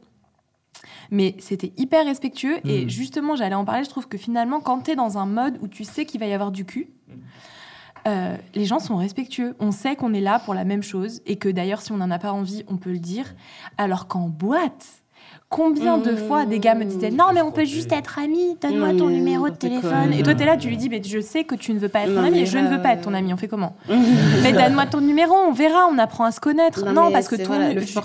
Mais 1.11 1.35
c'était 1.39 1.71
hyper 1.77 2.05
respectueux. 2.05 2.57
Et 2.67 2.83
Mhm. 2.83 2.89
justement, 2.89 3.35
j'allais 3.35 3.55
en 3.55 3.65
parler. 3.65 3.83
Je 3.83 3.89
trouve 3.89 4.07
que 4.07 4.17
finalement, 4.17 4.59
quand 4.59 4.79
t'es 4.79 4.95
dans 4.95 5.17
un 5.17 5.25
mode 5.25 5.57
où 5.61 5.67
tu 5.67 5.83
sais 5.83 6.05
qu'il 6.05 6.19
va 6.19 6.25
y 6.27 6.33
avoir 6.33 6.51
du 6.51 6.65
cul, 6.65 6.89
euh, 8.07 8.37
les 8.53 8.65
gens 8.65 8.79
sont 8.79 8.97
respectueux. 8.97 9.55
On 9.59 9.71
sait 9.71 9.95
qu'on 9.95 10.13
est 10.13 10.21
là 10.21 10.39
pour 10.39 10.53
la 10.53 10.63
même 10.63 10.83
chose. 10.83 11.21
Et 11.25 11.37
que 11.37 11.49
d'ailleurs, 11.49 11.81
si 11.81 11.91
on 11.91 11.97
n'en 11.97 12.11
a 12.11 12.19
pas 12.19 12.31
envie, 12.31 12.63
on 12.67 12.77
peut 12.77 12.91
le 12.91 12.99
dire. 12.99 13.33
Alors 13.77 14.07
qu'en 14.07 14.29
boîte, 14.29 14.85
Combien 15.49 15.97
de 15.99 16.11
Mmh. 16.11 16.17
fois 16.27 16.45
des 16.45 16.59
gars 16.59 16.73
me 16.75 16.83
disaient 16.85 17.11
non 17.11 17.25
mais 17.33 17.41
on 17.41 17.51
peut 17.51 17.65
juste 17.65 17.91
être 17.91 18.17
amis, 18.19 18.57
donne-moi 18.61 18.93
ton 18.97 19.07
mais 19.07 19.13
numéro 19.13 19.49
de 19.49 19.55
téléphone. 19.55 20.11
Et 20.11 20.23
toi 20.23 20.33
t'es 20.35 20.43
là, 20.45 20.57
tu 20.57 20.67
lui 20.67 20.75
dis 20.75 20.89
mais 20.89 21.01
je 21.03 21.19
sais 21.21 21.43
que 21.43 21.53
tu 21.55 21.71
ne 21.73 21.79
veux 21.79 21.87
pas 21.87 22.01
être 22.01 22.11
mon 22.11 22.23
ami, 22.23 22.45
je 22.45 22.57
ne 22.57 22.67
veux 22.67 22.81
pas 22.81 22.93
être 22.93 23.03
ton 23.03 23.13
ami. 23.13 23.31
On 23.33 23.37
fait 23.37 23.47
comment 23.47 23.75
Mais 24.43 24.51
donne-moi 24.53 24.87
ton 24.87 25.01
numéro, 25.01 25.33
on 25.35 25.51
verra, 25.53 25.87
on 25.91 25.97
apprend 25.97 26.25
à 26.25 26.31
se 26.31 26.39
connaître. 26.39 26.85
Non, 26.91 27.11
parce 27.11 27.27
que 27.27 27.35
toi, 27.35 27.57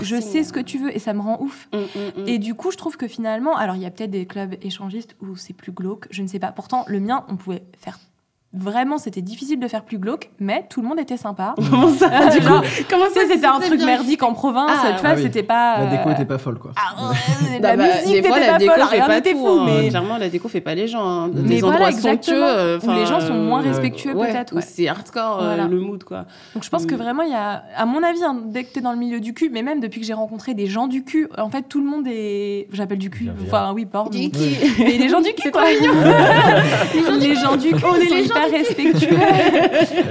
je- 0.02 0.20
sais 0.20 0.44
ce 0.44 0.52
que 0.52 0.60
tu 0.60 0.78
veux 0.78 0.94
et 0.94 0.98
ça 0.98 1.12
me 1.14 1.20
rend 1.22 1.38
ouf. 1.40 1.68
Mm, 1.72 1.78
mm, 1.78 2.22
mm. 2.24 2.28
Et 2.28 2.38
du 2.38 2.54
coup, 2.54 2.70
je 2.70 2.76
trouve 2.76 2.96
que 2.96 3.08
finalement, 3.08 3.56
alors 3.56 3.74
il 3.74 3.82
y 3.82 3.86
a 3.86 3.90
peut-être 3.90 4.10
des 4.10 4.26
clubs 4.26 4.54
échangistes 4.62 5.16
où 5.22 5.34
c'est 5.36 5.54
plus 5.54 5.72
glauque, 5.72 6.06
je 6.10 6.22
ne 6.22 6.28
sais 6.28 6.38
pas. 6.38 6.52
Pourtant, 6.52 6.84
le 6.88 7.00
mien, 7.00 7.24
on 7.30 7.36
pouvait 7.36 7.62
faire. 7.78 7.98
Vraiment, 8.52 8.98
c'était 8.98 9.22
difficile 9.22 9.60
de 9.60 9.68
faire 9.68 9.84
plus 9.84 9.98
glauque, 9.98 10.30
mais 10.40 10.66
tout 10.68 10.82
le 10.82 10.88
monde 10.88 10.98
était 10.98 11.16
sympa. 11.16 11.54
Comment 11.70 11.88
ça 11.92 12.06
Euh, 12.12 12.30
du 12.30 12.38
coup 12.40 12.48
genre, 12.48 12.64
Comment 12.90 13.04
sais, 13.14 13.26
c'était 13.28 13.46
un 13.46 13.60
truc 13.60 13.80
merdique 13.84 14.24
en 14.24 14.32
province, 14.32 14.72
Ah, 14.74 14.92
tu 14.94 15.00
vois, 15.02 15.10
ah 15.10 15.14
oui. 15.16 15.22
c'était 15.22 15.44
pas. 15.44 15.78
La 15.78 15.86
déco 15.86 16.08
euh, 16.08 16.12
était 16.14 16.24
pas 16.24 16.38
folle, 16.38 16.58
quoi. 16.58 16.72
Ah, 16.76 17.10
ouais, 17.10 17.60
la 17.60 17.76
Bah, 17.76 17.76
bah, 17.76 17.94
musique 18.02 18.22
des 18.22 18.28
fois, 18.28 18.38
n'était 18.40 18.46
la 18.48 18.52
pas 18.54 18.58
déco 18.58 18.72
folle, 18.74 18.82
fait 18.88 18.96
rien 18.96 19.06
pas 19.06 19.20
tout. 19.20 19.38
fou, 19.38 19.46
hein. 19.48 19.66
mais. 19.66 19.88
Clairement, 19.90 20.18
la 20.18 20.28
déco 20.28 20.48
fait 20.48 20.60
pas 20.60 20.74
les 20.74 20.88
gens. 20.88 21.06
hein. 21.08 21.30
Mais 21.32 21.42
Des 21.42 21.60
voilà, 21.60 21.74
endroits 21.76 21.90
exactement. 21.90 22.16
somptueux. 22.38 22.42
euh, 22.44 22.78
Où 22.82 22.90
les 22.90 23.06
gens 23.06 23.20
sont 23.20 23.34
moins 23.34 23.60
euh, 23.64 23.68
respectueux, 23.68 24.14
ouais, 24.16 24.32
peut-être, 24.32 24.52
ouais. 24.56 24.62
c'est 24.62 24.88
hardcore 24.88 25.38
euh, 25.42 25.46
Voilà. 25.54 25.68
le 25.68 25.78
mood, 25.78 26.02
quoi. 26.02 26.24
Donc 26.54 26.64
je 26.64 26.70
pense 26.70 26.86
que 26.86 26.94
Mm. 26.96 26.98
vraiment, 26.98 27.22
il 27.22 27.30
y 27.30 27.34
a, 27.34 27.62
à 27.76 27.86
mon 27.86 28.02
avis, 28.02 28.24
hein, 28.24 28.36
dès 28.46 28.64
que 28.64 28.72
tu 28.72 28.80
es 28.80 28.82
dans 28.82 28.90
le 28.92 28.98
milieu 28.98 29.20
du 29.20 29.32
cul, 29.32 29.48
mais 29.52 29.62
même 29.62 29.78
depuis 29.78 30.00
que 30.00 30.06
j'ai 30.06 30.12
rencontré 30.12 30.54
des 30.54 30.66
gens 30.66 30.88
du 30.88 31.04
cul, 31.04 31.28
en 31.38 31.50
fait, 31.50 31.62
tout 31.68 31.80
le 31.80 31.86
monde 31.88 32.06
est. 32.08 32.66
J'appelle 32.72 32.98
du 32.98 33.10
cul, 33.10 33.30
enfin 33.46 33.70
oui, 33.74 33.86
porn. 33.86 34.10
Qui- 34.10 34.32
Mais 34.80 34.86
qui- 34.92 34.98
les 34.98 35.08
gens 35.08 35.20
du 35.20 35.32
cul, 35.34 35.52
quoi. 35.52 35.62
les 35.70 37.34
gens 37.36 37.56
du 37.56 37.70
cul, 37.72 37.84
on 37.84 37.94
est 37.94 38.08
respectueux. 38.50 39.16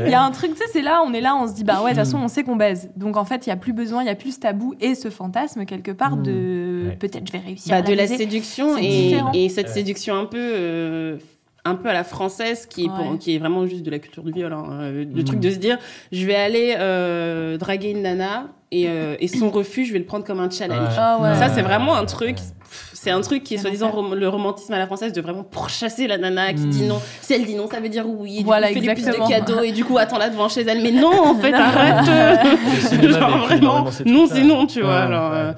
Il 0.06 0.12
y 0.12 0.14
a 0.14 0.22
un 0.22 0.32
truc, 0.32 0.52
tu 0.52 0.58
sais, 0.58 0.66
c'est 0.72 0.82
là, 0.82 1.02
on 1.06 1.14
est 1.14 1.22
là, 1.22 1.36
on 1.36 1.48
se 1.48 1.54
dit, 1.54 1.64
bah 1.64 1.82
ouais, 1.84 1.92
de 1.92 1.96
toute 1.96 2.06
façon, 2.06 2.18
on 2.18 2.28
sait 2.28 2.44
qu'on 2.44 2.56
baise. 2.56 2.90
Donc 2.96 3.18
en 3.18 3.26
fait, 3.26 3.46
il 3.48 3.50
y 3.50 3.54
a 3.54 3.58
plus 3.58 3.74
besoin, 3.74 4.04
il 4.04 4.08
y 4.08 4.10
a 4.10 4.16
plus 4.16 4.36
ce 4.36 4.40
tabou 4.40 4.74
et 4.82 4.96
ce 4.96 5.10
fantasme 5.10 5.66
quelque 5.66 5.92
part 5.92 6.16
Mm. 6.18 6.24
de 6.24 6.84
Ouais. 6.90 6.96
peut-être 6.96 7.28
je 7.28 7.32
vais 7.34 7.40
réussir 7.40 7.72
Bah, 7.72 7.78
à 7.78 7.82
de 7.82 7.94
la 7.94 8.08
séduction 8.08 8.78
et, 8.78 9.50
cette 9.50 9.68
Ouais. 9.68 9.74
séduction 9.74 10.16
un 10.16 10.26
peu 10.26 10.38
euh, 10.40 11.18
un 11.66 11.76
peu 11.76 11.90
à 11.90 11.94
la 11.94 12.04
française 12.06 12.66
qui 12.66 12.86
est, 12.86 12.88
pour- 12.88 13.12
Ouais. 13.12 13.18
qui 13.20 13.36
est 13.36 13.38
vraiment 13.38 13.66
juste 13.68 13.84
de 13.84 13.92
la 13.92 14.00
culture 14.00 14.24
du 14.24 14.32
viol 14.32 14.52
hein. 14.54 14.66
Euh, 14.82 15.06
le 15.14 15.24
truc 15.24 15.40
de 15.40 15.50
se 15.52 15.58
dire 15.58 15.78
je 16.12 16.26
vais 16.26 16.36
aller 16.36 16.76
euh, 16.80 17.58
draguer 17.58 17.90
une 17.92 18.02
nana 18.04 18.48
et, 18.72 18.86
euh, 18.88 19.16
et 19.20 19.28
son 19.28 19.50
refus 19.50 19.84
je 19.86 19.92
vais 19.94 20.00
le 20.00 20.06
prendre 20.06 20.24
comme 20.26 20.40
un 20.40 20.50
challenge 20.50 20.80
Ouais. 20.94 20.96
Ah 20.98 21.20
ouais. 21.22 21.36
ça 21.36 21.50
c'est 21.50 21.62
vraiment 21.62 21.96
un 21.96 22.06
truc 22.06 22.38
pff, 22.38 22.89
c'est 23.02 23.12
un 23.12 23.22
truc 23.22 23.44
qui 23.44 23.56
est 23.56 23.58
soi-disant 23.58 23.90
rom- 23.92 24.14
le 24.14 24.28
romantisme 24.28 24.74
à 24.74 24.78
la 24.78 24.86
française 24.86 25.14
de 25.14 25.22
vraiment 25.22 25.44
pourchasser 25.44 26.06
la 26.08 26.18
nana 26.18 26.54
qui 26.54 26.64
Mm. 26.66 26.70
dit 26.70 26.84
non 26.84 27.00
si 27.22 27.34
elle 27.34 27.46
dit 27.46 27.56
non 27.56 27.68
ça 27.70 27.80
veut 27.80 27.88
dire 27.90 28.06
oui 28.08 28.40
du 28.40 28.44
Voilà, 28.44 28.68
coup, 28.68 28.74
fais-lui 28.76 28.94
plus 28.94 29.06
de 29.06 29.28
cadeaux 29.30 29.62
et 29.62 29.72
du 29.72 29.86
coup 29.86 29.98
attends 29.98 30.18
là 30.18 30.30
devant 30.30 30.50
chez 30.50 30.62
elle 30.62 30.82
mais 30.84 30.92
non 30.92 31.12
en 31.14 31.36
fait 31.40 31.54
arrête 31.54 32.06
genre 33.10 33.38
vraiment 33.46 33.86
non 34.06 34.28
c'est 34.28 34.44
non 34.44 34.66
tu 34.66 34.82
vois 34.82 34.90
Ouais. 34.90 34.96
alors 34.96 35.32
euh, 35.34 35.54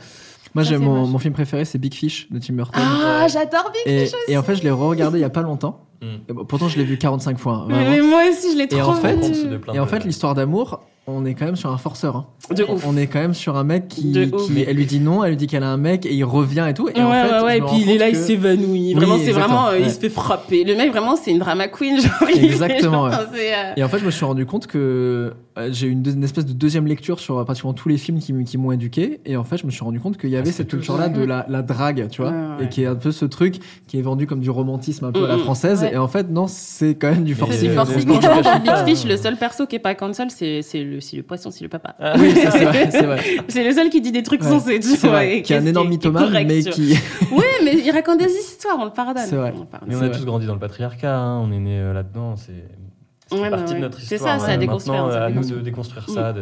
Moi, 0.53 0.63
Ça, 0.63 0.69
j'ai 0.71 0.75
c'est 0.77 0.83
mon, 0.83 1.07
mon 1.07 1.17
film 1.17 1.33
préféré, 1.33 1.63
c'est 1.65 1.77
Big 1.77 1.93
Fish 1.93 2.27
de 2.29 2.37
Tim 2.39 2.53
Burton. 2.53 2.81
ah 2.85 3.25
j'adore 3.27 3.71
Big 3.73 3.81
et, 3.93 4.05
Fish 4.05 4.13
aussi 4.13 4.31
et 4.33 4.37
en 4.37 4.43
fait, 4.43 4.55
je 4.55 4.63
l'ai 4.63 4.69
re-regardé 4.71 5.17
il 5.17 5.21
y 5.21 5.25
a 5.25 5.29
pas 5.29 5.41
longtemps. 5.43 5.85
Mm. 6.01 6.43
Pourtant, 6.47 6.67
je 6.67 6.77
l'ai 6.77 6.83
vu 6.83 6.97
45 6.97 7.37
fois. 7.39 7.65
mais, 7.67 7.73
vraiment. 7.75 7.89
mais 7.91 8.01
moi 8.01 8.21
aussi 8.29 8.51
je 8.53 8.57
l'ai 8.57 8.67
trop 8.67 8.81
en 8.81 8.93
fait- 8.95 9.15
vu. 9.15 9.59
Et 9.73 9.79
en 9.79 9.85
fait, 9.87 10.03
l'histoire 10.03 10.33
d'amour, 10.35 10.81
on 11.07 11.25
est 11.25 11.33
quand 11.33 11.45
même 11.45 11.55
sur 11.55 11.71
un 11.71 11.77
forceur. 11.77 12.15
hein. 12.15 12.25
de 12.53 12.63
ouf 12.63 12.85
On 12.87 12.95
est 12.95 13.07
quand 13.07 13.19
même 13.19 13.33
sur 13.33 13.57
un 13.57 13.63
mec 13.63 13.87
qui, 13.89 14.13
elle 14.67 14.75
lui 14.75 14.85
dit 14.85 14.99
non, 14.99 15.23
elle 15.23 15.31
lui 15.31 15.37
dit 15.37 15.47
qu'elle 15.47 15.63
a 15.63 15.69
un 15.69 15.77
mec 15.77 16.05
et 16.05 16.13
il 16.13 16.23
revient 16.23 16.65
et 16.69 16.73
tout. 16.73 16.89
Et 16.89 16.93
ouais, 16.93 17.01
en 17.03 17.11
fait, 17.11 17.31
ouais, 17.33 17.41
ouais, 17.43 17.57
et 17.57 17.61
puis 17.61 17.81
il 17.81 17.89
est 17.89 17.97
là, 17.97 18.09
il 18.09 18.15
s'évanouit. 18.15 18.65
Oui, 18.65 18.93
Vraiment, 18.93 19.17
c'est 19.17 19.31
vraiment, 19.31 19.67
euh, 19.69 19.79
il 19.79 19.89
se 19.89 19.99
fait 19.99 20.09
frapper. 20.09 20.63
Le 20.63 20.75
mec, 20.75 20.91
vraiment, 20.91 21.15
c'est 21.15 21.31
une 21.31 21.39
drama 21.39 21.67
queen. 21.67 21.99
Genre, 21.99 22.29
Exactement, 22.29 23.09
genre, 23.11 23.19
ouais. 23.21 23.25
c'est, 23.33 23.53
euh, 23.53 23.73
Et 23.77 23.83
en 23.83 23.89
fait, 23.89 23.99
je 23.99 24.05
me 24.05 24.11
suis 24.11 24.25
rendu 24.25 24.45
compte 24.45 24.67
que 24.67 25.33
euh, 25.57 25.69
j'ai 25.71 25.87
eu 25.87 25.91
une, 25.91 26.23
espèce 26.23 26.45
de 26.45 26.53
deuxième 26.53 26.85
lecture 26.87 27.19
sur 27.19 27.37
euh, 27.39 27.43
pratiquement 27.43 27.73
tous 27.73 27.89
les 27.89 27.97
films 27.97 28.19
qui, 28.19 28.33
qui 28.45 28.57
m'ont 28.57 28.71
éduqué. 28.71 29.19
Et 29.25 29.35
en 29.35 29.43
fait, 29.43 29.57
je 29.57 29.65
me 29.65 29.71
suis 29.71 29.83
rendu 29.83 29.99
compte 29.99 30.17
qu'il 30.17 30.29
y 30.29 30.37
avait 30.37 30.45
c'est 30.45 30.57
cette 30.57 30.69
culture-là 30.69 31.09
de 31.09 31.23
la, 31.23 31.45
la 31.49 31.61
drague, 31.61 32.07
tu 32.09 32.21
vois, 32.21 32.31
Ouais, 32.31 32.37
ouais. 32.59 32.65
et 32.65 32.69
qui 32.69 32.83
est 32.83 32.87
un 32.87 32.95
peu 32.95 33.11
ce 33.11 33.25
truc 33.25 33.55
qui 33.87 33.97
est 33.97 34.01
vendu 34.01 34.27
comme 34.27 34.39
du 34.39 34.49
romantisme 34.49 35.05
un 35.05 35.11
peu 35.11 35.25
à 35.25 35.27
la 35.27 35.37
française. 35.39 35.81
Ouais. 35.81 35.93
Et 35.93 35.97
en 35.97 36.07
fait, 36.07 36.29
non, 36.29 36.45
c'est 36.47 36.95
quand 36.95 37.09
même 37.09 37.23
du 37.23 37.35
forcing. 37.35 37.59
c'est 37.59 37.69
Euh, 37.69 37.75
forcing. 37.75 38.07
Big 38.63 38.75
Fish, 38.95 39.05
le 39.05 39.17
seul 39.17 39.35
perso 39.37 39.65
qui 39.65 39.75
est 39.77 39.79
pas 39.79 39.95
cancel, 39.95 40.29
c'est 40.31 40.61
le, 40.91 41.01
c'est 41.01 41.17
le 41.17 41.23
poisson, 41.23 41.49
c'est 41.51 41.63
le 41.63 41.69
papa. 41.69 41.95
Ah, 41.99 42.13
Oui, 42.17 42.31
ça 42.35 42.51
c'est 42.51 42.65
vrai, 42.65 42.91
c'est 42.91 43.03
vrai. 43.05 43.19
C'est 43.47 43.63
le 43.63 43.71
seul 43.73 43.89
qui 43.89 44.01
dit 44.01 44.11
des 44.11 44.23
trucs 44.23 44.41
Ouais, 44.43 44.49
sensés, 44.49 44.79
tu 44.79 44.89
C'est 44.89 45.07
vois. 45.07 45.17
vrai, 45.17 45.37
et 45.37 45.41
qui 45.41 45.53
est 45.53 45.57
un 45.57 45.65
énorme 45.65 45.89
mythomane, 45.89 46.31
mais 46.45 46.61
qui. 46.63 46.95
Oui, 47.31 47.43
mais 47.63 47.73
il 47.83 47.91
raconte 47.91 48.19
des 48.19 48.31
histoires, 48.31 48.77
on 48.79 48.85
le 48.85 48.91
pardonne. 48.91 49.23
C'est 49.27 49.35
vrai. 49.35 49.53
On 49.55 49.65
pardonne. 49.65 49.89
Mais 49.89 49.95
on 49.95 49.99
C'est 49.99 50.05
a 50.05 50.09
vrai. 50.09 50.17
tous 50.17 50.25
grandi 50.25 50.45
dans 50.45 50.53
le 50.53 50.59
patriarcat, 50.59 51.15
hein, 51.17 51.39
on 51.39 51.51
est 51.51 51.59
né 51.59 51.79
euh, 51.79 51.93
là-dedans, 51.93 52.35
c'est 52.35 52.51
c'est 53.27 53.39
Ouais, 53.39 53.49
partie 53.49 53.63
bah 53.63 53.69
de 53.69 53.73
ouais. 53.75 53.79
notre 53.79 53.99
C'est 54.01 54.15
histoire. 54.15 54.39
ça, 54.39 54.45
c'est 54.45 54.51
à 54.51 54.55
hein. 54.55 54.57
déconstruire, 54.57 55.07
c'est 55.09 55.17
à 55.17 55.23
à 55.23 55.29
nous 55.29 55.41
de 55.41 55.59
déconstruire. 55.59 55.63
déconstruire 55.63 56.09
Mm. 56.09 56.13
ça. 56.13 56.33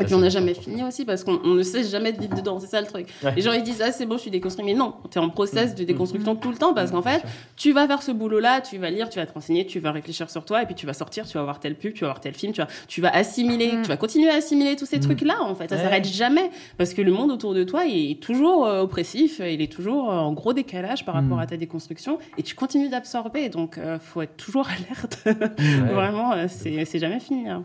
Et 0.00 0.04
puis 0.04 0.14
on 0.14 0.18
n'a 0.18 0.28
jamais 0.28 0.54
fini 0.54 0.82
aussi 0.84 1.04
parce 1.04 1.24
qu'on 1.24 1.40
on 1.44 1.54
ne 1.54 1.62
sait 1.62 1.84
jamais 1.84 2.12
de 2.12 2.20
vivre 2.20 2.34
dedans, 2.36 2.58
c'est 2.60 2.66
ça 2.66 2.80
le 2.80 2.86
truc. 2.86 3.06
Ouais. 3.22 3.34
Les 3.36 3.42
gens 3.42 3.52
ils 3.52 3.62
disent 3.62 3.82
ah 3.84 3.92
c'est 3.92 4.06
bon 4.06 4.16
je 4.16 4.22
suis 4.22 4.30
déconstruit 4.30 4.64
mais 4.64 4.74
non, 4.74 4.94
tu 5.10 5.18
es 5.18 5.20
en 5.22 5.28
process 5.30 5.74
de 5.74 5.84
déconstruction 5.84 6.34
tout 6.36 6.50
le 6.50 6.56
temps 6.56 6.74
parce 6.74 6.90
Mm, 6.90 6.94
qu'en 6.94 7.02
fait 7.02 7.22
tu 7.56 7.72
vas 7.72 7.86
faire 7.86 8.02
ce 8.02 8.12
boulot 8.12 8.40
là, 8.40 8.60
tu 8.60 8.78
vas 8.78 8.90
lire, 8.90 9.08
tu 9.08 9.18
vas 9.18 9.26
te 9.26 9.32
renseigner, 9.32 9.66
tu 9.66 9.78
vas 9.80 9.92
réfléchir 9.92 10.30
sur 10.30 10.44
toi 10.44 10.62
et 10.62 10.66
puis 10.66 10.74
tu 10.74 10.86
vas 10.86 10.92
sortir, 10.94 11.26
tu 11.26 11.36
vas 11.38 11.44
voir 11.44 11.60
telle 11.60 11.74
pub, 11.76 11.92
tu 11.94 12.00
vas 12.02 12.08
voir 12.08 12.20
tel 12.20 12.34
film, 12.34 12.52
tu 12.52 12.60
vas, 12.60 12.66
tu 12.88 13.00
vas 13.00 13.10
assimiler, 13.14 13.72
Mm. 13.72 13.82
tu 13.82 13.88
vas 13.88 13.96
continuer 13.96 14.30
à 14.30 14.34
assimiler 14.34 14.76
tous 14.76 14.86
ces 14.86 14.98
Mm. 14.98 15.00
trucs 15.02 15.20
là 15.22 15.42
en 15.42 15.54
fait, 15.54 15.68
ça 15.68 15.76
Ouais. 15.76 15.82
s'arrête 15.82 16.06
jamais 16.06 16.50
parce 16.78 16.94
que 16.94 17.02
le 17.02 17.12
monde 17.12 17.30
autour 17.30 17.54
de 17.54 17.64
toi 17.64 17.84
il 17.84 18.12
est 18.12 18.20
toujours 18.22 18.66
euh, 18.66 18.82
oppressif, 18.82 19.40
il 19.44 19.60
est 19.60 19.72
toujours 19.72 20.10
euh, 20.12 20.16
en 20.16 20.32
gros 20.32 20.52
décalage 20.52 21.04
par 21.04 21.14
rapport 21.14 21.36
Mm. 21.38 21.40
à 21.40 21.46
ta 21.46 21.56
déconstruction 21.56 22.18
et 22.38 22.42
tu 22.42 22.54
continues 22.54 22.88
d'absorber 22.88 23.48
donc 23.48 23.78
euh, 23.78 23.98
faut 23.98 24.22
être 24.22 24.36
toujours 24.36 24.66
alerte. 24.90 25.18
Ouais. 25.26 25.92
Vraiment 25.92 26.32
euh, 26.32 26.46
c'est 26.48 26.84
c'est 26.84 26.98
jamais 26.98 27.20
fini. 27.20 27.48
hein. 27.48 27.64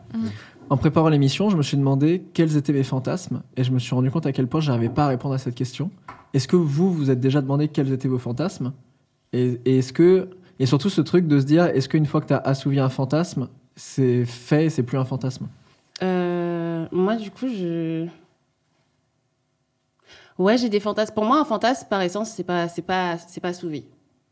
En 0.70 0.76
préparant 0.76 1.08
l'émission, 1.08 1.50
je 1.50 1.56
me 1.56 1.62
suis 1.62 1.78
demandé 1.78 2.26
quels 2.34 2.58
étaient 2.58 2.74
mes 2.74 2.84
fantasmes 2.84 3.42
et 3.56 3.64
je 3.64 3.72
me 3.72 3.80
suis 3.80 3.96
rendu 3.96 4.12
compte 4.12 4.26
à 4.26 4.34
quel 4.34 4.48
point 4.48 4.60
je 4.60 4.70
n'arrivais 4.70 4.94
pas 4.94 5.06
à 5.06 5.08
répondre 5.08 5.34
à 5.34 5.38
cette 5.38 5.56
question. 5.56 5.92
Est-ce 6.34 6.48
que 6.48 6.58
vous, 6.58 6.92
vous 6.92 7.10
êtes 7.10 7.22
déjà 7.22 7.42
demandé 7.42 7.70
quels 7.70 7.92
étaient 7.94 8.10
vos 8.10 8.20
fantasmes 8.20 8.74
et, 9.32 9.60
est-ce 9.66 9.94
que 9.94 10.30
et 10.60 10.66
surtout 10.66 10.90
ce 10.90 11.02
truc 11.02 11.28
de 11.28 11.40
se 11.40 11.46
dire 11.46 11.66
est-ce 11.66 11.88
qu'une 11.88 12.06
fois 12.06 12.22
que 12.22 12.28
tu 12.28 12.34
as 12.34 12.38
assouvi 12.40 12.80
un 12.80 12.90
fantasme, 12.90 13.48
c'est 13.76 14.26
fait 14.26 14.66
et 14.66 14.70
c'est 14.70 14.84
plus 14.84 14.98
un 14.98 15.06
fantasme? 15.06 15.48
Euh, 16.04 16.86
moi, 16.92 17.16
du 17.16 17.32
coup, 17.32 17.48
je. 17.48 18.08
Ouais, 20.38 20.58
j'ai 20.58 20.70
des 20.70 20.80
fantasmes. 20.80 21.14
Pour 21.14 21.26
moi, 21.26 21.40
un 21.40 21.46
fantasme, 21.46 21.88
par 21.90 22.02
essence, 22.02 22.32
c'est 22.32 22.44
pas, 22.44 22.68
c'est 22.68 22.82
pas, 22.82 23.18
c'est 23.18 23.42
pas 23.42 23.50
assouvi. 23.50 23.86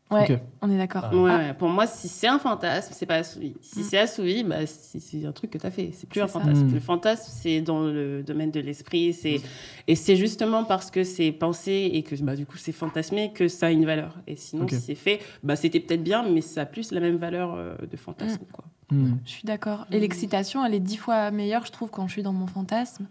Ouais, 0.08 0.40
on 0.62 0.70
est 0.70 0.78
d'accord. 0.78 1.06
Ah. 1.10 1.16
Ouais, 1.16 1.46
Ah. 1.50 1.54
Pour 1.54 1.68
moi, 1.68 1.86
si 1.88 2.06
c'est 2.06 2.28
un 2.28 2.38
fantasme, 2.38 2.92
c'est 2.94 3.06
pas 3.06 3.16
assouvi. 3.16 3.54
Si 3.60 3.80
Mm. 3.80 3.82
c'est 3.82 3.98
assouvi, 3.98 4.44
bah, 4.44 4.64
c'est 4.66 5.00
c'est 5.00 5.26
un 5.26 5.32
truc 5.32 5.50
que 5.50 5.58
t'as 5.58 5.72
fait. 5.72 5.90
C'est 5.92 6.08
plus 6.08 6.20
C'est 6.20 6.24
un 6.24 6.28
ça. 6.28 6.38
fantasme. 6.40 6.66
Mm. 6.66 6.74
Le 6.74 6.80
fantasme, 6.80 7.24
c'est 7.34 7.60
dans 7.60 7.80
le 7.80 8.22
domaine 8.22 8.52
de 8.52 8.60
l'esprit. 8.60 9.12
C'est 9.12 9.40
et 9.88 9.96
c'est 9.96 10.14
justement 10.14 10.62
parce 10.62 10.92
que 10.92 11.02
c'est 11.02 11.32
pensé 11.32 11.90
et 11.92 12.02
que 12.04 12.14
bah, 12.22 12.36
du 12.36 12.46
coup 12.46 12.56
c'est 12.56 12.70
fantasmé 12.72 13.32
que 13.32 13.48
ça 13.48 13.66
a 13.66 13.70
une 13.70 13.84
valeur. 13.84 14.14
Et 14.28 14.36
sinon, 14.36 14.68
si 14.68 14.76
c'est 14.80 14.94
fait, 14.94 15.18
bah, 15.42 15.56
c'était 15.56 15.80
peut-être 15.80 16.04
bien, 16.04 16.22
mais 16.28 16.40
ça 16.40 16.60
a 16.62 16.66
plus 16.66 16.92
la 16.92 17.00
même 17.00 17.16
valeur 17.16 17.54
euh, 17.54 17.74
de 17.90 17.96
fantasme. 17.96 18.44
Quoi. 18.52 18.64
Je 18.92 19.30
suis 19.30 19.42
d'accord. 19.44 19.86
Et 19.90 19.98
l'excitation, 19.98 20.64
elle 20.64 20.74
est 20.74 20.78
dix 20.78 20.96
fois 20.98 21.32
meilleure, 21.32 21.66
je 21.66 21.72
trouve, 21.72 21.90
quand 21.90 22.06
je 22.06 22.12
suis 22.12 22.22
dans 22.22 22.32
mon 22.32 22.46
fantasme 22.46 23.08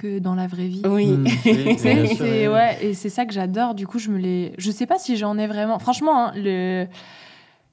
que 0.00 0.18
dans 0.18 0.34
la 0.34 0.46
vraie 0.46 0.68
vie. 0.68 0.82
Oui. 0.86 1.08
Hmm. 1.12 1.24
Oui, 1.44 1.76
C'est, 1.78 2.48
ouais. 2.48 2.78
et 2.84 2.94
c'est 2.94 3.08
ça 3.10 3.26
que 3.26 3.32
j'adore. 3.32 3.74
Du 3.74 3.86
coup, 3.86 3.98
je 3.98 4.10
me 4.10 4.18
les. 4.18 4.52
Je 4.58 4.70
sais 4.70 4.86
pas 4.86 4.98
si 4.98 5.16
j'en 5.16 5.36
ai 5.38 5.46
vraiment. 5.46 5.78
Franchement, 5.78 6.26
hein, 6.28 6.32
le. 6.36 6.86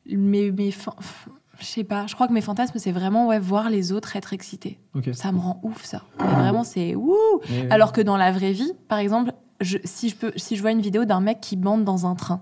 Mes, 0.10 0.52
mes 0.52 0.72
Je 0.72 1.66
sais 1.66 1.84
pas. 1.84 2.06
Je 2.08 2.16
crois 2.16 2.28
que 2.28 2.34
mes 2.34 2.42
fantasmes, 2.42 2.78
c'est 2.80 2.92
vraiment 2.92 3.28
ouais, 3.28 3.40
voir 3.40 3.70
les 3.70 3.92
autres 3.92 4.16
être 4.16 4.34
excités. 4.34 4.80
Ça 5.14 5.32
me 5.32 5.40
rend 5.40 5.60
ouf, 5.64 5.84
ça. 5.84 6.04
Mais 6.20 6.26
vraiment, 6.34 6.64
c'est 6.64 6.96
ouh. 6.96 7.16
Mais- 7.50 7.70
Alors 7.72 7.92
que 7.92 8.02
dans 8.02 8.18
la 8.18 8.32
vraie 8.32 8.52
vie, 8.54 8.72
par 8.88 9.00
exemple, 9.00 9.32
je, 9.62 9.78
si, 9.84 10.10
je 10.10 10.16
peux, 10.16 10.32
si 10.36 10.56
je 10.56 10.62
vois 10.62 10.72
une 10.72 10.82
vidéo 10.82 11.06
d'un 11.06 11.20
mec 11.20 11.40
qui 11.42 11.56
bande 11.56 11.84
dans 11.84 12.06
un 12.06 12.16
train, 12.16 12.42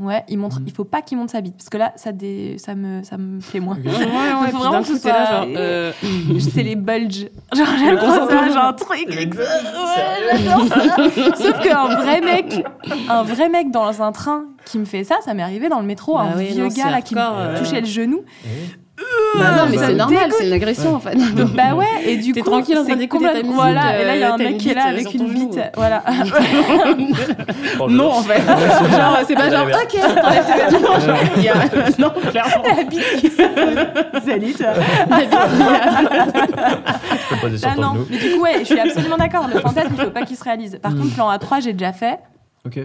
ouais, 0.00 0.24
il 0.28 0.38
montre, 0.38 0.60
Mhm. 0.60 0.64
il 0.68 0.72
faut 0.72 0.84
pas 0.84 1.02
qu'il 1.02 1.18
monte 1.18 1.30
sa 1.30 1.40
bite, 1.40 1.56
parce 1.56 1.68
que 1.68 1.76
là, 1.78 1.92
ça, 1.96 2.12
dé, 2.12 2.56
ça, 2.58 2.74
me, 2.74 3.02
ça 3.02 3.16
me 3.18 3.40
plaît 3.40 3.60
moins. 3.60 3.76
Ok. 3.76 3.84
Ouais, 3.84 3.92
ouais, 3.92 4.50
faut 4.50 4.58
puis 4.58 4.58
vraiment 4.58 4.80
que 4.82 4.86
ce 4.88 4.92
là, 4.92 5.26
soit- 5.26 5.30
genre, 5.36 5.46
euh, 5.56 5.92
c'est 6.54 6.62
les 6.62 6.76
bulges. 6.76 7.28
Genre, 7.56 7.66
j'adore 7.78 8.00
consentement. 8.04 8.40
ça, 8.40 8.48
genre 8.50 8.64
un 8.64 8.72
truc. 8.74 9.08
Ouais, 9.08 9.28
j'adore 10.32 10.66
ça. 10.68 11.34
Sauf 11.36 11.60
qu'un 11.60 11.88
vrai 11.96 12.20
mec, 12.20 12.64
un 13.08 13.22
vrai 13.22 13.48
mec 13.48 13.70
dans 13.70 14.02
un 14.02 14.12
train 14.12 14.44
qui 14.64 14.78
me 14.78 14.84
fait 14.84 15.04
ça, 15.04 15.16
ça 15.24 15.34
m'est 15.34 15.42
arrivé 15.42 15.68
dans 15.68 15.80
le 15.80 15.86
métro, 15.86 16.14
Bah 16.14 16.22
un 16.34 16.36
oui, 16.38 16.46
vieux 16.48 16.64
non, 16.64 16.68
gars 16.68 16.90
là 16.90 17.00
qui 17.00 17.14
me 17.14 17.20
euh. 17.20 17.58
touchait 17.58 17.80
le 17.80 17.86
genou. 17.86 18.20
Oui. 18.44 18.50
Bah 19.34 19.50
non, 19.56 19.62
mais 19.70 19.78
c'est 19.78 19.94
normal, 19.94 20.30
c'est 20.36 20.46
une 20.46 20.52
agression 20.52 20.94
en 20.94 21.00
fait. 21.00 21.16
bah 21.54 21.74
ouais, 21.74 21.86
et 22.04 22.16
du 22.16 22.32
T'es 22.32 22.40
coup, 22.40 22.50
tranquille 22.50 22.78
en 22.78 22.82
train 22.84 22.92
c'est 22.92 22.98
d'écouter 22.98 23.24
ta 23.24 23.30
complètement- 23.30 23.64
musique, 23.64 23.74
Voilà, 23.74 24.00
et 24.00 24.04
là 24.04 24.14
il 24.16 24.20
y 24.20 24.24
a 24.24 24.30
euh, 24.30 24.34
un 24.34 24.38
mec 24.38 24.58
qui 24.58 24.70
est 24.70 24.74
là 24.74 24.92
bite, 24.92 25.06
avec 25.06 25.14
une 25.14 25.28
bite, 25.32 25.60
voilà. 25.76 26.02
Oh, 27.80 27.88
non, 27.90 28.10
en 28.12 28.22
fait. 28.22 28.40
genre, 28.96 29.18
c'est 29.26 29.34
pas 29.34 29.50
genre, 29.50 29.66
ok, 29.66 29.98
Non, 31.98 32.10
clairement. 32.30 32.62
La 32.76 32.84
bite 32.84 33.16
qui 33.20 33.30
Salut 33.30 34.52
toi. 34.54 34.68
Je 35.98 37.28
peux 37.28 37.36
poser 37.40 37.58
sur 37.58 37.68
Ah 37.72 37.80
non, 37.80 38.06
mais 38.10 38.18
du 38.18 38.30
coup, 38.32 38.40
ouais, 38.42 38.58
je 38.60 38.64
suis 38.64 38.80
absolument 38.80 39.16
d'accord. 39.16 39.46
Le 39.52 39.60
fantasme, 39.60 39.92
il 39.96 40.04
faut 40.04 40.10
pas 40.10 40.22
qu'il 40.22 40.36
se 40.36 40.44
réalise. 40.44 40.78
Par 40.82 40.92
Mm. 40.92 40.98
contre, 41.00 41.14
plan 41.14 41.30
A3, 41.30 41.62
j'ai 41.62 41.72
déjà 41.72 41.92
fait. 41.92 42.18
Ok. 42.66 42.78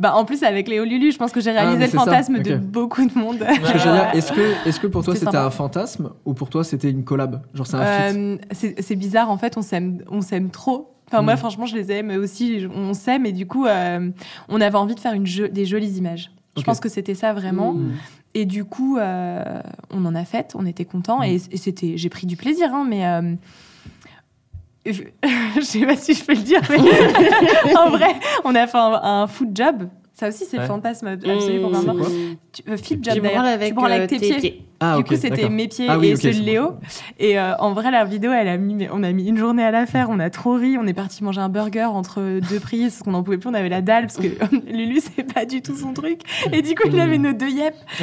Bah, 0.00 0.14
en 0.16 0.24
plus, 0.24 0.42
avec 0.42 0.68
Léo 0.68 0.84
Lulu, 0.84 1.12
je 1.12 1.18
pense 1.18 1.32
que 1.32 1.40
j'ai 1.40 1.50
réalisé 1.52 1.82
Ah, 1.84 1.86
le 1.86 1.98
fantasme 1.98 2.38
de 2.40 2.54
ok. 2.54 2.60
beaucoup 2.60 3.06
de 3.06 3.16
monde. 3.18 3.38
Je 3.40 4.16
est-ce 4.16 4.32
que, 4.32 4.40
est-ce 4.68 4.80
que 4.80 4.86
pour 4.86 5.04
toi 5.04 5.14
C'était 5.14 5.36
un 5.36 5.50
fantasme 5.50 6.10
ou 6.24 6.34
pour 6.34 6.50
toi 6.50 6.64
c'était 6.64 6.90
une 6.90 7.04
collab? 7.04 7.42
Genre 7.54 7.66
c'est 7.66 7.76
un 7.76 7.80
Euh, 8.14 8.38
c'est 8.52 8.96
bizarre, 8.96 9.30
en 9.30 9.36
fait, 9.38 9.56
on 9.56 9.62
s'aime, 9.62 10.02
trop. 10.50 10.90
Enfin, 11.08 11.22
moi, 11.22 11.34
Mm. 11.34 11.38
franchement, 11.38 11.66
je 11.66 11.76
les 11.76 11.92
aime 11.92 12.10
aussi. 12.10 12.60
je- 12.60 12.68
On 12.68 12.94
s'aime 12.94 13.26
et 13.26 13.32
du 13.32 13.46
coup, 13.46 13.66
euh, 13.66 14.10
on 14.48 14.60
avait 14.60 14.76
envie 14.78 14.94
de 14.94 15.00
faire 15.00 15.12
une 15.12 15.26
jo- 15.26 15.48
des 15.48 15.64
jolies 15.66 15.98
images. 15.98 16.30
Je 16.56 16.60
Ok. 16.60 16.66
pense 16.66 16.80
que 16.80 16.88
c'était 16.88 17.14
ça 17.14 17.32
vraiment. 17.32 17.74
Mm. 17.74 17.92
Et 18.34 18.46
du 18.46 18.64
coup, 18.64 18.96
euh, 18.98 19.60
on 19.90 20.04
en 20.06 20.14
a 20.14 20.24
fait, 20.24 20.54
on 20.56 20.66
était 20.66 20.84
contents 20.84 21.22
et, 21.22 21.34
et 21.52 21.56
c'était, 21.56 21.96
j'ai 21.96 22.08
pris 22.08 22.26
du 22.26 22.36
plaisir, 22.36 22.74
hein, 22.74 22.84
mais 22.88 23.06
euh, 23.06 23.34
je, 24.92 25.02
je 25.56 25.60
sais 25.60 25.86
pas 25.86 25.96
si 25.96 26.14
je 26.14 26.24
peux 26.24 26.34
le 26.34 26.40
dire, 26.42 26.60
mais 26.68 26.78
en 27.76 27.90
vrai, 27.90 28.14
on 28.44 28.54
a 28.54 28.66
fait 28.66 28.78
un, 28.78 29.00
un 29.02 29.26
foot 29.26 29.48
job. 29.54 29.88
Ça 30.12 30.28
aussi, 30.28 30.44
c'est 30.44 30.56
Ouais. 30.58 30.62
le 30.62 30.68
fantasme 30.68 31.08
absolu 31.08 31.60
pour 31.60 31.70
quoi 31.72 31.80
Tu, 32.52 32.62
euh, 32.68 32.76
flip 32.76 33.02
job 33.04 33.14
Tu 33.14 33.20
d'ailleurs. 33.20 33.40
branles 33.42 33.52
avec, 33.52 33.68
tu 33.68 33.74
branles 33.74 33.90
euh, 33.90 33.94
avec 33.96 34.10
tes, 34.10 34.18
pieds. 34.18 34.64
Ah, 34.80 34.96
du 34.98 35.04
coup, 35.04 35.14
c'était 35.16 35.48
mes 35.48 35.68
pieds 35.68 35.86
Ah 35.88 35.98
oui, 35.98 36.08
et 36.08 36.16
ceux 36.16 36.32
de 36.32 36.38
bon. 36.38 36.44
Léo. 36.44 36.72
Et 37.18 37.38
euh, 37.38 37.54
en 37.58 37.72
vrai, 37.72 37.90
la 37.90 38.04
vidéo, 38.04 38.32
elle 38.32 38.48
a 38.48 38.56
mis, 38.56 38.86
on 38.92 39.02
a 39.02 39.12
mis 39.12 39.28
une 39.28 39.38
journée 39.38 39.62
à 39.64 39.70
la 39.70 39.86
faire. 39.86 40.08
On 40.10 40.18
a 40.18 40.30
trop 40.30 40.54
ri. 40.54 40.76
On 40.78 40.86
est 40.86 40.92
parti 40.94 41.22
manger 41.24 41.40
un 41.40 41.48
burger 41.48 41.84
entre 41.84 42.40
deux 42.50 42.60
prises 42.60 42.92
parce 42.94 43.02
qu'on 43.02 43.12
n'en 43.12 43.22
pouvait 43.22 43.38
plus. 43.38 43.48
On 43.48 43.54
avait 43.54 43.68
la 43.68 43.80
dalle 43.82 44.06
parce 44.06 44.16
que 44.18 44.26
Lulu, 44.70 45.00
c'est 45.00 45.22
pas 45.32 45.44
du 45.46 45.62
tout 45.62 45.76
son 45.76 45.92
truc. 45.92 46.20
Et 46.52 46.60
du 46.62 46.74
coup, 46.74 46.88
il 46.92 46.98
avait 47.00 47.18
nos 47.18 47.32
deux 47.32 47.48
yep. 47.48 47.74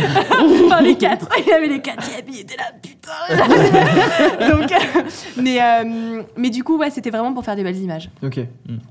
enfin, 0.66 0.82
les 0.82 0.96
quatre. 0.96 1.28
Il 1.46 1.52
avait 1.52 1.68
les 1.68 1.82
quatre 1.82 2.10
yep. 2.16 2.26
Il 2.30 2.40
était 2.40 2.58
là, 2.58 2.72
putain. 2.82 3.12
Donc, 4.50 4.72
euh, 4.72 5.02
mais, 5.38 5.62
euh, 5.62 6.24
mais 6.38 6.50
du 6.50 6.64
coup, 6.64 6.78
ouais, 6.78 6.90
c'était 6.90 7.10
vraiment 7.10 7.34
pour 7.34 7.44
faire 7.44 7.56
des 7.56 7.64
belles 7.64 7.78
images. 7.78 8.10
Ok. 8.24 8.40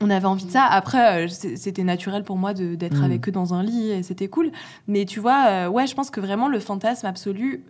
On 0.01 0.11
avait 0.11 0.27
envie 0.27 0.45
de 0.45 0.51
ça. 0.51 0.65
Après, 0.65 1.27
c'était 1.29 1.83
naturel 1.85 2.23
pour 2.25 2.37
moi 2.37 2.53
d'être 2.55 3.01
Mm. 3.01 3.05
avec 3.05 3.29
eux 3.29 3.33
dans 3.33 3.55
un 3.55 3.63
lit 3.63 3.91
et 3.91 4.03
c'était 4.03 4.29
cool. 4.29 4.51
Mais 4.89 5.05
tu 5.05 5.21
vois, 5.21 5.69
ouais, 5.69 5.87
je 5.87 5.95
pense 5.95 6.11
que 6.11 6.21
vraiment 6.21 6.49
le 6.49 6.59
fantasme 6.61 7.07
absolu, 7.07 7.63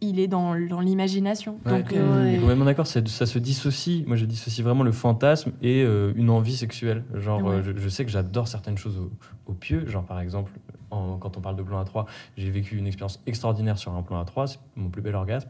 il 0.00 0.20
est 0.20 0.28
dans, 0.28 0.54
dans 0.68 0.80
l'imagination. 0.80 1.58
Ouais. 1.64 1.82
Donc, 1.82 1.92
euh. 1.92 2.32
Et 2.32 2.38
complètement 2.38 2.64
d'accord, 2.66 2.86
c'est- 2.86 3.06
ça 3.08 3.26
se 3.26 3.38
dissocie. 3.38 4.04
Moi, 4.06 4.16
je 4.16 4.24
dissocie 4.26 4.62
vraiment 4.64 4.84
le 4.84 4.92
fantasme 4.92 5.52
et 5.62 5.82
euh, 5.82 6.12
une 6.16 6.30
envie 6.30 6.56
sexuelle. 6.56 7.04
Genre, 7.14 7.42
Ouais. 7.42 7.56
euh, 7.56 7.62
je, 7.62 7.72
je 7.80 7.88
sais 7.88 8.04
que 8.04 8.10
j'adore 8.10 8.46
certaines 8.48 8.76
choses 8.78 8.98
au, 8.98 9.10
au 9.46 9.54
pieu. 9.54 9.86
Genre, 9.86 10.04
par 10.04 10.20
exemple, 10.20 10.52
en- 10.90 11.16
quand 11.16 11.36
on 11.36 11.40
parle 11.40 11.56
de 11.56 11.62
plan 11.62 11.82
A3, 11.82 12.04
j'ai 12.36 12.50
vécu 12.50 12.76
une 12.76 12.86
expérience 12.86 13.20
extraordinaire 13.26 13.78
sur 13.78 13.92
un 13.94 14.02
plan 14.02 14.22
A3. 14.22 14.46
C'est 14.48 14.58
mon 14.76 14.90
plus 14.90 15.02
bel 15.02 15.14
orgasme. 15.14 15.48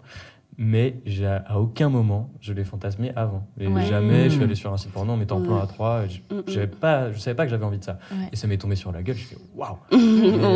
Mais 0.59 0.97
j'ai- 1.05 1.27
à 1.27 1.61
aucun 1.61 1.91
moment, 1.91 2.31
je 2.41 2.53
l'ai 2.55 2.65
fantasmé 2.65 3.13
avant. 3.15 3.47
Et 3.61 3.67
Ouais. 3.67 3.85
jamais 3.85 4.25
je 4.25 4.31
suis 4.31 4.41
Mm. 4.41 4.45
allé 4.45 4.55
sur 4.55 4.73
un 4.73 4.79
site 4.79 4.91
porno 4.91 5.13
en 5.13 5.17
mettant 5.19 5.37
en 5.37 5.43
plan 5.43 5.57
Ouais. 5.57 5.63
A3. 5.63 6.05
et 6.07 6.09
je- 6.09 6.35
Mm, 6.35 6.65
mm. 6.65 6.67
pas, 6.81 7.13
je 7.13 7.19
savais 7.19 7.35
pas 7.35 7.45
que 7.45 7.51
j'avais 7.51 7.65
envie 7.67 7.79
de 7.79 7.85
ça. 7.85 7.99
Ouais. 8.11 8.29
Et 8.33 8.37
ça 8.37 8.47
m'est 8.47 8.57
tombé 8.57 8.75
sur 8.75 8.91
la 8.91 9.03
gueule. 9.03 9.17
J'ai 9.17 9.25
fait 9.25 9.37
waouh! 9.55 9.77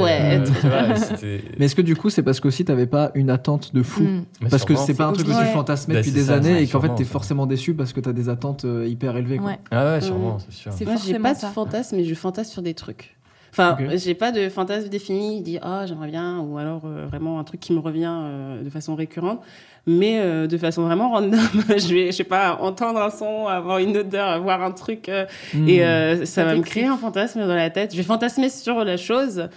ouais. 0.02 0.38
Euh, 0.40 0.44
tu 0.46 0.66
vois, 0.66 0.96
c'était- 0.96 1.42
Mais 1.58 1.66
est-ce 1.66 1.74
que 1.74 1.82
du 1.82 1.96
coup, 1.96 2.08
c'est 2.10 2.22
parce 2.22 2.40
qu'aussi 2.40 2.64
t'avais 2.64 2.86
pas 2.86 3.10
une 3.14 3.28
attente 3.30 3.74
de 3.74 3.82
fou 3.82 4.02
mm. 4.02 4.48
Parce 4.50 4.64
que 4.64 4.74
c'est 4.74 4.94
pas 4.94 5.06
un 5.06 5.12
truc 5.12 5.26
que 5.26 5.32
Ouais. 5.32 5.46
tu 5.46 5.52
fantasmais 5.52 5.94
Bah, 5.94 6.00
depuis 6.00 6.12
des 6.12 6.24
ça, 6.24 6.34
années 6.36 6.62
et 6.62 6.66
qu'en 6.66 6.80
fait 6.80 6.94
t'es 6.94 7.04
forcément 7.04 7.46
déçu 7.46 7.74
parce 7.74 7.92
que 7.92 8.00
t'as 8.00 8.12
des 8.12 8.28
attentes 8.28 8.64
euh, 8.64 8.86
hyper 8.86 9.16
élevées. 9.16 9.36
Quoi. 9.38 9.48
Ouais. 9.50 9.58
Ah 9.70 9.84
ouais, 9.94 10.00
sûrement, 10.00 10.38
c'est 10.38 10.52
sûr. 10.52 10.72
C'est 10.72 10.84
Moi, 10.86 10.94
j'ai 11.04 11.18
pas 11.18 11.34
de 11.34 11.38
fantasme, 11.40 11.96
mais 11.96 12.04
je 12.04 12.14
fantasme 12.14 12.50
sur 12.50 12.62
des 12.62 12.74
trucs. 12.74 13.16
Enfin, 13.52 13.76
Ok. 13.80 13.86
j'ai 13.96 14.14
pas 14.14 14.30
de 14.32 14.48
fantasme 14.48 14.88
défini, 14.88 15.40
dit 15.42 15.58
ah 15.62 15.84
j'aimerais 15.86 16.08
bien, 16.08 16.38
ou 16.40 16.58
alors 16.58 16.82
euh, 16.84 17.06
vraiment 17.06 17.38
un 17.40 17.44
truc 17.44 17.60
qui 17.60 17.72
me 17.72 17.80
revient 17.80 18.08
euh, 18.12 18.62
de 18.62 18.70
façon 18.70 18.94
récurrente, 18.94 19.40
mais 19.86 20.20
euh, 20.20 20.46
de 20.46 20.56
façon 20.56 20.82
vraiment 20.82 21.10
random. 21.10 21.38
je 21.68 21.94
vais, 21.94 22.06
je 22.06 22.16
sais 22.16 22.24
pas, 22.24 22.58
entendre 22.60 23.00
un 23.00 23.10
son, 23.10 23.46
avoir 23.48 23.78
une 23.78 23.96
odeur, 23.96 24.40
voir 24.42 24.62
un 24.62 24.70
truc, 24.70 25.08
euh, 25.08 25.24
Mm. 25.54 25.68
et 25.68 25.84
euh, 25.84 26.24
ça 26.26 26.44
va 26.44 26.54
me 26.54 26.62
créer 26.62 26.86
un 26.86 26.96
fantasme 26.96 27.40
dans 27.40 27.54
la 27.54 27.70
tête. 27.70 27.90
Je 27.92 27.96
vais 27.96 28.02
fantasmer 28.04 28.48
sur 28.48 28.84
la 28.84 28.96
chose. 28.96 29.48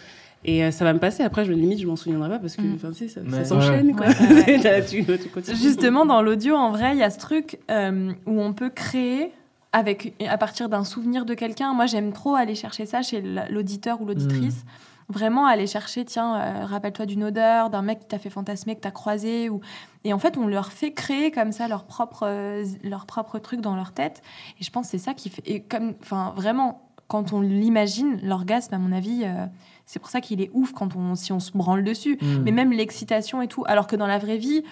Et 0.45 0.61
euh, 0.65 0.71
ça 0.71 0.83
va 0.83 0.91
me 0.91 0.99
passer. 0.99 1.23
Après, 1.23 1.45
je 1.45 1.53
limite, 1.53 1.79
je 1.79 1.87
m'en 1.87 1.95
souviendrai 1.95 2.27
pas 2.27 2.37
parce 2.39 2.57
que, 2.57 2.61
Mm. 2.63 2.77
tu 2.93 3.07
sais, 3.07 3.07
ça, 3.07 3.45
s'enchaîne, 3.45 3.95
quoi. 3.95 4.07
Ouais, 4.07 4.43
ouais. 4.45 4.59
T'as- 4.61 4.81
tu, 4.81 5.05
tu 5.05 5.29
continues. 5.29 5.55
Justement, 5.55 6.05
dans 6.05 6.21
l'audio, 6.21 6.55
en 6.55 6.71
vrai, 6.71 6.91
il 6.93 6.97
y 6.99 7.03
a 7.03 7.09
ce 7.09 7.17
truc 7.19 7.59
euh, 7.71 8.11
où 8.25 8.41
on 8.41 8.51
peut 8.51 8.69
créer 8.69 9.31
avec, 9.73 10.13
à 10.27 10.37
partir 10.37 10.69
d'un 10.69 10.83
souvenir 10.83 11.25
de 11.25 11.33
quelqu'un. 11.33 11.73
Moi, 11.73 11.87
j'aime 11.87 12.13
trop 12.13 12.35
aller 12.35 12.55
chercher 12.55 12.85
ça 12.85 13.01
chez 13.01 13.21
l'auditeur 13.49 14.01
ou 14.01 14.05
l'auditrice. 14.05 14.63
Vraiment 15.09 15.45
aller 15.47 15.67
chercher, 15.67 16.05
tiens, 16.05 16.35
euh, 16.35 16.65
rappelle-toi 16.65 17.05
d'une 17.05 17.25
odeur, 17.25 17.69
d'un 17.69 17.81
mec 17.81 17.99
qui 17.99 18.07
t'a 18.07 18.19
fait 18.19 18.29
fantasmer, 18.29 18.75
que 18.75 18.81
t'as 18.81 18.91
croisé. 18.91 19.49
Ou... 19.49 19.59
Et 20.05 20.13
en 20.13 20.19
fait, 20.19 20.37
on 20.37 20.47
leur 20.47 20.71
fait 20.71 20.93
créer 20.93 21.29
comme 21.29 21.51
ça 21.51 21.67
leur 21.67 21.83
propre, 21.83 22.23
euh, 22.25 22.63
leur 22.83 23.05
propre 23.05 23.37
truc 23.39 23.59
dans 23.59 23.75
leur 23.75 23.91
tête. 23.91 24.21
Et 24.61 24.63
je 24.63 24.71
pense 24.71 24.85
que 24.85 24.91
c'est 24.91 25.03
ça 25.03 25.13
qui 25.13 25.29
fait. 25.29 25.43
Et 25.45 25.61
comme, 25.61 25.95
enfin, 26.01 26.33
vraiment, 26.37 26.89
quand 27.07 27.33
on 27.33 27.41
l'imagine, 27.41 28.19
l'orgasme, 28.23 28.73
à 28.75 28.77
mon 28.77 28.91
avis, 28.91 29.23
euh, 29.25 29.45
c'est 29.85 29.99
pour 29.99 30.09
ça 30.09 30.21
qu'il 30.21 30.41
est 30.41 30.49
ouf 30.53 30.71
quand 30.71 30.95
on, 30.95 31.15
si 31.15 31.33
on 31.33 31.39
se 31.39 31.51
branle 31.51 31.83
dessus 31.83 32.17
Mm. 32.21 32.43
mais 32.43 32.51
même 32.51 32.71
l'excitation 32.71 33.41
et 33.41 33.47
tout. 33.47 33.63
Alors 33.67 33.87
que 33.87 33.95
dans 33.95 34.07
la 34.07 34.19
vraie 34.19 34.37
vie, 34.37 34.63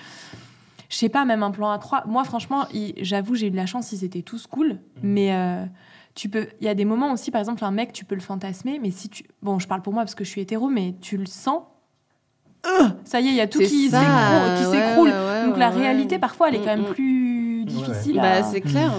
je 0.92 0.98
sais 0.98 1.10
pas, 1.10 1.24
même 1.26 1.42
un 1.42 1.50
plan 1.52 1.72
à 1.72 1.80
3 1.80 2.04
moi 2.06 2.24
franchement, 2.26 2.66
j'avoue, 3.00 3.34
j'ai 3.34 3.48
eu 3.48 3.52
de 3.52 3.56
la 3.56 3.66
chance, 3.66 3.92
ils 3.94 4.04
étaient 4.04 4.22
tous 4.22 4.46
cool, 4.46 4.78
mais 5.02 5.34
euh, 5.34 5.66
tu 6.16 6.28
peux, 6.30 6.48
il 6.60 6.66
y 6.66 6.70
a 6.70 6.76
des 6.76 6.84
moments 6.86 7.14
aussi, 7.14 7.32
par 7.32 7.40
exemple, 7.40 7.64
un 7.64 7.72
mec, 7.72 7.94
tu 7.94 8.04
peux 8.06 8.16
le 8.16 8.22
fantasmer, 8.22 8.78
mais 8.80 8.92
si 8.92 9.08
tu, 9.10 9.24
bon, 9.42 9.58
je 9.58 9.68
parle 9.68 9.82
pour 9.82 9.94
moi 9.94 10.04
parce 10.04 10.16
que 10.16 10.24
je 10.26 10.30
suis 10.30 10.42
hétéro, 10.42 10.68
mais 10.68 10.96
tu 11.02 11.16
le 11.18 11.26
sens, 11.26 11.64
euh, 12.68 12.90
ça 13.06 13.22
y 13.22 13.28
est, 13.28 13.30
il 13.32 13.36
y 13.36 13.42
a 13.42 13.48
tout 13.48 13.58
qui 13.60 14.66
ouais, 14.66 14.66
s'écroule. 14.66 15.10
ouais, 15.10 15.16
ouais, 15.16 15.46
Donc 15.48 15.58
la 15.58 15.70
ouais, 15.70 15.76
réalité, 15.76 16.20
parfois, 16.20 16.50
elle 16.50 16.56
est 16.56 16.60
quand 16.60 16.76
Mm, 16.76 16.82
même 16.82 16.90
mm. 16.92 16.94
plus 16.94 17.21
difficile. 17.72 18.16
Bah, 18.18 18.32
à- 18.38 18.44
c'est 18.44 18.62
clair. 18.62 18.92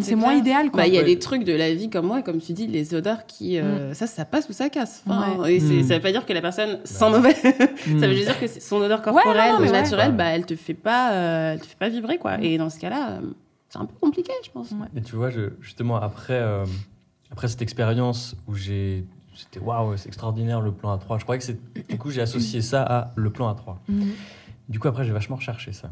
c'est 0.00 0.14
moins 0.14 0.28
clair. 0.30 0.38
idéal, 0.40 0.70
quoi. 0.70 0.82
Bah, 0.82 0.86
il 0.88 0.94
y 0.94 0.98
a 0.98 1.02
des 1.02 1.18
trucs 1.18 1.44
de 1.44 1.52
la 1.52 1.74
vie 1.74 1.90
comme 1.90 2.06
moi, 2.06 2.22
comme 2.22 2.40
tu 2.40 2.52
dis, 2.52 2.66
les 2.66 2.94
odeurs 2.94 3.26
qui. 3.26 3.58
euh, 3.58 3.92
Ça, 3.94 4.06
ça 4.06 4.24
passe 4.24 4.48
ou 4.48 4.52
ça 4.52 4.68
casse. 4.68 5.02
Enfin, 5.06 5.38
Ouais. 5.40 5.54
Et 5.56 5.60
Mm. 5.60 5.82
ça 5.84 5.94
veut 5.96 6.00
pas 6.02 6.12
dire 6.12 6.24
que 6.26 6.32
la 6.32 6.40
personne 6.40 6.78
sent 6.84 7.10
mauvais. 7.10 7.34
Mm. 7.86 8.00
ça 8.00 8.06
veut 8.06 8.14
juste 8.14 8.26
dire 8.26 8.40
que 8.40 8.46
son 8.46 8.76
odeur 8.76 9.02
corporelle, 9.02 9.52
non, 9.54 9.60
mais 9.60 9.66
ouais. 9.66 9.72
naturelle, 9.82 10.10
Ouais. 10.10 10.16
bah, 10.16 10.24
elle 10.26 10.46
te 10.46 10.56
fait 10.56 10.74
pas, 10.74 11.12
euh, 11.12 11.52
elle 11.54 11.60
te 11.60 11.66
fait 11.66 11.78
pas 11.78 11.88
vibrer, 11.88 12.18
quoi. 12.18 12.40
Et 12.42 12.58
dans 12.58 12.70
ce 12.70 12.78
cas-là, 12.78 13.10
euh, 13.12 13.20
c'est 13.68 13.78
un 13.78 13.84
peu 13.86 13.94
compliqué, 14.00 14.32
je 14.44 14.50
pense. 14.50 14.70
Et 14.96 15.00
tu 15.02 15.16
vois, 15.16 15.30
je- 15.30 15.50
justement, 15.60 15.96
après, 15.96 16.34
euh, 16.34 16.64
après 17.30 17.48
cette 17.48 17.62
expérience 17.62 18.34
où 18.46 18.54
j'ai. 18.54 19.04
C'était 19.34 19.60
waouh, 19.60 19.96
c'est 19.96 20.08
extraordinaire 20.08 20.60
le 20.60 20.72
plan 20.72 20.96
A3. 20.96 21.18
Je 21.18 21.22
croyais 21.24 21.38
que 21.38 21.44
c'est. 21.44 21.58
Du 21.88 21.96
coup, 21.96 22.10
j'ai 22.10 22.20
associé 22.20 22.60
ça 22.60 22.82
à 22.82 23.12
le 23.14 23.30
plan 23.30 23.48
A3. 23.52 23.76
Mhm. 23.88 24.08
Du 24.68 24.80
coup, 24.80 24.88
après, 24.88 25.04
j'ai 25.04 25.12
vachement 25.12 25.36
recherché 25.36 25.72
ça. 25.72 25.90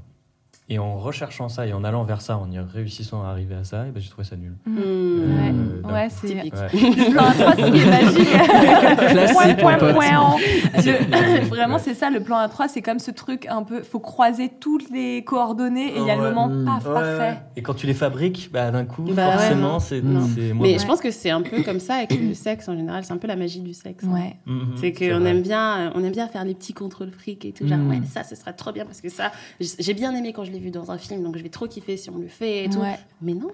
Et 0.68 0.80
en 0.80 0.96
recherchant 0.98 1.48
ça 1.48 1.64
et 1.64 1.72
en 1.72 1.84
allant 1.84 2.02
vers 2.02 2.20
ça, 2.20 2.38
en 2.38 2.50
y 2.50 2.58
réussissant 2.58 3.22
à 3.22 3.28
arriver 3.28 3.54
à 3.54 3.62
ça, 3.62 3.86
et 3.86 3.92
ben, 3.92 4.02
j'ai 4.02 4.10
trouvé 4.10 4.26
ça 4.26 4.34
nul. 4.34 4.54
Mhm. 4.66 4.74
Mm. 4.74 4.80
Euh, 4.82 5.92
Ouais, 5.92 6.08
c'est. 6.10 6.26
Typique. 6.26 6.54
Ouais. 6.54 6.68
Le 6.72 7.10
plan 7.12 7.22
à 7.24 7.32
3, 7.32 7.54
c'est 7.54 7.62
ce 7.62 7.70
qui 7.70 7.78
est 7.78 7.90
magique. 7.90 9.32
Point, 9.32 9.54
point, 9.54 9.76
point. 9.92 10.36
Le- 10.74 11.44
Vraiment, 11.56 11.74
Ouais. 11.76 11.80
c'est 11.84 11.94
ça, 11.94 12.10
le 12.10 12.20
plan 12.20 12.44
A3, 12.44 12.66
c'est 12.68 12.82
comme 12.82 12.98
ce 12.98 13.10
truc 13.12 13.46
un 13.48 13.62
peu. 13.62 13.82
faut 13.82 14.00
croiser 14.00 14.50
toutes 14.60 14.90
les 14.90 15.22
coordonnées 15.24 15.88
et 15.96 15.98
il 15.98 16.04
y 16.06 16.10
a 16.10 16.16
le 16.16 16.22
moment 16.22 16.48
Mm. 16.48 16.64
paf, 16.64 16.86
Ouais, 16.86 16.92
parfait. 16.94 17.38
Et 17.56 17.62
quand 17.62 17.74
tu 17.74 17.86
les 17.86 17.94
fabriques, 17.94 18.50
bah, 18.52 18.70
d'un 18.72 18.84
coup, 18.84 19.02
Bah 19.12 19.32
forcément, 19.32 19.78
c'est 19.78 20.02
Mais 20.02 20.78
je 20.78 20.86
pense 20.86 21.00
que 21.00 21.10
c'est 21.12 21.30
un 21.30 21.42
peu 21.42 21.62
comme 21.62 21.80
ça 21.80 21.94
avec 21.96 22.18
le 22.18 22.34
sexe 22.34 22.68
en 22.68 22.76
général. 22.76 23.04
C'est 23.04 23.12
un 23.12 23.18
peu 23.18 23.28
la 23.28 23.36
magie 23.36 23.60
du 23.60 23.72
sexe. 23.74 24.04
hein. 24.04 24.12
Ouais. 24.12 24.36
Mhm, 24.46 24.74
C'est 24.80 24.92
qu'on 24.92 25.24
aime 25.24 25.42
bien, 25.42 25.92
on 25.94 26.02
aime 26.02 26.12
bien 26.12 26.26
faire 26.28 26.44
les 26.44 26.54
petits 26.54 26.74
contrôles 26.74 27.10
fric 27.12 27.44
et 27.44 27.52
tout. 27.52 27.66
Genre, 27.68 27.78
ouais, 27.88 28.00
ça, 28.12 28.24
ce 28.24 28.34
sera 28.34 28.52
trop 28.52 28.72
bien 28.72 28.84
parce 28.84 29.00
que 29.00 29.08
ça, 29.08 29.30
j'ai 29.60 29.94
bien 29.94 30.12
aimé 30.14 30.32
quand 30.34 30.44
je 30.44 30.50
l'ai 30.56 30.62
vu 30.64 30.70
dans 30.70 30.90
un 30.90 30.98
film, 30.98 31.22
donc 31.22 31.36
je 31.36 31.42
vais 31.42 31.48
trop 31.48 31.66
kiffer 31.66 31.96
si 31.96 32.10
on 32.10 32.18
le 32.18 32.28
fait 32.28 32.64
et 32.64 32.68
tout. 32.70 32.78
Ouais. 32.80 32.98
Mais 33.22 33.34
non. 33.34 33.48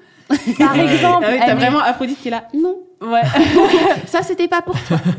Par 0.58 0.78
exemple, 0.78 1.24
Ah 1.26 1.32
oui, 1.32 1.38
t'as 1.44 1.54
vraiment 1.54 1.80
Aphrodite 1.80 2.18
qui 2.20 2.28
est 2.28 2.30
là. 2.32 2.48
Non, 2.54 2.76
Ouais. 3.02 3.22
ça, 4.06 4.22
c'était 4.22 4.46
pas 4.48 4.62
pour 4.62 4.76
toi. 4.84 4.96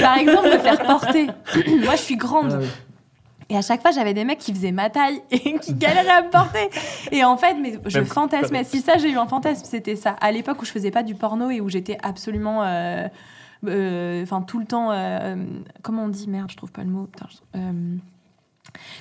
Par 0.00 0.18
exemple, 0.18 0.48
me 0.52 0.58
faire 0.58 0.82
porter. 0.82 1.26
Moi, 1.84 1.96
je 1.96 2.02
suis 2.02 2.16
grande. 2.16 2.52
Ah 2.54 2.58
oui. 2.60 2.66
Et 3.50 3.56
à 3.56 3.62
chaque 3.62 3.80
fois, 3.80 3.90
j'avais 3.92 4.12
des 4.12 4.24
mecs 4.24 4.38
qui 4.38 4.52
faisaient 4.52 4.72
ma 4.72 4.90
taille 4.90 5.22
et 5.30 5.58
qui 5.58 5.72
galéraient 5.72 6.10
à 6.10 6.22
me 6.22 6.28
porter. 6.30 6.68
Et 7.10 7.24
en 7.24 7.38
fait, 7.38 7.54
mais 7.54 7.78
je 7.86 7.98
Même 7.98 8.06
fantasmais. 8.06 8.62
Si 8.64 8.82
ça, 8.82 8.98
j'ai 8.98 9.10
eu 9.10 9.16
un 9.16 9.26
fantasme, 9.26 9.64
c'était 9.64 9.96
ça. 9.96 10.10
À 10.20 10.30
l'époque 10.32 10.60
où 10.60 10.66
je 10.66 10.70
faisais 10.70 10.90
pas 10.90 11.02
du 11.02 11.14
porno 11.14 11.48
et 11.48 11.62
où 11.62 11.70
j'étais 11.70 11.96
absolument. 12.02 12.62
euh, 12.64 13.08
euh, 13.66 14.22
Enfin, 14.22 14.42
tout 14.42 14.58
le 14.58 14.66
temps. 14.66 14.90
euh, 14.92 15.34
comment 15.82 16.04
on 16.04 16.08
dit? 16.08 16.28
Merde, 16.28 16.50
je 16.50 16.56
trouve 16.58 16.72
pas 16.72 16.82
le 16.82 16.90
mot. 16.90 17.04
Putain, 17.10 17.26
je- 17.30 17.58
euh, 17.58 17.96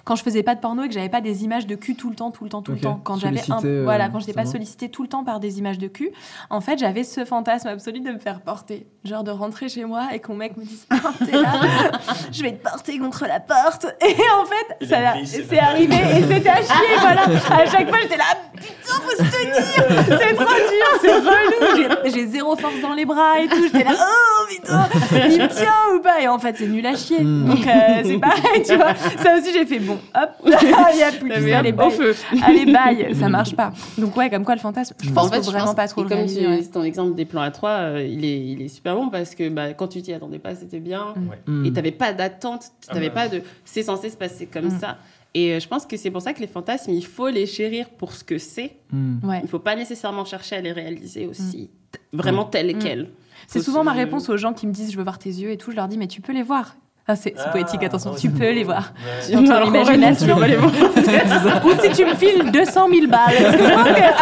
quand 0.05 0.15
je 0.15 0.23
faisais 0.23 0.43
pas 0.43 0.55
de 0.55 0.59
porno 0.59 0.83
et 0.83 0.87
que 0.87 0.93
j'avais 0.93 1.09
pas 1.09 1.21
des 1.21 1.43
images 1.43 1.67
de 1.67 1.75
cul 1.75 1.95
tout 1.95 2.09
le 2.09 2.15
temps, 2.15 2.31
tout 2.31 2.43
le 2.43 2.49
temps, 2.49 2.61
tout 2.61 2.71
le 2.71 2.79
temps, 2.79 2.99
quand 3.03 3.17
j'avais 3.17 3.39
un, 3.51 3.63
euh, 3.65 3.83
voilà, 3.83 4.09
quand 4.09 4.19
j'étais 4.19 4.33
pas 4.33 4.45
sollicitée 4.45 4.89
tout 4.89 5.03
le 5.03 5.09
temps 5.09 5.23
par 5.23 5.39
des 5.39 5.59
images 5.59 5.77
de 5.77 5.87
cul, 5.87 6.11
en 6.49 6.61
fait, 6.61 6.77
j'avais 6.79 7.03
ce 7.03 7.25
fantasme 7.25 7.67
absolu 7.67 7.99
de 7.99 8.11
me 8.11 8.17
faire 8.19 8.41
porter, 8.41 8.87
genre 9.03 9.23
de 9.23 9.31
rentrer 9.31 9.69
chez 9.69 9.85
moi 9.85 10.07
et 10.13 10.19
que 10.19 10.29
mon 10.31 10.37
mec 10.37 10.55
me 10.57 10.63
dise, 10.63 10.85
Ah, 10.89 10.95
t'es 11.25 11.31
là, 11.31 11.51
je 12.31 12.41
vais 12.43 12.53
te 12.53 12.63
porter 12.63 12.97
contre 12.99 13.25
la 13.27 13.39
porte. 13.39 13.85
Et 14.01 14.15
en 14.39 14.45
fait, 14.45 14.85
ça 14.87 15.13
c'est 15.25 15.59
arrivé 15.59 15.95
et 15.95 16.23
c'était 16.33 16.49
à 16.49 16.57
chier, 16.61 16.95
voilà. 16.99 17.23
À 17.49 17.65
chaque 17.65 17.89
fois, 17.89 17.97
j'étais 18.01 18.17
là, 18.17 18.23
putain, 18.55 18.93
faut 19.03 19.23
se 19.23 19.29
tenir, 19.29 20.17
c'est 20.19 20.33
trop 20.35 20.45
dur, 20.45 20.99
c'est 21.01 21.13
relou. 21.17 21.75
J'ai- 21.75 22.11
J'ai 22.11 22.27
zéro 22.27 22.55
force 22.55 22.79
dans 22.81 22.93
les 22.93 23.05
bras 23.05 23.39
et 23.39 23.47
tout. 23.47 23.61
J'étais 23.63 23.83
là, 23.83 23.91
oh 23.99 24.45
putain, 24.49 24.87
il 25.11 25.41
me 25.41 25.47
tient 25.47 25.73
ou 25.95 25.99
pas? 26.01 26.21
Et 26.21 26.27
en 26.27 26.39
fait, 26.39 26.55
c'est 26.57 26.67
nul 26.67 26.85
à 26.85 26.95
chier. 26.95 27.21
Mm. 27.21 27.45
Donc 27.45 27.67
euh, 27.67 28.01
c'est 28.03 28.17
pareil, 28.17 28.63
tu 28.65 28.75
vois. 28.75 28.95
Ça 29.21 29.35
aussi, 29.37 29.53
j'ai 29.57 29.65
fait 29.65 29.79
bon, 29.79 29.97
hop, 30.15 30.29
il 30.45 30.51
y 30.51 31.03
a 31.03 31.11
plus 31.11 31.29
ça, 31.49 31.57
allez, 31.59 31.71
au 31.71 31.75
bye. 31.75 31.91
feu. 31.91 32.15
Allez, 32.43 32.65
bye, 32.65 33.15
ça 33.15 33.29
marche 33.37 33.55
pas. 33.55 33.73
Donc 33.97 34.15
ouais, 34.17 34.29
comme 34.29 34.43
quoi 34.45 34.55
le 34.55 34.61
fantasme, 34.61 34.95
je 35.01 35.09
pense 35.11 35.27
en 35.27 35.29
fait, 35.29 35.35
qu'il 35.37 35.45
faut 35.45 35.51
je 35.51 35.55
vraiment 35.57 35.65
pense- 35.67 35.75
pas 35.75 35.87
trop 35.87 36.03
le 36.03 36.09
comme 36.09 36.25
tu, 36.25 36.45
ouais. 36.45 36.63
ton 36.65 36.83
exemple 36.83 37.15
des 37.15 37.25
plans 37.25 37.41
à 37.41 37.51
3, 37.51 37.99
il, 38.01 38.23
est, 38.25 38.39
il 38.39 38.61
est 38.61 38.67
super 38.67 38.95
bon 38.95 39.09
parce 39.09 39.35
que 39.35 39.49
bah, 39.49 39.73
quand 39.73 39.87
tu 39.87 40.01
t'y 40.01 40.13
attendais 40.13 40.39
pas, 40.39 40.55
c'était 40.55 40.79
bien. 40.79 41.13
Mm. 41.47 41.65
Et 41.65 41.73
t'avais 41.73 41.91
pas 41.91 42.13
d'attente, 42.13 42.65
Ah 42.87 42.93
t'avais 42.93 43.09
bah. 43.09 43.15
pas 43.15 43.27
de 43.29 43.41
c'est 43.65 43.83
censé 43.83 44.09
se 44.09 44.17
passer 44.17 44.45
comme 44.45 44.65
Mm. 44.67 44.79
ça. 44.79 44.97
Et 45.33 45.53
euh, 45.53 45.59
je 45.59 45.67
pense 45.67 45.85
que 45.85 45.97
c'est 45.97 46.09
pour 46.09 46.21
ça 46.21 46.33
que 46.33 46.39
les 46.39 46.47
fantasmes, 46.47 46.91
il 46.91 47.05
faut 47.05 47.27
les 47.29 47.45
chérir 47.45 47.89
pour 47.89 48.13
ce 48.13 48.23
que 48.23 48.37
c'est. 48.39 48.71
Hmm. 48.91 49.17
Ouais. 49.23 49.39
Il 49.39 49.43
ne 49.43 49.47
faut 49.47 49.59
pas 49.59 49.75
nécessairement 49.75 50.25
chercher 50.25 50.55
à 50.55 50.61
les 50.61 50.71
réaliser 50.71 51.27
aussi, 51.27 51.69
vraiment 52.13 52.43
tels 52.45 52.75
Mm. 52.75 52.79
quels. 52.79 53.09
C'est 53.45 53.59
souvent 53.61 53.83
ma 53.83 53.91
se- 53.93 53.97
réponse 53.97 54.29
aux 54.29 54.37
gens 54.37 54.53
qui 54.53 54.65
me 54.67 54.71
disent 54.71 54.91
je 54.91 54.97
veux 54.97 55.03
voir 55.03 55.19
tes 55.19 55.29
yeux 55.29 55.51
et 55.51 55.57
tout. 55.57 55.69
Je 55.71 55.75
leur 55.75 55.87
dis 55.87 55.97
mais 55.97 56.07
tu 56.07 56.21
peux 56.21 56.33
les 56.33 56.41
voir. 56.43 56.75
Ah, 57.09 57.15
c'est 57.15 57.33
c'est 57.37 57.43
Ah, 57.45 57.49
poétique, 57.49 57.83
attention. 57.83 58.15
tu 58.15 58.29
peux 58.29 58.51
les 58.51 58.63
voir. 58.65 58.91
Ouais. 59.29 59.33
Dans 59.35 59.61
ton 59.61 59.67
imagination. 59.69 60.37
Ou 61.65 61.71
si 61.81 61.89
tu 61.91 62.05
me 62.05 62.15
files 62.15 62.51
200 62.51 62.87
000 62.89 63.07
balles. 63.07 63.33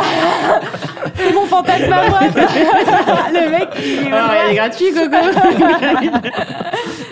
C'est 1.16 1.34
mon 1.34 1.46
fantasme 1.46 1.92
à 1.92 2.10
moi. 2.10 2.20
Le 2.22 3.50
mec 3.52 3.70
qui. 3.72 4.10
Ah, 4.12 4.34
elle 4.46 4.52
est 4.52 4.56
gratuite, 4.56 4.94
Coco. 4.94 5.18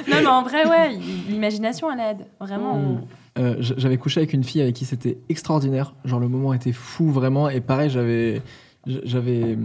Non, 0.09 0.17
mais 0.21 0.27
en 0.27 0.43
vrai, 0.43 0.67
ouais, 0.67 0.89
l'imagination, 1.27 1.87
elle 1.91 1.99
aide. 2.11 2.25
Vraiment. 2.39 2.75
Mm. 2.75 3.01
Euh, 3.39 3.55
j'avais 3.59 3.97
couché 3.97 4.19
avec 4.19 4.33
une 4.33 4.43
fille 4.43 4.61
avec 4.61 4.75
qui 4.75 4.85
c'était 4.85 5.17
extraordinaire. 5.29 5.95
Genre 6.05 6.19
le 6.19 6.27
moment 6.27 6.53
était 6.53 6.71
fou 6.71 7.09
vraiment. 7.09 7.49
Et 7.49 7.61
pareil, 7.61 7.89
j'avais, 7.89 8.41
j'avais. 8.85 9.57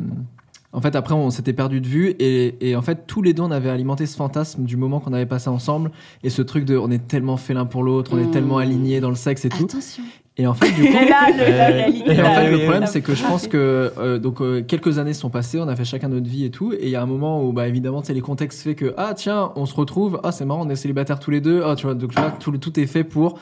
En 0.78 0.80
fait, 0.80 0.94
après, 0.94 1.12
on 1.12 1.30
s'était 1.30 1.52
perdu 1.52 1.80
de 1.80 1.88
vue 1.88 2.10
et, 2.20 2.70
et 2.70 2.76
en 2.76 2.82
fait, 2.82 3.00
tous 3.08 3.20
les 3.20 3.34
deux, 3.34 3.42
on 3.42 3.50
avait 3.50 3.68
alimenté 3.68 4.06
ce 4.06 4.14
fantasme 4.16 4.62
du 4.62 4.76
moment 4.76 5.00
qu'on 5.00 5.12
avait 5.12 5.26
passé 5.26 5.50
ensemble 5.50 5.90
et 6.22 6.30
ce 6.30 6.40
truc 6.40 6.64
de, 6.64 6.76
on 6.76 6.88
est 6.88 7.08
tellement 7.08 7.36
fait 7.36 7.52
l'un 7.52 7.66
pour 7.66 7.82
l'autre, 7.82 8.12
on 8.14 8.18
est 8.18 8.26
Mm. 8.26 8.30
tellement 8.30 8.58
alignés 8.58 9.00
dans 9.00 9.08
le 9.08 9.16
sexe 9.16 9.44
et 9.44 9.48
tout. 9.48 9.64
Attention. 9.64 10.04
Et 10.36 10.46
en 10.46 10.54
fait, 10.54 10.70
du 10.70 10.82
coup, 10.82 10.86
Et 10.86 11.08
là, 11.08 11.30
le- 11.32 11.50
la 11.50 11.88
Euh. 11.88 12.12
Et 12.14 12.22
en 12.22 12.32
fait, 12.32 12.50
le 12.52 12.58
problème, 12.58 12.86
c'est 12.86 13.00
que 13.00 13.12
je 13.16 13.24
pense 13.24 13.48
que 13.48 13.90
euh, 13.98 14.20
donc 14.20 14.40
euh, 14.40 14.62
quelques 14.62 14.98
années 15.00 15.14
sont 15.14 15.30
passées, 15.30 15.58
on 15.58 15.66
a 15.66 15.74
fait 15.74 15.84
chacun 15.84 16.08
notre 16.10 16.28
vie 16.28 16.44
et 16.44 16.50
tout, 16.52 16.72
et 16.72 16.78
il 16.84 16.90
y 16.90 16.94
a 16.94 17.02
un 17.02 17.06
moment 17.06 17.42
où, 17.44 17.52
bah, 17.52 17.66
évidemment, 17.66 18.02
c'est 18.04 18.14
les 18.14 18.20
contextes 18.20 18.62
fait 18.62 18.76
que 18.76 18.94
ah 18.96 19.14
tiens, 19.16 19.50
on 19.56 19.66
se 19.66 19.74
retrouve, 19.74 20.20
ah 20.22 20.30
c'est 20.30 20.44
marrant, 20.44 20.64
on 20.64 20.70
est 20.70 20.76
célibataires 20.76 21.18
tous 21.18 21.32
les 21.32 21.40
deux, 21.40 21.62
ah 21.64 21.74
tu 21.74 21.86
vois, 21.86 21.94
donc 21.96 22.12
tu 22.14 22.20
vois, 22.20 22.30
tout, 22.30 22.56
tout 22.56 22.78
est 22.78 22.86
fait 22.86 23.02
pour. 23.02 23.40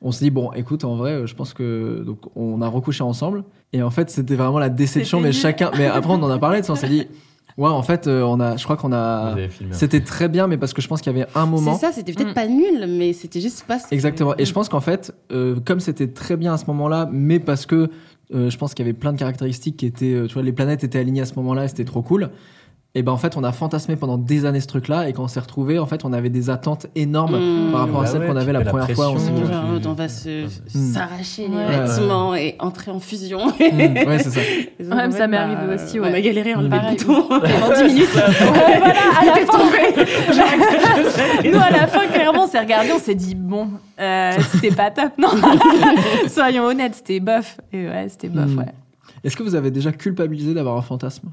On 0.00 0.12
se 0.12 0.20
dit 0.20 0.30
bon, 0.30 0.52
écoute, 0.52 0.84
en 0.84 0.94
vrai, 0.96 1.26
je 1.26 1.34
pense 1.34 1.52
que 1.54 2.02
donc 2.06 2.18
on 2.36 2.62
a 2.62 2.68
recouché 2.68 3.02
ensemble, 3.02 3.44
et 3.72 3.82
en 3.82 3.90
fait, 3.90 4.10
c'était 4.10 4.36
vraiment 4.36 4.58
la 4.60 4.68
déception, 4.68 5.20
mais 5.20 5.32
chacun, 5.32 5.70
mais 5.76 5.86
après 5.86 6.12
on 6.12 6.22
en 6.22 6.30
a 6.30 6.38
parlé, 6.38 6.62
sais, 6.62 6.70
on 6.70 6.76
s'est 6.76 6.88
dit 6.88 7.06
ouais, 7.58 7.68
en 7.68 7.82
fait, 7.82 8.06
euh, 8.06 8.22
on 8.22 8.38
a, 8.38 8.56
je 8.56 8.62
crois 8.62 8.76
qu'on 8.76 8.92
a, 8.92 9.34
c'était 9.72 10.00
très 10.00 10.28
bien, 10.28 10.46
mais 10.46 10.56
parce 10.56 10.72
que 10.72 10.80
je 10.80 10.86
pense 10.86 11.00
qu'il 11.00 11.12
y 11.12 11.16
avait 11.20 11.28
un 11.34 11.46
moment. 11.46 11.74
C'est 11.74 11.86
ça, 11.86 11.92
c'était 11.92 12.12
peut-être 12.12 12.30
Mm. 12.30 12.34
pas 12.34 12.46
nul, 12.46 12.86
mais 12.96 13.12
c'était 13.12 13.40
juste 13.40 13.64
pas. 13.66 13.80
ce 13.80 13.88
que- 13.88 13.94
Exactement. 13.94 14.34
Et 14.38 14.44
je 14.44 14.52
pense 14.52 14.68
qu'en 14.68 14.80
fait, 14.80 15.12
euh, 15.32 15.56
comme 15.64 15.80
c'était 15.80 16.06
très 16.06 16.36
bien 16.36 16.52
à 16.54 16.58
ce 16.58 16.66
moment-là, 16.66 17.08
mais 17.12 17.40
parce 17.40 17.66
que 17.66 17.90
euh, 18.34 18.50
je 18.50 18.56
pense 18.58 18.74
qu'il 18.74 18.84
y 18.86 18.88
avait 18.88 18.96
plein 18.96 19.12
de 19.14 19.18
caractéristiques 19.18 19.78
qui 19.78 19.86
étaient, 19.86 20.22
tu 20.28 20.34
vois, 20.34 20.42
les 20.42 20.52
planètes 20.52 20.84
étaient 20.84 20.98
alignées 21.00 21.22
à 21.22 21.26
ce 21.26 21.34
moment-là 21.36 21.64
et 21.64 21.68
c'était 21.68 21.84
trop 21.86 22.02
cool. 22.02 22.30
Et 22.98 23.02
ben 23.04 23.12
en 23.12 23.16
fait, 23.16 23.36
on 23.36 23.44
a 23.44 23.52
fantasmé 23.52 23.94
pendant 23.94 24.18
des 24.18 24.44
années 24.44 24.58
ce 24.58 24.66
truc-là 24.66 25.08
et 25.08 25.12
quand 25.12 25.22
on 25.22 25.28
s'est 25.28 25.38
retrouvés, 25.38 25.78
en 25.78 25.86
fait, 25.86 26.04
on 26.04 26.12
avait 26.12 26.30
des 26.30 26.50
attentes 26.50 26.88
énormes 26.96 27.36
Mm. 27.38 27.70
par 27.70 27.82
rapport 27.82 28.00
à 28.00 28.02
Bah 28.02 28.10
celle 28.10 28.20
ouais, 28.22 28.26
qu'on 28.26 28.34
avait 28.36 28.52
la 28.52 28.62
première 28.62 28.90
fois. 28.90 29.10
On 29.10 29.18
s'est 29.18 29.30
dit, 29.30 29.40
Genre, 29.40 29.64
on 29.86 29.92
va 29.92 30.08
se- 30.08 30.46
Mm. 30.46 30.48
s'arracher 30.92 31.46
les 31.46 31.54
Ouais. 31.56 31.86
vêtements 31.86 32.34
et 32.34 32.56
entrer 32.58 32.90
en 32.90 32.98
fusion. 32.98 33.46
Mm, 33.46 33.52
ouais, 34.08 34.18
c'est 34.18 34.30
ça. 34.30 34.40
Donc, 34.80 34.94
Ouais, 34.98 35.04
en 35.04 35.10
ça 35.12 35.28
m'est 35.28 35.36
bah, 35.36 35.42
arrivé 35.44 35.74
aussi, 35.74 36.00
On 36.00 36.04
a 36.04 36.20
galéré 36.20 36.54
Pareil. 36.54 36.68
le 36.70 37.04
bouton 37.04 37.28
pendant 37.28 37.74
10 37.76 37.84
minutes. 37.94 38.08
Ouais, 38.16 38.78
voilà, 38.78 39.20
à 39.20 39.24
la 39.26 39.34
fin. 39.46 39.58
tombé. 39.58 41.48
Nous, 41.52 41.56
à 41.60 41.70
la 41.70 41.86
fin, 41.86 42.06
clairement, 42.08 42.44
on 42.44 42.48
s'est 42.48 42.58
regardé, 42.58 42.90
on 42.92 42.98
s'est 42.98 43.14
dit, 43.14 43.36
bon, 43.36 43.68
euh, 44.00 44.32
c'était 44.52 44.74
pas 44.74 44.90
top, 44.90 45.12
non 45.18 45.28
Soyons 46.28 46.64
honnêtes, 46.64 46.96
c'était 46.96 47.20
bof. 47.20 47.58
Et 47.72 47.86
ouais, 47.86 48.06
c'était 48.08 48.28
bof, 48.28 48.56
ouais. 48.56 48.72
Est-ce 49.22 49.36
que 49.36 49.44
vous 49.44 49.54
avez 49.54 49.70
déjà 49.70 49.92
culpabilisé 49.92 50.52
d'avoir 50.52 50.76
un 50.76 50.82
fantasme? 50.82 51.28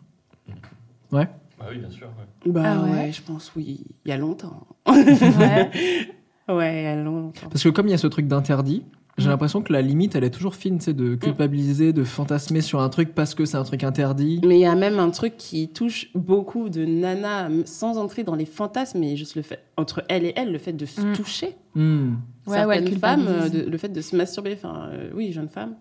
Ouais. 1.11 1.28
Ah 1.66 1.70
oui, 1.72 1.80
bien 1.80 1.89
sûr. 1.89 2.07
ouais. 2.07 2.51
Bah 2.51 2.61
Ah 2.66 2.84
ouais. 2.84 2.91
ouais, 2.91 3.11
je 3.11 3.22
pense, 3.22 3.51
oui. 3.55 3.82
Il 4.05 4.09
y 4.09 4.11
a 4.11 4.18
longtemps. 4.18 4.68
Ouais. 4.88 5.72
Ouais, 6.47 6.82
il 6.82 6.84
y 6.84 6.88
a 6.88 6.95
longtemps. 6.95 7.47
Parce 7.49 7.63
que 7.63 7.70
comme 7.70 7.88
il 7.88 7.91
y 7.91 7.95
a 7.95 7.97
ce 7.97 8.05
truc 8.05 8.28
d'interdit, 8.28 8.84
j'ai 9.18 9.26
Mm. 9.26 9.30
l'impression 9.30 9.61
que 9.63 9.74
la 9.74 9.82
limite, 9.82 10.16
elle 10.16 10.24
est 10.24 10.30
toujours 10.30 10.53
fine, 10.53 10.78
tu 10.78 10.86
sais, 10.86 10.93
de 10.93 11.16
culpabiliser, 11.16 11.91
de 11.91 12.03
fantasmer 12.03 12.61
sur 12.61 12.82
un 12.82 12.89
truc 12.89 13.16
parce 13.16 13.34
que 13.34 13.45
c'est 13.45 13.57
un 13.57 13.63
truc 13.63 13.84
interdit. 13.84 14.41
Mais 14.45 14.57
il 14.57 14.61
y 14.61 14.66
a 14.68 14.76
même 14.76 14.99
un 14.99 15.09
truc 15.09 15.38
qui 15.38 15.70
touche 15.70 16.09
beaucoup 16.13 16.70
de 16.70 16.86
nanas, 16.86 17.49
sans 17.66 17.97
entrer 17.97 18.24
dans 18.24 18.36
les 18.36 18.45
fantasmes, 18.45 18.99
mais 18.99 19.16
juste 19.16 19.36
le 19.36 19.41
fait, 19.41 19.63
entre 19.76 20.03
elle 20.07 20.24
et 20.26 20.34
elle, 20.36 20.51
le 20.51 20.59
fait 20.59 20.74
de 20.74 20.86
se 20.86 21.01
Mm. 21.01 21.13
toucher. 21.13 21.55
Hmm. 21.74 22.13
Ouais, 22.45 22.63
ouais, 22.66 22.76
Certaines 22.78 22.99
femmes, 22.99 23.22
culpabilise. 23.26 23.55
euh, 23.55 23.63
de- 23.66 23.70
le 23.72 23.78
fait 23.80 23.89
de 23.89 24.01
se 24.01 24.16
masturber, 24.16 24.53
enfin, 24.53 24.89
euh, 24.91 25.09
oui, 25.16 25.32
jeunes 25.32 25.49
femmes, 25.49 25.74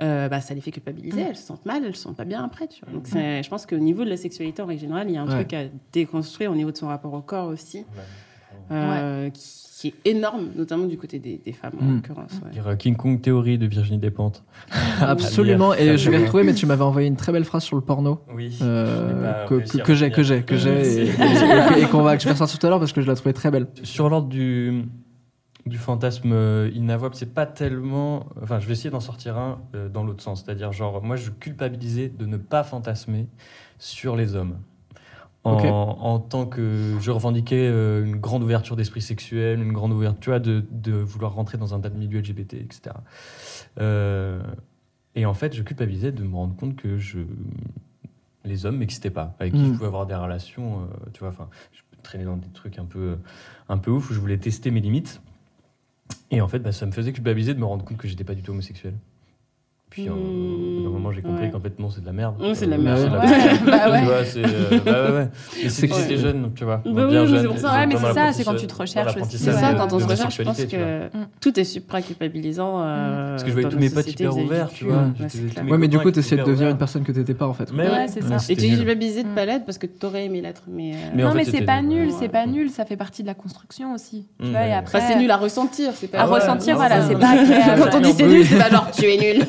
euh, 0.00 0.28
bah, 0.28 0.40
ça 0.40 0.54
les 0.54 0.60
fait 0.60 0.70
culpabiliser, 0.70 1.22
Mm. 1.22 1.26
elles 1.30 1.36
se 1.36 1.46
sentent 1.46 1.66
mal, 1.66 1.82
elles 1.84 1.96
se 1.96 2.02
sentent 2.02 2.16
pas 2.16 2.24
bien 2.24 2.44
après. 2.44 2.68
Tu 2.68 2.84
vois. 2.84 2.92
Donc 2.94 3.06
c'est- 3.06 3.42
je 3.42 3.48
pense 3.50 3.66
qu'au 3.66 3.78
niveau 3.78 4.04
de 4.04 4.10
la 4.10 4.16
sexualité 4.16 4.62
en 4.62 4.66
règle 4.66 4.80
générale, 4.82 5.06
il 5.08 5.14
y 5.14 5.16
a 5.16 5.22
un 5.22 5.26
Ouais. 5.28 5.34
truc 5.44 5.52
à 5.54 5.62
déconstruire 5.92 6.50
au 6.52 6.54
niveau 6.56 6.70
de 6.70 6.76
son 6.76 6.86
rapport 6.88 7.12
au 7.14 7.20
corps 7.22 7.48
aussi, 7.48 7.84
euh, 8.70 9.30
qui, 9.30 9.42
qui 9.80 9.88
est 9.88 10.10
énorme, 10.10 10.48
notamment 10.56 10.86
du 10.86 10.98
côté 10.98 11.20
des, 11.20 11.40
des 11.44 11.52
femmes 11.52 11.74
en 11.80 11.84
Mm. 11.84 11.94
l'occurrence. 11.96 12.32
ouais. 12.44 12.50
Dire, 12.50 12.76
King 12.78 12.96
Kong 12.96 13.20
théorie 13.20 13.58
de 13.58 13.66
Virginie 13.66 13.98
Despentes. 13.98 14.42
Absolument. 15.00 15.72
Et 15.74 15.96
je 15.96 16.10
vais 16.10 16.18
retrouver, 16.18 16.42
mais 16.44 16.54
tu 16.54 16.66
m'avais 16.66 16.82
envoyé 16.82 17.06
une 17.06 17.14
très 17.16 17.30
belle 17.32 17.44
phrase 17.44 17.62
sur 17.62 17.76
le 17.76 17.82
porno. 17.82 18.20
Oui. 18.34 18.58
euh, 18.62 19.46
que, 19.46 19.60
j'ai, 19.94 20.10
que 20.10 20.22
j'ai, 20.24 20.42
que 20.42 20.56
j'ai, 20.56 21.06
et, 21.06 21.12
Merci. 21.18 21.78
et- 21.80 21.82
et 21.82 21.86
qu'on 21.86 22.02
va, 22.02 22.16
que 22.16 22.22
je 22.22 22.26
vais 22.28 22.32
ressortir 22.32 22.58
tout 22.58 22.66
à 22.66 22.70
l'heure 22.70 22.80
parce 22.80 22.92
que 22.92 23.00
je 23.00 23.06
la 23.06 23.14
trouvais 23.14 23.32
très 23.32 23.50
belle. 23.52 23.68
Sur 23.84 24.08
l'ordre 24.08 24.28
du, 24.28 24.82
du 25.68 25.78
fantasme 25.78 26.32
euh, 26.32 26.70
inavouable, 26.74 27.14
c'est 27.14 27.32
pas 27.32 27.46
tellement. 27.46 28.26
Enfin, 28.42 28.58
je 28.58 28.66
vais 28.66 28.72
essayer 28.72 28.90
d'en 28.90 29.00
sortir 29.00 29.38
un 29.38 29.60
euh, 29.74 29.88
dans 29.88 30.04
l'autre 30.04 30.22
sens. 30.22 30.42
C'est-à-dire, 30.44 30.72
genre, 30.72 31.02
moi, 31.02 31.16
je 31.16 31.30
culpabilisais 31.30 32.08
de 32.08 32.26
ne 32.26 32.36
pas 32.36 32.64
fantasmer 32.64 33.28
sur 33.78 34.16
les 34.16 34.34
hommes. 34.34 34.58
En, 35.44 36.18
tant 36.18 36.44
que 36.44 36.98
je 37.00 37.10
revendiquais 37.10 37.68
euh, 37.68 38.04
une 38.04 38.16
grande 38.16 38.42
ouverture 38.42 38.76
d'esprit 38.76 39.00
sexuel, 39.00 39.62
une 39.62 39.72
grande 39.72 39.92
ouverture, 39.92 40.20
tu 40.20 40.28
vois, 40.28 40.40
de, 40.40 40.62
de 40.70 40.92
vouloir 40.92 41.32
rentrer 41.32 41.56
dans 41.56 41.74
un 41.74 41.80
tas 41.80 41.88
de 41.88 41.96
milieux 41.96 42.20
LGBT, 42.20 42.54
etc. 42.54 42.94
Euh, 43.80 44.42
et 45.14 45.24
en 45.24 45.32
fait, 45.32 45.54
je 45.54 45.62
culpabilisais 45.62 46.12
de 46.12 46.22
me 46.22 46.34
rendre 46.34 46.54
compte 46.54 46.76
que 46.76 46.98
je, 46.98 47.20
les 48.44 48.66
hommes 48.66 48.76
n'existaient 48.76 49.08
pas, 49.08 49.36
avec 49.38 49.54
qui 49.54 49.60
Mm. 49.60 49.66
je 49.66 49.72
pouvais 49.72 49.86
avoir 49.86 50.04
des 50.04 50.14
relations, 50.14 50.86
tu 51.14 51.20
vois, 51.20 51.30
enfin, 51.30 51.48
je 51.72 51.80
traînais 52.02 52.24
dans 52.24 52.36
des 52.36 52.48
trucs 52.48 52.78
un 52.78 52.84
peu, 52.84 53.16
un 53.70 53.78
peu 53.78 53.90
ouf 53.90 54.10
où 54.10 54.14
je 54.14 54.20
voulais 54.20 54.38
tester 54.38 54.70
mes 54.70 54.80
limites. 54.80 55.22
Et 56.30 56.40
en 56.40 56.48
fait, 56.48 56.58
bah, 56.60 56.72
ça 56.72 56.86
me 56.86 56.92
faisait 56.92 57.12
culpabiliser 57.12 57.54
de 57.54 57.58
me 57.60 57.64
rendre 57.64 57.84
compte 57.84 57.98
que 57.98 58.08
j'étais 58.08 58.24
pas 58.24 58.34
du 58.34 58.42
tout 58.42 58.52
homosexuel. 58.52 58.94
Puis 59.90 60.06
euh, 60.06 60.12
au 60.12 60.14
bout 60.16 60.82
d'un 60.84 60.88
Mm, 60.90 60.92
moment, 60.92 61.12
j'ai 61.12 61.22
compris 61.22 61.44
ouais. 61.44 61.50
qu'en 61.50 61.60
fait, 61.60 61.78
non, 61.78 61.88
c'est 61.88 62.02
de 62.02 62.06
la 62.06 62.12
merde. 62.12 62.34
Mm, 62.38 62.52
c'est 62.54 62.66
de 62.66 62.70
la 62.70 62.76
Euh, 62.76 62.80
merde. 62.80 62.98
c'est 62.98 63.04
Ouais, 63.10 63.42
merde. 63.42 63.58
bah 63.64 63.90
ouais. 63.90 63.98
Tu 64.00 64.04
vois, 64.04 64.24
c'est, 64.24 64.44
euh, 64.44 64.80
bah 64.84 65.04
ouais, 65.10 65.16
ouais. 65.16 65.28
Mais 65.64 65.68
c'est 65.70 65.88
que 65.88 65.94
j'étais 65.94 66.16
jeune, 66.18 66.50
tu 66.54 66.64
vois. 66.64 66.76
Bah 66.84 66.90
oui, 66.94 67.06
bien 67.08 67.22
mais 67.22 67.26
jeune. 67.28 67.40
c'est 67.40 67.48
pour 67.48 67.58
ça. 67.58 67.72
Ouais, 67.72 67.86
mais 67.86 67.96
c'est 67.96 68.12
ça, 68.12 68.32
c'est 68.32 68.44
quand 68.44 68.54
tu 68.54 68.66
te 68.66 68.74
recherches 68.74 69.16
aussi. 69.16 69.38
C'est 69.38 69.52
ça, 69.52 69.72
de- 69.72 69.78
quand 69.78 69.92
on 69.92 69.98
se 69.98 70.04
recherche, 70.06 70.36
je 70.36 70.42
pense 70.42 70.56
tu 70.58 70.66
que 70.66 71.06
Mm. 71.06 71.26
tout 71.40 71.58
est 71.58 71.64
supra-culpabilisant. 71.64 72.80
euh, 72.82 73.30
Parce 73.30 73.44
que 73.44 73.48
je 73.48 73.54
voyais 73.54 73.68
tous 73.70 73.78
mes 73.78 73.90
potes 73.90 74.10
hyper 74.10 74.36
ouverts, 74.36 74.68
tu 74.74 74.84
vois. 74.84 75.04
Ouais, 75.68 75.78
mais 75.78 75.88
du 75.88 75.98
coup, 75.98 76.08
qui 76.08 76.12
t'essayais 76.12 76.42
de 76.42 76.46
devenir 76.46 76.68
une 76.68 76.78
personne 76.78 77.02
que 77.04 77.12
t'étais 77.12 77.34
pas 77.34 77.46
en 77.46 77.54
fait. 77.54 77.70
Ouais, 77.72 78.06
c'est 78.08 78.22
ça. 78.22 78.36
Et 78.48 78.56
tu 78.56 78.68
culpabilisais 78.68 79.22
de 79.22 79.28
Mm. 79.28 79.34
pas 79.34 79.44
l'être 79.46 79.64
parce 79.64 79.78
que 79.78 79.86
t'aurais 79.86 80.26
aimé 80.26 80.40
l'être. 80.42 80.62
Mais, 80.68 80.92
euh, 80.94 81.16
non, 81.24 81.32
mais 81.34 81.44
c'est 81.44 81.62
pas 81.62 81.80
nul. 81.82 82.10
c'est 82.18 82.28
pas 82.28 82.46
nul, 82.46 82.68
ça 82.70 82.84
fait 82.84 82.96
partie 82.96 83.22
de 83.22 83.26
la 83.28 83.34
construction 83.34 83.94
aussi. 83.94 84.26
Tu 84.40 84.46
Mm, 84.46 84.50
vois, 84.50 84.66
et 84.66 84.72
après. 84.72 85.00
C'est 85.00 85.16
nul 85.16 85.30
à 85.30 85.36
ressentir. 85.36 85.92
C'est 85.94 86.08
pas 86.08 86.18
À 86.20 86.24
ressentir, 86.26 86.76
voilà, 86.76 87.00
c'est 87.02 87.14
pas. 87.18 87.34
Quand 87.90 87.96
on 87.96 88.00
dit 88.00 88.12
c'est 88.12 88.24
Oui. 88.24 88.32
nul, 88.34 88.44
c'est 88.46 88.58
pas 88.58 88.68
genre 88.70 88.90
tu 88.90 89.04
es 89.06 89.16
nul. 89.34 89.44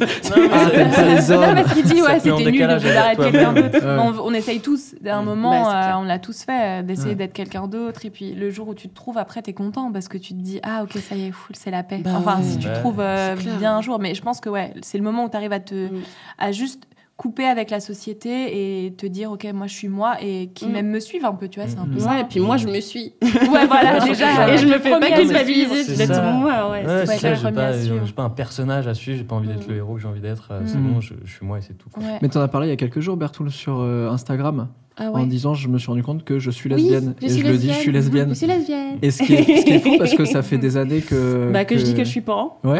Ah, 0.51 0.69
t'aimes 0.69 0.91
pas 0.91 1.01
les 1.03 1.31
hommes. 1.31 1.41
Non, 1.41 1.53
parce 1.61 1.73
qu'il 1.73 1.83
dit, 1.83 2.01
ouais, 2.01 2.19
c'était 2.19 2.35
nul 2.35 2.45
quelqu'un 2.45 3.53
d'autre. 3.53 3.79
On, 3.83 4.13
on 4.29 4.33
essaye 4.33 4.59
tous, 4.61 4.95
à 5.05 5.15
un 5.17 5.21
Mm. 5.21 5.25
moment, 5.25 5.49
Bah, 5.63 5.91
euh, 5.91 5.99
on 5.99 6.03
l'a 6.03 6.19
tous 6.19 6.43
fait, 6.43 6.79
euh, 6.79 6.81
d'essayer 6.83 7.09
Ouais. 7.09 7.15
d'être 7.15 7.33
quelqu'un 7.33 7.67
d'autre. 7.67 8.05
Et 8.05 8.09
puis 8.09 8.33
le 8.33 8.49
jour 8.49 8.67
où 8.67 8.73
tu 8.75 8.89
te 8.89 8.95
trouves, 8.95 9.17
après, 9.17 9.41
t'es 9.41 9.53
content 9.53 9.91
parce 9.91 10.07
que 10.07 10.17
tu 10.17 10.33
te 10.33 10.39
dis, 10.41 10.59
ah, 10.63 10.83
ok, 10.83 10.93
ça 11.01 11.15
y 11.15 11.27
est, 11.27 11.31
full, 11.31 11.55
c'est 11.55 11.71
la 11.71 11.83
paix. 11.83 11.99
Bah 12.03 12.11
enfin, 12.15 12.37
ouais. 12.37 12.43
si 12.43 12.57
tu 12.57 12.65
te 12.65 12.69
Ouais. 12.69 12.79
trouves 12.79 12.99
euh, 12.99 13.35
bien 13.57 13.75
un 13.77 13.81
jour. 13.81 13.99
Mais 13.99 14.15
je 14.15 14.21
pense 14.21 14.39
que, 14.39 14.49
ouais, 14.49 14.73
c'est 14.81 14.97
le 14.97 15.03
moment 15.03 15.25
où 15.25 15.29
tu 15.29 15.35
arrives 15.37 15.53
à, 15.53 15.59
te, 15.59 15.87
Mm. 15.87 16.01
à 16.37 16.51
juste 16.51 16.83
couper 17.19 17.43
avec 17.43 17.69
la 17.69 17.81
société 17.81 18.85
et 18.85 18.93
te 18.93 19.05
dire, 19.05 19.29
ok, 19.33 19.45
moi, 19.53 19.67
je 19.67 19.73
suis 19.73 19.89
moi 19.89 20.15
et 20.23 20.51
qui 20.55 20.67
Mm. 20.67 20.71
même 20.71 20.87
me 20.87 21.01
suivent 21.01 21.25
un 21.25 21.33
peu, 21.33 21.49
tu 21.49 21.59
vois, 21.59 21.67
c'est 21.67 21.77
un 21.77 21.83
peu 21.85 21.95
Mm. 21.97 21.99
ça. 21.99 22.09
Ouais, 22.11 22.21
et 22.21 22.23
puis 22.23 22.39
moi, 22.39 22.55
je 22.55 22.65
me 22.67 22.79
suis. 22.79 23.11
Ouais, 23.21 23.67
voilà, 23.67 23.99
déjà. 24.07 24.53
Et 24.53 24.57
je 24.57 24.65
me 24.65 24.79
fais 24.79 24.97
pas 24.97 25.11
culpabiliser 25.11 25.83
c'est 25.83 25.97
d'être 25.97 26.15
ça. 26.15 26.31
moi. 26.31 26.71
Ouais, 26.71 26.77
Ouais, 26.85 27.05
c'est 27.05 27.17
ça, 27.17 27.51
pas, 27.51 27.73
j'ai 27.73 28.13
pas 28.13 28.23
un 28.23 28.29
personnage 28.29 28.87
à 28.87 28.93
suivre, 28.93 29.17
j'ai 29.17 29.25
pas 29.25 29.35
envie 29.35 29.49
d'être 29.49 29.67
Mm. 29.67 29.71
le 29.71 29.75
héros 29.77 29.95
que 29.95 29.99
j'ai 30.01 30.07
envie 30.07 30.21
d'être. 30.21 30.47
euh, 30.51 30.61
C'est 30.65 30.77
Mm. 30.77 30.93
bon, 30.93 31.01
je, 31.01 31.13
je 31.25 31.29
suis 31.33 31.45
moi 31.45 31.57
et 31.57 31.61
c'est 31.61 31.77
tout. 31.77 31.89
quoi. 31.89 32.01
Ouais. 32.01 32.19
Mais 32.21 32.29
t'en 32.29 32.39
as 32.39 32.47
parlé 32.47 32.67
il 32.67 32.69
y 32.69 32.73
a 32.73 32.77
quelques 32.77 33.01
jours, 33.01 33.17
Bertoul, 33.17 33.51
sur 33.51 33.79
euh, 33.81 34.09
Instagram, 34.09 34.69
Ah 34.95 35.11
en 35.13 35.25
disant 35.25 35.53
je 35.55 35.67
me 35.67 35.77
suis 35.77 35.87
rendu 35.87 36.03
compte 36.03 36.23
que 36.23 36.39
je 36.39 36.51
suis 36.51 36.73
Oui, 36.73 36.81
lesbienne. 36.81 37.15
je 37.19 37.25
et 37.25 37.29
suis 37.29 37.41
je 37.41 37.47
le 37.51 37.57
dis, 37.57 37.67
je 37.67 37.73
suis 37.73 37.91
lesbienne. 37.91 38.29
Je 38.29 38.33
suis 38.35 38.47
lesbienne. 38.47 38.97
Et 39.01 39.11
ce 39.11 39.23
qui, 39.23 39.33
est, 39.33 39.43
ce 39.59 39.65
qui 39.65 39.73
est 39.73 39.79
fou 39.79 39.97
parce 39.97 40.13
que 40.13 40.23
ça 40.23 40.41
fait 40.49 40.57
des 40.57 40.77
années 40.77 41.01
que. 41.01 41.51
Bah, 41.51 41.65
que 41.65 41.77
je 41.77 41.83
dis 41.83 41.93
que 41.95 42.05
je 42.05 42.09
suis 42.09 42.21
pan. 42.21 42.57
Ouais. 42.63 42.79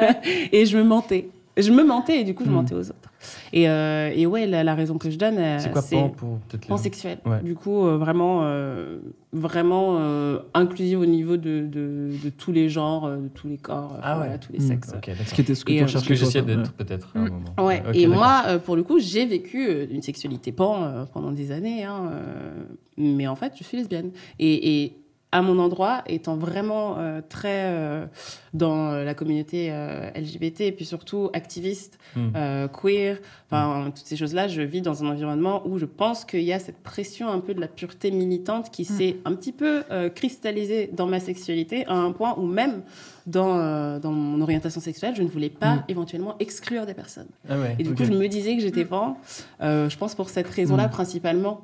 et 0.52 0.64
je 0.66 0.76
me 0.78 0.84
mentais. 0.84 1.28
Je 1.56 1.72
me 1.72 1.84
mentais 1.84 2.20
et 2.20 2.24
du 2.24 2.34
coup, 2.34 2.44
je 2.44 2.50
Mm. 2.50 2.54
mentais 2.54 2.74
aux 2.74 2.88
autres. 2.90 3.10
Et, 3.52 3.68
euh, 3.68 4.10
et 4.14 4.24
ouais, 4.26 4.46
la, 4.46 4.62
la 4.64 4.74
raison 4.74 4.96
que 4.96 5.10
je 5.10 5.18
donne, 5.18 5.36
euh, 5.36 5.58
C'est 5.58 5.70
quoi 5.72 5.82
pan 5.82 6.08
pour 6.08 6.38
peut-être 6.48 6.62
les- 6.64 6.68
pansexuel. 6.68 7.18
Ouais. 7.26 7.42
Du 7.42 7.54
coup, 7.54 7.84
euh, 7.86 7.98
vraiment, 7.98 8.40
euh, 8.44 8.98
vraiment 9.32 9.96
euh, 9.98 10.38
inclusive 10.54 11.00
au 11.00 11.06
niveau 11.06 11.36
de, 11.36 11.66
de, 11.66 12.12
de 12.22 12.30
tous 12.30 12.52
les 12.52 12.68
genres, 12.70 13.04
euh, 13.06 13.16
de 13.18 13.28
tous 13.28 13.48
les 13.48 13.58
corps, 13.58 13.98
Ah 14.02 14.12
ouais. 14.12 14.24
voilà, 14.24 14.38
tous 14.38 14.52
les 14.52 14.60
Mm. 14.60 14.68
sexes. 14.68 14.88
Ok, 14.94 15.04
Ce 15.06 15.10
d'accord. 15.10 15.26
qui 15.34 15.40
était 15.40 15.54
ce 15.54 15.64
que 15.64 15.72
Et, 15.72 15.84
tu 15.84 15.88
Ce 15.98 16.08
que 16.08 16.14
j'essayais 16.14 16.44
d'être 16.44 16.72
peut-être 16.72 17.08
à 17.14 17.18
un 17.18 17.24
Mm. 17.24 17.28
moment. 17.30 17.66
Ouais. 17.66 17.82
Et 17.94 18.06
moi, 18.06 18.42
euh, 18.46 18.58
pour 18.58 18.76
le 18.76 18.82
coup, 18.82 18.98
j'ai 19.00 19.26
vécu 19.26 19.68
une 19.90 20.02
sexualité 20.02 20.52
pan 20.52 20.82
euh, 20.84 21.04
pendant 21.12 21.32
des 21.32 21.50
années, 21.52 21.84
hein, 21.84 22.10
euh, 22.12 22.62
mais 22.96 23.26
en 23.26 23.36
fait, 23.36 23.52
je 23.58 23.64
suis 23.64 23.76
lesbienne. 23.76 24.12
Et, 24.38 24.84
et 24.84 24.96
à 25.32 25.42
mon 25.42 25.58
endroit, 25.60 26.02
étant 26.06 26.36
vraiment 26.36 26.96
euh, 26.98 27.20
très 27.28 27.66
euh, 27.66 28.06
dans 28.52 28.90
la 28.90 29.14
communauté 29.14 29.68
euh, 29.70 30.10
LGBT 30.16 30.62
et 30.62 30.72
puis 30.72 30.84
surtout 30.84 31.30
activiste, 31.32 31.98
Mm. 32.16 32.28
euh, 32.34 32.66
queer, 32.66 33.18
enfin 33.48 33.92
toutes 33.94 34.04
ces 34.04 34.16
choses-là, 34.16 34.48
je 34.48 34.62
vis 34.62 34.82
dans 34.82 35.04
un 35.04 35.08
environnement 35.10 35.62
où 35.64 35.78
je 35.78 35.84
pense 35.86 36.24
qu'il 36.24 36.42
y 36.42 36.52
a 36.52 36.58
cette 36.58 36.78
pression 36.82 37.28
un 37.28 37.38
peu 37.38 37.54
de 37.54 37.60
la 37.60 37.68
pureté 37.68 38.10
militante 38.10 38.70
qui 38.72 38.84
s'est 38.84 39.18
un 39.24 39.34
petit 39.34 39.52
peu 39.52 39.84
euh, 39.92 40.08
cristallisée 40.08 40.90
dans 40.92 41.06
ma 41.06 41.20
sexualité 41.20 41.86
à 41.86 41.94
un 41.94 42.10
point 42.10 42.34
où 42.36 42.46
même 42.46 42.82
dans, 43.28 43.56
euh, 43.58 44.00
dans 44.00 44.10
mon 44.10 44.40
orientation 44.40 44.80
sexuelle, 44.80 45.14
je 45.14 45.22
ne 45.22 45.28
voulais 45.28 45.50
pas 45.50 45.76
Mm. 45.76 45.84
éventuellement 45.88 46.34
exclure 46.40 46.84
des 46.86 46.94
personnes. 46.94 47.28
Ah 47.48 47.56
ouais. 47.60 47.76
Et 47.78 47.84
du 47.84 47.94
coup, 47.94 48.04
je 48.04 48.10
me 48.12 48.26
disais 48.26 48.56
que 48.56 48.62
j'étais 48.62 48.84
pan, 48.84 49.16
euh, 49.62 49.88
je 49.88 49.96
pense 49.96 50.16
pour 50.16 50.28
cette 50.30 50.48
raison-là 50.48 50.88
principalement. 50.88 51.60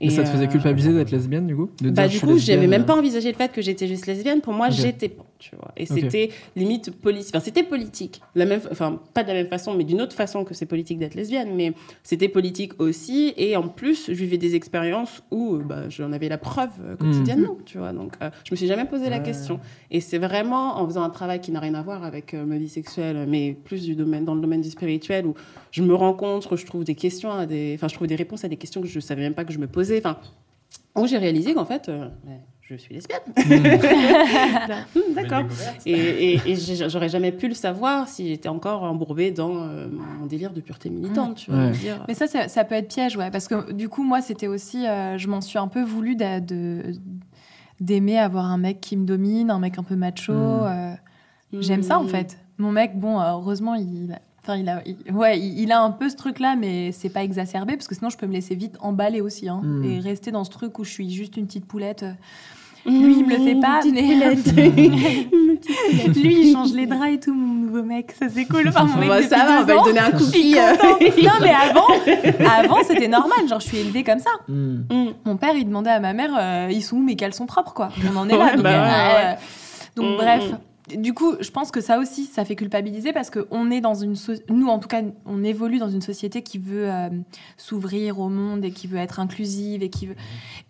Mais 0.00 0.10
ça 0.10 0.24
te 0.24 0.28
faisait 0.28 0.44
euh, 0.44 0.48
culpabiliser 0.48 0.92
d'être 0.92 1.10
lesbienne, 1.10 1.46
du 1.46 1.56
coup? 1.56 1.70
De 1.80 1.90
bah, 1.90 2.06
dire, 2.06 2.20
du 2.20 2.26
coup, 2.26 2.38
j'avais 2.38 2.66
même 2.66 2.82
euh, 2.82 2.84
pas 2.84 2.96
envisagé 2.96 3.30
le 3.30 3.36
fait 3.36 3.50
que 3.50 3.62
j'étais 3.62 3.86
juste 3.86 4.06
lesbienne. 4.06 4.40
Pour 4.42 4.52
moi, 4.52 4.68
Ok. 4.68 4.74
j'étais 4.74 5.10
tu 5.38 5.56
vois. 5.56 5.72
Et 5.76 5.86
c'était 5.86 6.30
limite 6.54 6.90
politique. 6.90 7.34
Enfin, 7.34 7.44
c'était 7.44 7.62
politique. 7.62 8.20
La 8.34 8.46
même, 8.46 8.60
enfin, 8.70 9.00
pas 9.14 9.22
de 9.22 9.28
la 9.28 9.34
même 9.34 9.48
façon, 9.48 9.74
mais 9.74 9.84
d'une 9.84 10.00
autre 10.00 10.14
façon 10.14 10.44
que 10.44 10.54
c'est 10.54 10.66
politique 10.66 10.98
d'être 10.98 11.14
lesbienne. 11.14 11.54
Mais 11.54 11.72
c'était 12.02 12.28
politique 12.28 12.80
aussi. 12.80 13.34
Et 13.36 13.56
en 13.56 13.68
plus, 13.68 14.06
je 14.08 14.14
vivais 14.14 14.38
des 14.38 14.54
expériences 14.54 15.22
où 15.30 15.56
euh, 15.56 15.62
bah, 15.62 15.88
j'en 15.88 16.12
avais 16.12 16.28
la 16.28 16.38
preuve 16.38 16.70
euh, 16.84 16.96
quotidiennement, 16.96 17.56
tu 17.64 17.78
vois. 17.78 17.92
Donc, 17.92 18.14
euh, 18.22 18.30
je 18.44 18.52
me 18.52 18.56
suis 18.56 18.66
jamais 18.66 18.84
posé 18.84 19.10
la 19.10 19.20
question. 19.20 19.60
Et 19.90 20.00
c'est 20.00 20.18
vraiment 20.18 20.78
en 20.78 20.86
faisant 20.86 21.02
un 21.02 21.10
travail 21.10 21.40
qui 21.40 21.52
n'a 21.52 21.60
rien 21.60 21.74
à 21.74 21.82
voir 21.82 22.04
avec 22.04 22.34
euh, 22.34 22.44
ma 22.44 22.58
vie 22.58 22.68
sexuelle, 22.68 23.26
mais 23.28 23.52
plus 23.52 23.82
du 23.84 23.94
domaine, 23.94 24.24
dans 24.24 24.34
le 24.34 24.40
domaine 24.40 24.60
du 24.60 24.70
spirituel, 24.70 25.26
où 25.26 25.34
je 25.70 25.82
me 25.82 25.94
rencontre, 25.94 26.56
je 26.56 26.66
trouve 26.66 26.84
des 26.84 26.94
questions 26.94 27.30
à 27.30 27.46
des, 27.46 27.72
enfin, 27.74 27.88
je 27.88 27.94
trouve 27.94 28.06
des 28.06 28.16
réponses 28.16 28.44
à 28.44 28.48
des 28.48 28.56
questions 28.56 28.80
que 28.80 28.88
je 28.88 29.00
savais 29.00 29.22
même 29.22 29.34
pas 29.34 29.44
que 29.44 29.52
je 29.52 29.58
me 29.58 29.66
posais. 29.66 29.98
Enfin, 29.98 30.18
où 30.96 31.06
j'ai 31.06 31.18
réalisé 31.18 31.54
qu'en 31.54 31.64
fait, 31.64 31.88
euh, 31.88 32.08
je 32.68 32.76
suis 32.76 32.94
lesbienne. 32.94 33.20
Hmm, 33.36 35.14
D'accord. 35.14 35.44
Et, 35.86 35.92
et, 36.34 36.40
et 36.50 36.56
j'ai- 36.56 36.88
j'aurais 36.88 37.08
jamais 37.08 37.32
pu 37.32 37.48
le 37.48 37.54
savoir 37.54 38.08
si 38.08 38.28
j'étais 38.28 38.48
encore 38.48 38.82
embourbée 38.82 39.30
dans 39.30 39.62
euh, 39.62 39.86
mon 39.90 40.26
délire 40.26 40.52
de 40.52 40.60
pureté 40.60 40.90
militante. 40.90 41.36
Tu 41.36 41.50
vois, 41.50 41.60
Ouais. 41.60 41.68
me 41.70 41.74
dire. 41.74 42.04
Mais 42.08 42.14
ça, 42.14 42.26
ça, 42.26 42.48
ça 42.48 42.64
peut 42.64 42.74
être 42.74 42.88
piège, 42.88 43.16
ouais. 43.16 43.30
Parce 43.30 43.46
que 43.48 43.72
du 43.72 43.88
coup, 43.88 44.02
moi, 44.02 44.20
c'était 44.20 44.48
aussi. 44.48 44.86
euh, 44.86 45.16
je 45.18 45.28
m'en 45.28 45.40
suis 45.40 45.58
un 45.58 45.68
peu 45.68 45.82
voulu 45.82 46.16
d'aimer 47.80 48.18
avoir 48.18 48.46
un 48.46 48.58
mec 48.58 48.80
qui 48.80 48.96
me 48.96 49.04
domine, 49.06 49.50
un 49.50 49.58
mec 49.58 49.78
un 49.78 49.82
peu 49.82 49.96
macho. 49.96 50.32
Mm. 50.32 50.62
euh, 50.66 50.92
J'aime 51.60 51.82
ça, 51.82 51.98
en 51.98 52.04
Hmm. 52.04 52.08
fait. 52.08 52.38
Mon 52.58 52.72
mec, 52.72 52.98
bon, 52.98 53.20
euh, 53.20 53.32
heureusement, 53.32 53.74
il. 53.74 54.18
Enfin, 54.48 54.58
il 54.58 54.68
a, 54.68 54.80
il- 54.86 55.12
ouais, 55.12 55.38
il, 55.40 55.58
il 55.60 55.72
a 55.72 55.80
un 55.80 55.90
peu 55.90 56.08
ce 56.08 56.14
truc-là, 56.16 56.54
mais 56.56 56.92
c'est 56.92 57.08
pas 57.08 57.24
exacerbé, 57.24 57.74
parce 57.76 57.88
que 57.88 57.94
sinon, 57.96 58.10
je 58.10 58.16
peux 58.16 58.26
me 58.28 58.32
laisser 58.32 58.54
vite 58.54 58.76
emballer 58.80 59.20
aussi, 59.20 59.48
hein, 59.48 59.60
Mm. 59.62 59.84
et 59.84 59.98
rester 60.00 60.30
dans 60.30 60.44
ce 60.44 60.50
truc 60.50 60.78
où 60.78 60.84
je 60.84 60.90
suis 60.90 61.10
juste 61.10 61.36
une 61.36 61.46
petite 61.46 61.66
poulette. 61.66 62.04
euh, 62.04 62.12
Mmh, 62.88 63.04
Lui, 63.04 63.16
il 63.18 63.26
me 63.26 63.36
le 63.36 63.44
fait 63.44 63.60
pas, 63.60 63.80
petite 63.80 63.94
mais 63.96 64.02
poulette. 64.14 64.46
lui, 66.16 66.46
il 66.48 66.52
change 66.52 66.72
les 66.72 66.86
draps 66.86 67.14
et 67.14 67.18
tout, 67.18 67.34
mon 67.34 67.54
nouveau 67.66 67.82
mec, 67.82 68.12
ça 68.16 68.28
c'est 68.28 68.44
cool. 68.44 68.68
Enfin, 68.68 68.84
mon 68.84 68.96
mec 68.98 69.08
Bah, 69.08 69.16
depuis 69.16 69.28
ça 69.28 69.44
va, 69.44 69.60
on 69.60 69.64
va 69.64 69.74
lui 69.74 69.82
donner 69.82 69.98
un 69.98 70.10
cookie. 70.12 70.54
euh. 70.56 70.72
non, 71.24 71.32
mais 71.40 71.50
avant, 71.50 72.48
avant 72.76 72.84
c'était 72.84 73.08
normal. 73.08 73.48
Genre, 73.48 73.58
je 73.58 73.66
suis 73.66 73.78
élevée 73.78 74.04
comme 74.04 74.20
ça. 74.20 74.30
hmm. 74.48 74.82
Hmm. 74.88 75.08
Mon 75.24 75.36
père, 75.36 75.56
il 75.56 75.64
demandait 75.66 75.90
à 75.90 75.98
ma 75.98 76.12
mère, 76.12 76.30
euh, 76.38 76.68
ils 76.70 76.80
sont 76.82 76.98
où 76.98 77.02
mes 77.02 77.16
caleçons 77.16 77.46
propres, 77.46 77.74
quoi. 77.74 77.88
On 78.12 78.16
en 78.16 78.28
est 78.28 78.36
là. 78.36 78.46
Ouais, 78.50 78.54
donc, 78.54 78.62
bah 78.62 78.70
ouais, 78.70 79.24
euh, 79.24 79.32
donc 79.96 80.12
Mm, 80.12 80.16
bref. 80.16 80.44
Du 80.94 81.14
coup, 81.14 81.34
je 81.40 81.50
pense 81.50 81.72
que 81.72 81.80
ça 81.80 81.98
aussi, 81.98 82.24
ça 82.26 82.44
fait 82.44 82.54
culpabiliser 82.54 83.12
parce 83.12 83.28
que 83.30 83.48
on 83.50 83.70
est 83.72 83.80
dans 83.80 83.94
une, 83.94 84.14
so- 84.14 84.34
nous 84.48 84.68
en 84.68 84.78
tout 84.78 84.86
cas, 84.86 85.02
on 85.24 85.42
évolue 85.42 85.78
dans 85.78 85.88
une 85.90 86.00
société 86.00 86.42
qui 86.42 86.58
veut 86.58 86.88
euh, 86.88 87.08
s'ouvrir 87.56 88.20
au 88.20 88.28
monde 88.28 88.64
et 88.64 88.70
qui 88.70 88.86
veut 88.86 88.98
être 88.98 89.18
inclusive 89.18 89.82
et 89.82 89.90
qui 89.90 90.06
veut. 90.06 90.14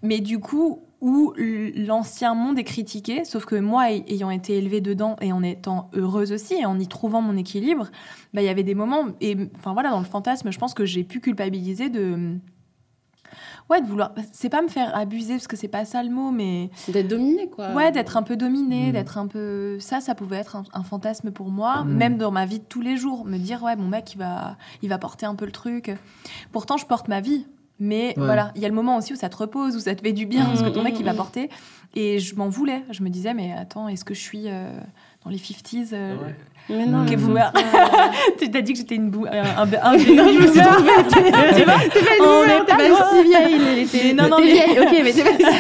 Mais 0.03 0.21
du 0.21 0.39
coup, 0.39 0.81
où 1.03 1.35
l'ancien 1.37 2.35
monde 2.35 2.59
est 2.59 2.65
critiqué, 2.65 3.27
sauf 3.27 3.45
que 3.45 3.57
moi, 3.57 3.91
ay- 3.93 4.05
ayant 4.09 4.31
été 4.31 4.57
élevée 4.57 4.81
dedans 4.81 5.17
et 5.21 5.33
en 5.33 5.43
étant 5.43 5.91
heureuse 5.93 6.33
aussi 6.33 6.55
et 6.55 6.65
en 6.65 6.79
y 6.79 6.87
trouvant 6.89 7.21
mon 7.21 7.37
équilibre, 7.37 7.91
bah, 8.33 8.41
il 8.41 8.47
y 8.47 8.49
avait 8.49 8.63
des 8.63 8.75
moments 8.75 9.09
et 9.21 9.37
enfin 9.57 9.75
voilà, 9.75 9.91
dans 9.91 9.99
le 9.99 10.07
fantasme, 10.07 10.51
je 10.51 10.59
pense 10.59 10.73
que 10.73 10.87
j'ai 10.87 11.05
pu 11.05 11.21
culpabiliser 11.21 11.91
de 11.91 12.39
ouais 13.71 13.81
de 13.81 13.87
vouloir 13.87 14.13
c'est 14.33 14.49
pas 14.49 14.63
me 14.63 14.69
faire 14.69 14.97
abuser 14.97 15.35
parce 15.35 15.49
que 15.49 15.57
c'est 15.57 15.69
pas 15.69 15.85
ça 15.85 16.03
le 16.03 16.11
mot 16.11 16.31
mais 16.31 16.71
D'être 16.89 17.09
dominée, 17.09 17.49
quoi. 17.49 17.73
ouais 17.73 17.91
d'être 17.93 18.17
un 18.17 18.23
peu 18.23 18.37
dominée 18.37 18.91
Mm. 18.91 18.93
d'être 18.93 19.19
un 19.19 19.27
peu 19.27 19.79
ça 19.81 20.01
ça 20.01 20.15
pouvait 20.15 20.37
être 20.37 20.57
un, 20.57 20.65
un 20.73 20.83
fantasme 20.83 21.31
pour 21.33 21.51
moi 21.51 21.83
Mm. 21.85 21.93
même 21.95 22.17
dans 22.19 22.31
ma 22.31 22.47
vie 22.47 22.59
de 22.61 22.65
tous 22.65 22.81
les 22.81 22.97
jours 22.97 23.25
me 23.25 23.39
dire 23.39 23.63
ouais 23.63 23.77
mon 23.77 23.89
mec 23.89 24.15
il 24.15 24.19
va 24.19 24.57
il 24.83 24.89
va 24.89 24.99
porter 24.99 25.27
un 25.27 25.35
peu 25.35 25.45
le 25.47 25.53
truc 25.53 25.91
pourtant 26.53 26.77
je 26.77 26.87
porte 26.87 27.09
ma 27.09 27.21
vie 27.21 27.47
mais 27.79 28.15
Ouais. 28.17 28.25
voilà 28.25 28.53
il 28.55 28.63
y 28.63 28.65
a 28.65 28.69
le 28.69 28.75
moment 28.75 28.97
aussi 28.97 29.13
où 29.13 29.17
ça 29.17 29.29
te 29.29 29.37
repose 29.37 29.77
où 29.77 29.81
ça 29.81 29.95
te 29.95 30.01
fait 30.01 30.13
du 30.13 30.27
bien 30.27 30.45
parce 30.47 30.63
que 30.63 30.69
ton 30.69 30.81
Mm, 30.81 30.85
mec 30.85 30.97
il 31.01 31.05
va 31.05 31.15
porter 31.15 31.51
et 31.95 32.19
je 32.21 32.35
m'en 32.37 32.49
voulais 32.49 32.83
je 32.91 33.03
me 33.03 33.09
disais 33.11 33.35
mais 33.35 33.53
attends 33.53 33.89
est-ce 33.89 34.05
que 34.05 34.15
je 34.15 34.21
suis 34.21 34.45
euh, 34.47 34.71
dans 35.25 35.31
les 35.31 35.39
50s 35.39 35.89
euh, 35.93 36.17
Mais 36.69 36.87
non, 36.87 37.03
Ok, 37.03 37.09
c'est- 37.11 37.17
me- 37.17 38.39
tu 38.39 38.51
t'as 38.51 38.61
dit 38.61 38.73
que 38.73 38.79
j'étais 38.79 38.97
une 38.97 39.11
bou... 39.11 39.27
un, 39.27 39.39
un, 39.39 39.63
un, 39.63 39.93
un- 39.95 39.99
je 39.99 40.11
me 40.11 40.47
suis 40.49 40.61
vois 40.61 41.03
T'es 41.09 41.65
pas, 41.65 41.77
une 42.19 42.47
merde, 42.47 42.67
t'es 42.67 42.75
pas 42.77 43.11
si 43.13 43.23
vieille. 43.25 44.15
Non, 44.15 44.29
non, 44.29 44.41
vieille, 44.41 44.79
ok, 44.81 45.01
mais 45.05 45.13
t'es 45.13 45.23
pas 45.23 45.53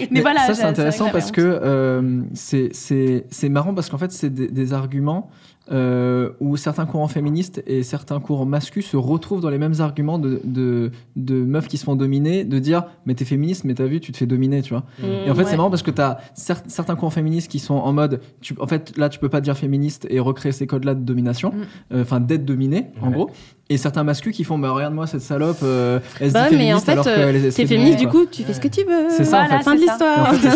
si 0.00 0.08
Mais 0.10 0.20
voilà, 0.20 0.40
ça 0.46 0.54
c'est 0.54 0.64
intéressant 0.64 1.08
parce 1.10 1.30
que 1.30 1.40
euh, 1.40 2.22
c'est 2.34 2.70
c'est 2.72 3.26
c'est 3.30 3.48
marrant 3.48 3.74
parce 3.74 3.88
qu'en 3.88 3.98
fait 3.98 4.12
c'est 4.12 4.30
des, 4.30 4.48
des 4.48 4.72
arguments 4.72 5.30
euh, 5.72 6.28
où 6.40 6.58
certains 6.58 6.84
courants 6.84 7.08
féministes 7.08 7.62
et 7.66 7.82
certains 7.82 8.20
courants 8.20 8.44
masculins 8.44 8.86
se 8.86 8.98
retrouvent 8.98 9.40
dans 9.40 9.48
les 9.48 9.56
mêmes 9.56 9.72
arguments 9.78 10.18
de, 10.18 10.42
de, 10.44 10.90
de 11.16 11.34
meufs 11.36 11.68
qui 11.68 11.78
se 11.78 11.84
font 11.86 11.96
dominer, 11.96 12.44
de 12.44 12.58
dire 12.58 12.84
mais 13.06 13.14
t'es 13.14 13.24
féministe 13.24 13.64
mais 13.64 13.72
t'as 13.72 13.86
vu 13.86 13.98
tu 14.00 14.12
te 14.12 14.18
fais 14.18 14.26
dominer 14.26 14.60
tu 14.60 14.74
vois. 14.74 14.82
Et 15.26 15.30
en 15.30 15.34
fait, 15.34 15.44
c'est 15.46 15.56
marrant 15.56 15.70
parce 15.70 15.82
que 15.82 15.90
tu 15.90 16.02
as 16.02 16.18
certains 16.34 16.96
courants 16.96 17.08
féministes 17.10 17.50
qui 17.50 17.58
sont 17.60 17.74
en 17.76 17.92
mode, 17.94 18.20
tu, 18.42 18.54
en 18.60 18.66
fait, 18.66 18.92
là, 18.98 19.08
tu 19.08 19.18
peux 19.18 19.30
pas 19.30 19.40
dire 19.40 19.56
féministe 19.56 20.06
et 20.10 20.20
recréer 20.24 20.52
ces 20.52 20.66
codes-là 20.66 20.94
de 20.94 21.00
domination, 21.04 21.50
Mm. 21.52 21.94
euh, 21.94 22.02
enfin, 22.02 22.20
d'être 22.20 22.44
dominé, 22.44 22.88
en 23.00 23.10
gros. 23.10 23.30
Et 23.70 23.78
certains 23.78 24.04
masculins 24.04 24.34
qui 24.34 24.44
font, 24.44 24.58
bah, 24.58 24.72
regarde-moi 24.72 25.06
cette 25.06 25.22
salope, 25.22 25.56
euh, 25.62 25.98
elle 26.20 26.28
se 26.28 26.34
Bah, 26.34 26.50
dit 26.50 26.56
mais 26.56 26.74
en 26.74 26.78
féministe 26.80 26.84
fait, 26.84 26.92
alors 26.92 27.04
euh, 27.08 27.50
t'es 27.50 27.66
féministe, 27.66 27.98
du 27.98 28.06
quoi. 28.08 28.20
coup, 28.20 28.26
tu 28.30 28.42
fais 28.42 28.52
ce 28.52 28.60
que 28.60 28.68
tu 28.68 28.82
veux. 28.84 29.06
C'est 29.08 29.24
ça, 29.24 29.40
en 29.40 29.46
Voilà, 29.46 29.58
fait. 29.58 29.64
Fin 29.64 29.74
de 29.74 29.80
c'est 29.80 29.86
ça. 29.86 29.92
l'histoire. 29.92 30.20
En 30.20 30.34
fait, 30.34 30.50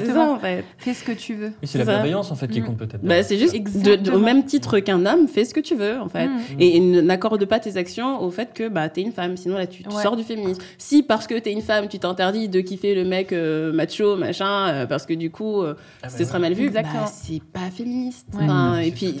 c'est 0.00 0.06
ça. 0.12 0.30
En 0.30 0.38
fait. 0.38 0.64
Fais 0.78 0.94
ce 0.94 1.02
que 1.02 1.10
tu 1.12 1.34
veux. 1.34 1.46
Oui, 1.60 1.68
c'est 1.68 1.78
la 1.78 1.84
bienveillance 1.84 2.30
en 2.30 2.36
fait 2.36 2.46
qui 2.46 2.60
Mm. 2.60 2.64
compte 2.66 2.76
peut-être. 2.76 3.02
Bah, 3.02 3.24
c'est 3.24 3.38
juste 3.38 3.56
de- 3.56 3.96
de- 3.96 4.12
au 4.12 4.20
même 4.20 4.44
titre 4.44 4.78
qu'un 4.78 5.04
homme, 5.04 5.26
fais 5.26 5.44
ce 5.44 5.52
que 5.52 5.58
tu 5.58 5.74
veux, 5.74 5.98
en 6.00 6.08
fait. 6.08 6.28
Mm. 6.28 6.60
Et 6.60 6.78
n'accorde 6.78 7.44
pas 7.44 7.58
tes 7.58 7.76
actions 7.76 8.22
au 8.22 8.30
fait 8.30 8.50
que 8.54 8.68
bah, 8.68 8.88
t'es 8.88 9.00
une 9.02 9.10
femme. 9.12 9.36
Sinon, 9.36 9.56
là, 9.58 9.66
tu, 9.66 9.82
tu 9.82 9.88
Ouais. 9.88 10.02
sors 10.02 10.14
du 10.16 10.22
féminisme. 10.22 10.62
Si, 10.78 11.02
parce 11.02 11.26
que 11.26 11.36
t'es 11.36 11.50
une 11.50 11.60
femme, 11.60 11.88
tu 11.88 11.98
t'interdis 11.98 12.48
de 12.48 12.60
kiffer 12.60 12.94
le 12.94 13.04
mec 13.04 13.32
euh, 13.32 13.72
macho, 13.72 14.14
machin, 14.16 14.68
euh, 14.68 14.86
parce 14.86 15.06
que 15.06 15.14
du 15.14 15.28
coup, 15.32 15.62
Ah, 15.64 15.74
bah 16.04 16.08
ce 16.08 16.24
sera 16.24 16.38
mal 16.38 16.52
vu, 16.52 16.66
Exactement. 16.66 17.00
bah, 17.02 17.10
c'est 17.12 17.42
pas 17.52 17.68
féministe. 17.76 18.28
Mm. 18.32 18.78
et 18.84 18.92
puis, 18.92 19.12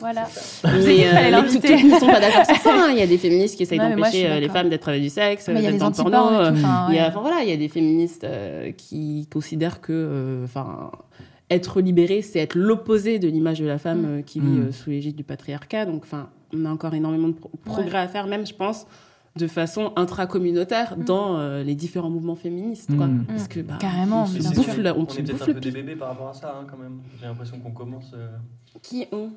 Voilà. 0.00 0.22
mais, 0.64 0.70
mais 1.62 1.82
ne 1.82 1.98
sont 1.98 2.06
pas 2.06 2.21
d'accord 2.22 2.46
sur 2.46 2.56
ça. 2.56 2.70
hein. 2.74 2.88
Il 2.92 2.98
y 2.98 3.02
a 3.02 3.06
des 3.06 3.18
féministes 3.18 3.56
qui 3.56 3.62
essayent 3.64 3.78
d'empêcher 3.78 4.28
euh, 4.30 4.40
les 4.40 4.48
femmes 4.48 4.70
d'être 4.70 4.90
du 4.92 5.10
sexe, 5.10 5.48
Mais 5.48 5.60
il 5.60 5.64
y 5.64 5.66
a 5.66 5.72
d'être 5.72 5.80
dans 5.80 6.04
le 6.04 6.10
porno. 6.10 6.40
euh, 6.40 6.52
il 6.90 6.94
y 6.96 6.98
a, 6.98 7.08
enfin, 7.08 7.20
voilà, 7.20 7.42
il 7.42 7.48
y 7.50 7.52
a 7.52 7.56
des 7.56 7.68
féministes 7.68 8.24
euh, 8.24 8.72
qui 8.72 9.28
considèrent 9.30 9.80
que, 9.80 9.92
euh, 9.92 10.44
enfin, 10.44 10.90
être 11.50 11.80
libérée, 11.82 12.22
c'est 12.22 12.38
être 12.38 12.54
l'opposé 12.54 13.18
de 13.18 13.28
l'image 13.28 13.58
de 13.60 13.66
la 13.66 13.78
femme 13.78 14.02
Mm. 14.02 14.06
euh, 14.18 14.22
qui 14.22 14.40
vit 14.40 14.46
Mm. 14.46 14.62
euh, 14.68 14.72
sous 14.72 14.88
l'égide 14.90 15.16
du 15.16 15.24
patriarcat. 15.24 15.84
Donc, 15.84 16.02
enfin, 16.04 16.30
on 16.54 16.64
a 16.64 16.70
encore 16.70 16.94
énormément 16.94 17.28
de 17.28 17.34
pro- 17.34 17.50
progrès 17.64 17.98
à 17.98 18.08
faire, 18.08 18.26
même, 18.26 18.46
je 18.46 18.54
pense, 18.54 18.86
de 19.36 19.46
façon 19.46 19.92
intracommunautaire 19.96 20.94
Mm. 20.98 21.04
dans 21.04 21.38
euh, 21.38 21.62
les 21.62 21.74
différents 21.74 22.10
mouvements 22.10 22.34
féministes, 22.36 22.94
quoi. 22.96 23.06
Mm. 23.06 23.24
Parce 23.26 23.48
que, 23.48 23.60
bah, 23.60 23.74
Carrément, 23.80 24.22
on 24.22 24.26
se 24.26 24.38
bouffe 24.54 24.68
on 24.78 24.80
On 24.80 25.04
est 25.04 25.22
peut-être 25.22 25.32
bouffe 25.32 25.42
un 25.42 25.52
peu 25.52 25.60
des 25.60 25.70
bébés 25.70 25.96
par 25.96 26.08
rapport 26.08 26.28
à 26.28 26.34
ça 26.34 26.56
hein, 26.60 26.66
quand 26.70 26.76
même. 26.78 27.00
J'ai 27.20 27.26
l'impression 27.26 27.58
qu'on 27.58 27.70
commence. 27.72 28.12
euh, 28.14 28.28
Qui 28.82 29.06
ont 29.12 29.30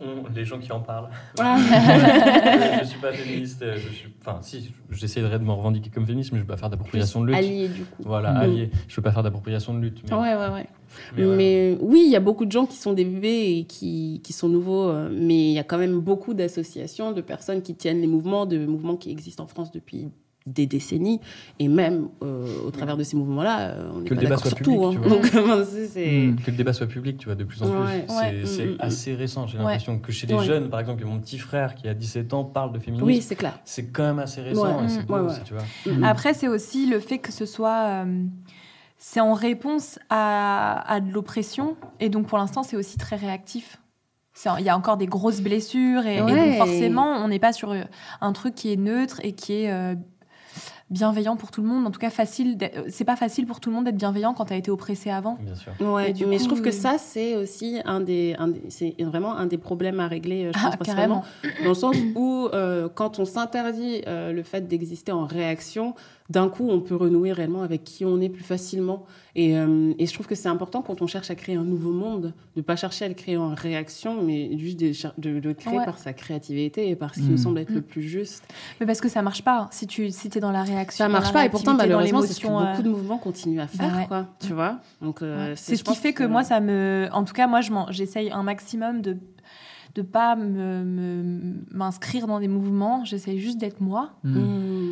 on- 0.00 0.24
les 0.34 0.44
gens 0.44 0.58
qui 0.58 0.70
en 0.72 0.80
parlent. 0.80 1.08
Ah. 1.38 1.56
je 2.82 2.86
suis 2.86 2.98
pas 3.00 3.12
féministe. 3.12 3.62
euh, 3.62 3.76
Je 3.76 3.88
suis, 3.92 4.08
enfin, 4.20 4.38
si, 4.42 4.72
j'essaierai 4.90 5.38
de 5.38 5.44
me 5.44 5.52
revendiquer 5.52 5.90
comme 5.90 6.06
féministe, 6.06 6.32
mais 6.32 6.38
je 6.38 6.42
veux 6.42 6.48
pas 6.48 6.56
faire 6.56 6.70
d'appropriation 6.70 7.20
de 7.22 7.26
lutte. 7.26 7.36
alliés, 7.36 7.68
du 7.68 7.82
coup. 7.84 8.02
Voilà, 8.04 8.32
Mm. 8.32 8.36
allié. 8.36 8.70
Je 8.88 8.96
veux 8.96 9.02
pas 9.02 9.12
faire 9.12 9.22
d'appropriation 9.22 9.74
de 9.74 9.80
lutte. 9.80 10.02
Mais, 10.10 10.14
Ouais, 10.16 10.34
ouais, 10.34 10.48
ouais. 10.54 10.66
Mais 11.16 11.76
oui, 11.80 12.04
il 12.06 12.10
y 12.12 12.16
a 12.16 12.20
beaucoup 12.20 12.46
de 12.46 12.52
gens 12.52 12.64
qui 12.66 12.76
sont 12.76 12.92
des 12.94 13.04
bébés 13.04 13.58
et 13.58 13.64
qui, 13.64 14.20
qui 14.24 14.32
sont 14.32 14.48
nouveaux, 14.48 14.88
euh, 14.88 15.10
mais 15.12 15.48
il 15.50 15.52
y 15.52 15.58
a 15.58 15.64
quand 15.64 15.78
même 15.78 16.00
beaucoup 16.00 16.32
d'associations, 16.34 17.12
de 17.12 17.20
personnes 17.20 17.60
qui 17.62 17.74
tiennent 17.74 18.00
les 18.00 18.06
mouvements, 18.06 18.46
de 18.46 18.64
mouvements 18.64 18.96
qui 18.96 19.10
existent 19.10 19.44
en 19.44 19.46
France 19.46 19.70
depuis 19.72 20.08
des 20.46 20.66
décennies. 20.66 21.20
Et 21.58 21.68
même 21.68 22.08
euh, 22.22 22.46
au 22.66 22.70
travers 22.70 22.96
de 22.96 23.02
ces 23.02 23.16
mouvements-là, 23.16 23.60
euh, 23.70 23.90
on 23.94 23.98
le 23.98 24.04
pas 24.04 24.14
débat 24.14 24.22
d'accord 24.36 24.38
soit 24.40 24.48
sur 24.50 24.58
tout. 24.58 24.70
public, 24.72 24.84
hein. 24.84 24.90
tu 24.92 24.98
vois. 25.08 25.08
Donc, 25.18 25.24
enfin, 25.34 25.64
c'est- 25.64 25.86
c'est... 25.88 26.06
Mm. 26.26 26.36
Que 26.36 26.50
le 26.52 26.56
débat 26.56 26.72
soit 26.72 26.86
public, 26.86 27.18
tu 27.18 27.26
vois, 27.26 27.34
de 27.34 27.44
plus 27.44 27.62
en 27.62 27.68
plus. 27.70 27.78
Ouais. 27.78 28.04
C'est 28.08 28.14
Ouais. 28.16 28.42
c'est 28.44 28.64
Mm, 28.66 28.68
mm, 28.70 28.72
mm. 28.74 28.76
assez 28.80 29.14
récent. 29.14 29.46
J'ai 29.46 29.58
Ouais. 29.58 29.64
l'impression 29.64 29.98
que 29.98 30.12
chez 30.12 30.26
les 30.26 30.34
Ouais. 30.34 30.44
jeunes, 30.44 30.68
par 30.70 30.80
exemple, 30.80 31.02
que 31.02 31.06
mon 31.06 31.18
petit 31.18 31.38
frère 31.38 31.74
qui 31.74 31.88
a 31.88 31.94
17 31.94 32.32
ans 32.34 32.44
parle 32.44 32.72
de 32.72 32.78
féminisme. 32.78 33.06
Oui, 33.06 33.22
c'est 33.22 33.36
clair. 33.36 33.58
c'est 33.64 33.86
quand 33.86 34.04
même 34.04 34.18
assez 34.20 34.40
récent 34.40 34.78
Ouais. 34.78 34.84
et 34.84 34.88
c'est 34.88 35.04
beau 35.06 35.14
Ouais, 35.14 35.20
aussi, 35.20 35.40
tu 35.44 35.54
vois. 35.54 36.08
Après, 36.08 36.32
c'est 36.34 36.48
aussi 36.48 36.86
le 36.86 37.00
fait 37.00 37.18
que 37.18 37.32
ce 37.32 37.44
soit. 37.46 38.04
euh, 38.04 38.24
c'est 38.98 39.20
en 39.20 39.34
réponse 39.34 39.98
à, 40.08 40.90
à 40.90 41.00
de 41.00 41.12
l'oppression. 41.12 41.76
Et 42.00 42.08
donc, 42.08 42.26
pour 42.28 42.38
l'instant, 42.38 42.62
c'est 42.62 42.76
aussi 42.76 42.96
très 42.96 43.16
réactif. 43.16 43.78
Il 44.58 44.64
y 44.64 44.68
a 44.68 44.76
encore 44.76 44.96
des 44.96 45.06
grosses 45.06 45.40
blessures. 45.40 46.06
Et, 46.06 46.16
et 46.16 46.20
donc, 46.20 46.56
forcément, 46.58 47.12
on 47.24 47.28
n'est 47.28 47.38
pas 47.38 47.52
sur 47.52 47.74
un 48.20 48.32
truc 48.32 48.54
qui 48.54 48.72
est 48.72 48.76
neutre 48.76 49.20
et 49.22 49.32
qui 49.32 49.52
est. 49.64 49.96
euh, 50.90 50.94
bienveillant 50.94 51.36
pour 51.36 51.50
tout 51.50 51.62
le 51.62 51.68
monde. 51.68 51.86
En 51.86 51.90
tout 51.90 51.98
cas, 52.00 52.10
facile. 52.10 52.56
d'être- 52.56 52.84
C'est 52.88 53.04
pas 53.04 53.16
facile 53.16 53.46
pour 53.46 53.60
tout 53.60 53.70
le 53.70 53.76
monde 53.76 53.84
d'être 53.86 53.96
bienveillant 53.96 54.34
quand 54.34 54.46
t'as 54.46 54.56
été 54.56 54.70
oppressé 54.70 55.10
avant. 55.10 55.36
Bien 55.40 55.54
sûr. 55.54 55.72
Ouais, 55.80 56.12
du 56.12 56.26
mais 56.26 56.36
coup, 56.36 56.42
je 56.42 56.48
trouve 56.48 56.62
que 56.62 56.68
euh, 56.68 56.72
ça, 56.72 56.96
c'est 56.98 57.36
aussi 57.36 57.80
un 57.84 58.00
des, 58.00 58.34
un 58.38 58.48
des- 58.48 58.62
c'est 58.68 58.94
vraiment 59.00 59.34
un 59.36 59.46
des 59.46 59.58
problèmes 59.58 60.00
à 60.00 60.08
régler, 60.08 60.46
euh, 60.46 60.52
je 60.54 60.62
pense, 60.62 60.74
Ah, 60.80 60.84
carrément. 60.84 61.24
Dans 61.62 61.68
le 61.70 61.74
sens 61.74 61.96
où, 62.14 62.48
euh, 62.52 62.88
quand 62.94 63.18
on 63.18 63.24
s'interdit 63.24 64.02
euh, 64.06 64.32
le 64.32 64.42
fait 64.42 64.66
d'exister 64.68 65.12
en 65.12 65.26
réaction, 65.26 65.94
d'un 66.30 66.48
coup, 66.48 66.68
on 66.68 66.80
peut 66.80 66.96
renouer 66.96 67.32
réellement 67.32 67.62
avec 67.62 67.84
qui 67.84 68.04
on 68.04 68.20
est 68.20 68.28
plus 68.28 68.42
facilement. 68.42 69.04
Et, 69.36 69.56
euh, 69.56 69.92
et 69.98 70.06
je 70.06 70.14
trouve 70.14 70.26
que 70.26 70.34
c'est 70.34 70.48
important 70.48 70.82
quand 70.82 71.02
on 71.02 71.06
cherche 71.06 71.30
à 71.30 71.34
créer 71.34 71.56
un 71.56 71.64
nouveau 71.64 71.92
monde, 71.92 72.32
de 72.56 72.62
pas 72.62 72.74
chercher 72.74 73.04
à 73.04 73.08
le 73.08 73.14
créer 73.14 73.36
en 73.36 73.54
réaction, 73.54 74.22
mais 74.22 74.56
juste 74.58 74.80
de, 74.80 74.92
de, 75.18 75.40
de 75.40 75.48
le 75.48 75.54
créer 75.54 75.78
Ouais. 75.78 75.84
par 75.84 75.98
sa 75.98 76.12
créativité 76.12 76.88
et 76.88 76.96
par 76.96 77.14
ce 77.14 77.20
qui 77.20 77.26
Mm. 77.26 77.32
me 77.32 77.36
semble 77.36 77.58
être 77.60 77.70
le 77.70 77.80
Mm. 77.80 77.84
plus 77.84 78.02
juste. 78.02 78.44
Mais 78.80 78.86
parce 78.86 79.00
que 79.00 79.08
ça 79.08 79.22
marche 79.22 79.42
pas. 79.44 79.68
Si 79.70 79.86
tu 79.86 80.10
si 80.10 80.28
es 80.34 80.40
dans 80.40 80.52
la 80.52 80.62
réaction. 80.62 81.04
Ça 81.04 81.08
marche 81.08 81.32
pas, 81.32 81.44
et 81.44 81.50
pourtant, 81.50 81.74
malheureusement, 81.74 82.22
c'est 82.22 82.32
ce 82.32 82.40
que 82.40 82.46
beaucoup 82.48 82.60
euh, 82.64 82.82
de 82.82 82.88
mouvements 82.88 83.18
continuent 83.18 83.60
à 83.60 83.66
faire, 83.68 83.90
bah 83.92 83.98
ouais. 84.00 84.06
quoi. 84.06 84.26
Tu 84.40 84.52
vois 84.54 84.78
Donc, 85.02 85.22
euh, 85.22 85.50
Ouais. 85.50 85.54
C'est 85.56 85.76
ce 85.76 85.84
qui 85.84 85.94
fait 85.94 86.12
que 86.12 86.24
moi, 86.24 86.42
ça 86.44 86.60
me. 86.60 87.08
En 87.12 87.24
tout 87.24 87.34
cas, 87.34 87.46
moi, 87.46 87.60
j'essaye 87.90 88.30
un 88.30 88.42
maximum 88.42 89.02
de 89.02 89.16
de 89.94 90.02
pas 90.02 90.36
me- 90.36 90.84
me- 90.84 91.54
m'inscrire 91.70 92.26
dans 92.26 92.38
des 92.38 92.48
mouvements. 92.48 93.04
J'essaye 93.06 93.38
juste 93.38 93.56
d'être 93.56 93.80
moi. 93.80 94.10
Mm. 94.24 94.34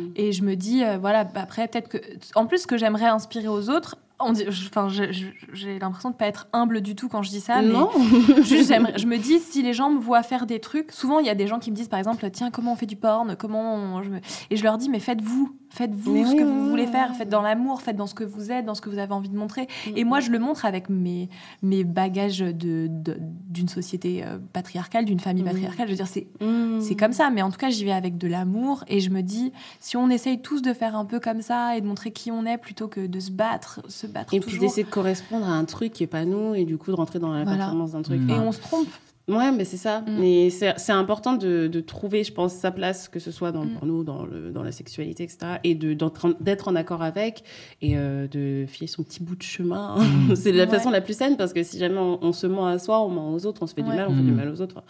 Mm. 0.05 0.11
Et 0.15 0.31
je 0.31 0.43
me 0.43 0.55
dis, 0.55 0.83
euh, 0.83 0.97
voilà, 0.97 1.23
bah, 1.23 1.41
après, 1.43 1.67
peut-être 1.67 1.89
que. 1.89 1.97
En 2.35 2.45
plus, 2.45 2.59
ce 2.59 2.67
que 2.67 2.77
j'aimerais 2.77 3.05
inspirer 3.07 3.47
aux 3.47 3.69
autres. 3.69 3.97
Enfin, 4.17 4.87
j'ai 4.87 5.77
l'impression 5.77 6.09
de 6.09 6.15
pas 6.15 6.27
être 6.27 6.47
humble 6.53 6.79
du 6.79 6.95
tout 6.95 7.09
quand 7.09 7.21
je 7.21 7.29
dis 7.29 7.41
ça, 7.41 7.61
mais 7.61 7.73
non 7.73 7.89
juste, 8.43 8.73
je 8.95 9.05
me 9.07 9.17
dis, 9.17 9.39
si 9.39 9.61
les 9.61 9.73
gens 9.73 9.89
me 9.89 9.99
voient 9.99 10.23
faire 10.23 10.45
des 10.45 10.61
trucs, 10.61 10.93
souvent 10.93 11.19
il 11.19 11.25
y 11.25 11.29
a 11.29 11.35
des 11.35 11.47
gens 11.47 11.59
qui 11.59 11.69
me 11.69 11.75
disent, 11.75 11.89
par 11.89 11.99
exemple, 11.99 12.25
tiens, 12.31 12.49
comment 12.49 12.71
on 12.71 12.75
fait 12.77 12.85
du 12.85 12.95
porn, 12.95 13.35
comment 13.35 13.75
on- 13.75 14.03
je 14.03 14.09
me- 14.09 14.19
et 14.49 14.55
je 14.55 14.63
leur 14.63 14.77
dis, 14.77 14.87
mais 14.87 15.01
faites-vous, 15.01 15.53
faites-vous 15.75 16.25
ce 16.25 16.35
que 16.35 16.43
vous 16.43 16.69
voulez 16.69 16.87
faire, 16.87 17.13
faites 17.15 17.29
dans 17.29 17.41
l'amour, 17.41 17.81
faites 17.81 17.95
dans 17.97 18.07
ce 18.07 18.13
que 18.15 18.23
vous 18.23 18.51
êtes, 18.51 18.65
dans 18.65 18.75
ce 18.75 18.81
que 18.81 18.89
vous 18.89 18.97
avez 18.97 19.11
envie 19.13 19.29
de 19.29 19.37
montrer. 19.37 19.67
Et 19.95 20.03
Mm. 20.03 20.07
moi, 20.07 20.19
je 20.21 20.31
le 20.31 20.39
montre 20.39 20.65
avec 20.65 20.89
mes, 20.89 21.29
mes 21.61 21.83
bagages 21.83 22.39
de, 22.39 22.87
de- 22.89 23.17
d'une 23.49 23.67
société 23.67 24.23
euh, 24.23 24.37
patriarcale, 24.53 25.05
d'une 25.05 25.19
famille 25.19 25.43
Mhm. 25.43 25.49
patriarcale. 25.49 25.87
Je 25.87 25.91
veux 25.91 25.97
dire, 25.97 26.07
c'est, 26.07 26.27
Mm. 26.41 26.79
c'est 26.79 26.95
comme 26.95 27.11
ça. 27.13 27.29
Mais 27.29 27.41
en 27.41 27.51
tout 27.51 27.57
cas, 27.57 27.69
j'y 27.69 27.83
vais 27.85 27.91
avec 27.91 28.17
de 28.17 28.27
l'amour. 28.27 28.83
Et 28.87 28.99
je 29.01 29.09
me 29.09 29.21
dis, 29.21 29.51
si 29.79 29.97
on 29.97 30.09
essaye 30.09 30.41
tous 30.41 30.61
de 30.61 30.73
faire 30.73 30.95
un 30.95 31.05
peu 31.05 31.19
comme 31.19 31.41
ça 31.41 31.75
et 31.77 31.81
de 31.81 31.85
montrer 31.87 32.11
qui 32.11 32.31
on 32.31 32.45
est 32.45 32.57
plutôt 32.57 32.87
que 32.87 33.05
de 33.05 33.19
se 33.19 33.31
battre, 33.31 33.81
se 33.89 34.07
battre 34.07 34.33
Et 34.33 34.39
puis 34.39 34.57
d'essayer 34.57 34.83
de 34.83 34.89
correspondre 34.89 35.45
à 35.45 35.51
un 35.51 35.65
truc 35.65 35.91
qui 35.93 36.03
est 36.03 36.07
pas 36.07 36.23
nous 36.25 36.53
et 36.55 36.63
du 36.65 36.77
coup 36.77 36.91
de 36.91 36.95
rentrer 36.95 37.19
dans 37.19 37.31
la 37.33 37.43
Voilà. 37.43 37.57
performance 37.57 37.91
d'un 37.91 38.01
truc. 38.01 38.21
Mm. 38.21 38.29
Et 38.29 38.33
Enfin, 38.33 38.43
on 38.47 38.51
se 38.51 38.59
trompe. 38.61 38.87
Ouais, 39.27 39.51
mais 39.51 39.65
c'est 39.65 39.77
ça. 39.77 40.01
Mm. 40.01 40.17
Mais 40.19 40.49
c'est 40.51 40.73
c'est 40.77 40.91
important 40.91 41.33
de, 41.35 41.65
de 41.67 41.79
trouver, 41.79 42.23
je 42.23 42.31
pense, 42.31 42.53
sa 42.53 42.69
place, 42.69 43.07
que 43.09 43.19
ce 43.19 43.31
soit 43.31 43.51
dans 43.51 43.63
le 43.63 43.69
Mm. 43.71 43.73
porno, 43.75 44.03
dans, 44.03 44.23
le, 44.25 44.51
dans 44.51 44.61
la 44.61 44.71
sexualité, 44.71 45.23
etc. 45.23 45.57
Et 45.63 45.73
d'être 45.73 46.67
en- 46.67 46.75
accord 46.75 47.01
avec 47.01 47.43
et 47.81 47.97
euh, 47.97 48.27
de 48.27 48.65
filer 48.67 48.85
son 48.87 49.01
petit 49.03 49.23
bout 49.23 49.35
de 49.35 49.41
chemin. 49.43 49.95
Mm. 49.97 50.35
c'est 50.35 50.51
la 50.51 50.65
Ouais. 50.65 50.69
façon 50.69 50.91
la 50.91 51.01
plus 51.01 51.17
saine 51.17 51.37
parce 51.37 51.53
que 51.53 51.63
si 51.63 51.79
jamais 51.79 51.97
on, 51.97 52.23
on 52.23 52.33
se 52.33 52.45
ment 52.45 52.67
à 52.67 52.77
soi, 52.77 53.01
on 53.03 53.09
ment 53.09 53.33
aux 53.33 53.45
autres, 53.47 53.63
on 53.63 53.67
se 53.67 53.73
fait 53.73 53.81
du 53.81 53.87
mal, 53.89 54.05
on 54.09 54.15
fait 54.15 54.21
du 54.21 54.31
mal 54.31 54.49
aux 54.49 54.61
autres. 54.61 54.83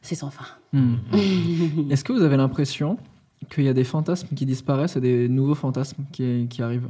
C'est 0.00 0.14
sans 0.14 0.30
fin. 0.30 0.44
Est-ce 1.90 2.04
que 2.04 2.12
vous 2.12 2.22
avez 2.22 2.36
l'impression 2.36 2.98
qu'il 3.50 3.64
y 3.64 3.68
a 3.68 3.74
des 3.74 3.84
fantasmes 3.84 4.28
qui 4.36 4.46
disparaissent 4.46 4.96
et 4.96 5.00
des 5.00 5.28
nouveaux 5.28 5.56
fantasmes 5.56 6.04
qui, 6.12 6.46
qui 6.48 6.62
arrivent? 6.62 6.88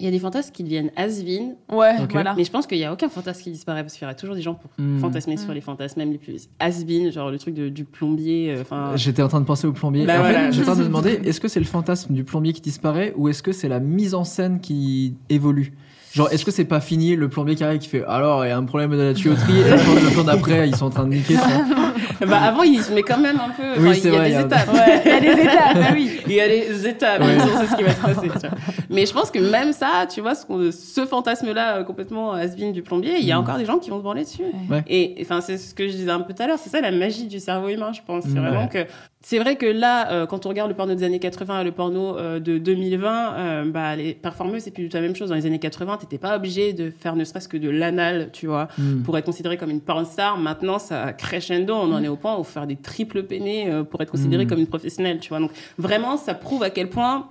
Il 0.00 0.04
y 0.04 0.08
a 0.08 0.12
des 0.12 0.20
fantasmes 0.20 0.52
qui 0.52 0.62
deviennent 0.62 0.90
has-been, 0.94 1.56
Ouais, 1.72 1.94
Ok. 2.00 2.12
voilà. 2.12 2.32
mais 2.36 2.44
je 2.44 2.52
pense 2.52 2.68
qu'il 2.68 2.78
n'y 2.78 2.84
a 2.84 2.92
aucun 2.92 3.08
fantasme 3.08 3.42
qui 3.42 3.50
disparaît 3.50 3.82
parce 3.82 3.94
qu'il 3.94 4.02
y 4.02 4.04
aura 4.04 4.14
toujours 4.14 4.36
des 4.36 4.42
gens 4.42 4.54
pour 4.54 4.70
Mm. 4.78 5.00
fantasmer 5.00 5.36
sur 5.36 5.52
les 5.52 5.60
fantasmes, 5.60 5.98
même 5.98 6.12
les 6.12 6.18
plus 6.18 6.48
has-been, 6.60 7.10
genre 7.10 7.32
le 7.32 7.38
truc 7.38 7.54
de- 7.54 7.68
du 7.68 7.84
plombier. 7.84 8.54
euh, 8.56 8.60
Enfin, 8.60 8.92
J'étais 8.94 9.22
en 9.22 9.28
train 9.28 9.40
de 9.40 9.44
penser 9.46 9.66
au 9.66 9.72
plombier. 9.72 10.06
Bah 10.06 10.14
en 10.14 10.18
voilà. 10.20 10.38
fait, 10.46 10.52
j'étais 10.52 10.68
en 10.68 10.72
train 10.72 10.76
de 10.76 10.82
me 10.82 10.86
demander, 10.86 11.20
est-ce 11.24 11.40
que 11.40 11.48
c'est 11.48 11.58
le 11.58 11.66
fantasme 11.66 12.14
du 12.14 12.22
plombier 12.22 12.52
qui 12.52 12.60
disparaît 12.60 13.12
ou 13.16 13.28
est-ce 13.28 13.42
que 13.42 13.50
c'est 13.50 13.68
la 13.68 13.80
mise 13.80 14.14
en 14.14 14.22
scène 14.22 14.60
qui 14.60 15.14
évolue? 15.30 15.72
Genre, 16.14 16.32
est-ce 16.32 16.44
que 16.44 16.50
c'est 16.50 16.64
pas 16.64 16.80
fini 16.80 17.14
le 17.16 17.28
plombier 17.28 17.54
qui 17.54 17.62
arrive 17.64 17.78
qui 17.80 17.88
fait 17.88 18.02
alors 18.06 18.44
il 18.44 18.48
y 18.48 18.50
a 18.50 18.56
un 18.56 18.64
problème 18.64 18.90
de 18.92 18.96
la 19.02 19.14
tuyauterie 19.14 19.60
et 19.60 19.70
le 19.70 19.76
plan- 19.76 19.94
le 19.94 20.10
plan 20.14 20.24
d'après 20.24 20.68
ils 20.68 20.74
sont 20.74 20.86
en 20.86 20.90
train 20.90 21.04
de 21.04 21.10
niquer 21.14 21.34
vois. 21.34 22.26
bah, 22.26 22.40
avant, 22.42 22.62
il 22.62 22.82
se 22.82 22.92
met 22.92 23.02
quand 23.02 23.18
même 23.18 23.36
un 23.38 23.50
peu. 23.50 23.80
Oui, 23.80 24.00
il 24.02 24.04
y 24.04 24.08
a 24.08 24.18
vrai, 24.18 24.24
des 24.24 24.30
il 24.30 24.32
y 24.32 24.36
a- 24.36 24.40
étapes. 24.40 24.72
Ouais, 24.72 25.02
il 25.04 25.10
y 25.10 25.14
a 25.14 25.20
des 25.20 25.42
étapes, 25.42 25.74
bah 25.74 25.86
oui. 25.92 26.10
Il 26.26 26.32
y 26.32 26.40
a 26.40 26.48
des 26.48 26.86
étapes, 26.88 27.20
Ouais. 27.20 27.36
bien 27.36 27.46
sûr, 27.46 27.54
c'est 27.60 27.66
ce 27.66 27.76
qui 27.76 27.82
va 27.82 27.90
se 27.94 28.00
passer. 28.00 28.20
tu 28.28 28.38
vois. 28.48 28.58
Mais 28.90 29.06
je 29.06 29.12
pense 29.12 29.30
que 29.30 29.38
même 29.38 29.72
ça, 29.72 30.06
tu 30.12 30.20
vois, 30.20 30.34
ce, 30.34 30.46
qu'on- 30.46 30.70
ce 30.72 31.04
fantasme-là 31.06 31.76
euh, 31.78 31.84
complètement 31.84 32.32
has-been 32.32 32.72
du 32.72 32.82
plombier, 32.82 33.16
il 33.18 33.24
y 33.26 33.30
a 33.32 33.36
Mm. 33.36 33.40
encore 33.40 33.58
des 33.58 33.66
gens 33.66 33.78
qui 33.78 33.90
vont 33.90 33.98
se 33.98 34.02
branler 34.02 34.24
dessus. 34.24 34.42
Ouais. 34.70 34.82
Et 34.88 35.16
enfin, 35.22 35.40
c'est 35.40 35.58
ce 35.58 35.74
que 35.74 35.86
je 35.86 35.92
disais 35.92 36.10
un 36.10 36.20
peu 36.20 36.32
tout 36.34 36.42
à 36.42 36.46
l'heure, 36.46 36.58
c'est 36.62 36.70
ça 36.70 36.80
la 36.80 36.90
magie 36.90 37.26
du 37.26 37.38
cerveau 37.38 37.68
humain, 37.68 37.92
je 37.92 38.00
pense. 38.06 38.24
C'est 38.24 38.30
Mm. 38.30 38.40
vraiment 38.40 38.62
Ouais. 38.62 38.68
que. 38.68 38.86
C'est 39.20 39.40
vrai 39.40 39.56
que 39.56 39.66
là, 39.66 40.12
euh, 40.12 40.26
quand 40.26 40.46
on 40.46 40.48
regarde 40.48 40.68
le 40.70 40.76
porno 40.76 40.94
des 40.94 41.02
années 41.02 41.18
80 41.18 41.60
et 41.60 41.64
le 41.64 41.72
porno 41.72 42.16
euh, 42.16 42.38
de 42.38 42.56
2020, 42.58 43.32
euh, 43.34 43.64
bah, 43.70 43.96
les 43.96 44.14
performeuses, 44.14 44.62
c'est 44.62 44.70
plus 44.70 44.84
du 44.84 44.88
tout 44.88 44.96
la 44.96 45.00
même 45.00 45.16
chose. 45.16 45.28
Dans 45.28 45.34
les 45.34 45.44
années 45.44 45.58
80, 45.58 45.96
t'étais 45.98 46.18
pas 46.18 46.36
obligé 46.36 46.72
de 46.72 46.90
faire 46.90 47.16
ne 47.16 47.24
serait-ce 47.24 47.48
que 47.48 47.56
de 47.56 47.68
l'anal, 47.68 48.30
tu 48.32 48.46
vois 48.46 48.68
Mm. 48.78 49.02
pour 49.02 49.18
être 49.18 49.24
considéré 49.24 49.56
comme 49.56 49.70
une 49.70 49.80
porn 49.80 50.04
star. 50.04 50.38
Maintenant, 50.38 50.78
ça 50.78 51.12
crescendo. 51.12 51.74
On 51.74 51.92
en 51.92 52.02
est 52.02 52.08
au 52.08 52.16
point 52.16 52.38
où 52.38 52.44
faire 52.44 52.66
des 52.68 52.76
triples 52.76 53.24
peinés 53.24 53.68
pour 53.90 54.00
être 54.00 54.10
considéré 54.12 54.44
Mm. 54.44 54.48
comme 54.48 54.58
une 54.60 54.66
professionnelle, 54.68 55.18
tu 55.18 55.30
vois. 55.30 55.40
Donc, 55.40 55.50
vraiment, 55.78 56.16
ça 56.16 56.34
prouve 56.34 56.62
à 56.62 56.70
quel 56.70 56.88
point 56.88 57.26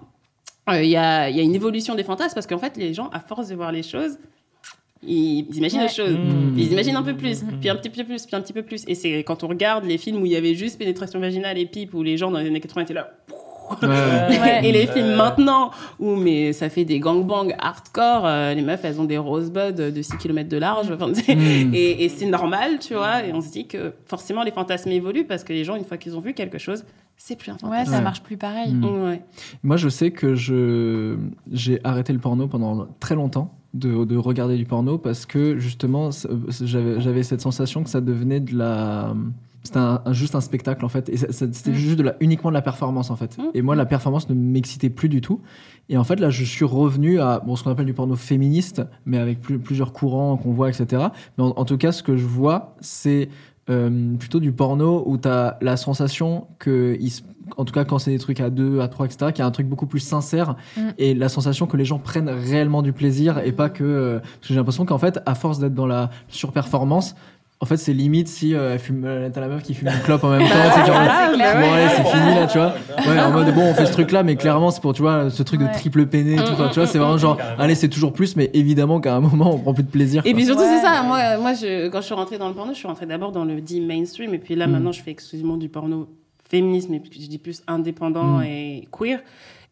il 0.69 0.83
y, 0.89 0.97
a, 0.97 1.29
il 1.29 1.37
y 1.37 1.39
a 1.39 1.43
une 1.43 1.55
évolution 1.55 1.95
des 1.95 2.03
fantasmes 2.03 2.33
parce 2.35 2.47
qu'en 2.47 2.57
fait, 2.57 2.75
les 2.75 2.93
gens, 2.93 3.09
à 3.13 3.21
force 3.21 3.47
de 3.47 3.55
voir 3.55 3.71
les 3.71 3.83
choses, 3.83 4.17
ils, 5.03 5.45
imaginent 5.55 5.79
Ouais. 5.79 5.87
les 5.87 5.93
choses. 5.93 6.13
Mm. 6.17 6.53
Ils 6.57 6.71
imaginent 6.71 6.95
un 6.95 7.03
peu 7.03 7.15
plus, 7.15 7.43
Mm. 7.43 7.59
puis 7.59 7.69
un 7.69 7.75
petit 7.75 7.89
peu 7.89 8.03
plus, 8.03 8.25
puis 8.25 8.35
un 8.35 8.41
petit 8.41 8.53
peu 8.53 8.63
plus. 8.63 8.83
Et 8.87 8.95
c'est 8.95 9.19
quand 9.23 9.43
on 9.43 9.47
regarde 9.47 9.85
les 9.85 9.97
films 9.97 10.21
où 10.21 10.25
il 10.25 10.31
y 10.31 10.35
avait 10.35 10.55
juste 10.55 10.77
pénétration 10.79 11.19
vaginale 11.19 11.57
et 11.57 11.65
pipe, 11.65 11.93
où 11.93 12.03
les 12.03 12.17
gens 12.17 12.31
dans 12.31 12.39
les 12.39 12.47
années 12.47 12.59
80 12.61 12.81
étaient 12.83 12.93
là. 12.93 13.11
Ouais, 13.81 13.87
ouais. 13.89 14.39
Ouais. 14.39 14.61
et 14.65 14.71
les 14.71 14.87
films 14.87 15.15
maintenant 15.15 15.71
où 15.99 16.15
mais 16.15 16.53
ça 16.53 16.69
fait 16.69 16.85
des 16.85 16.99
gangbangs 17.01 17.49
hardcore, 17.59 18.25
euh, 18.25 18.53
les 18.53 18.61
meufs 18.61 18.79
elles 18.85 19.01
ont 19.01 19.05
des 19.05 19.17
rosebuds 19.17 19.73
de 19.73 20.01
6 20.01 20.15
km 20.17 20.47
de 20.47 20.57
large. 20.57 20.89
Enfin, 20.91 21.11
tu 21.11 21.21
sais, 21.21 21.35
Mm. 21.35 21.73
et, 21.73 22.05
et 22.05 22.09
c'est 22.09 22.27
normal, 22.27 22.79
tu 22.79 22.93
vois. 22.93 23.25
Et 23.25 23.33
on 23.33 23.41
se 23.41 23.51
dit 23.51 23.67
que 23.67 23.91
forcément 24.05 24.43
les 24.43 24.51
fantasmes 24.51 24.91
évoluent 24.91 25.25
parce 25.25 25.43
que 25.43 25.51
les 25.51 25.63
gens, 25.65 25.75
une 25.75 25.83
fois 25.83 25.97
qu'ils 25.97 26.15
ont 26.15 26.21
vu 26.21 26.33
quelque 26.33 26.57
chose, 26.57 26.85
c'est 27.17 27.35
plus 27.37 27.49
un 27.49 27.55
Ouais, 27.55 27.59
fantasme. 27.61 27.91
ça 27.91 27.97
Ouais. 27.97 28.03
marche 28.03 28.21
plus 28.21 28.37
pareil. 28.37 28.71
Mm. 28.73 28.85
Ouais. 29.03 29.21
Moi, 29.63 29.75
je 29.75 29.89
sais 29.89 30.11
que 30.11 30.33
je 30.35 31.17
j'ai 31.51 31.81
arrêté 31.83 32.13
le 32.13 32.19
porno 32.19 32.47
pendant 32.47 32.87
très 33.01 33.15
longtemps 33.15 33.53
de, 33.73 34.05
de 34.05 34.17
regarder 34.17 34.57
du 34.57 34.65
porno 34.65 34.97
parce 34.97 35.25
que 35.25 35.57
justement, 35.57 36.09
j'avais 36.61 37.23
cette 37.23 37.41
sensation 37.41 37.83
que 37.83 37.89
ça 37.89 38.01
devenait 38.01 38.39
de 38.39 38.55
la. 38.57 39.13
C'était 39.63 39.79
un- 39.79 40.01
un- 40.05 40.13
juste 40.13 40.33
un 40.35 40.39
spectacle 40.41 40.85
en 40.85 40.87
fait. 40.89 41.09
Et 41.09 41.17
c'était 41.17 41.71
Mm. 41.71 41.73
juste 41.73 41.97
de 41.97 42.03
la, 42.03 42.15
uniquement 42.21 42.49
de 42.49 42.53
la 42.53 42.61
performance 42.61 43.09
en 43.11 43.17
fait. 43.17 43.37
Mm. 43.37 43.41
Et 43.53 43.61
moi, 43.61 43.75
la 43.75 43.85
performance 43.85 44.29
ne 44.29 44.33
m'excitait 44.35 44.89
plus 44.89 45.09
du 45.09 45.19
tout. 45.19 45.41
Et 45.89 45.97
en 45.97 46.05
fait, 46.05 46.19
là, 46.21 46.29
je 46.29 46.45
suis 46.45 46.63
revenu 46.63 47.19
à 47.19 47.39
bon, 47.45 47.55
ce 47.57 47.63
qu'on 47.65 47.71
appelle 47.71 47.85
du 47.85 47.93
porno 47.93 48.15
féministe, 48.15 48.81
mais 49.05 49.17
avec 49.17 49.41
plus- 49.41 49.59
plusieurs 49.59 49.91
courants 49.91 50.37
qu'on 50.37 50.53
voit, 50.53 50.69
etc. 50.69 51.07
Mais 51.37 51.43
en, 51.43 51.47
en 51.49 51.65
tout 51.65 51.77
cas, 51.77 51.91
ce 51.91 52.01
que 52.03 52.15
je 52.15 52.25
vois, 52.25 52.75
c'est 52.79 53.27
euh, 53.69 54.15
plutôt 54.15 54.39
du 54.39 54.53
porno 54.53 55.03
où 55.05 55.17
tu 55.17 55.27
as 55.27 55.57
la 55.59 55.75
sensation 55.75 56.47
que, 56.59 56.95
il 57.01 57.09
se- 57.11 57.21
en 57.57 57.65
tout 57.65 57.73
cas 57.73 57.83
quand 57.83 57.99
c'est 57.99 58.11
des 58.11 58.19
trucs 58.19 58.39
à 58.39 58.49
deux, 58.49 58.79
à 58.79 58.87
trois, 58.87 59.05
etc., 59.07 59.31
qu'il 59.33 59.39
y 59.39 59.41
a 59.41 59.45
un 59.47 59.51
truc 59.51 59.67
beaucoup 59.67 59.87
plus 59.87 59.99
sincère 59.99 60.55
Mm. 60.77 60.81
et 60.97 61.13
la 61.13 61.27
sensation 61.29 61.65
que 61.67 61.75
les 61.77 61.85
gens 61.85 61.99
prennent 61.99 62.29
réellement 62.29 62.81
du 62.81 62.93
plaisir 62.93 63.39
et 63.43 63.51
pas 63.51 63.69
que. 63.69 63.83
euh, 63.83 64.19
parce 64.19 64.29
que 64.41 64.47
j'ai 64.49 64.55
l'impression 64.55 64.85
qu'en 64.85 64.97
fait, 64.99 65.19
à 65.25 65.35
force 65.35 65.59
d'être 65.59 65.73
dans 65.75 65.87
la 65.87 66.09
surperformance, 66.29 67.15
en 67.59 67.65
fait, 67.65 67.77
c'est 67.77 67.93
limite 67.93 68.27
si 68.27 68.53
euh, 68.53 68.73
elle 68.73 68.79
fume- 68.79 69.03
euh, 69.03 69.29
t'as 69.33 69.41
la 69.41 69.47
meuf 69.47 69.63
qui 69.63 69.73
fume 69.73 69.87
une 69.87 69.99
clope 70.03 70.23
en 70.23 70.29
même 70.29 70.41
temps, 70.47 70.53
tu 70.75 70.79
sais, 70.79 70.85
genre, 70.85 70.95
Ah, 70.95 71.31
c'est 71.31 71.37
bon, 71.59 72.11
c'est 72.11 72.17
fini 72.17 72.35
là, 72.35 72.45
tu 72.45 72.57
vois. 72.59 72.73
Ouais, 73.07 73.19
en 73.19 73.31
mode 73.31 73.51
bon, 73.55 73.61
on 73.71 73.73
fait 73.73 73.87
ce 73.87 73.91
truc 73.99 74.11
là, 74.11 74.21
mais 74.21 74.35
clairement, 74.35 74.69
c'est 74.69 74.79
pour, 74.79 74.93
tu 74.93 75.01
vois, 75.01 75.31
ce 75.31 75.41
truc 75.41 75.61
Ouais. 75.61 75.67
de 75.67 75.73
triple 75.73 76.05
peiné 76.05 76.33
et 76.35 76.37
tout. 76.37 76.51
Enfin, 76.51 76.67
tu 76.71 76.75
vois, 76.75 76.85
c'est 76.85 76.99
vraiment 76.99 77.17
genre, 77.17 77.39
allez, 77.57 77.73
c'est 77.73 77.89
toujours 77.89 78.13
plus, 78.13 78.35
mais 78.35 78.51
évidemment 78.53 78.99
qu'à 79.01 79.15
un 79.15 79.19
moment, 79.21 79.55
on 79.55 79.57
prend 79.57 79.73
plus 79.73 79.81
de 79.83 79.89
plaisir. 79.89 80.21
Et 80.23 80.29
quoi. 80.29 80.37
puis 80.37 80.45
surtout, 80.45 80.61
Ouais. 80.61 80.67
c'est 80.77 80.83
ça. 80.83 81.01
Moi, 81.01 81.37
moi 81.39 81.53
je, 81.55 81.87
quand 81.87 82.01
je 82.01 82.05
suis 82.05 82.13
rentrée 82.13 82.37
dans 82.37 82.47
le 82.49 82.53
porno, 82.53 82.73
je 82.73 82.77
suis 82.77 82.87
rentrée 82.87 83.07
d'abord 83.07 83.31
dans 83.31 83.43
le 83.43 83.59
dit 83.59 83.81
mainstream. 83.81 84.35
Et 84.35 84.39
puis 84.39 84.53
là, 84.55 84.67
Mm. 84.67 84.71
maintenant, 84.73 84.91
je 84.91 85.01
fais 85.01 85.09
exclusivement 85.11 85.57
du 85.57 85.67
porno 85.67 86.07
féministe, 86.49 86.89
mais 86.89 87.01
je 87.11 87.27
dis 87.27 87.37
plus 87.37 87.61
indépendant 87.67 88.39
Mm. 88.39 88.43
et 88.43 88.87
queer. 88.91 89.19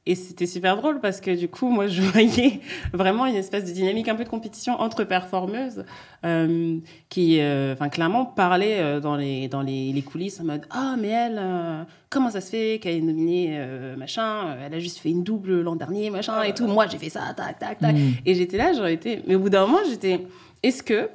Et 0.08 0.14
c'était 0.14 0.46
super 0.46 0.78
drôle 0.78 1.00
parce 1.00 1.20
que 1.20 1.32
du 1.36 1.48
coup, 1.48 1.68
moi, 1.68 1.88
je 1.88 2.00
voyais 2.04 2.62
vraiment 2.94 3.26
une 3.26 3.36
espèce 3.36 3.66
de 3.66 3.72
dynamique 3.72 4.08
un 4.08 4.14
peu 4.16 4.24
de 4.24 4.30
compétition 4.30 4.80
entre 4.80 5.04
performeuses 5.04 5.84
euh, 6.24 6.78
qui, 7.10 7.40
euh, 7.40 7.74
enfin, 7.74 7.90
clairement 7.90 8.24
parlaient 8.24 8.82
euh, 8.82 9.00
dans, 9.00 9.16
les, 9.16 9.48
dans 9.48 9.64
les, 9.64 9.92
les 9.92 10.02
coulisses 10.04 10.40
en 10.40 10.44
mode 10.44 10.62
Ah, 10.70 10.96
mais 11.00 11.08
elle, 11.08 11.42
comment 12.12 12.30
ça 12.30 12.40
se 12.40 12.52
fait 12.52 12.80
qu'elle 12.80 12.98
est 12.98 13.02
nominée 13.02 13.60
machin 13.98 14.56
Elle 14.64 14.76
a 14.76 14.80
juste 14.80 15.00
fait 15.00 15.10
une 15.10 15.24
double 15.24 15.62
l'an 15.62 15.76
dernier, 15.76 16.12
machin 16.12 16.44
et 16.44 16.54
tout. 16.54 16.68
Moi, 16.68 16.86
j'ai 16.88 17.00
fait 17.00 17.10
ça, 17.10 17.34
tac, 17.36 17.58
tac, 17.58 17.80
tac. 17.80 17.96
Mm. 17.96 18.12
Et 18.28 18.36
j'étais 18.36 18.58
là, 18.58 18.74
j'aurais 18.74 18.94
été. 18.94 19.24
Mais 19.26 19.34
au 19.34 19.40
bout 19.40 19.50
d'un 19.50 19.66
moment, 19.66 19.80
j'étais. 19.90 20.22
Est-ce 20.62 20.84
que. 20.84 21.10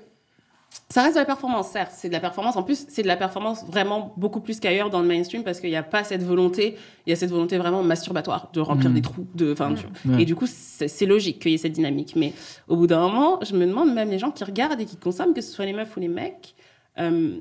Ça 0.88 1.02
reste 1.02 1.14
de 1.14 1.20
la 1.20 1.24
performance, 1.24 1.68
certes, 1.68 1.92
c'est 1.94 2.08
de 2.08 2.12
la 2.12 2.20
performance. 2.20 2.56
En 2.56 2.62
plus, 2.64 2.84
c'est 2.88 3.02
de 3.02 3.06
la 3.06 3.16
performance 3.16 3.64
vraiment 3.68 4.12
beaucoup 4.16 4.40
plus 4.40 4.58
qu'ailleurs 4.58 4.90
dans 4.90 5.00
le 5.00 5.06
mainstream 5.06 5.44
parce 5.44 5.60
qu'il 5.60 5.70
n'y 5.70 5.76
a 5.76 5.82
pas 5.84 6.02
cette 6.02 6.22
volonté, 6.24 6.76
il 7.06 7.10
y 7.10 7.12
a 7.12 7.16
cette 7.16 7.30
volonté 7.30 7.58
vraiment 7.58 7.82
masturbatoire 7.84 8.50
de 8.52 8.60
remplir 8.60 8.90
Mm. 8.90 8.94
des 8.94 9.02
trous. 9.02 9.26
De, 9.34 9.54
tu. 9.54 10.08
Ouais. 10.08 10.22
Et 10.22 10.24
du 10.24 10.34
coup, 10.34 10.46
c'est 10.48 10.88
c'est 10.88 11.06
logique 11.06 11.40
qu'il 11.40 11.52
y 11.52 11.54
ait 11.54 11.58
cette 11.58 11.72
dynamique. 11.72 12.14
Mais 12.16 12.32
au 12.68 12.76
bout 12.76 12.86
d'un 12.88 13.00
moment, 13.00 13.38
je 13.42 13.54
me 13.54 13.66
demande, 13.66 13.92
même 13.94 14.10
les 14.10 14.18
gens 14.18 14.30
qui 14.32 14.42
regardent 14.42 14.80
et 14.80 14.84
qui 14.84 14.96
consomment, 14.96 15.32
que 15.34 15.40
ce 15.40 15.52
soit 15.52 15.64
les 15.66 15.72
meufs 15.72 15.96
ou 15.96 16.00
les 16.00 16.08
mecs, 16.08 16.54
euh, 16.98 17.38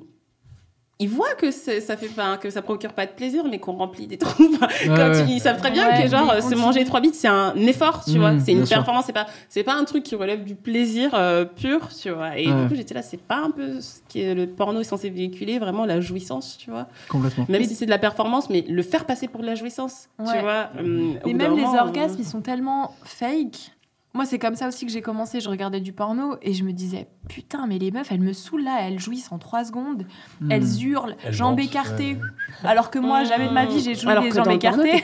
ils 1.01 1.07
voient 1.09 1.33
que 1.37 1.49
ça 1.49 1.95
fait 1.95 2.07
pas 2.09 2.35
que 2.37 2.49
ça 2.49 2.61
procure 2.61 2.91
pas 2.91 3.05
de 3.05 3.11
plaisir 3.11 3.45
mais 3.49 3.57
qu'on 3.59 3.71
remplit 3.73 4.05
des 4.05 4.17
trous 4.17 4.51
quand 4.85 4.97
ouais. 4.97 5.25
ils 5.29 5.39
savent 5.39 5.57
très 5.57 5.71
bien 5.71 5.87
Ouais, 5.87 6.03
que 6.03 6.09
genre 6.09 6.29
euh, 6.29 6.41
se 6.41 6.53
manger 6.55 6.83
trois 6.83 6.99
bits 6.99 7.11
c'est 7.13 7.27
un 7.29 7.55
effort 7.55 8.03
tu 8.03 8.11
Mmh, 8.11 8.17
vois 8.17 8.33
c'est 8.39 8.51
une 8.51 8.67
performance 8.67 9.05
c'est 9.05 9.13
pas 9.13 9.27
c'est 9.47 9.63
pas 9.63 9.75
un 9.75 9.85
truc 9.85 10.03
qui 10.03 10.15
relève 10.15 10.43
du 10.43 10.55
plaisir 10.55 11.11
euh, 11.13 11.45
pur 11.45 11.87
tu 11.95 12.09
vois 12.09 12.37
et 12.37 12.47
Ouais. 12.51 12.61
du 12.63 12.67
coup 12.67 12.75
j'étais 12.75 12.93
là 12.93 13.01
c'est 13.01 13.21
pas 13.21 13.37
un 13.37 13.51
peu 13.51 13.79
ce 13.79 13.99
que 14.13 14.33
le 14.33 14.47
porno 14.47 14.81
est 14.81 14.83
censé 14.83 15.09
véhiculer 15.09 15.57
vraiment 15.57 15.85
la 15.85 16.01
jouissance 16.01 16.57
tu 16.57 16.69
vois 16.69 16.87
Complètement. 17.07 17.45
même 17.47 17.63
si 17.63 17.75
c'est 17.75 17.85
de 17.85 17.91
la 17.91 17.97
performance 17.99 18.49
mais 18.49 18.65
le 18.67 18.81
faire 18.83 19.05
passer 19.05 19.27
pour 19.29 19.39
de 19.41 19.45
la 19.45 19.55
jouissance 19.55 20.09
tu 20.17 20.39
vois 20.41 20.69
hum, 20.79 21.17
au 21.23 21.27
Mais 21.27 21.33
même 21.33 21.55
les 21.55 21.61
moment, 21.61 21.75
euh, 21.75 21.79
orgasmes, 21.81 22.17
ils 22.19 22.25
sont 22.25 22.41
tellement 22.41 22.93
fake. 23.03 23.71
Moi, 24.15 24.25
c'est 24.25 24.39
comme 24.39 24.55
ça 24.55 24.67
aussi 24.67 24.87
que 24.87 24.91
j'ai 24.91 25.01
commencé. 25.03 25.39
Je 25.39 25.49
regardais 25.49 25.79
du 25.81 25.93
porno 25.93 26.35
et 26.41 26.53
je 26.53 26.63
me 26.63 26.71
disais, 26.73 27.07
putain, 27.27 27.67
mais 27.67 27.77
les 27.77 27.91
meufs, 27.91 28.11
elles 28.11 28.19
me 28.21 28.33
saoulent 28.33 28.63
là, 28.63 28.79
elles 28.81 28.99
jouissent 28.99 29.31
en 29.31 29.37
3 29.37 29.65
secondes, 29.65 30.05
Hmm. 30.41 30.51
elles 30.51 30.83
hurlent, 30.83 31.15
Elles 31.23 31.31
jambes 31.33 31.51
mentent, 31.59 31.65
écartées. 31.67 32.13
ouais. 32.15 32.67
Alors 32.69 32.89
que 32.89 32.97
moi, 32.97 33.23
jamais 33.23 33.47
de 33.47 33.53
ma 33.53 33.65
vie, 33.65 33.79
j'ai 33.81 33.93
joué 33.93 34.11
Alors 34.11 34.23
les 34.23 34.31
jambes 34.31 34.45
dans 34.45 34.51
le 34.53 34.57
porno, 34.59 34.83
écartées. 34.83 35.03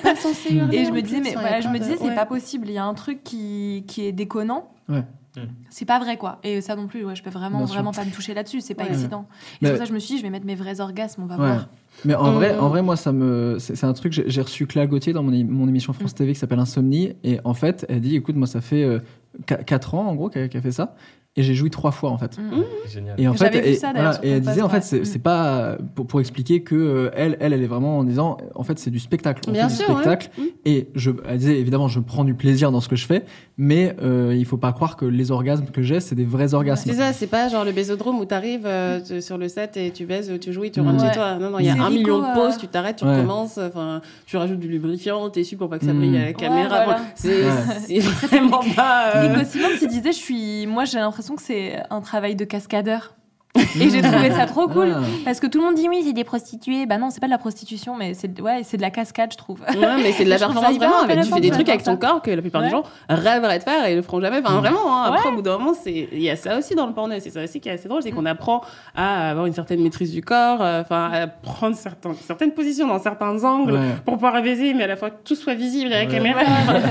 Et 0.71 0.85
je 0.85 0.91
me 0.91 1.01
disais, 1.01 1.21
mais 1.21 1.33
voilà, 1.33 1.61
je 1.61 1.67
me 1.69 1.77
disais, 1.77 1.97
c'est 1.97 2.03
ouais. 2.07 2.15
pas 2.15 2.25
possible. 2.25 2.67
Il 2.67 2.73
y 2.73 2.77
a 2.79 2.85
un 2.85 2.93
truc 2.95 3.23
qui, 3.23 3.83
qui 3.87 4.05
est 4.07 4.11
déconnant. 4.11 4.69
Ouais. 4.89 5.03
Mm. 5.37 5.47
C'est 5.69 5.85
pas 5.85 5.99
vrai, 5.99 6.17
quoi. 6.17 6.39
Et 6.43 6.61
ça 6.61 6.75
non 6.75 6.87
plus, 6.87 7.03
ouais, 7.05 7.15
je 7.15 7.23
peux 7.23 7.29
vraiment, 7.29 7.57
Bien 7.59 7.67
sûr. 7.67 7.75
vraiment 7.75 7.91
pas 7.91 8.05
me 8.05 8.11
toucher 8.11 8.33
là-dessus. 8.33 8.61
C'est 8.61 8.73
pas 8.75 8.83
Ouais. 8.83 8.89
excitant. 8.91 9.27
Et 9.61 9.65
c'est 9.65 9.71
pour 9.71 9.77
ça 9.77 9.83
que 9.83 9.89
je 9.89 9.93
me 9.93 9.99
suis 9.99 10.13
dit, 10.15 10.17
je 10.19 10.23
vais 10.23 10.29
mettre 10.29 10.45
mes 10.45 10.55
vrais 10.55 10.79
orgasmes, 10.81 11.23
on 11.23 11.25
va 11.27 11.35
Ouais. 11.37 11.45
voir. 11.47 11.69
Mais 12.03 12.15
en 12.15 12.31
Mm. 12.31 12.35
vrai, 12.35 12.57
en 12.57 12.69
vrai, 12.69 12.81
moi, 12.81 12.95
ça 12.95 13.11
me, 13.11 13.57
c'est 13.59 13.75
c'est 13.75 13.85
un 13.85 13.93
truc. 13.93 14.11
J'ai 14.13 14.29
j'ai 14.29 14.41
reçu 14.41 14.67
Cléa 14.67 14.85
Gauthier 14.87 15.13
dans 15.13 15.23
mon, 15.23 15.31
mon 15.45 15.67
émission 15.67 15.93
France 15.93 16.11
Mm. 16.11 16.15
TV 16.17 16.33
qui 16.33 16.39
s'appelle 16.39 16.59
Insomnie, 16.59 17.13
et 17.23 17.39
en 17.43 17.53
fait, 17.53 17.85
elle 17.89 18.01
dit, 18.01 18.15
écoute, 18.15 18.35
moi, 18.35 18.47
ça 18.47 18.61
fait 18.61 19.01
4 19.45 19.95
ans 19.95 20.07
en 20.07 20.15
gros 20.15 20.29
qu'elle 20.29 20.49
qu'elle 20.49 20.61
fait 20.61 20.71
ça, 20.71 20.95
et 21.37 21.43
j'ai 21.43 21.53
joui 21.53 21.69
trois 21.69 21.91
fois 21.91 22.11
en 22.11 22.17
fait. 22.17 22.37
Mm. 22.37 22.63
C'est 22.85 22.91
génial. 22.93 23.15
Et 23.19 23.27
en 23.27 23.33
fait, 23.33 23.49
vu 23.49 23.57
et, 23.69 23.73
ça, 23.75 23.91
voilà, 23.93 24.17
et 24.23 24.29
elle 24.31 24.41
disait 24.41 24.61
en 24.61 24.69
fait, 24.69 24.81
c'est 24.83 25.01
Mm. 25.01 25.05
c'est 25.05 25.19
pas 25.19 25.77
pour, 25.95 26.07
pour 26.07 26.19
expliquer 26.21 26.61
que 26.63 26.75
euh, 26.75 27.09
elle, 27.13 27.35
elle, 27.39 27.53
elle 27.53 27.61
est 27.63 27.67
vraiment 27.67 27.97
en 27.99 28.03
disant, 28.03 28.37
en 28.55 28.63
fait, 28.63 28.79
c'est 28.79 28.89
du 28.91 28.99
spectacle. 28.99 29.41
On 29.47 29.51
Bien 29.51 29.67
fait 29.69 29.75
sûr, 29.83 29.87
du 29.87 29.91
spectacle. 29.93 30.29
Mm. 30.37 30.41
Et 30.65 30.87
je, 30.95 31.11
elle 31.27 31.37
disait 31.37 31.59
évidemment, 31.59 31.87
je 31.87 31.99
prends 31.99 32.23
du 32.23 32.33
plaisir 32.35 32.71
dans 32.71 32.79
ce 32.81 32.87
que 32.87 32.95
je 32.95 33.05
fais, 33.05 33.25
mais 33.57 33.95
euh, 34.01 34.33
il 34.35 34.45
faut 34.45 34.57
pas 34.57 34.71
croire 34.73 34.95
que 34.97 35.05
les 35.05 35.31
orgasmes 35.31 35.65
que 35.65 35.81
j'ai, 35.81 35.99
c'est 35.99 36.15
des 36.15 36.25
vrais 36.25 36.53
orgasmes. 36.53 36.89
C'est 36.89 36.97
ça, 36.97 37.11
c'est 37.13 37.27
pas 37.27 37.49
genre 37.49 37.65
le 37.65 37.71
bésodrome 37.71 38.19
où 38.19 38.25
t'arrives 38.25 38.65
euh, 38.65 38.99
tu- 39.05 39.21
sur 39.21 39.37
le 39.37 39.47
set 39.49 39.77
et 39.77 39.91
tu 39.91 40.05
baises, 40.05 40.31
tu 40.39 40.53
joues 40.53 40.63
et 40.65 40.71
tu 40.71 40.79
rentres 40.81 41.03
Ouais. 41.03 41.09
chez 41.09 41.15
toi. 41.15 41.35
Non, 41.37 41.49
non, 41.49 41.59
il 41.59 41.65
y 41.65 41.69
a 41.69 41.73
un 41.73 41.87
Rico, 41.87 41.91
million 41.91 42.19
de 42.19 42.23
euh, 42.25 42.33
pauses, 42.33 42.57
tu 42.57 42.67
t'arrêtes, 42.67 42.97
tu 42.97 43.05
Ouais. 43.05 43.15
recommences, 43.17 43.57
enfin, 43.57 44.01
tu 44.25 44.37
rajoutes 44.37 44.59
du 44.59 44.67
lubrifiant, 44.67 45.29
t'es 45.29 45.43
su 45.43 45.57
pour 45.57 45.69
pas 45.69 45.79
que 45.79 45.85
ça 45.85 45.93
Mm. 45.93 45.97
brille 45.97 46.17
à 46.17 46.25
la 46.25 46.33
caméra. 46.33 46.83
voilà. 46.85 47.01
C'est 47.15 47.43
Ouais. 47.43 47.51
c'est 47.87 47.99
vraiment 48.27 48.61
pas. 48.75 49.11
euh, 49.15 49.33
Rico 49.33 49.45
Simons, 49.49 49.67
il 49.81 49.87
disait, 49.89 50.11
je 50.11 50.17
suis, 50.17 50.67
moi, 50.67 50.85
j'ai 50.85 50.97
l'impression 50.99 51.24
que 51.33 51.41
c'est 51.41 51.81
un 51.89 52.01
travail 52.01 52.35
de 52.35 52.45
cascadeur. 52.45 53.15
Et 53.79 53.89
j'ai 53.89 54.01
trouvé 54.01 54.31
ça 54.31 54.45
trop 54.45 54.67
cool. 54.67 54.93
Ah. 54.95 55.01
Parce 55.23 55.39
que 55.39 55.47
tout 55.47 55.59
le 55.59 55.65
monde 55.65 55.75
dit 55.75 55.87
oui, 55.89 56.03
c'est 56.05 56.13
des 56.13 56.23
prostituées. 56.23 56.85
Bah 56.85 56.97
non, 56.97 57.09
c'est 57.09 57.19
pas 57.19 57.27
de 57.27 57.31
la 57.31 57.37
prostitution, 57.37 57.95
mais 57.95 58.13
c'est 58.13 58.39
ouais, 58.41 58.61
c'est 58.63 58.77
de 58.77 58.81
la 58.81 58.89
cascade, 58.91 59.31
je 59.31 59.37
trouve. 59.37 59.61
Ouais, 59.61 59.95
mais 60.01 60.11
c'est 60.11 60.25
de 60.25 60.29
la 60.29 60.37
performance 60.37 60.75
vraiment. 60.75 60.99
avec- 61.01 61.21
Tu 61.21 61.31
fais 61.31 61.39
des 61.39 61.49
de 61.49 61.53
trucs 61.53 61.69
avec 61.69 61.83
ton 61.83 61.97
corps 61.97 62.21
que 62.21 62.31
la 62.31 62.41
plupart 62.41 62.61
des 62.61 62.67
Ouais. 62.67 62.71
gens 62.71 62.83
rêveraient 63.09 63.59
de 63.59 63.63
faire 63.63 63.85
et 63.85 63.95
le 63.95 64.01
feront 64.01 64.19
jamais. 64.21 64.39
Enfin, 64.43 64.55
Mm. 64.55 64.59
vraiment, 64.59 64.93
hein, 65.03 65.03
après, 65.13 65.29
au 65.29 65.35
bout 65.35 65.41
d'un 65.41 65.57
moment, 65.57 65.73
c'est- 65.73 66.09
il 66.11 66.21
y 66.21 66.29
a 66.29 66.35
ça 66.35 66.57
aussi 66.57 66.75
dans 66.75 66.85
le 66.87 66.93
porno. 66.93 67.15
C'est 67.19 67.29
ça 67.29 67.43
aussi 67.43 67.59
qui 67.61 67.69
est 67.69 67.73
assez 67.73 67.87
drôle, 67.87 68.01
c'est 68.03 68.11
Mm. 68.11 68.15
qu'on 68.15 68.25
apprend 68.25 68.61
à 68.95 69.29
avoir 69.31 69.45
une 69.45 69.53
certaine 69.53 69.81
maîtrise 69.81 70.11
du 70.11 70.21
corps, 70.21 70.61
euh, 70.61 70.81
enfin, 70.81 71.09
à 71.13 71.27
prendre 71.27 71.75
certains, 71.75 72.13
certaines 72.25 72.51
positions 72.51 72.87
dans 72.87 72.99
certains 72.99 73.43
angles 73.43 73.73
Ouais. 73.73 73.79
pour 74.05 74.15
pouvoir 74.15 74.41
baiser, 74.41 74.73
mais 74.73 74.83
à 74.83 74.87
la 74.87 74.95
fois 74.95 75.09
que 75.11 75.23
tout 75.23 75.35
soit 75.35 75.53
visible 75.55 75.91
à 75.93 76.03
la 76.03 76.05
Ouais. 76.05 76.11
caméra. 76.11 76.41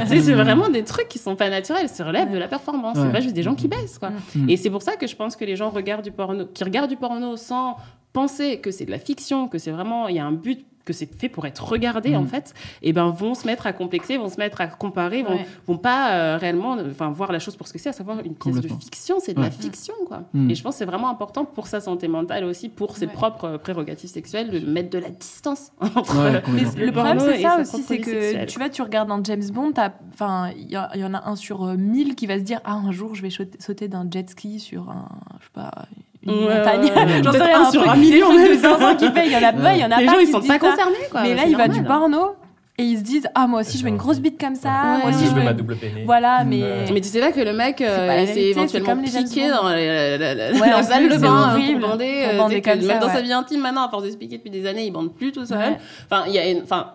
C'est 0.06 0.20
vraiment 0.32 0.68
des 0.68 0.84
trucs 0.84 1.08
qui 1.08 1.18
sont 1.18 1.36
pas 1.36 1.50
naturels, 1.50 1.88
ça 1.88 2.04
relève 2.04 2.30
de 2.32 2.38
la 2.38 2.48
performance. 2.48 2.96
Ouais. 2.96 3.04
C'est 3.06 3.12
pas 3.12 3.20
juste 3.20 3.34
des 3.34 3.42
gens 3.42 3.54
qui 3.54 3.68
baissent, 3.68 3.98
quoi. 3.98 4.10
Mm. 4.34 4.48
Et 4.48 4.56
c'est 4.56 4.70
pour 4.70 4.82
ça 4.82 4.96
que 4.96 5.06
je 5.06 5.14
pense 5.16 5.36
que 5.36 5.44
les 5.44 5.56
gens 5.56 5.70
regardent 5.70 6.04
du 6.04 6.10
porno, 6.12 6.44
qui 6.54 6.64
regardent 6.64 6.90
du 6.90 6.96
porno 6.96 7.36
sans 7.36 7.76
penser 8.12 8.60
que 8.60 8.70
c'est 8.70 8.84
de 8.86 8.90
la 8.92 8.98
fiction, 8.98 9.48
que 9.48 9.58
c'est 9.58 9.72
vraiment, 9.72 10.08
il 10.08 10.16
y 10.16 10.20
a 10.20 10.24
un 10.24 10.32
but 10.32 10.64
que 10.84 10.92
c'est 10.92 11.06
fait 11.18 11.30
pour 11.30 11.46
être 11.46 11.64
regardé 11.64 12.10
Mm. 12.10 12.16
en 12.16 12.26
fait, 12.26 12.52
et 12.82 12.92
ben 12.92 13.08
vont 13.08 13.34
se 13.34 13.46
mettre 13.46 13.66
à 13.66 13.72
complexer, 13.72 14.18
vont 14.18 14.28
se 14.28 14.36
mettre 14.36 14.60
à 14.60 14.66
comparer, 14.66 15.22
vont, 15.22 15.30
Ouais. 15.36 15.46
vont 15.66 15.78
pas 15.78 16.12
euh, 16.12 16.36
réellement, 16.36 16.76
enfin 16.90 17.08
voir 17.10 17.32
la 17.32 17.38
chose 17.38 17.56
pour 17.56 17.66
ce 17.66 17.72
que 17.72 17.78
c'est, 17.78 17.88
à 17.88 17.92
savoir 17.94 18.18
une 18.22 18.34
pièce 18.34 18.60
de 18.60 18.68
fiction, 18.68 19.16
c'est 19.18 19.32
de 19.32 19.40
la 19.40 19.50
fiction 19.50 19.94
quoi. 20.06 20.24
Mm. 20.34 20.50
Et 20.50 20.54
je 20.54 20.62
pense 20.62 20.74
que 20.74 20.78
c'est 20.80 20.84
vraiment 20.84 21.08
important 21.08 21.46
pour 21.46 21.68
sa 21.68 21.80
santé 21.80 22.06
mentale 22.06 22.44
aussi, 22.44 22.68
pour 22.68 22.98
ses 22.98 23.06
Ouais. 23.06 23.12
propres 23.14 23.44
euh, 23.46 23.56
prérogatives 23.58 24.10
sexuelles, 24.10 24.50
de 24.50 24.60
mettre 24.70 24.90
de 24.90 24.98
la 24.98 25.08
distance 25.08 25.72
entre 25.80 26.18
Ouais, 26.22 26.32
le-. 26.76 26.84
Le 26.86 26.92
problème, 26.92 27.18
c'est 27.18 27.40
ça 27.40 27.60
aussi, 27.62 27.82
c'est 27.82 27.98
que 27.98 28.04
sexuelle. 28.04 28.46
tu 28.46 28.58
vois, 28.58 28.68
tu 28.68 28.82
regardes 28.82 29.10
un 29.10 29.22
James 29.24 29.48
Bond, 29.54 29.72
enfin, 30.12 30.50
il 30.54 30.70
y, 30.70 30.76
en 30.76 31.14
a 31.14 31.26
un 31.30 31.34
sur 31.36 31.64
euh, 31.64 31.76
mille 31.78 32.14
qui 32.14 32.26
va 32.26 32.36
se 32.38 32.44
dire, 32.44 32.60
ah, 32.64 32.74
un 32.74 32.92
jour, 32.92 33.14
je 33.14 33.22
vais 33.22 33.30
sauter, 33.30 33.58
sauter 33.58 33.88
d'un 33.88 34.06
jet 34.10 34.28
ski 34.28 34.60
sur 34.60 34.90
un, 34.90 35.08
je 35.40 35.44
sais 35.46 35.50
pas, 35.54 35.70
une 36.26 36.44
Ouais, 36.46 36.58
montagne. 36.58 36.80
ouais, 36.84 36.90
ouais. 36.94 37.22
J'en 37.24 37.32
sais 37.32 37.42
rien, 37.42 37.60
un 37.62 37.70
sur 37.70 37.82
truc- 37.82 37.92
un 37.92 37.96
million, 37.96 38.32
de 38.32 38.96
qui 38.98 39.10
fait, 39.12 39.26
il 39.26 39.32
y 39.32 39.36
en 39.36 39.42
a 39.48 39.52
pas, 39.52 39.74
il 39.74 39.80
y 39.80 39.84
en 39.84 39.90
a 39.90 40.00
les 40.00 40.06
pas 40.06 40.12
gens 40.12 40.18
qui 40.18 40.24
ils 40.24 40.30
sont 40.32 40.40
pas 40.40 40.58
concernés 40.58 40.94
quoi. 41.10 41.22
Mais 41.22 41.34
là, 41.34 41.42
il 41.46 41.56
va 41.56 41.68
du 41.68 41.80
normal. 41.80 41.98
porno 42.00 42.36
et 42.76 42.82
ils 42.82 42.98
se 42.98 43.02
disent, 43.04 43.28
ah, 43.36 43.46
moi 43.46 43.60
aussi, 43.60 43.78
je 43.78 43.84
veux 43.84 43.88
une 43.88 43.96
grosse 43.96 44.18
bite 44.18 44.40
comme 44.40 44.56
ça, 44.56 44.68
Ouais. 44.68 44.98
moi 45.02 45.10
aussi, 45.10 45.26
je 45.26 45.30
veux 45.30 45.42
ma 45.44 45.52
double 45.52 45.76
péné. 45.76 46.02
Voilà, 46.06 46.42
mais. 46.44 46.60
Ouais. 46.60 46.84
Mais 46.92 47.00
tu 47.00 47.06
sais 47.08 47.20
pas 47.20 47.30
que 47.30 47.40
le 47.40 47.52
mec 47.52 47.76
C'est 47.78 47.86
euh, 47.88 48.26
s'est 48.26 48.40
éventuellement 48.40 48.88
comme 48.88 49.02
les 49.02 49.10
piqué 49.12 49.48
dans 49.48 49.68
la, 49.68 49.76
la- 49.76 50.18
la- 50.18 50.34
la- 50.34 50.58
Ouais, 50.58 50.70
la 50.70 50.78
en 50.78 50.82
salle 50.82 51.08
de 51.08 51.16
bain 51.16 51.50
hein, 51.54 51.60
pour 51.80 51.88
bander. 51.90 52.22
pour 52.24 52.34
euh, 52.34 52.38
bander 52.38 52.60
que 52.60 52.70
même 52.70 52.82
ça, 52.82 52.98
dans 52.98 53.08
sa 53.10 53.20
vie 53.22 53.32
intime 53.32 53.60
maintenant, 53.60 53.86
à 53.86 53.90
force 53.90 54.02
de 54.04 54.10
se 54.10 54.16
piquer 54.16 54.38
depuis 54.38 54.50
des 54.50 54.66
années, 54.66 54.86
il 54.86 54.90
bande 54.90 55.14
plus 55.14 55.30
tout 55.30 55.44
seul. 55.46 55.58
Ouais. 55.58 55.78
Enfin, 56.10 56.24
il 56.26 56.32
y 56.34 56.38
a 56.38 56.48
une- 56.50 56.62
enfin, 56.64 56.88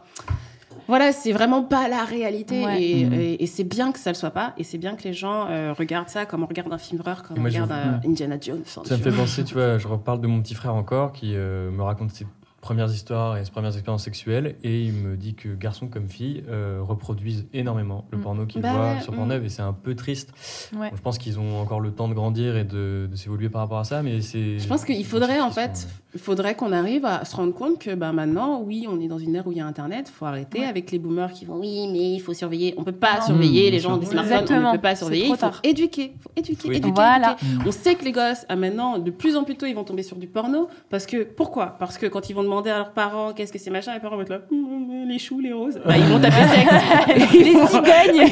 voilà, 0.90 1.14
c'est 1.14 1.32
vraiment 1.32 1.64
pas 1.64 1.88
la 1.88 2.04
réalité 2.04 2.66
Ouais. 2.66 2.82
et, 2.84 3.06
Mhm. 3.06 3.14
et- 3.14 3.44
et 3.44 3.48
c'est 3.48 3.64
bien 3.64 3.92
que 3.94 4.00
ça 4.00 4.10
le 4.12 4.16
soit 4.16 4.32
pas 4.32 4.54
et 4.58 4.64
c'est 4.66 4.78
bien 4.78 4.96
que 4.96 5.04
les 5.04 5.14
gens 5.14 5.48
euh, 5.48 5.72
regardent 5.72 6.10
ça 6.10 6.26
comme 6.26 6.44
on 6.44 6.48
regarde 6.48 6.74
un 6.74 6.78
film 6.78 7.00
horreur, 7.00 7.24
comme 7.24 7.38
Et 7.38 7.40
on 7.40 7.44
moi, 7.44 7.50
je- 7.50 7.62
regarde 7.62 7.72
euh, 8.04 8.08
Indiana 8.10 8.36
Jones. 8.42 8.64
Ça 8.66 8.82
me 8.82 9.02
fait 9.02 9.12
penser, 9.12 9.44
tu 9.46 9.54
vois, 9.54 9.78
je 9.78 9.88
reparle 9.88 10.20
de 10.20 10.28
mon 10.28 10.42
petit 10.42 10.56
frère 10.56 10.76
encore 10.76 11.14
qui 11.14 11.34
euh, 11.36 11.72
me 11.72 11.82
raconte 11.84 12.12
ses 12.12 12.26
premières 12.62 12.90
histoires 12.92 13.38
et 13.38 13.46
ses 13.46 13.52
premières 13.52 13.74
expériences 13.74 14.04
sexuelles 14.04 14.56
et 14.64 14.84
il 14.84 14.94
me 14.94 15.16
dit 15.16 15.34
que 15.36 15.50
garçons 15.56 15.88
comme 15.88 16.08
filles 16.10 16.44
euh, 16.50 16.80
reproduisent 16.82 17.48
énormément 17.54 18.06
le 18.12 18.18
Mm. 18.18 18.22
porno 18.22 18.46
qu'ils 18.46 18.62
Bah 18.62 18.74
voient 18.74 18.94
ouais, 18.96 19.02
sur 19.02 19.14
mm. 19.14 19.16
Pornhub 19.16 19.44
et 19.46 19.50
c'est 19.50 19.62
un 19.62 19.74
peu 19.74 19.96
triste. 19.96 20.32
Ouais. 20.76 20.90
Bon, 20.90 20.96
je 20.98 21.02
pense 21.02 21.18
qu'ils 21.18 21.40
ont 21.40 21.60
encore 21.62 21.80
le 21.80 21.92
temps 21.92 22.08
de 22.08 22.14
grandir 22.14 22.58
et 22.58 22.64
de, 22.66 23.08
de 23.10 23.16
s'évoluer 23.16 23.50
par 23.50 23.62
rapport 23.62 23.80
à 23.80 23.84
ça, 23.86 24.04
mais 24.04 24.22
c'est. 24.22 24.60
Je 24.60 24.68
pense 24.68 24.84
qu'il 24.86 25.06
faudrait 25.06 25.40
en 25.42 25.52
fait, 25.52 25.88
il 26.14 26.20
faudrait 26.20 26.56
qu'on 26.56 26.72
arrive 26.72 27.06
à 27.06 27.24
se 27.26 27.36
rendre 27.36 27.54
compte 27.54 27.80
que 27.80 27.96
bah, 27.96 28.12
maintenant, 28.12 28.62
oui, 28.62 28.88
on 28.90 29.00
est 29.00 29.08
dans 29.08 29.20
une 29.20 29.36
ère 29.36 29.48
où 29.48 29.52
il 29.52 29.58
y 29.58 29.62
a 29.62 29.66
Internet, 29.66 30.10
faut 30.10 30.26
arrêter 30.26 30.60
Ouais. 30.60 30.66
avec 30.66 30.92
les 30.92 31.00
boomers 31.00 31.32
qui 31.32 31.46
vont 31.46 31.58
oui, 31.60 31.88
mais 31.92 32.14
il 32.16 32.20
faut 32.20 32.34
surveiller. 32.34 32.74
On 32.78 32.84
peut 32.84 32.92
pas 32.92 33.20
Non. 33.20 33.26
surveiller 33.28 33.70
Mmh, 33.70 33.72
les 33.72 33.80
gens 33.80 33.90
sûr. 33.92 34.00
des 34.00 34.06
smartphones, 34.08 34.66
on 34.66 34.72
ne 34.72 34.76
peut 34.76 34.82
pas 34.82 34.96
surveiller. 34.96 35.28
Il 35.28 35.36
faut 35.38 35.48
éduquer, 35.64 36.14
faut 36.20 36.32
éduquer, 36.36 36.56
Faut 36.68 36.72
éduquer, 36.72 36.92
Voilà. 36.94 37.38
éduquer. 37.42 37.64
On 37.68 37.72
sait 37.72 37.96
que 37.96 38.04
les 38.06 38.12
gosses, 38.12 38.46
ah, 38.50 38.56
maintenant, 38.56 38.98
de 39.00 39.12
plus 39.12 39.36
en 39.36 39.44
plus 39.44 39.56
tôt, 39.56 39.66
ils 39.66 39.74
vont 39.76 39.84
tomber 39.84 40.04
sur 40.04 40.18
du 40.18 40.28
porno. 40.28 40.68
Parce 40.90 41.06
que, 41.06 41.24
pourquoi? 41.24 41.76
Parce 41.80 41.98
que 41.98 42.06
quand 42.08 42.30
ils 42.30 42.34
vont 42.34 42.44
demander 42.50 42.70
à 42.72 42.78
leurs 42.78 42.92
parents 42.92 43.32
qu'est-ce 43.34 43.52
que 43.54 43.60
c'est 43.60 43.70
machin, 43.70 43.94
les 43.94 44.00
parents 44.00 44.16
vont 44.16 44.22
être 44.24 44.30
là, 44.30 44.40
Hum, 44.52 45.06
les 45.08 45.20
choux, 45.20 45.40
les 45.40 45.54
roses. 45.54 45.80
Bah, 45.86 45.96
ils 45.98 46.04
vont 46.06 46.20
taper 46.20 46.44
sexe. 46.48 47.34
les 47.34 47.54
cigognes 47.68 48.32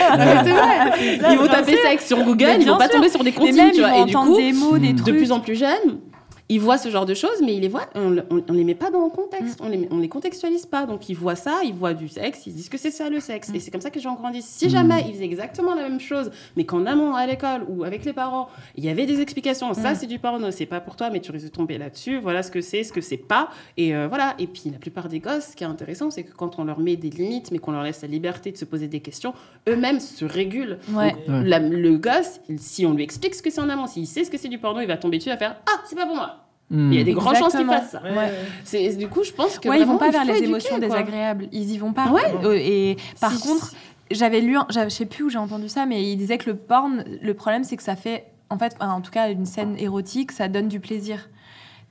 Ah, 0.00 0.42
c'est 0.44 0.50
vrai. 0.50 1.18
ça, 1.20 1.32
Ils 1.32 1.38
vont 1.38 1.46
taper 1.46 1.76
sexe 1.76 2.06
sur 2.06 2.22
Google, 2.22 2.56
ils 2.60 2.66
vont 2.68 2.76
pas 2.76 2.84
sûr. 2.86 2.96
tomber 2.96 3.08
sur 3.08 3.24
des 3.24 3.32
comptes, 3.32 3.48
tu 3.48 3.54
ils 3.54 3.80
vois. 3.80 3.88
vont 3.90 4.02
Et 4.02 4.06
du 4.06 4.14
coup, 4.16 4.36
des 4.36 4.52
mots, 4.52 4.78
des 4.78 4.92
de 4.92 4.98
trucs. 5.00 5.16
plus 5.16 5.32
en 5.32 5.40
plus 5.40 5.54
jeunes, 5.56 6.00
ils 6.48 6.60
voient 6.60 6.78
ce 6.78 6.88
genre 6.88 7.04
de 7.06 7.14
choses, 7.14 7.42
mais 7.44 7.54
ils 7.56 7.60
les 7.60 7.68
voient, 7.68 7.88
on, 7.94 8.16
on, 8.30 8.42
on 8.48 8.52
les 8.52 8.64
met 8.64 8.74
pas 8.74 8.90
dans 8.90 9.04
le 9.04 9.10
contexte, 9.10 9.60
on 9.62 9.68
les, 9.68 9.86
on 9.90 9.98
les 9.98 10.08
contextualise 10.08 10.66
pas. 10.66 10.86
Donc 10.86 11.08
ils 11.08 11.14
voient 11.14 11.34
ça, 11.36 11.60
ils 11.64 11.74
voient 11.74 11.94
du 11.94 12.08
sexe, 12.08 12.46
ils 12.46 12.52
se 12.52 12.56
disent 12.56 12.68
que 12.68 12.78
c'est 12.78 12.90
ça 12.90 13.10
le 13.10 13.20
sexe. 13.20 13.50
Et 13.54 13.60
c'est 13.60 13.70
comme 13.70 13.80
ça 13.80 13.90
que 13.90 13.96
les 13.96 14.00
gens 14.00 14.14
grandissent. 14.14 14.46
Si 14.46 14.70
jamais 14.70 15.04
ils 15.06 15.12
faisaient 15.14 15.24
exactement 15.24 15.74
la 15.74 15.82
même 15.88 16.00
chose, 16.00 16.30
mais 16.56 16.64
qu'en 16.64 16.86
amont 16.86 17.14
à 17.14 17.26
l'école 17.26 17.64
ou 17.68 17.84
avec 17.84 18.04
les 18.04 18.12
parents, 18.12 18.48
il 18.76 18.84
y 18.84 18.88
avait 18.88 19.06
des 19.06 19.20
explications. 19.20 19.74
Ça 19.74 19.94
c'est 19.94 20.06
du 20.06 20.18
porno, 20.18 20.50
c'est 20.50 20.66
pas 20.66 20.80
pour 20.80 20.96
toi, 20.96 21.10
mais 21.10 21.20
tu 21.20 21.30
risques 21.32 21.46
de 21.46 21.50
tomber 21.50 21.76
là-dessus. 21.78 22.18
Voilà 22.18 22.42
ce 22.42 22.50
que 22.50 22.60
c'est, 22.60 22.82
ce 22.84 22.92
que 22.92 23.00
c'est 23.00 23.16
pas. 23.18 23.48
Et 23.76 23.94
euh, 23.94 24.08
voilà. 24.08 24.34
Et 24.38 24.46
puis 24.46 24.64
la 24.72 24.78
plupart 24.78 25.08
des 25.08 25.20
gosses, 25.20 25.48
ce 25.50 25.56
qui 25.56 25.64
est 25.64 25.66
intéressant, 25.68 26.10
c'est 26.10 26.22
que 26.24 26.32
quand 26.34 26.58
on 26.58 26.64
leur 26.64 26.78
met 26.80 26.96
des 26.96 27.10
limites, 27.10 27.50
mais 27.52 27.58
qu'on 27.58 27.72
leur 27.72 27.82
laisse 27.82 28.02
la 28.02 28.08
liberté 28.08 28.52
de 28.52 28.56
se 28.56 28.64
poser 28.64 28.88
des 28.88 29.00
questions, 29.00 29.34
eux-mêmes 29.68 30.00
se 30.00 30.24
régulent. 30.24 30.78
Ouais. 30.92 31.10
Donc, 31.12 31.18
Ouais. 31.28 31.44
la- 31.44 31.58
le 31.58 31.96
gosse, 31.98 32.40
il- 32.48 32.58
si 32.58 32.86
on 32.86 32.94
lui 32.94 33.02
explique 33.02 33.34
ce 33.34 33.42
que 33.42 33.50
c'est 33.50 33.60
en 33.60 33.68
amont, 33.68 33.86
s'il 33.86 34.06
sait 34.06 34.24
ce 34.24 34.30
que 34.30 34.38
c'est 34.38 34.48
du 34.48 34.58
porno, 34.58 34.80
il 34.80 34.86
va 34.86 34.96
tomber 34.96 35.18
dessus, 35.18 35.28
il 35.28 35.32
va 35.32 35.38
faire 35.38 35.56
Ah, 35.66 35.80
c'est 35.86 35.96
pas 35.96 36.06
pour 36.06 36.14
moi. 36.16 36.37
Il 36.70 36.92
y 36.94 37.00
a 37.00 37.04
des 37.04 37.12
grandes 37.14 37.36
chances 37.36 37.52
qu'il 37.52 37.60
Exactement. 37.62 37.80
fasse 37.80 37.90
ça. 37.92 38.02
Ouais. 38.02 38.32
C'est 38.64 38.96
du 38.96 39.08
coup, 39.08 39.24
je 39.24 39.32
pense 39.32 39.58
que 39.58 39.68
Ouais, 39.68 39.76
ils 39.76 39.78
vraiment, 39.78 39.94
vont 39.94 39.98
pas 39.98 40.08
il 40.08 40.12
vers 40.12 40.24
les 40.24 40.32
éduquer, 40.32 40.48
émotions 40.48 40.76
quoi. 40.78 40.86
désagréables. 40.86 41.48
Ils 41.52 41.70
y 41.72 41.78
vont 41.78 41.92
pas. 41.94 42.08
Ouais. 42.08 42.20
Euh, 42.44 42.52
Et 42.60 42.96
par 43.20 43.32
Si- 43.32 43.42
contre, 43.48 43.72
j'avais 44.10 44.40
lu, 44.42 44.58
je 44.68 44.88
sais 44.90 45.06
plus 45.06 45.24
où 45.24 45.28
j'ai 45.30 45.38
entendu 45.38 45.68
ça, 45.70 45.86
mais 45.86 46.02
il 46.10 46.16
disait 46.16 46.36
que 46.38 46.50
le 46.50 46.56
porn, 46.56 47.04
le 47.22 47.34
problème 47.34 47.64
c'est 47.64 47.76
que 47.78 47.82
ça 47.82 47.96
fait, 47.96 48.26
en 48.50 48.58
fait, 48.58 48.76
en 48.80 49.00
tout 49.00 49.10
cas, 49.10 49.30
une 49.30 49.46
scène 49.46 49.76
érotique, 49.78 50.30
ça 50.32 50.48
donne 50.48 50.68
du 50.68 50.78
plaisir. 50.80 51.30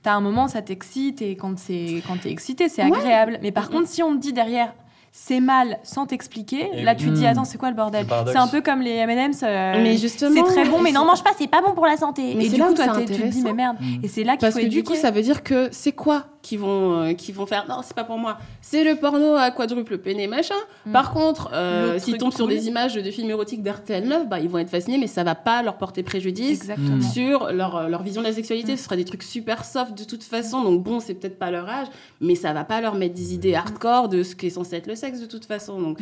T'as 0.04 0.12
un 0.12 0.20
moment, 0.20 0.46
ça 0.46 0.62
t'excite 0.62 1.22
et 1.22 1.34
quand 1.34 1.58
c'est 1.58 2.02
quand 2.06 2.20
t'es 2.20 2.30
excité, 2.30 2.68
c'est 2.68 2.84
Ouais. 2.84 2.96
agréable. 2.96 3.38
Mais 3.42 3.50
par 3.50 3.70
contre, 3.70 3.88
si 3.88 4.02
on 4.04 4.14
te 4.16 4.20
dit 4.20 4.32
derrière 4.32 4.72
c'est 5.20 5.40
mal 5.40 5.78
sans 5.82 6.06
t'expliquer, 6.06 6.70
Et 6.74 6.82
là 6.84 6.94
tu 6.94 7.06
te 7.06 7.10
dis 7.10 7.22
Mm. 7.22 7.26
attends 7.26 7.44
c'est 7.44 7.58
quoi 7.58 7.70
le 7.70 7.76
bordel. 7.76 8.06
C'est 8.28 8.36
un 8.36 8.46
peu 8.46 8.60
comme 8.60 8.80
les 8.80 8.92
M&M's. 8.92 9.40
euh, 9.42 9.82
Mais 9.82 9.96
justement, 9.96 10.32
c'est 10.46 10.52
très 10.54 10.64
bon, 10.68 10.78
mais 10.80 10.92
non 10.92 11.04
mange 11.04 11.24
pas, 11.24 11.30
c'est 11.36 11.48
pas 11.48 11.60
bon 11.60 11.74
pour 11.74 11.86
la 11.86 11.96
santé. 11.96 12.34
Mais 12.36 12.46
et 12.46 12.48
du 12.48 12.60
coup 12.62 12.72
toi 12.72 12.86
tu 13.00 13.04
te 13.04 13.22
dis 13.26 13.42
mais 13.42 13.52
merde. 13.52 13.76
Mm. 13.80 14.04
Et 14.04 14.08
c'est 14.08 14.22
là 14.24 14.32
qu'il 14.34 14.40
Parce 14.40 14.54
faut 14.54 14.60
que 14.60 14.66
du 14.66 14.84
coup, 14.84 14.94
ça 14.94 15.10
veut 15.10 15.22
dire 15.22 15.42
que 15.42 15.68
c'est 15.72 15.92
quoi 15.92 16.26
qui 16.42 16.56
vont, 16.56 17.02
euh, 17.02 17.12
qui 17.14 17.32
vont 17.32 17.46
faire 17.46 17.66
non, 17.68 17.80
c'est 17.82 17.94
pas 17.94 18.04
pour 18.04 18.18
moi. 18.18 18.38
C'est 18.60 18.84
le 18.84 18.96
porno 18.96 19.34
à 19.34 19.50
quadruple 19.50 19.98
péné, 19.98 20.26
machin. 20.26 20.54
Mm. 20.86 20.92
Par 20.92 21.12
contre, 21.12 21.50
euh, 21.52 21.98
s'ils 21.98 22.18
tombent 22.18 22.32
sur 22.32 22.46
des 22.46 22.68
images 22.68 22.94
de 22.94 23.10
films 23.10 23.30
érotiques 23.30 23.62
d'RTL 23.62 24.06
9, 24.06 24.28
bah, 24.28 24.40
ils 24.40 24.48
vont 24.48 24.58
être 24.58 24.70
fascinés, 24.70 24.98
mais 24.98 25.06
ça 25.06 25.24
va 25.24 25.34
pas 25.34 25.62
leur 25.62 25.76
porter 25.76 26.02
préjudice 26.02 26.60
Exactement. 26.60 26.96
Mm. 26.96 27.02
sur 27.02 27.52
leur, 27.52 27.88
leur 27.88 28.02
vision 28.02 28.22
de 28.22 28.26
la 28.26 28.32
sexualité. 28.32 28.74
Mm. 28.74 28.76
Ce 28.76 28.84
sera 28.84 28.96
des 28.96 29.04
trucs 29.04 29.22
super 29.22 29.64
soft 29.64 29.96
de 29.96 30.04
toute 30.04 30.24
façon. 30.24 30.62
Donc 30.62 30.82
bon, 30.82 31.00
c'est 31.00 31.14
peut-être 31.14 31.38
pas 31.38 31.50
leur 31.50 31.68
âge, 31.68 31.88
mais 32.20 32.34
ça 32.34 32.52
va 32.52 32.64
pas 32.64 32.80
leur 32.80 32.94
mettre 32.94 33.14
des 33.14 33.34
idées 33.34 33.54
hardcore 33.54 34.08
de 34.08 34.22
ce 34.22 34.34
qui 34.34 34.46
est 34.46 34.50
censé 34.50 34.76
être 34.76 34.86
le 34.86 34.94
sexe 34.94 35.20
de 35.20 35.26
toute 35.26 35.44
façon. 35.44 35.80
Donc 35.80 35.98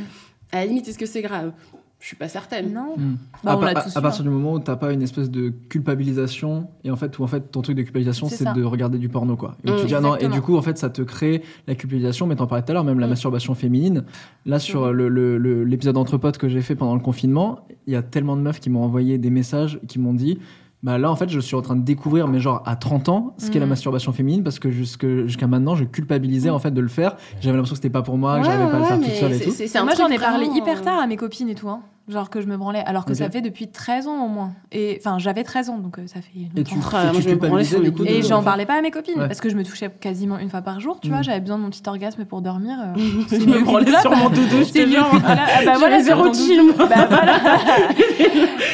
à 0.53 0.59
la 0.59 0.67
limite, 0.67 0.89
est-ce 0.89 0.99
que 0.99 1.07
c'est 1.07 1.23
grave? 1.23 1.53
Je 1.99 2.09
suis 2.09 2.17
pas 2.17 2.29
certaine. 2.29 2.73
Non. 2.75 2.95
Hmm. 2.97 3.17
Bah, 3.43 3.53
à, 3.53 3.57
on 3.57 3.63
à- 3.63 3.75
tous 3.83 3.97
à 3.97 4.01
eu, 4.01 4.03
partir 4.03 4.21
hein. 4.21 4.25
du 4.25 4.31
moment 4.31 4.53
où 4.53 4.59
t'as 4.59 4.77
pas 4.77 4.93
une 4.93 5.03
espèce 5.03 5.31
de 5.31 5.53
culpabilisation 5.69 6.69
et 6.85 6.91
en 6.91 6.97
fait 6.97 7.19
où 7.19 7.25
en 7.25 7.27
fait 7.27 7.51
ton 7.51 7.63
truc 7.63 7.77
de 7.77 7.83
culpabilisation 7.83 8.29
C'est 8.29 8.53
de 8.53 8.63
regarder 8.63 8.99
du 8.99 9.09
porno 9.09 9.37
quoi. 9.37 9.57
Et, 9.65 9.71
Mm. 9.71 9.77
tu 9.81 9.87
dis, 9.87 9.95
ah 9.95 10.01
non, 10.01 10.09
et 10.11 10.17
Exactement. 10.17 10.35
du 10.35 10.41
coup 10.43 10.57
en 10.57 10.63
fait 10.63 10.77
ça 10.79 10.91
te 10.91 11.03
crée 11.03 11.43
la 11.67 11.75
culpabilisation 11.75 12.27
mais 12.27 12.37
t'en 12.37 12.47
parlais 12.47 12.65
tout 12.65 12.71
à 12.71 12.75
l'heure 12.75 12.85
même 12.85 13.01
la 13.01 13.07
Mm. 13.07 13.11
masturbation 13.11 13.55
féminine. 13.55 14.05
Là 14.45 14.59
sur 14.59 14.93
le- 14.93 15.09
le- 15.09 15.39
le- 15.39 15.65
l'épisode 15.65 15.97
entre 15.97 16.19
potes 16.19 16.39
que 16.39 16.49
j'ai 16.49 16.61
fait 16.61 16.75
pendant 16.75 16.95
le 16.95 17.01
confinement, 17.01 17.61
il 17.87 17.93
y 17.93 17.97
a 17.97 18.03
tellement 18.03 18.37
de 18.37 18.43
meufs 18.43 18.61
qui 18.61 18.69
m'ont 18.71 18.83
envoyé 18.85 19.17
des 19.19 19.31
messages 19.31 19.81
qui 19.89 19.99
m'ont 19.99 20.15
dit 20.15 20.39
bah 20.87 20.99
là 20.99 21.11
en 21.11 21.17
fait 21.17 21.29
je 21.29 21.41
suis 21.41 21.57
en 21.57 21.63
train 21.63 21.75
de 21.77 21.83
découvrir 21.83 22.29
mais 22.29 22.39
genre 22.39 22.63
à 22.65 22.77
30 22.77 23.09
ans 23.09 23.35
ce 23.39 23.51
qu'est 23.51 23.59
la 23.59 23.67
Mm. 23.67 23.71
masturbation 23.71 24.13
féminine 24.13 24.43
parce 24.45 24.61
que 24.61 24.71
jusque 24.71 25.05
jusqu'à 25.27 25.49
maintenant 25.49 25.75
je 25.75 25.83
culpabilisais 25.85 26.49
en 26.49 26.61
fait 26.61 26.71
de 26.71 26.81
le 26.81 26.87
faire. 26.89 27.17
J'avais 27.41 27.57
l'impression 27.57 27.73
que 27.75 27.79
c'était 27.79 27.91
pas 27.91 28.03
pour 28.03 28.17
moi, 28.17 28.37
que 28.37 28.47
Ouais, 28.47 28.53
j'arrivais 28.53 28.71
pas 28.71 28.77
à 28.77 28.79
le 28.79 28.83
ouais, 28.85 28.89
faire 28.89 29.01
toute 29.01 29.15
seule 29.15 29.33
et 29.33 29.41
tout. 29.41 29.85
Moi, 29.85 29.95
j'en 29.99 30.07
ai 30.09 30.19
parlé 30.19 30.47
hyper 30.47 30.79
euh, 30.79 30.85
tard 30.85 30.99
à 31.01 31.07
mes 31.09 31.17
copines 31.17 31.49
et 31.49 31.55
tout, 31.57 31.69
hein. 31.69 31.81
Genre 32.09 32.31
que 32.31 32.41
je 32.41 32.47
me 32.47 32.57
branlais, 32.57 32.83
alors 32.87 33.05
que 33.05 33.15
ça 33.15 33.29
fait 33.31 33.41
depuis 33.41 33.69
13 33.69 34.07
ans 34.07 34.25
au 34.25 34.29
moins. 34.29 34.53
Et 34.73 34.97
enfin, 35.01 35.19
j'avais 35.19 35.43
13 35.43 35.71
ans, 35.71 35.79
donc 35.79 35.99
euh, 35.99 36.07
ça 36.07 36.21
fait 36.21 36.31
Et 36.59 36.63
tu, 36.65 36.75
longtemps. 36.77 36.89
Ah, 36.95 37.11
tu 37.15 37.23
je 37.23 37.31
me 37.31 37.35
branlais 37.35 37.65
sur 37.65 37.81
les 37.81 37.91
de- 37.91 38.07
Et 38.07 38.23
j'en 38.23 38.43
parlais 38.43 38.65
pas 38.67 38.75
à 38.79 38.81
mes 38.83 38.91
copines 38.91 39.19
Ouais. 39.19 39.27
parce 39.27 39.41
que 39.41 39.49
je 39.49 39.57
me 39.57 39.65
touchais 39.65 39.91
quasiment 40.01 40.39
une 40.39 40.49
fois 40.51 40.63
par 40.63 40.79
jour, 40.81 41.01
tu 41.01 41.09
Mm. 41.09 41.13
vois. 41.13 41.23
J'avais 41.23 41.41
besoin 41.41 41.59
de 41.59 41.63
mon 41.63 41.71
petit 41.71 41.83
orgasme 41.87 42.25
pour 42.25 42.43
dormir. 42.43 42.79
euh, 42.81 42.95
Je 43.31 43.37
me 43.47 43.65
branlais 43.65 43.91
sur 43.91 44.01
clope. 44.11 44.17
mon 44.17 44.29
doudou, 44.31 44.63
je 44.65 44.73
clope. 44.85 45.23
Ah 45.27 45.61
bah 45.65 45.75
voilà, 45.79 46.01
zéro 46.01 46.33
chill. 46.33 46.61
Bah 46.79 47.07
voilà. 47.09 47.39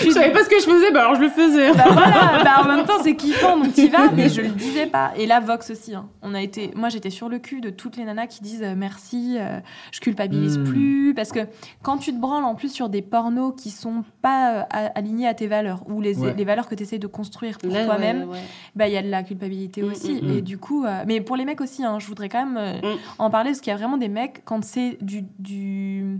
Je 0.04 0.10
savais 0.10 0.32
pas 0.32 0.42
ce 0.44 0.48
que 0.48 0.56
je 0.60 0.64
faisais, 0.64 0.90
bah 0.92 1.00
alors 1.00 1.14
je 1.14 1.20
le 1.20 1.28
faisais. 1.28 1.72
Bah 1.72 1.84
voilà, 1.90 2.42
bah 2.44 2.50
en 2.62 2.76
même 2.76 2.84
temps 2.86 3.02
c'est 3.02 3.14
kiffant 3.16 3.56
donc 3.56 3.72
t'y 3.72 3.88
vas 3.88 4.10
mais 4.14 4.28
je 4.28 4.40
le 4.42 4.48
disais 4.48 4.86
pas 4.86 5.12
et 5.16 5.26
là 5.26 5.40
Vox 5.40 5.70
aussi 5.70 5.94
hein. 5.94 6.06
on 6.22 6.34
a 6.34 6.40
été 6.42 6.70
moi 6.74 6.88
j'étais 6.88 7.10
sur 7.10 7.28
le 7.28 7.38
cul 7.38 7.60
de 7.60 7.70
toutes 7.70 7.96
les 7.96 8.04
nanas 8.04 8.26
qui 8.26 8.42
disent 8.42 8.62
euh, 8.62 8.74
merci 8.76 9.36
euh, 9.38 9.59
je 9.92 10.00
culpabilise 10.00 10.59
Mm. 10.59 10.64
plus 10.64 11.12
parce 11.14 11.30
que 11.32 11.40
quand 11.82 11.98
tu 11.98 12.12
te 12.12 12.18
branles 12.20 12.44
en 12.44 12.54
plus 12.54 12.70
sur 12.72 12.88
des 12.88 13.00
pornos 13.22 13.54
qui 13.56 13.70
sont 13.70 14.02
pas 14.20 14.62
euh, 14.74 14.88
alignés 14.94 15.28
à 15.28 15.34
tes 15.34 15.46
valeurs 15.46 15.84
ou 15.88 16.00
les, 16.00 16.18
Ouais. 16.18 16.34
les 16.34 16.44
valeurs 16.44 16.68
que 16.68 16.74
tu 16.74 16.82
essaies 16.82 16.98
de 16.98 17.06
construire 17.06 17.58
pour 17.58 17.70
toi-même 17.70 18.22
ouais, 18.28 18.34
ouais. 18.36 18.42
bah 18.74 18.88
il 18.88 18.94
y 18.94 18.96
a 18.96 19.02
de 19.02 19.08
la 19.08 19.22
culpabilité 19.22 19.82
Mm, 19.82 19.90
aussi 19.90 20.14
mm, 20.14 20.26
mm. 20.26 20.30
et 20.38 20.42
du 20.42 20.58
coup 20.58 20.84
euh, 20.84 21.04
mais 21.06 21.20
pour 21.20 21.36
les 21.36 21.44
mecs 21.44 21.60
aussi 21.60 21.84
hein, 21.84 21.98
je 22.00 22.06
voudrais 22.06 22.28
quand 22.28 22.44
même 22.44 22.56
euh, 22.56 22.96
en 23.18 23.30
parler 23.30 23.50
parce 23.50 23.60
qu'il 23.60 23.70
y 23.70 23.74
a 23.74 23.76
vraiment 23.78 23.96
des 23.96 24.08
mecs 24.08 24.42
quand 24.44 24.64
c'est 24.64 24.98
du, 25.00 25.22
du 25.38 26.18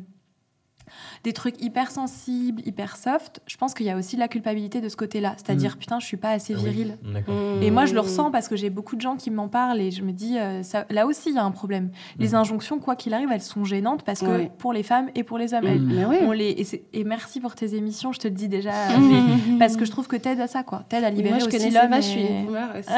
des 1.24 1.32
trucs 1.32 1.61
hyper 1.62 1.90
sensibles 1.90 2.62
hyper 2.66 2.97
soft 2.97 3.40
je 3.47 3.57
pense 3.57 3.74
qu'il 3.74 3.86
y 3.86 3.90
a 3.90 3.97
aussi 3.97 4.16
de 4.16 4.20
la 4.20 4.28
culpabilité 4.28 4.81
de 4.81 4.89
ce 4.89 4.97
côté-là 4.97 5.35
c'est-à-dire 5.36 5.77
putain 5.78 6.01
je 6.01 6.07
suis 6.07 6.16
pas 6.16 6.31
assez 6.31 6.55
Ah 6.55 6.61
oui, 6.62 6.70
viril 6.70 6.99
D'accord. 7.03 7.35
et 7.62 7.70
moi, 7.70 7.86
je 7.86 7.94
le 7.94 8.01
Mmh. 8.01 8.05
ressens 8.05 8.31
parce 8.31 8.49
que 8.49 8.57
j'ai 8.57 8.70
beaucoup 8.70 8.97
de 8.97 9.01
gens 9.01 9.16
qui 9.16 9.31
m'en 9.31 9.49
parlent 9.49 9.81
et 9.81 9.90
je 9.90 10.03
me 10.03 10.12
dis, 10.12 10.36
euh, 10.39 10.62
ça, 10.62 10.85
là 10.90 11.07
aussi, 11.07 11.28
il 11.31 11.36
y 11.36 11.39
a 11.39 11.44
un 11.44 11.51
problème. 11.51 11.90
Les 12.19 12.31
Mhm. 12.31 12.35
injonctions, 12.35 12.78
quoi 12.81 12.97
qu'il 12.97 13.15
arrive, 13.15 13.28
elles 13.32 13.40
sont 13.43 13.65
gênantes 13.65 14.03
parce 14.03 14.20
que 14.20 14.49
pour 14.59 14.73
les 14.73 14.82
femmes 14.82 15.09
et 15.15 15.23
pour 15.23 15.39
les 15.39 15.55
hommes, 15.55 15.65
elles- 15.66 16.07
on 16.23 16.32
les, 16.32 16.66
et, 16.93 17.05
merci 17.05 17.39
pour 17.40 17.55
tes 17.55 17.74
émissions, 17.77 18.12
je 18.12 18.19
te 18.20 18.28
le 18.28 18.35
dis 18.35 18.49
déjà, 18.49 18.73
Mmh. 18.99 19.09
mais- 19.53 19.59
parce 19.59 19.77
que 19.77 19.85
je 19.85 19.90
trouve 19.90 20.09
que 20.09 20.16
t'aides 20.16 20.40
à 20.40 20.47
ça, 20.49 20.62
quoi. 20.65 20.85
T'aides 20.89 21.05
à 21.05 21.11
libérer 21.11 21.39
moi, 21.39 21.49
je 21.51 21.57
aussi 21.57 21.70
l'homme. 21.70 21.93
et- 21.93 21.97
je 21.97 22.01
suis 22.03 22.20
une 22.23 22.47
boomer 22.47 22.69
aussi. 22.78 22.89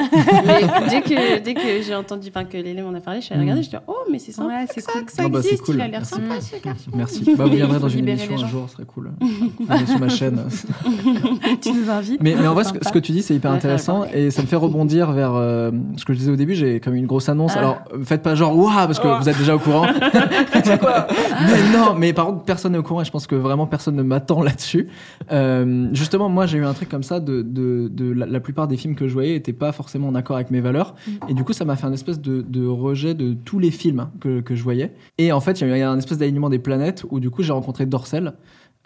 mais 0.47 0.89
dès 0.89 1.03
que, 1.03 1.39
dès 1.41 1.55
que 1.55 1.83
j'ai 1.83 1.95
entendu, 1.95 2.29
enfin, 2.31 2.45
que 2.45 2.57
Lélé 2.57 2.81
m'en 2.83 2.95
a 2.95 3.01
parlé, 3.01 3.21
je 3.21 3.27
suis 3.27 3.35
allée 3.35 3.43
Mm. 3.43 3.47
regarder, 3.49 3.63
je 3.65 3.71
dis, 3.71 3.77
oh, 3.87 3.95
mais 4.11 4.19
c'est 4.19 4.33
sympa. 4.33 4.55
Ouais, 4.61 4.67
que 4.67 4.75
c'est 4.75 4.81
ça, 4.81 4.93
cool. 4.93 5.05
que 5.05 5.13
ça 5.13 5.23
Ah 5.27 5.29
bah, 5.29 5.41
c'est 5.43 5.49
existe, 5.49 5.65
cool. 5.65 5.75
il 5.77 5.81
a 5.83 5.89
l'air 5.89 6.01
Merci. 6.01 6.15
sympa, 6.15 6.41
ce 6.41 6.57
garçon. 6.65 6.91
Merci. 6.95 7.35
Bah, 7.37 7.45
vous 7.47 7.55
viendrez 7.57 7.79
dans 7.81 7.89
une 7.89 8.09
émission 8.15 8.47
un 8.47 8.49
jour, 8.49 8.65
ce 8.69 8.74
serait 8.74 8.85
cool. 8.85 9.12
Venez 9.20 9.86
sur 9.86 9.99
ma 9.99 10.09
chaîne. 10.09 10.41
tu 11.61 11.73
nous 11.73 11.91
invites. 11.91 12.23
Mais, 12.23 12.35
mais 12.41 12.47
en 12.47 12.55
vrai, 12.55 12.65
ce 12.65 12.70
que, 12.73 12.78
sympa. 12.78 12.89
ce 12.89 12.93
que 12.93 12.99
tu 12.99 13.12
dis, 13.12 13.23
c'est 13.23 13.35
hyper 13.35 13.51
intéressant 13.53 14.05
et 14.12 14.31
ça 14.31 14.43
me 14.43 14.47
fait 14.47 14.57
rebondir 14.57 15.12
vers 15.12 15.35
euh, 15.35 15.70
ce 15.97 16.05
que 16.05 16.12
je 16.12 16.19
disais 16.19 16.31
au 16.32 16.36
début. 16.36 16.55
J'ai 16.55 16.81
comme 16.81 16.95
une 16.95 17.07
grosse 17.07 17.28
annonce. 17.28 17.53
Ah. 17.57 17.59
Alors, 17.61 17.78
faites 18.05 18.23
pas 18.23 18.35
genre, 18.35 18.57
waouh, 18.57 18.70
parce 18.74 18.99
que 18.99 19.05
Oh. 19.07 19.16
vous 19.20 19.28
êtes 19.28 19.39
déjà 19.39 19.55
au 19.55 19.59
courant. 19.59 19.86
mais 20.55 21.73
non, 21.73 21.95
mais 21.97 22.12
par 22.12 22.27
contre, 22.27 22.43
personne 22.45 22.73
n'est 22.73 22.78
au 22.78 22.82
courant 22.82 23.03
et 23.03 23.05
je 23.05 23.11
pense 23.11 23.27
que 23.27 23.35
vraiment 23.35 23.66
personne 23.66 23.97
ne 23.97 24.03
m'attend 24.03 24.43
là-dessus. 24.43 24.89
Euh, 25.32 25.89
justement, 25.93 26.28
moi, 26.28 26.47
j'ai 26.47 26.59
eu 26.59 26.65
un 26.65 26.73
truc 26.74 26.89
comme 26.89 27.03
ça 27.03 27.20
de, 27.20 27.43
de, 27.43 27.89
de 27.93 28.12
la, 28.12 28.27
la 28.27 28.41
plupart 28.41 28.69
des 28.69 28.77
films 28.77 28.95
que 28.95 29.09
je 29.09 29.12
voyais 29.12 29.32
n'étaient 29.35 29.53
pas 29.53 29.73
forcément 29.73 30.09
en 30.09 30.15
accord 30.15 30.36
avec 30.36 30.51
mes 30.51 30.61
valeurs. 30.61 30.95
Et 31.28 31.35
du 31.35 31.45
coup, 31.45 31.53
ça 31.53 31.65
m'a 31.65 31.77
fait 31.77 31.86
un 31.86 31.93
espèce 31.93 32.20
de, 32.20 32.45
de 32.47 32.66
rejet 32.66 33.15
de 33.15 33.35
tous 33.35 33.59
les 33.59 33.70
films 33.70 34.09
que, 34.20 34.41
que 34.41 34.55
je 34.55 34.62
voyais. 34.62 34.93
Et 35.19 35.32
en 35.32 35.41
fait, 35.41 35.61
il 35.61 35.69
y 35.69 35.73
a 35.73 35.78
eu 35.78 35.82
un 35.82 35.99
espèce 35.99 36.19
d'alignement 36.19 36.51
des 36.51 36.59
planètes 36.59 37.05
où 37.11 37.20
du 37.20 37.31
coup, 37.31 37.43
j'ai 37.43 37.53
rencontré 37.53 37.86
Dorcel. 38.05 38.35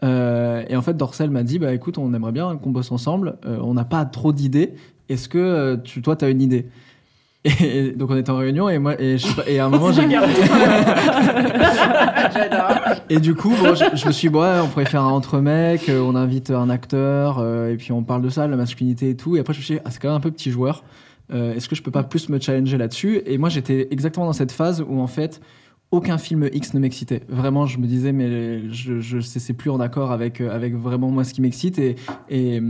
Euh, 0.04 0.62
et 0.68 0.76
en 0.76 0.82
fait, 0.82 0.96
Dorcel 0.96 1.30
m'a 1.30 1.42
dit, 1.42 1.58
bah 1.58 1.74
écoute, 1.74 1.98
on 1.98 2.14
aimerait 2.14 2.30
bien 2.32 2.56
qu'on 2.56 2.70
bosse 2.70 2.92
ensemble. 2.92 3.36
Euh, 3.46 3.58
on 3.60 3.74
n'a 3.74 3.84
pas 3.84 4.04
trop 4.04 4.32
d'idées. 4.32 4.74
Est-ce 5.08 5.28
que 5.28 5.38
euh, 5.38 5.76
tu, 5.76 6.02
toi, 6.02 6.14
tu 6.14 6.24
as 6.24 6.28
une 6.28 6.40
idée? 6.40 6.68
Et 7.60 7.92
donc 7.92 8.10
on 8.10 8.16
était 8.16 8.30
en 8.30 8.36
réunion 8.36 8.68
et 8.68 8.78
moi 8.78 9.00
et, 9.00 9.16
je 9.16 9.58
à 9.58 9.64
un 9.64 9.68
moment 9.68 9.92
j'ai 9.92 10.02
et 13.08 13.20
du 13.20 13.36
coup 13.36 13.54
bon, 13.62 13.76
je, 13.76 13.84
je 13.94 14.08
me 14.08 14.12
suis 14.12 14.28
dit 14.28 14.32
bon, 14.32 14.42
ouais, 14.42 14.58
on 14.60 14.66
pourrait 14.66 14.86
faire 14.86 15.04
un 15.04 15.12
entre 15.12 15.38
mecs 15.38 15.88
on 15.88 16.16
invite 16.16 16.50
un 16.50 16.68
acteur 16.68 17.38
euh, 17.38 17.72
et 17.72 17.76
puis 17.76 17.92
on 17.92 18.02
parle 18.02 18.22
de 18.22 18.28
ça 18.28 18.48
la 18.48 18.56
masculinité 18.56 19.10
et 19.10 19.16
tout 19.16 19.36
et 19.36 19.40
après 19.40 19.54
je 19.54 19.60
me 19.60 19.64
suis 19.64 19.74
dit 19.76 19.80
ah, 19.84 19.90
c'est 19.92 20.02
quand 20.02 20.08
même 20.08 20.16
un 20.16 20.20
peu 20.20 20.32
petit 20.32 20.50
joueur 20.50 20.82
est-ce 21.32 21.68
que 21.68 21.76
je 21.76 21.82
peux 21.82 21.92
pas 21.92 22.02
plus 22.02 22.28
me 22.28 22.40
challenger 22.40 22.76
là-dessus? 22.76 23.22
Et 23.24 23.38
moi 23.38 23.50
j'étais 23.50 23.86
exactement 23.92 24.26
dans 24.26 24.32
cette 24.32 24.52
phase 24.52 24.84
où 24.86 25.00
en 25.00 25.06
fait 25.06 25.40
aucun 25.90 26.18
film 26.18 26.48
X 26.52 26.74
ne 26.74 26.80
m'excitait. 26.80 27.22
Vraiment, 27.28 27.66
je 27.66 27.78
me 27.78 27.86
disais, 27.86 28.12
mais 28.12 28.70
je, 28.70 29.00
je 29.00 29.20
c'est 29.20 29.54
plus 29.54 29.70
en 29.70 29.80
accord 29.80 30.12
avec, 30.12 30.40
euh, 30.40 30.50
avec 30.50 30.74
vraiment 30.74 31.10
moi 31.10 31.24
ce 31.24 31.32
qui 31.32 31.40
m'excite 31.40 31.78
et, 31.78 31.96
et, 32.28 32.60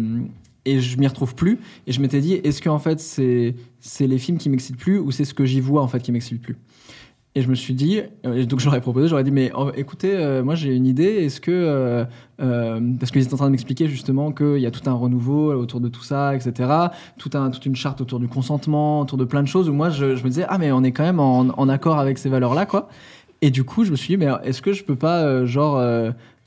et 0.65 0.81
je 0.81 0.99
m'y 0.99 1.07
retrouve 1.07 1.35
plus. 1.35 1.59
Et 1.86 1.93
je 1.93 2.01
m'étais 2.01 2.20
dit, 2.20 2.35
est-ce 2.35 2.62
que 2.62 2.69
en 2.69 2.78
fait 2.78 3.01
c'est 3.01 3.55
c'est 3.81 4.07
les 4.07 4.19
films 4.19 4.39
qui 4.39 4.49
m'excitent 4.49 4.77
plus 4.77 4.99
ou 4.99 5.11
c'est 5.11 5.24
ce 5.24 5.35
que 5.35 5.45
j'y 5.45 5.61
vois 5.61 5.82
en 5.82 5.89
fait 5.89 6.01
qui 6.01 6.12
m'excite 6.12 6.40
plus? 6.40 6.57
Et 7.39 7.43
je 7.43 7.48
me 7.48 7.55
suis 7.55 7.74
dit, 7.74 8.01
donc 8.24 8.59
j'aurais 8.59 8.81
proposé, 8.81 9.06
j'aurais 9.06 9.23
dit, 9.23 9.31
mais 9.31 9.52
écoutez, 9.77 10.16
euh, 10.16 10.43
moi 10.43 10.56
j'ai 10.56 10.74
une 10.74 10.86
idée, 10.86 11.05
est-ce 11.05 11.40
que. 11.40 11.52
euh, 11.52 12.05
euh, 12.40 12.81
parce 12.98 13.12
qu'ils 13.12 13.23
étaient 13.23 13.32
en 13.32 13.36
train 13.36 13.47
de 13.47 13.52
m'expliquer 13.52 13.86
justement 13.86 14.32
qu'il 14.32 14.59
y 14.59 14.66
a 14.66 14.73
tout 14.73 14.90
un 14.90 14.93
renouveau 14.93 15.52
autour 15.52 15.81
de 15.81 15.89
tout 15.89 16.02
ça, 16.02 16.35
etc. 16.35 16.69
Tout 17.16 17.31
un, 17.35 17.51
toute 17.51 17.65
une 17.65 17.77
charte 17.77 18.01
autour 18.01 18.19
du 18.19 18.27
consentement, 18.27 19.02
autour 19.02 19.19
de 19.19 19.24
plein 19.24 19.44
de 19.44 19.47
choses 19.47 19.69
où 19.69 19.73
moi 19.73 19.89
je, 19.89 20.06
me 20.06 20.28
disais, 20.28 20.47
ah, 20.48 20.59
mais 20.59 20.73
on 20.73 20.82
est 20.82 20.90
quand 20.90 21.05
même 21.05 21.20
en, 21.20 21.69
accord 21.69 22.01
avec 22.01 22.19
ces 22.19 22.28
valeurs-là, 22.28 22.66
quoi. 22.66 22.89
Et 23.40 23.52
du 23.52 23.62
coup, 23.62 23.85
je 23.85 23.93
me 23.93 23.97
suis 23.97 24.16
dit, 24.16 24.16
mais 24.16 24.32
est-ce 24.43 24.60
que 24.60 24.73
je 24.73 24.82
peux 24.82 24.97
pas, 24.97 25.44
genre, 25.44 25.81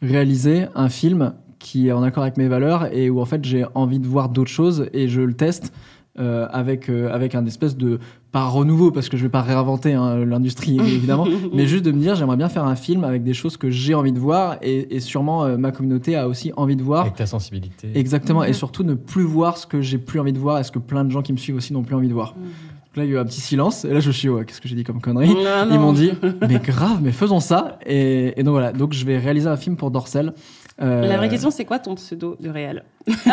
réaliser 0.02 0.66
un 0.76 0.90
film 0.90 1.32
qui 1.58 1.88
est 1.88 1.94
en 1.94 2.04
accord 2.04 2.24
avec 2.24 2.36
mes 2.36 2.50
valeurs 2.50 2.94
et 2.94 3.10
où 3.10 3.22
en 3.22 3.26
fait 3.26 3.46
j'ai 3.46 3.64
envie 3.76 4.00
de 4.00 4.08
voir 4.08 4.28
d'autres 4.28 4.52
choses 4.52 4.90
et 4.92 5.08
je 5.08 5.22
le 5.22 5.36
teste 5.36 5.72
avec, 6.18 6.90
avec 6.90 7.34
un 7.34 7.46
espèce 7.46 7.78
de. 7.78 8.00
Pas 8.32 8.46
renouveau, 8.46 8.92
parce 8.92 9.10
que 9.10 9.18
je 9.18 9.24
vais 9.24 9.30
pas 9.30 9.42
réinventer 9.42 9.94
hein, 9.94 10.24
l'industrie 10.26 10.78
évidemment, 10.80 11.28
mais 11.54 11.68
juste 11.68 11.84
de 11.84 11.92
me 11.92 12.00
dire 12.00 12.16
j'aimerais 12.16 12.38
bien 12.38 12.48
faire 12.50 12.66
un 12.66 12.76
film 12.76 13.04
avec 13.04 13.24
des 13.24 13.34
choses 13.34 13.58
que 13.58 13.70
j'ai 13.70 13.94
envie 13.94 14.14
de 14.14 14.20
voir 14.20 14.56
et, 14.62 14.96
et 14.96 15.00
sûrement 15.02 15.44
euh, 15.44 15.58
ma 15.58 15.72
communauté 15.72 16.16
a 16.16 16.28
aussi 16.30 16.54
envie 16.56 16.76
de 16.78 16.84
voir. 16.84 17.02
Avec 17.02 17.16
ta 17.16 17.26
sensibilité. 17.26 17.90
Exactement, 17.94 18.44
et 18.44 18.54
surtout 18.54 18.84
ne 18.84 18.94
plus 18.94 19.24
voir 19.24 19.58
ce 19.58 19.68
que 19.68 19.82
j'ai 19.82 19.98
plus 19.98 20.20
envie 20.20 20.34
de 20.34 20.40
voir 20.40 20.60
et 20.60 20.64
ce 20.64 20.72
que 20.72 20.80
plein 20.80 21.04
de 21.04 21.12
gens 21.12 21.22
qui 21.22 21.34
me 21.34 21.38
suivent 21.38 21.56
aussi 21.58 21.74
n'ont 21.74 21.84
plus 21.84 21.96
envie 21.96 22.08
de 22.08 22.14
voir. 22.14 22.34
Donc 22.34 22.98
là, 22.98 23.06
il 23.06 23.10
y 23.10 23.14
a 23.14 23.16
eu 23.16 23.20
un 23.20 23.26
petit 23.26 23.40
silence, 23.40 23.86
et 23.86 23.94
là, 23.94 24.02
je 24.02 24.08
me 24.08 24.12
suis 24.12 24.28
dit, 24.28 24.30
ouais, 24.34 24.44
qu'est-ce 24.44 24.60
que 24.60 24.68
j'ai 24.68 24.76
dit 24.76 24.84
comme 24.84 25.00
connerie? 25.00 25.30
Non, 25.34 25.68
Ils 25.72 25.80
m'ont 25.80 25.94
dit, 25.94 26.12
mais 26.50 26.60
grave, 26.60 27.00
mais 27.02 27.14
faisons 27.14 27.40
ça. 27.40 27.80
Et, 27.86 28.38
et 28.38 28.44
donc 28.44 28.52
voilà, 28.52 28.74
donc 28.74 28.92
je 28.92 29.06
vais 29.06 29.18
réaliser 29.18 29.48
un 29.48 29.56
film 29.56 29.78
pour 29.78 29.92
Dorsel. 29.92 30.34
Euh, 30.82 31.06
La 31.08 31.18
vraie 31.18 31.30
question, 31.30 31.52
c'est 31.52 31.66
quoi 31.66 31.80
ton 31.80 31.96
pseudo 31.96 32.38
de 32.40 32.50
réel. 32.50 32.84
C'est 33.08 33.24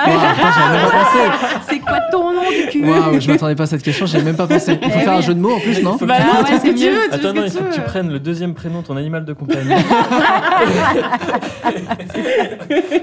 quoi 1.80 2.00
ton 2.10 2.32
nom 2.32 2.40
du 2.50 2.66
cul 2.70 2.84
Waouh, 2.84 3.20
je 3.20 3.30
m'attendais 3.30 3.54
pas 3.54 3.64
à 3.64 3.66
cette 3.66 3.82
question, 3.82 4.06
j'ai 4.06 4.22
même 4.22 4.36
pas 4.36 4.46
pensé. 4.46 4.78
Il 4.82 4.90
faut 4.90 4.98
Eh 4.98 5.04
faire 5.04 5.12
oui. 5.12 5.18
un 5.18 5.20
jeu 5.20 5.34
de 5.34 5.40
mots 5.40 5.54
en 5.54 5.60
plus, 5.60 5.82
non 5.82 5.96
Bah 6.00 6.16
que- 6.18 6.22
non, 6.22 6.28
Ah 6.40 6.44
tu 6.44 6.58
que 6.74 6.90
veux, 6.90 7.14
Attends, 7.14 7.32
non, 7.34 7.42
il 7.44 7.50
faut 7.50 7.64
que 7.64 7.74
tu 7.74 7.80
veux. 7.80 7.86
prennes 7.86 8.10
le 8.10 8.18
deuxième 8.18 8.54
prénom 8.54 8.80
de 8.80 8.86
ton 8.86 8.96
animal 8.96 9.24
de 9.24 9.32
compagnie. 9.34 9.68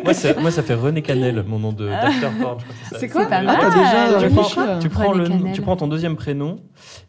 moi, 0.04 0.14
ça, 0.14 0.30
moi, 0.40 0.52
ça 0.52 0.64
fait 0.64 0.74
René 0.74 1.02
Canel, 1.02 1.44
mon 1.48 1.60
nom 1.60 1.72
de- 1.72 1.88
d'acteur 1.88 2.32
porn. 2.42 2.58
que 2.58 2.64
c'est 3.00 3.10
quoi 3.10 3.24
C'est 3.24 3.30
pas 3.30 3.38
Ah, 3.38 3.42
mal. 3.44 3.58
t'as 3.60 3.70
déjà 3.70 4.80
Tu 4.80 4.90
prends- 4.90 5.12
Tu 5.14 5.20
le, 5.20 5.52
tu 5.54 5.62
prends 5.62 5.76
ton 5.76 5.88
deuxième 5.88 6.16
prénom 6.16 6.58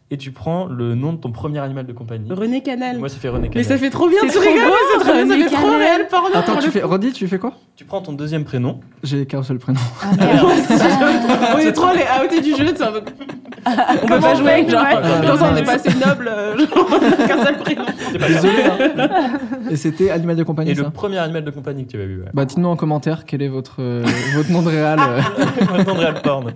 et 0.09 0.17
tu 0.17 0.31
prends 0.31 0.67
le 0.67 0.95
nom 0.95 1.13
de 1.13 1.17
ton 1.17 1.31
premier 1.31 1.59
animal 1.59 1.85
de 1.85 1.93
compagnie. 1.93 2.31
René 2.31 2.61
Canal. 2.61 2.97
Moi, 2.97 3.09
ça 3.09 3.17
fait 3.17 3.29
René 3.29 3.49
Mais 3.49 3.49
Canel. 3.49 3.65
ça 3.65 3.77
fait 3.77 3.89
trop 3.89 4.07
bien, 4.07 4.19
C'est 4.21 4.29
trop 4.29 4.41
beau, 4.41 4.49
mais 4.55 4.61
c'est 4.93 4.99
trop 4.99 5.13
bien, 5.13 5.27
ça 5.27 5.35
fait 5.49 5.55
trop 5.55 5.77
réel 5.77 6.07
porno. 6.09 6.29
Attends, 6.33 6.59
tu 6.59 6.71
fais, 6.71 6.81
redis, 6.81 7.11
tu 7.11 7.27
fais 7.27 7.39
quoi? 7.39 7.53
Tu 7.75 7.83
prends 7.83 8.01
ton 8.01 8.13
deuxième 8.13 8.45
prénom. 8.45 8.79
J'ai 9.03 9.25
qu'un 9.25 9.43
seul 9.43 9.59
prénom. 9.59 9.79
Ah, 10.01 10.15
merde. 10.17 10.47
On 11.55 11.57
est 11.59 11.71
trop 11.73 11.89
les 11.93 12.25
outés 12.25 12.41
du 12.41 12.55
jeu, 12.55 12.73
c'est 12.75 12.83
un 12.83 12.91
peu. 12.93 13.01
On 14.03 14.05
peut 14.07 14.19
pas 14.19 14.35
jouer 14.35 14.51
avec 14.51 14.69
genre, 14.69 14.83
Ouais. 14.83 15.27
comme 15.27 15.37
ça 15.37 15.49
on 15.51 15.55
est 15.55 15.63
pas 15.63 15.73
assez 15.73 15.93
noble, 15.93 16.27
euh, 16.31 16.57
genre, 16.57 16.89
qu'un 17.27 17.43
seul 17.45 17.57
prénom. 17.57 17.85
Désolé. 18.13 18.53
hein. 18.97 19.09
Et 19.69 19.75
c'était 19.75 20.09
Animal 20.11 20.35
de 20.35 20.43
compagnie, 20.43 20.71
Et 20.71 20.75
ça 20.75 20.83
le 20.83 20.89
premier 20.89 21.17
animal 21.17 21.43
de 21.43 21.51
compagnie 21.51 21.85
que 21.85 21.91
tu 21.91 22.01
as 22.01 22.05
vu, 22.05 22.19
ouais. 22.21 22.29
Bah, 22.33 22.45
dites-nous 22.45 22.67
en 22.69 22.75
commentaire 22.75 23.25
quel 23.25 23.41
est 23.41 23.47
votre, 23.47 23.75
euh, 23.81 24.03
votre 24.35 24.51
nom 24.51 24.61
de 24.61 24.69
réal. 24.69 24.99
euh. 24.99 25.21
Maintenant, 25.77 25.93
Real 25.95 26.21
Porn. 26.21 26.53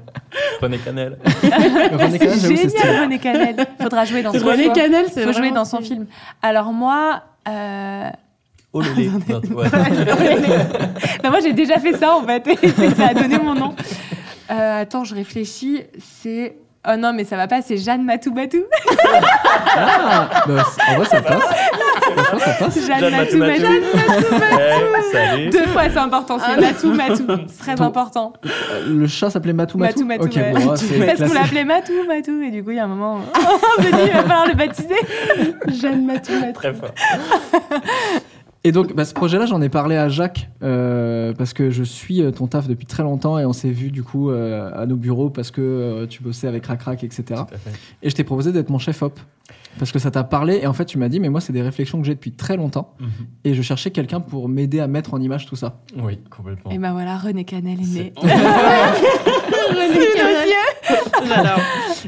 René 0.62 0.78
Canel. 0.78 1.18
René 1.44 2.20
Canal, 2.20 2.38
C'est 2.40 2.56
génial, 2.56 3.04
René 3.04 3.20
Canel. 3.20 3.56
Faudra 3.82 4.06
jouer 4.06 4.22
dans 4.24 4.32
son 4.34 4.46
René 4.46 4.64
film. 4.64 4.74
Canel, 4.74 5.06
c'est 5.12 5.24
Faut 5.24 5.34
jouer 5.34 5.52
dans 5.52 5.66
son 5.66 5.80
film. 5.82 6.06
Alors 6.42 6.72
moi. 6.72 7.22
Oh 8.74 8.80
le 8.82 8.88
lait. 8.96 9.10
Non, 9.28 9.42
ouais. 9.58 9.68
bah, 11.22 11.30
moi 11.30 11.40
j'ai 11.44 11.52
déjà 11.52 11.78
fait 11.78 11.92
ça 11.98 12.16
en 12.16 12.24
fait, 12.24 12.48
et 12.64 12.70
ça 12.92 13.08
a 13.10 13.14
donné 13.14 13.38
mon 13.38 13.54
nom. 13.54 13.76
Euh, 14.50 14.82
attends, 14.82 15.04
je 15.04 15.14
réfléchis. 15.14 15.82
C'est 16.00 16.56
oh 16.88 16.96
non 16.98 17.14
mais 17.14 17.24
ça 17.24 17.38
va 17.38 17.48
pas, 17.48 17.62
c'est 17.62 17.78
Jeanne 17.78 18.04
Matou 18.04 18.34
Matou. 18.34 18.64
Ah, 19.74 20.30
bah, 20.48 20.64
c'est- 20.76 20.92
en 20.94 20.98
vrai, 20.98 21.06
ça 21.06 21.22
passe. 21.22 21.42
Franchement, 21.44 22.40
ça 22.40 22.54
passe. 22.60 22.86
Jeanne, 22.86 23.00
Jeanne 23.00 23.12
Matou 23.18 23.38
Matou 23.38 23.62
Matou. 23.62 23.72
Matou. 24.02 24.60
Eh, 24.60 25.12
salut. 25.14 25.50
Deux 25.50 25.68
fois, 25.68 25.84
c'est 25.90 25.98
important. 25.98 26.38
C'est 26.40 26.62
Matou 26.62 26.94
Matou. 26.94 27.26
C'est 27.48 27.58
très 27.60 27.76
Ton- 27.76 27.84
important. 27.86 28.34
Euh, 28.46 28.50
Le 28.88 29.08
chat 29.08 29.30
s'appelait 29.30 29.54
Matou 29.54 29.78
Matou. 29.78 30.04
Matou 30.06 30.26
Matou. 30.26 30.26
Ok, 30.26 30.36
ouais. 30.36 30.52
bon, 30.54 30.68
Parce 31.06 31.20
qu'on 31.30 31.34
l'appelait 31.34 31.64
Matou 31.64 31.94
Matou, 32.08 32.42
et 32.42 32.52
du 32.52 32.64
coup 32.64 32.72
il 32.72 32.78
y 32.78 32.80
a 32.80 32.84
un 32.84 32.88
moment, 32.88 33.20
on 33.80 33.82
s'est 33.82 33.92
dit 33.92 33.98
il 34.08 34.12
va 34.12 34.24
falloir 34.24 34.48
le 34.48 34.56
baptiser. 34.56 34.96
Jeanne 35.70 36.06
Matou 36.06 36.34
Matou. 36.34 36.54
Très 36.54 36.74
fort. 36.74 36.92
Et 38.64 38.72
donc, 38.72 38.94
bah, 38.96 39.06
ce 39.06 39.14
projet-là, 39.16 39.48
j'en 39.48 39.60
ai 39.62 39.70
parlé 39.70 39.96
à 39.96 40.08
Jacques 40.08 40.48
euh, 40.62 41.34
parce 41.34 41.52
que 41.54 41.72
je 41.72 41.82
suis 41.84 42.22
euh, 42.22 42.30
ton 42.30 42.46
taf 42.46 42.68
depuis 42.68 42.86
très 42.86 43.02
longtemps 43.02 43.40
et 43.40 43.46
on 43.46 43.54
s'est 43.54 43.72
vu 43.72 43.90
du 43.90 44.04
coup 44.04 44.30
euh, 44.30 44.70
à 44.76 44.86
nos 44.86 44.98
bureaux 44.98 45.32
parce 45.32 45.50
que 45.50 45.62
euh, 45.62 46.06
tu 46.06 46.22
bossais 46.22 46.48
avec 46.48 46.68
Rac 46.68 46.84
Rac, 46.84 47.04
etc. 47.04 47.42
Et 48.04 48.10
je 48.12 48.16
t'ai 48.16 48.24
proposé 48.24 48.52
d'être 48.52 48.70
mon 48.70 48.78
chef 48.78 49.02
op 49.02 49.20
parce 49.80 49.92
que 49.92 49.98
ça 49.98 50.12
t'a 50.12 50.24
parlé 50.24 50.60
et 50.62 50.68
en 50.68 50.74
fait, 50.74 50.86
tu 50.86 51.00
m'as 51.00 51.10
dit, 51.10 51.20
mais 51.20 51.30
moi, 51.30 51.42
c'est 51.42 51.54
des 51.54 51.62
réflexions 51.64 52.00
que 52.00 52.06
j'ai 52.06 52.14
depuis 52.14 52.34
très 52.34 52.56
longtemps 52.56 52.94
Mhm. 53.00 53.08
et 53.46 53.54
je 53.56 53.62
cherchais 53.64 53.90
quelqu'un 53.90 54.20
pour 54.20 54.48
m'aider 54.48 54.80
à 54.80 54.86
mettre 54.88 55.16
en 55.16 55.22
image 55.22 55.48
tout 55.48 55.56
ça. 55.56 55.80
Oui, 55.98 56.20
complètement. 56.30 56.70
Et 56.72 56.78
ben 56.78 56.92
voilà, 56.92 57.18
René 57.18 57.46
Canel 57.46 57.80
est 57.82 57.94
né. 57.96 58.14
René 58.22 60.06
Canel. 60.16 60.50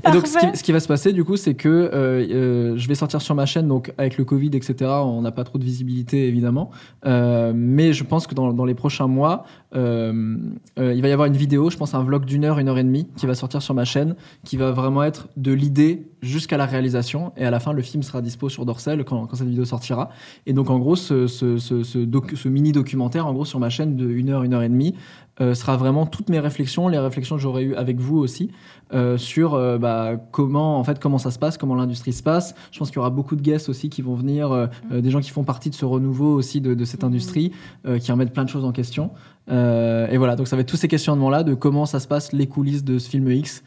Et 0.06 0.12
donc, 0.12 0.28
ce 0.28 0.38
qui, 0.38 0.58
ce 0.58 0.64
qui 0.64 0.72
va 0.72 0.80
se 0.80 0.88
passer, 0.88 1.14
du 1.14 1.24
coup, 1.24 1.38
c'est 1.38 1.54
que 1.54 1.70
euh, 1.70 1.92
euh, 1.94 2.74
je 2.78 2.88
vais 2.88 2.96
sortir 2.96 3.22
sur 3.22 3.36
ma 3.36 3.46
chaîne. 3.46 3.68
Donc, 3.68 3.94
avec 3.98 4.18
le 4.18 4.26
Covid, 4.26 4.48
etc., 4.54 4.76
on 5.04 5.22
n'a 5.22 5.32
pas 5.32 5.44
trop 5.44 5.58
de 5.58 5.64
visibilité, 5.64 6.28
évidemment. 6.28 6.72
Euh, 7.06 7.54
mais 7.56 7.94
je 7.94 8.04
pense 8.04 8.28
que 8.28 8.36
dans, 8.36 8.54
dans 8.54 8.66
les 8.66 8.74
prochains 8.76 9.08
mois, 9.08 9.46
il 9.76 11.02
va 11.02 11.08
y 11.08 11.12
avoir 11.12 11.28
une 11.28 11.38
vidéo, 11.38 11.70
je 11.70 11.78
pense 11.78 11.94
un 11.94 12.04
vlog 12.04 12.26
d'une 12.26 12.46
heure, 12.46 12.60
une 12.60 12.70
heure 12.70 12.78
et 12.78 12.84
demie, 12.84 13.08
qui 13.18 13.26
va 13.26 13.36
sortir 13.36 13.62
sur 13.62 13.74
ma 13.74 13.86
chaîne, 13.86 14.16
qui 14.44 14.58
va 14.58 14.72
vraiment 14.72 15.04
être 15.04 15.28
de 15.38 15.52
l'idée 15.52 16.08
jusqu'à 16.22 16.58
la 16.58 16.66
réalisation. 16.66 17.34
Et 17.38 17.46
à 17.46 17.52
la 17.52 17.60
fin, 17.60 17.74
le 17.74 17.82
film 17.82 18.04
sera 18.04 18.22
dispo 18.22 18.50
sur 18.50 18.66
Dorsel 18.66 19.04
quand, 19.04 19.26
quand 19.26 19.36
cette 19.36 19.48
vidéo 19.48 19.66
sortira. 19.66 20.10
Et 20.46 20.54
donc, 20.54 20.70
en 20.70 20.80
gros, 20.80 20.96
ce, 20.96 21.28
ce, 21.28 21.58
ce, 21.58 21.84
ce 21.84 21.98
doc- 21.98 22.34
ce 22.36 22.48
mini 22.50 22.72
documentaire, 22.72 23.28
en 23.28 23.34
gros, 23.34 23.46
sur 23.46 23.60
ma 23.60 23.70
chaîne 23.70 23.96
de 23.96 24.08
une 24.10 24.30
heure, 24.30 24.44
une 24.44 24.54
heure 24.54 24.64
et 24.64 24.70
demie, 24.70 24.96
euh, 25.42 25.54
sera 25.54 25.78
vraiment 25.78 26.06
toutes 26.06 26.30
mes 26.30 26.40
réflexions, 26.40 26.88
les 26.88 27.00
réflexions 27.00 27.36
que 27.36 27.42
j'aurais 27.42 27.64
eues 27.64 27.76
avec 27.76 28.00
vous 28.00 28.18
aussi, 28.18 28.52
euh, 28.94 29.18
sur 29.18 29.56
euh, 29.56 29.78
bah, 29.78 30.18
comment 30.32 30.78
en 30.78 30.84
fait 30.84 31.00
comment 31.00 31.18
ça 31.18 31.32
se 31.32 31.40
passe, 31.40 31.58
comment 31.58 31.76
l'industrie 31.76 32.14
se 32.14 32.22
passe. 32.22 32.54
Je 32.72 32.80
pense 32.80 32.90
qu'il 32.90 32.98
y 32.98 33.00
aura 33.00 33.10
beaucoup 33.10 33.36
de 33.36 33.42
guests 33.42 33.70
aussi 33.70 33.90
qui 33.90 34.02
vont 34.02 34.14
venir, 34.14 34.52
euh, 34.52 34.68
euh, 34.92 35.02
des 35.02 35.10
gens 35.10 35.22
qui 35.22 35.32
font 35.32 35.44
partie 35.44 35.70
de 35.70 35.76
ce 35.76 35.86
renouveau 35.86 36.34
aussi 36.36 36.62
de, 36.62 36.74
de 36.76 36.86
cette 36.86 37.04
industrie, 37.04 37.52
euh, 37.88 37.98
qui 37.98 38.12
remettent 38.12 38.34
plein 38.34 38.44
de 38.44 38.50
choses 38.50 38.66
en 38.66 38.72
question. 38.72 39.12
Et 39.50 40.18
voilà, 40.18 40.38
donc 40.38 40.48
ça 40.48 40.56
va 40.56 40.62
être 40.62 40.70
tous 40.70 40.78
ces 40.78 40.88
questionnements-là 40.88 41.44
de 41.44 41.54
comment 41.54 41.86
ça 41.86 42.00
se 42.00 42.08
passe, 42.08 42.32
les 42.32 42.48
coulisses 42.48 42.86
de 42.86 42.98
ce 42.98 43.10
film 43.10 43.30
X, 43.30 43.62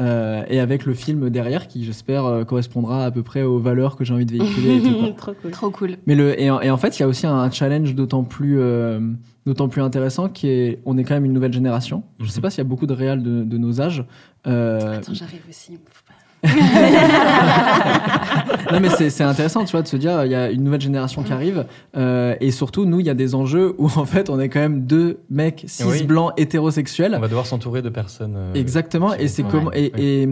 euh, 0.00 0.42
et 0.48 0.60
avec 0.60 0.86
le 0.86 0.94
film 0.94 1.28
derrière 1.30 1.68
qui, 1.68 1.84
j'espère, 1.84 2.24
euh, 2.24 2.44
correspondra 2.44 3.04
à 3.04 3.10
peu 3.10 3.22
près 3.22 3.42
aux 3.42 3.58
valeurs 3.58 3.96
que 3.96 4.04
j'ai 4.04 4.14
envie 4.14 4.26
de 4.26 4.32
véhiculer. 4.32 4.76
et 4.76 4.82
tout, 4.82 4.98
quoi. 4.98 5.10
Trop 5.16 5.32
cool. 5.34 5.50
Trop 5.50 5.70
cool. 5.70 5.96
Mais 6.06 6.14
le, 6.14 6.40
et, 6.40 6.50
en, 6.50 6.60
et 6.60 6.70
en 6.70 6.76
fait, 6.76 6.98
il 6.98 7.02
y 7.02 7.04
a 7.04 7.08
aussi 7.08 7.26
un 7.26 7.50
challenge 7.50 7.94
d'autant 7.94 8.24
plus, 8.24 8.58
euh, 8.58 9.00
d'autant 9.46 9.68
plus 9.68 9.82
intéressant 9.82 10.28
qui 10.28 10.48
est, 10.48 10.80
on 10.86 10.96
est 10.98 11.04
quand 11.04 11.14
même 11.14 11.24
une 11.24 11.32
nouvelle 11.32 11.52
génération. 11.52 12.02
Je 12.20 12.26
sais 12.26 12.38
Mhm. 12.38 12.42
pas 12.42 12.50
s'il 12.50 12.58
y 12.58 12.66
a 12.66 12.68
beaucoup 12.68 12.86
de 12.86 12.94
réals 12.94 13.22
de, 13.22 13.44
de 13.44 13.58
nos 13.58 13.80
âges. 13.80 14.04
Euh, 14.46 14.98
Attends, 14.98 15.14
j'arrive 15.14 15.42
aussi. 15.48 15.78
Non, 18.72 18.80
mais 18.80 18.88
c'est, 18.90 19.10
c'est 19.10 19.24
intéressant, 19.24 19.64
tu 19.64 19.72
vois, 19.72 19.82
de 19.82 19.88
se 19.88 19.96
dire, 19.96 20.24
il 20.24 20.30
y 20.32 20.34
a 20.34 20.50
une 20.50 20.64
nouvelle 20.64 20.80
génération 20.80 21.22
qui 21.22 21.32
arrive. 21.32 21.66
euh, 21.96 22.34
et 22.40 22.50
surtout, 22.50 22.84
nous, 22.84 23.00
il 23.00 23.06
y 23.06 23.10
a 23.10 23.14
des 23.14 23.34
enjeux 23.34 23.74
où, 23.78 23.86
en 23.96 24.04
fait, 24.06 24.30
on 24.30 24.40
est 24.40 24.48
quand 24.48 24.60
même 24.60 24.82
deux 24.86 25.18
mecs 25.30 25.64
cis 25.66 25.84
Oui. 25.84 26.02
blancs 26.04 26.32
hétérosexuels. 26.36 27.14
On 27.16 27.20
va 27.20 27.28
devoir 27.28 27.46
s'entourer 27.46 27.82
de 27.82 27.88
personnes. 27.88 28.34
euh, 28.36 28.54
Exactement, 28.54 29.14
et 29.14 29.28
c'est 29.28 29.42
Ouais. 29.42 29.48
comment 29.50 29.72
et, 29.72 29.92
et, 29.96 30.28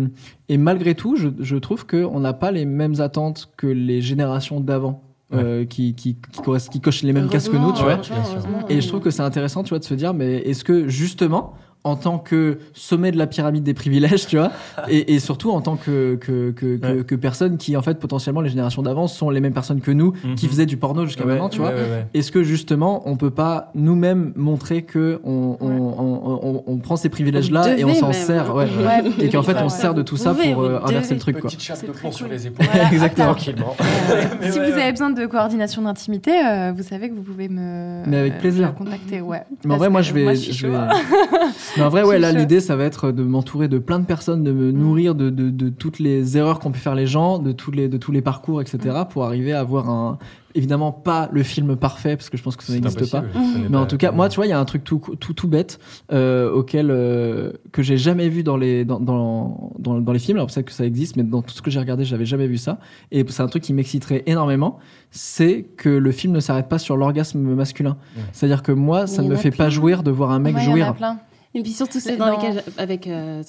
et 0.48 0.56
malgré 0.58 0.94
tout, 0.94 1.16
je, 1.16 1.28
je 1.38 1.56
trouve 1.56 1.86
qu'on 1.86 2.20
n'a 2.20 2.32
pas 2.32 2.50
les 2.50 2.64
mêmes 2.64 3.00
attentes 3.00 3.48
que 3.56 3.66
les 3.66 4.00
générations 4.00 4.60
d'avant, 4.60 5.02
euh, 5.32 5.64
qui, 5.64 5.94
qui, 5.94 6.16
qui, 6.16 6.40
qui 6.70 6.80
cochent 6.80 7.02
les 7.02 7.12
mêmes 7.12 7.28
cases 7.28 7.48
que 7.48 7.56
nous, 7.56 7.72
tu 7.72 7.82
vois. 7.82 8.00
Et 8.68 8.80
je 8.80 8.88
trouve 8.88 9.00
que 9.00 9.10
c'est 9.10 9.22
intéressant, 9.22 9.62
tu 9.62 9.68
vois, 9.70 9.78
de 9.78 9.84
se 9.84 9.94
dire, 9.94 10.12
mais 10.14 10.38
est-ce 10.38 10.64
que 10.64 10.88
justement, 10.88 11.54
en 11.82 11.96
tant 11.96 12.18
que 12.18 12.58
sommet 12.74 13.10
de 13.10 13.16
la 13.16 13.26
pyramide 13.26 13.62
des 13.64 13.72
privilèges, 13.74 14.26
tu 14.26 14.36
vois, 14.36 14.50
et, 14.88 15.14
et 15.14 15.18
surtout 15.18 15.50
en 15.50 15.60
tant 15.62 15.76
que, 15.76 16.16
que, 16.16 16.50
que, 16.50 16.76
que, 16.76 16.86
Ouais. 16.98 17.04
que 17.04 17.14
personne 17.14 17.56
qui, 17.56 17.76
en 17.76 17.82
fait, 17.82 17.98
potentiellement, 17.98 18.40
les 18.42 18.50
générations 18.50 18.82
d'avant 18.82 19.06
sont 19.06 19.30
les 19.30 19.40
mêmes 19.40 19.54
personnes 19.54 19.80
que 19.80 19.90
nous, 19.90 20.12
qui 20.36 20.46
Mhm. 20.46 20.50
faisaient 20.50 20.66
du 20.66 20.76
porno 20.76 21.06
jusqu'à 21.06 21.24
Ouais, 21.24 21.32
maintenant, 21.32 21.48
tu 21.48 21.58
vois. 21.60 21.68
ouais, 21.70 21.74
ouais, 21.76 21.80
ouais. 21.80 22.06
Est-ce 22.12 22.30
que 22.32 22.42
justement, 22.42 23.02
on 23.06 23.16
peut 23.16 23.30
pas 23.30 23.70
nous-mêmes 23.74 24.32
montrer 24.36 24.82
que 24.82 25.20
on, 25.24 25.56
on, 25.60 25.70
on, 25.70 26.40
on- 26.42 26.64
on 26.66 26.76
prend 26.78 26.96
ces 26.96 27.08
privilèges-là 27.08 27.78
et 27.78 27.84
on 27.84 27.94
s'en 27.94 28.12
sert, 28.12 28.54
ouais. 28.54 28.64
Ouais, 28.66 29.10
Et 29.24 29.30
qu'en 29.30 29.42
fait, 29.42 29.56
on 29.62 29.68
se 29.70 29.78
sert 29.80 29.94
de 29.94 30.02
tout 30.02 30.16
ça 30.18 30.34
pour 30.34 30.62
euh, 30.62 30.80
inverser 30.84 31.14
le 31.14 31.20
truc, 31.20 31.38
quoi. 31.40 31.48
Petite 31.48 31.62
chape 31.62 31.78
C'est 31.80 31.86
de 31.86 31.92
plomb 31.92 32.12
sur 32.12 32.28
les 32.28 32.46
épaules. 32.46 32.66
Voilà. 32.70 32.92
Exactement. 32.92 33.26
Tranquillement. 33.34 33.76
Mais 34.40 34.50
si 34.52 34.58
ouais, 34.58 34.66
vous 34.70 34.76
ouais. 34.76 34.82
avez 34.82 34.90
besoin 34.92 35.10
de 35.10 35.24
coordination 35.26 35.82
d'intimité, 35.82 36.32
euh, 36.44 36.72
vous 36.76 36.82
savez 36.82 37.08
que 37.08 37.14
vous 37.14 37.22
pouvez 37.22 37.48
me, 37.48 38.02
Mais 38.06 38.18
avec 38.18 38.34
euh, 38.34 38.38
plaisir. 38.40 38.68
me 38.68 38.72
contacter. 38.72 39.20
Ouais. 39.20 39.42
Mais 39.64 39.74
en 39.74 39.78
vrai, 39.78 39.88
moi, 39.88 40.02
je 40.02 40.12
vais. 40.12 40.26
Mais 41.76 41.82
en 41.82 41.88
vrai, 41.88 42.02
ouais, 42.02 42.18
là, 42.18 42.32
l'idée, 42.32 42.60
ça 42.60 42.76
va 42.76 42.84
être 42.84 43.12
de 43.12 43.22
m'entourer 43.22 43.68
de 43.68 43.78
plein 43.78 43.98
de 43.98 44.04
personnes, 44.06 44.42
de 44.42 44.52
me 44.52 44.72
nourrir 44.72 45.14
de, 45.14 45.30
de, 45.30 45.50
de 45.50 45.68
toutes 45.68 45.98
les 45.98 46.36
erreurs 46.36 46.58
qu'ont 46.58 46.72
pu 46.72 46.80
faire 46.80 46.94
les 46.94 47.06
gens, 47.06 47.38
de 47.38 47.52
tous 47.52 47.70
les, 47.70 47.88
de 47.88 47.96
tous 47.96 48.12
les 48.12 48.22
parcours, 48.22 48.60
etc., 48.60 48.96
pour 49.08 49.24
arriver 49.24 49.52
à 49.52 49.60
avoir 49.60 49.88
un. 49.88 50.18
Évidemment, 50.56 50.90
pas 50.90 51.28
le 51.30 51.44
film 51.44 51.76
parfait, 51.76 52.16
parce 52.16 52.28
que 52.28 52.36
je 52.36 52.42
pense 52.42 52.56
que 52.56 52.64
ça 52.64 52.72
n'existe 52.72 53.08
pas. 53.08 53.22
Mais 53.70 53.76
en 53.76 53.86
tout 53.86 53.96
cas, 53.96 54.10
moi, 54.10 54.28
tu 54.28 54.34
vois, 54.34 54.46
il 54.46 54.48
y 54.48 54.52
a 54.52 54.58
un 54.58 54.64
truc 54.64 54.82
tout, 54.82 55.00
tout, 55.20 55.32
tout 55.32 55.46
bête 55.46 55.78
euh, 56.12 56.50
auquel 56.50 56.88
euh, 56.90 57.52
que 57.70 57.82
j'ai 57.84 57.96
jamais 57.96 58.28
vu 58.28 58.42
dans 58.42 58.56
les 58.56 58.84
dans, 58.84 58.98
dans, 58.98 59.70
dans, 59.78 60.00
dans 60.00 60.12
les 60.12 60.18
films. 60.18 60.38
Alors 60.38 60.48
peut-être 60.48 60.66
que 60.66 60.72
ça 60.72 60.84
existe, 60.84 61.14
mais 61.14 61.22
dans 61.22 61.42
tout 61.42 61.54
ce 61.54 61.62
que 61.62 61.70
j'ai 61.70 61.78
regardé, 61.78 62.04
j'avais 62.04 62.24
jamais 62.26 62.48
vu 62.48 62.56
ça. 62.58 62.80
Et 63.12 63.24
c'est 63.28 63.44
un 63.44 63.46
truc 63.46 63.62
qui 63.62 63.72
m'exciterait 63.72 64.24
énormément, 64.26 64.80
c'est 65.12 65.66
que 65.76 65.88
le 65.88 66.10
film 66.10 66.32
ne 66.32 66.40
s'arrête 66.40 66.68
pas 66.68 66.78
sur 66.78 66.96
l'orgasme 66.96 67.38
masculin. 67.54 67.96
Ouais. 68.16 68.22
C'est-à-dire 68.32 68.64
que 68.64 68.72
moi, 68.72 69.06
ça 69.06 69.22
ne 69.22 69.28
me 69.28 69.36
fait 69.36 69.52
pas 69.52 69.70
jouir 69.70 70.02
de 70.02 70.10
voir 70.10 70.32
un 70.32 70.40
mec 70.40 70.56
Ouais, 70.56 70.62
il 70.62 70.66
y 70.66 70.68
en 70.68 70.72
a 70.72 70.74
jouir. 70.74 70.94
plein. 70.94 71.18
Et 71.52 71.62
puis 71.62 71.72
surtout, 71.72 71.98
c'est 71.98 72.12
Mais 72.12 72.16
dans 72.18 72.30
lesquels, 72.30 72.62
avec, 72.78 73.08
euh, 73.08 73.42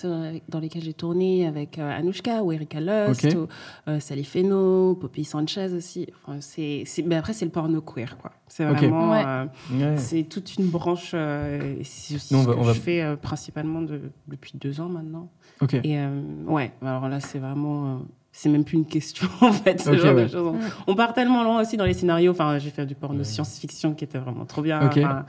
dans 0.49 0.59
lesquels 0.59 0.81
j'ai 0.83 0.93
tourné 0.93 1.45
avec 1.45 1.77
euh, 1.77 1.95
Anouchka 1.99 2.41
ou 2.43 2.51
Erika 2.51 2.79
Lust, 2.81 3.25
Ok. 3.25 3.35
ou 3.35 3.47
euh, 3.89 3.99
Sally 3.99 4.23
Feno, 4.23 4.95
Poppy 4.95 5.23
Sanchez 5.23 5.71
aussi. 5.73 6.07
Enfin, 6.25 6.37
c'est, 6.41 6.81
c'est- 6.87 7.03
mais 7.03 7.15
après, 7.15 7.33
c'est 7.33 7.45
le 7.45 7.51
porno 7.51 7.79
queer, 7.79 8.17
quoi. 8.17 8.31
C'est 8.47 8.65
vraiment. 8.65 9.11
Ouais. 9.11 9.23
euh, 9.23 9.45
Ouais. 9.73 9.97
c'est 9.97 10.23
toute 10.23 10.55
une 10.57 10.65
branche. 10.67 11.11
euh, 11.13 11.75
c'est 11.83 12.15
aussi 12.15 12.33
Nous, 12.33 12.39
on 12.39 12.43
ce 12.43 12.47
va- 12.47 12.53
que 12.55 12.59
on 12.59 12.63
va- 12.63 12.73
je 12.73 12.79
fais 12.79 13.01
euh, 13.03 13.15
principalement 13.15 13.81
de- 13.83 14.09
depuis 14.27 14.53
deux 14.59 14.81
ans 14.81 14.89
maintenant. 14.89 15.29
Ok. 15.61 15.75
Et 15.75 15.99
euh, 15.99 16.21
ouais, 16.47 16.71
alors 16.81 17.07
là, 17.07 17.19
c'est 17.19 17.37
vraiment. 17.39 18.01
C'est 18.33 18.47
même 18.49 18.63
plus 18.63 18.77
une 18.77 18.85
question, 18.85 19.27
en 19.41 19.51
fait, 19.51 19.81
ce 19.81 19.93
genre 19.97 20.15
ouais. 20.15 20.23
de 20.23 20.27
choses. 20.31 20.53
On 20.87 20.95
part 20.95 21.13
tellement 21.13 21.43
loin 21.43 21.61
aussi 21.61 21.75
dans 21.75 21.85
les 21.85 21.93
scénarios. 21.93 22.31
Enfin, 22.31 22.57
j'ai 22.59 22.69
fait 22.69 22.85
du 22.85 22.95
porno 22.95 23.19
Ouais. 23.19 23.23
science-fiction 23.25 23.93
qui 23.93 24.05
était 24.05 24.17
vraiment 24.19 24.45
trop 24.45 24.61
bien. 24.61 24.79
Enfin, 24.87 25.25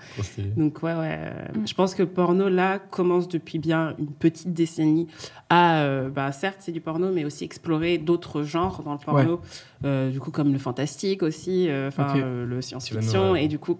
donc 0.56 0.82
ouais, 0.82 0.94
ouais. 0.94 1.18
euh, 1.20 1.32
Je 1.66 1.74
pense 1.74 1.94
que 1.96 2.02
le 2.02 2.08
porno 2.08 2.48
là 2.48 2.78
commence 2.78 3.26
depuis 3.28 3.58
bien 3.58 3.94
une 3.98 4.12
petite 4.12 4.52
décennie 4.52 5.08
à, 5.50 5.80
euh, 5.82 6.10
bah, 6.10 6.30
certes 6.32 6.58
c'est 6.60 6.72
du 6.72 6.80
porno, 6.80 7.10
mais 7.12 7.24
aussi 7.24 7.44
explorer 7.44 7.98
d'autres 7.98 8.42
genres 8.42 8.82
dans 8.84 8.92
le 8.92 8.98
porno, 8.98 9.40
Euh, 9.84 10.10
du 10.10 10.20
coup 10.20 10.30
comme 10.30 10.52
le 10.52 10.58
fantastique 10.60 11.24
aussi, 11.24 11.68
euh, 11.68 11.88
enfin 11.88 12.06
euh, 12.16 12.46
le 12.46 12.62
science-fiction 12.62 13.34
et 13.34 13.48
du 13.48 13.58
coup 13.58 13.78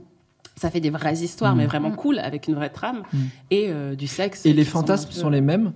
ça 0.57 0.69
fait 0.69 0.81
des 0.81 0.91
vraies 0.91 1.15
histoires, 1.15 1.55
Mm. 1.55 1.59
mais 1.59 1.67
vraiment 1.67 1.93
cool 1.93 2.19
avec 2.19 2.49
une 2.49 2.55
vraie 2.57 2.71
trame 2.71 3.03
Mm. 3.13 3.19
et 3.53 3.67
euh, 3.69 3.95
du 3.95 4.07
sexe. 4.09 4.45
Et 4.45 4.53
les 4.53 4.65
sont 4.65 4.81
fantasmes 4.81 5.09
peu- 5.11 5.15
sont 5.15 5.31
les 5.31 5.41
mêmes 5.41 5.73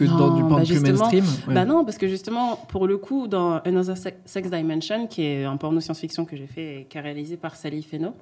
que 0.00 0.10
Non, 0.10 0.16
dans 0.18 0.34
du 0.34 0.40
porno 0.42 0.56
bah, 0.58 0.62
plus 0.66 0.80
mainstream 0.80 1.24
Ouais. 1.48 1.54
Bah 1.54 1.64
non, 1.64 1.84
parce 1.84 1.98
que 1.98 2.08
justement, 2.08 2.56
pour 2.68 2.86
le 2.86 2.96
coup, 2.96 3.28
dans 3.28 3.58
Another 3.60 3.96
Se- 3.96 4.08
Sex 4.24 4.50
Dimension, 4.50 5.06
qui 5.06 5.22
est 5.22 5.44
un 5.44 5.56
porno 5.56 5.80
science-fiction 5.80 6.24
que 6.24 6.36
j'ai 6.36 6.46
fait 6.46 6.80
et 6.80 6.84
qui 6.84 6.96
est 6.98 7.00
réalisé 7.00 7.36
par 7.36 7.54
Sally 7.56 7.82
Feno, 7.82 8.14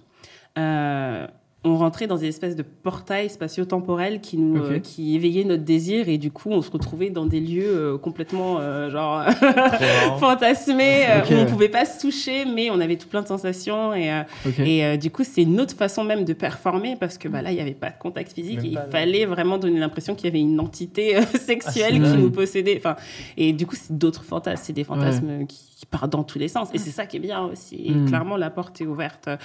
euh, 0.59 1.27
on 1.65 1.77
rentrait 1.77 2.07
dans 2.07 2.17
des 2.17 2.29
espèces 2.29 2.55
de 2.55 2.63
portails 2.63 3.29
spatio-temporels 3.31 4.21
qui 4.21 4.39
nous, 4.39 4.63
euh, 4.63 4.79
qui 4.79 5.17
éveillaient 5.17 5.43
notre 5.45 5.65
désir 5.65 6.09
et 6.09 6.17
du 6.17 6.31
coup 6.31 6.51
on 6.51 6.63
se 6.63 6.71
retrouvait 6.71 7.11
dans 7.11 7.27
des 7.27 7.41
lieux 7.41 7.67
euh, 7.67 7.99
complètement 7.99 8.59
euh, 8.61 8.89
genre 8.91 9.25
fantasmés 10.19 11.05
où 11.31 11.35
on 11.35 11.47
pouvait 11.47 11.69
pas 11.69 11.85
se 11.85 12.01
toucher 12.01 12.45
mais 12.45 12.71
on 12.71 12.81
avait 12.81 12.97
tout 12.97 13.09
plein 13.09 13.23
de 13.23 13.27
sensations 13.27 13.95
et, 13.95 14.11
euh, 14.13 14.23
et 14.65 14.85
euh, 14.85 14.97
du 14.97 15.11
coup 15.11 15.25
c'est 15.25 15.43
une 15.43 15.61
autre 15.61 15.75
façon 15.77 16.05
même 16.05 16.25
de 16.25 16.33
performer 16.33 16.97
parce 16.97 17.19
que 17.19 17.29
bah, 17.29 17.43
là 17.43 17.51
il 17.51 17.55
n'y 17.57 17.61
avait 17.61 17.73
pas 17.73 17.91
de 17.91 17.99
contact 17.99 18.33
physique 18.33 18.61
et 18.65 18.69
il 18.69 18.81
fallait 18.91 19.27
vraiment 19.27 19.59
donner 19.59 19.81
l'impression 19.81 20.15
qu'il 20.15 20.27
y 20.27 20.29
avait 20.29 20.41
une 20.41 20.61
entité 20.61 21.17
euh, 21.17 21.23
sexuelle 21.39 22.01
Ah, 22.05 22.11
qui 22.13 22.19
nous 22.19 22.31
possédait. 22.31 22.77
Enfin 22.79 22.97
et 23.37 23.53
du 23.53 23.67
coup 23.67 23.75
c'est 23.77 23.97
d'autres 23.97 24.23
fantasmes 24.25 24.63
c'est 24.65 24.73
des 24.73 24.85
fantasmes 24.85 25.47
qui, 25.47 25.59
qui 25.77 25.87
partent 25.87 26.11
dans 26.13 26.25
tous 26.25 26.39
les 26.39 26.49
sens 26.49 26.69
et 26.73 26.79
c'est 26.79 26.91
ça 26.91 27.07
qui 27.07 27.17
est 27.17 27.21
bien 27.21 27.43
aussi. 27.45 27.83
Et 27.87 27.91
Mm. 27.99 28.07
clairement 28.07 28.37
la 28.37 28.51
porte 28.51 28.81
est 28.81 28.87
ouverte 28.87 29.27
euh, 29.29 29.37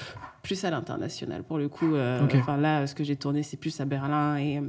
plus 0.43 0.63
à 0.65 0.69
l'international 0.69 1.41
pour 1.43 1.57
le 1.57 1.67
coup 1.69 1.95
euh, 1.95 2.27
enfin 2.35 2.57
là 2.57 2.85
ce 2.85 2.93
que 2.93 3.03
j'ai 3.03 3.15
tourné 3.15 3.41
c'est 3.43 3.57
plus 3.57 3.79
à 3.79 3.85
Berlin 3.85 4.35
et, 4.37 4.59
euh, 4.59 4.61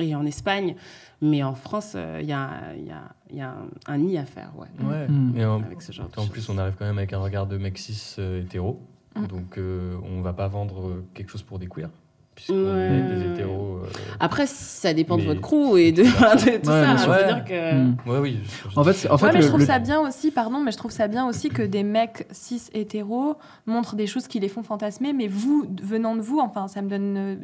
et 0.00 0.14
en 0.16 0.24
Espagne 0.26 0.74
mais 1.20 1.42
en 1.42 1.54
France 1.54 1.92
euh, 1.94 2.18
il 2.20 2.28
y 2.28 2.32
a, 2.32 2.74
y 2.76 2.90
a, 2.90 3.02
il 3.30 3.36
y 3.36 3.40
a 3.40 3.50
un, 3.50 3.68
un 3.86 3.98
nid 3.98 4.16
à 4.18 4.24
faire 4.24 4.50
ouais, 4.56 4.68
Ouais. 4.84 5.06
Mm. 5.06 5.36
Et 5.36 5.44
en, 5.44 5.62
avec 5.62 5.82
ce 5.82 5.92
genre 5.92 6.08
de 6.08 6.12
en 6.18 6.22
choses. 6.22 6.30
plus, 6.30 6.48
on 6.48 6.56
arrive 6.58 6.74
quand 6.78 6.86
même 6.86 6.98
avec 6.98 7.12
un 7.12 7.18
regard 7.18 7.46
de 7.46 7.58
mec 7.58 7.76
cis 7.78 8.16
euh, 8.18 8.40
hétéro. 8.42 8.80
Mm. 9.16 9.26
Donc, 9.26 9.58
euh, 9.58 9.96
on 10.04 10.22
va 10.22 10.32
pas 10.32 10.48
vendre 10.48 11.02
quelque 11.14 11.30
chose 11.30 11.42
pour 11.42 11.58
des 11.58 11.66
queers. 11.66 11.90
Puisqu'on 12.38 12.72
Ouais. 12.72 12.86
est 12.86 13.16
des 13.16 13.32
hétéros. 13.32 13.80
euh, 13.82 13.86
après 14.20 14.46
ça 14.46 14.94
dépend 14.94 15.16
de 15.16 15.22
votre 15.24 15.40
crew 15.40 15.76
et 15.76 15.90
de, 15.90 16.02
de 16.04 16.58
tout 16.58 16.70
Ouais, 16.70 16.84
ça 16.84 16.96
je 16.96 17.04
veux 17.04 17.10
Ouais. 17.10 17.26
dire 17.26 17.44
que 17.44 17.74
Mm. 17.74 17.96
Ouais, 18.06 18.18
oui. 18.20 18.38
En 18.76 18.84
fait, 18.84 18.92
c'est- 18.92 19.10
en 19.10 19.18
fait 19.18 19.26
ouais, 19.26 19.32
mais 19.32 19.38
le- 19.38 19.42
je 19.44 19.48
trouve 19.48 19.60
le- 19.60 19.66
ça 19.66 19.78
bien 19.80 20.00
aussi, 20.00 20.30
pardon, 20.30 20.60
mais 20.60 20.70
je 20.70 20.76
trouve 20.76 20.92
ça 20.92 21.08
bien 21.08 21.26
aussi 21.26 21.48
que 21.48 21.62
des 21.62 21.82
mecs 21.82 22.26
cis 22.30 22.62
hétéros 22.74 23.34
montrent 23.66 23.96
des 23.96 24.06
choses 24.06 24.28
qui 24.28 24.38
les 24.38 24.48
font 24.48 24.62
fantasmer, 24.62 25.12
mais 25.12 25.26
vous, 25.26 25.66
venant 25.82 26.14
de 26.14 26.20
vous, 26.20 26.38
enfin, 26.38 26.68
ça 26.68 26.80
me 26.80 26.88
donne 26.88 27.16
euh, 27.16 27.36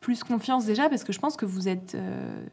plus 0.00 0.24
confiance 0.24 0.66
déjà 0.66 0.88
parce 0.88 1.04
que 1.04 1.12
je 1.12 1.18
pense 1.20 1.36
que 1.36 1.46
vous 1.46 1.68
êtes 1.68 1.94
euh, 1.94 2.44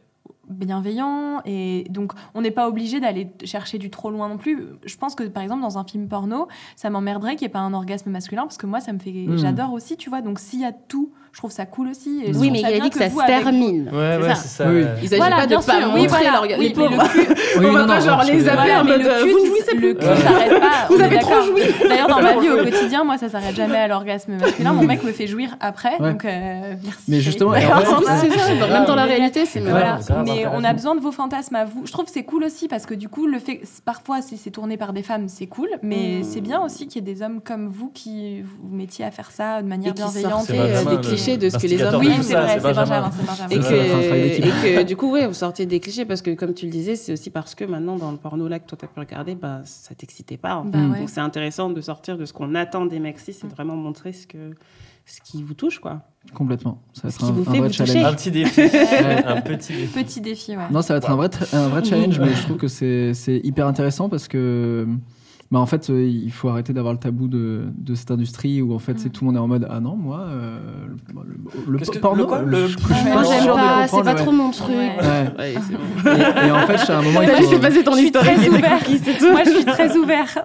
bienveillant 0.48 1.40
et 1.44 1.86
donc 1.90 2.12
on 2.34 2.42
n'est 2.42 2.50
pas 2.50 2.68
obligé 2.68 3.00
d'aller 3.00 3.30
chercher 3.44 3.78
du 3.78 3.90
trop 3.90 4.10
loin 4.10 4.28
non 4.28 4.36
plus. 4.36 4.62
Je 4.84 4.96
pense 4.96 5.14
que 5.14 5.24
par 5.24 5.42
exemple 5.42 5.62
dans 5.62 5.78
un 5.78 5.84
film 5.84 6.08
porno, 6.08 6.48
ça 6.76 6.90
m'emmerderait 6.90 7.36
qu'il 7.36 7.46
n'y 7.46 7.50
ait 7.50 7.52
pas 7.52 7.60
un 7.60 7.72
orgasme 7.74 8.10
masculin 8.10 8.42
parce 8.42 8.58
que 8.58 8.66
moi 8.66 8.80
ça 8.80 8.92
me 8.92 8.98
fait, 8.98 9.12
Mm. 9.26 9.38
j'adore 9.38 9.72
aussi, 9.72 9.96
tu 9.96 10.10
vois. 10.10 10.20
Donc 10.20 10.38
s'il 10.38 10.60
y 10.60 10.64
a 10.64 10.72
tout, 10.72 11.12
je 11.34 11.38
trouve 11.40 11.50
ça 11.50 11.66
cool 11.66 11.88
aussi. 11.88 12.22
et 12.24 12.32
oui 12.36 12.50
mais 12.52 12.60
il 12.60 12.64
a 12.66 12.78
dit 12.78 12.90
que 12.90 12.96
ça 12.98 13.10
se 13.10 13.26
termine 13.26 13.90
Ouais, 13.92 14.16
ouais, 14.22 14.34
c'est 14.36 14.46
ça. 14.48 14.64
Oui, 14.68 14.76
oui. 14.76 14.82
ouais. 14.84 14.88
il 15.02 15.08
s'agit 15.08 15.20
Voilà, 15.20 15.36
pas 15.36 15.46
de 15.48 15.54
pas 15.56 15.60
oui, 15.92 16.06
voilà. 16.06 16.30
l'orgasme 16.30 16.60
Oui, 16.60 16.68
les 16.68 16.74
mais 16.76 16.88
le 16.88 16.96
pauvres 16.96 17.08
cul- 17.10 17.26
Oui, 17.58 17.66
on 17.68 17.72
va 17.72 17.80
non, 17.80 17.86
pas 17.88 18.00
genre 18.00 18.22
les 18.22 18.48
appeler 18.48 18.72
en 18.74 18.84
mais 18.84 18.90
mode 18.98 19.02
le 19.02 19.24
cul, 19.24 19.30
vous 19.32 19.40
ne 19.40 19.46
jouissez 19.46 19.74
le 19.74 19.80
plus 19.80 19.94
cul 19.96 20.22
s'arrête 20.22 20.60
pas. 20.60 20.86
Vous 20.88 21.00
avez 21.00 21.18
trop 21.18 21.30
d'accord. 21.30 21.44
joui. 21.46 21.62
D'ailleurs, 21.88 22.08
dans 22.08 22.22
ma 22.22 22.38
vie 22.38 22.50
au 22.50 22.62
quotidien, 22.64 23.02
moi, 23.04 23.18
ça 23.18 23.28
s'arrête 23.28 23.56
jamais 23.56 23.76
à 23.78 23.88
l'orgasme 23.88 24.34
masculin. 24.36 24.72
Mon 24.72 24.84
mec 24.84 25.02
me 25.02 25.10
fait 25.12 25.26
jouir 25.26 25.56
après, 25.60 25.98
donc 25.98 26.24
euh, 26.24 26.74
merci. 26.84 27.02
Mais 27.08 27.20
justement, 27.20 27.54
et 27.56 27.64
même 28.70 28.84
dans 28.86 28.94
la 28.94 29.04
réalité 29.04 29.44
c'est 29.46 29.60
mais 29.60 30.46
on 30.54 30.62
a 30.64 30.72
besoin 30.72 30.94
de 30.94 31.00
vos 31.00 31.12
fantasmes 31.12 31.56
à 31.56 31.64
vous. 31.64 31.82
Je 31.84 31.92
trouve 31.92 32.04
que 32.04 32.10
c'est 32.12 32.22
cool 32.24 32.44
aussi 32.44 32.68
parce 32.68 32.86
que 32.86 32.94
du 32.94 33.08
coup, 33.08 33.26
le 33.26 33.38
fait, 33.38 33.60
parfois, 33.84 34.22
si 34.22 34.36
c'est 34.36 34.50
tourné 34.50 34.76
par 34.76 34.92
des 34.92 35.02
femmes, 35.02 35.28
c'est 35.28 35.46
cool, 35.46 35.68
mais 35.82 36.20
Mm. 36.20 36.24
c'est 36.24 36.40
bien 36.40 36.60
aussi 36.60 36.86
qu'il 36.86 37.04
y 37.04 37.10
ait 37.10 37.14
des 37.14 37.22
hommes 37.22 37.40
comme 37.42 37.66
vous 37.68 37.90
qui 37.92 38.42
vous 38.42 38.68
mettiez 38.74 39.04
à 39.04 39.10
faire 39.10 39.30
ça 39.30 39.62
de 39.62 39.66
manière 39.68 39.90
Et 39.90 39.94
bienveillante. 39.94 40.46
Des 40.50 40.56
le- 40.58 40.98
clichés 41.24 41.36
de 41.38 41.48
ce 41.50 41.58
que 41.58 41.66
les 41.66 41.82
hommes 41.82 42.00
Oui, 42.00 42.10
c'est 42.22 42.34
vrai, 42.34 42.54
c'est 42.54 42.60
Benjamin. 42.62 43.10
C'est 43.48 43.54
et 43.54 43.58
que, 43.58 44.22
d'équipe. 44.28 44.64
et 44.64 44.74
que 44.76 44.82
du 44.82 44.96
coup, 44.96 45.10
ouais, 45.12 45.26
vous 45.26 45.34
sortez 45.34 45.66
des 45.66 45.80
clichés 45.80 46.04
parce 46.04 46.22
que, 46.22 46.30
comme 46.34 46.54
tu 46.54 46.66
le 46.66 46.72
disais, 46.72 46.96
c'est 46.96 47.12
aussi 47.12 47.30
parce 47.30 47.54
que 47.54 47.64
maintenant, 47.64 47.96
dans 47.96 48.10
le 48.10 48.16
porno 48.16 48.48
là 48.48 48.58
que 48.58 48.66
toi 48.66 48.76
t'as 48.80 48.86
pu 48.86 48.98
regarder, 49.00 49.34
bah, 49.34 49.60
ça 49.64 49.94
t'excitait 49.94 50.36
pas. 50.36 50.56
en 50.56 50.64
fait. 50.64 50.70
Bah. 50.78 50.98
Donc 50.98 51.08
c'est 51.08 51.20
intéressant 51.20 51.70
de 51.70 51.80
sortir 51.80 52.16
de 52.18 52.24
ce 52.24 52.32
qu'on 52.32 52.54
attend 52.54 52.86
des 52.86 52.96
et 52.96 53.00
de 53.46 53.54
vraiment 53.54 53.76
montrer 53.76 54.12
ce, 54.12 54.26
que, 54.26 54.38
ce 55.06 55.20
qui 55.20 55.42
vous 55.42 55.54
touche, 55.54 55.78
quoi. 55.78 56.00
complètement. 56.34 56.80
Ça 56.92 57.02
va 57.04 57.10
Ce 57.10 57.16
être 57.16 57.24
qui 57.24 57.30
un, 57.30 57.32
vous 57.34 57.50
un 57.50 57.52
fait 57.52 57.58
vrai 57.60 57.72
challenge. 57.72 58.04
Un 58.04 58.14
petit 58.14 58.30
défi. 58.30 58.60
Ouais. 58.62 59.24
un 59.26 59.40
petit 59.40 59.72
défi. 59.72 59.86
Petit 60.04 60.20
défi, 60.20 60.56
ouais. 60.56 60.62
Non, 60.70 60.82
ça 60.82 60.94
va 60.94 60.98
être 60.98 61.10
un 61.10 61.16
vrai, 61.16 61.28
un 61.52 61.68
vrai 61.68 61.84
challenge, 61.84 62.18
mais 62.20 62.34
je 62.34 62.42
trouve 62.42 62.56
que 62.56 62.68
c'est 62.68 63.14
c'est 63.14 63.40
hyper 63.44 63.66
intéressant 63.66 64.08
parce 64.08 64.28
que, 64.28 64.86
bah, 65.54 65.60
en 65.60 65.66
fait, 65.66 65.88
euh, 65.88 66.04
il 66.04 66.32
faut 66.32 66.48
arrêter 66.48 66.72
d'avoir 66.72 66.92
le 66.92 66.98
tabou 66.98 67.28
de, 67.28 67.62
de 67.78 67.94
cette 67.94 68.10
industrie 68.10 68.60
où 68.60 68.74
en 68.74 68.80
fait, 68.80 68.98
c'est 68.98 69.08
Mm. 69.08 69.12
tout 69.12 69.24
le 69.24 69.26
monde 69.30 69.36
est 69.36 69.40
en 69.40 69.46
mode 69.46 69.68
ah 69.70 69.78
non, 69.78 69.94
moi, 69.94 70.26
euh, 70.28 70.58
le, 71.68 71.72
le 71.72 71.78
que- 71.78 71.98
porno, 71.98 72.22
le 72.22 72.26
quoi 72.26 72.40
je- 72.40 72.50
Le- 72.50 72.66
je 72.66 72.76
suis 72.76 72.86
Ah, 72.90 72.94
pas 72.94 73.22
moi, 73.22 73.22
pas, 73.22 73.86
c'est 73.86 74.02
pas 74.02 74.10
ouais. 74.10 74.14
trop 74.16 74.32
mon 74.32 74.50
truc. 74.50 74.74
Ouais. 74.74 74.96
Ouais. 75.00 75.32
Ouais, 75.38 75.54
c'est 75.64 75.76
bon. 75.76 76.10
Et, 76.10 76.46
et 76.48 76.50
en 76.50 76.66
fait, 76.66 76.90
à 76.92 76.98
un 76.98 77.02
moment, 77.02 77.22
il 77.22 77.28
faut. 77.28 77.36
juste 77.36 77.60
passé 77.60 77.84
ton 77.84 77.92
Je 77.92 77.96
suis 77.98 78.06
historique 78.06 78.34
très 78.34 78.48
ouvert. 78.48 78.78
conquis, 78.80 78.98
c'est 79.04 79.16
tout. 79.18 79.30
Moi, 79.30 79.42
je 79.44 79.50
suis 79.50 79.64
très 79.64 79.96
ouvert. 79.96 80.26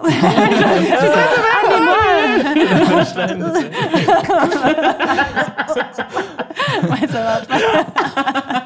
ouais, 6.90 7.06
ça 7.08 7.42
pas. 7.48 8.59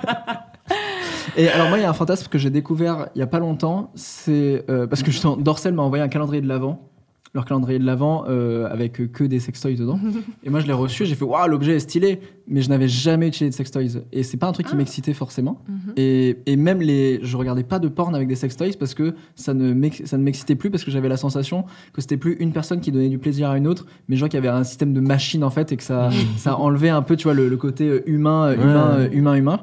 Et 1.36 1.48
alors 1.48 1.68
moi, 1.68 1.78
il 1.78 1.82
y 1.82 1.84
a 1.84 1.90
un 1.90 1.94
fantasme 1.94 2.28
que 2.28 2.38
j'ai 2.38 2.50
découvert 2.50 3.08
il 3.14 3.18
y 3.18 3.22
a 3.22 3.26
pas 3.26 3.38
longtemps, 3.40 3.90
c'est 3.94 4.64
euh, 4.70 4.86
parce 4.86 5.02
que 5.02 5.10
justement, 5.10 5.36
Dorsel 5.36 5.74
m'a 5.74 5.82
envoyé 5.82 6.02
un 6.04 6.08
calendrier 6.08 6.40
de 6.42 6.46
l'avant, 6.48 6.88
leur 7.34 7.44
calendrier 7.44 7.80
de 7.80 7.84
l'avant 7.84 8.24
euh, 8.28 8.68
avec 8.70 9.10
que 9.12 9.24
des 9.24 9.40
sextoys 9.40 9.74
dedans. 9.74 9.98
et 10.44 10.50
moi, 10.50 10.60
je 10.60 10.66
l'ai 10.68 10.72
reçu, 10.72 11.04
j'ai 11.04 11.16
fait 11.16 11.24
waouh, 11.24 11.48
l'objet 11.48 11.74
est 11.74 11.80
stylé, 11.80 12.20
mais 12.46 12.62
je 12.62 12.68
n'avais 12.68 12.86
jamais 12.86 13.26
utilisé 13.26 13.50
de 13.50 13.54
sextoys. 13.56 14.02
Et 14.12 14.22
c'est 14.22 14.36
pas 14.36 14.46
un 14.46 14.52
truc 14.52 14.66
qui 14.66 14.74
Ah. 14.74 14.76
m'excitait 14.76 15.12
forcément. 15.14 15.60
Mhm. 15.68 15.92
Et, 15.96 16.36
et 16.46 16.54
même 16.54 16.80
les, 16.80 17.18
je 17.24 17.36
regardais 17.36 17.64
pas 17.64 17.80
de 17.80 17.88
porn 17.88 18.14
avec 18.14 18.28
des 18.28 18.36
sextoys 18.36 18.76
parce 18.78 18.94
que 18.94 19.14
ça 19.34 19.52
ne 19.52 19.74
ça 20.04 20.16
ne 20.16 20.22
m'excitait 20.22 20.54
plus 20.54 20.70
parce 20.70 20.84
que 20.84 20.92
j'avais 20.92 21.08
la 21.08 21.16
sensation 21.16 21.64
que 21.92 22.00
c'était 22.00 22.16
plus 22.16 22.34
une 22.38 22.52
personne 22.52 22.80
qui 22.80 22.92
donnait 22.92 23.08
du 23.08 23.18
plaisir 23.18 23.50
à 23.50 23.58
une 23.58 23.66
autre, 23.66 23.86
mais 24.08 24.14
genre 24.14 24.28
qu'il 24.28 24.36
y 24.36 24.46
avait 24.46 24.56
un 24.56 24.62
système 24.62 24.92
de 24.92 25.00
machine 25.00 25.42
en 25.42 25.50
fait 25.50 25.72
et 25.72 25.76
que 25.76 25.82
ça, 25.82 26.10
ça 26.36 26.56
enlevait 26.56 26.90
un 26.90 27.02
peu, 27.02 27.16
tu 27.16 27.24
vois, 27.24 27.34
le, 27.34 27.48
le 27.48 27.56
côté 27.56 27.88
euh, 27.88 28.02
humain, 28.08 28.50
Ouais. 28.50 28.54
humain, 28.62 29.08
humain, 29.10 29.34
humain. 29.34 29.60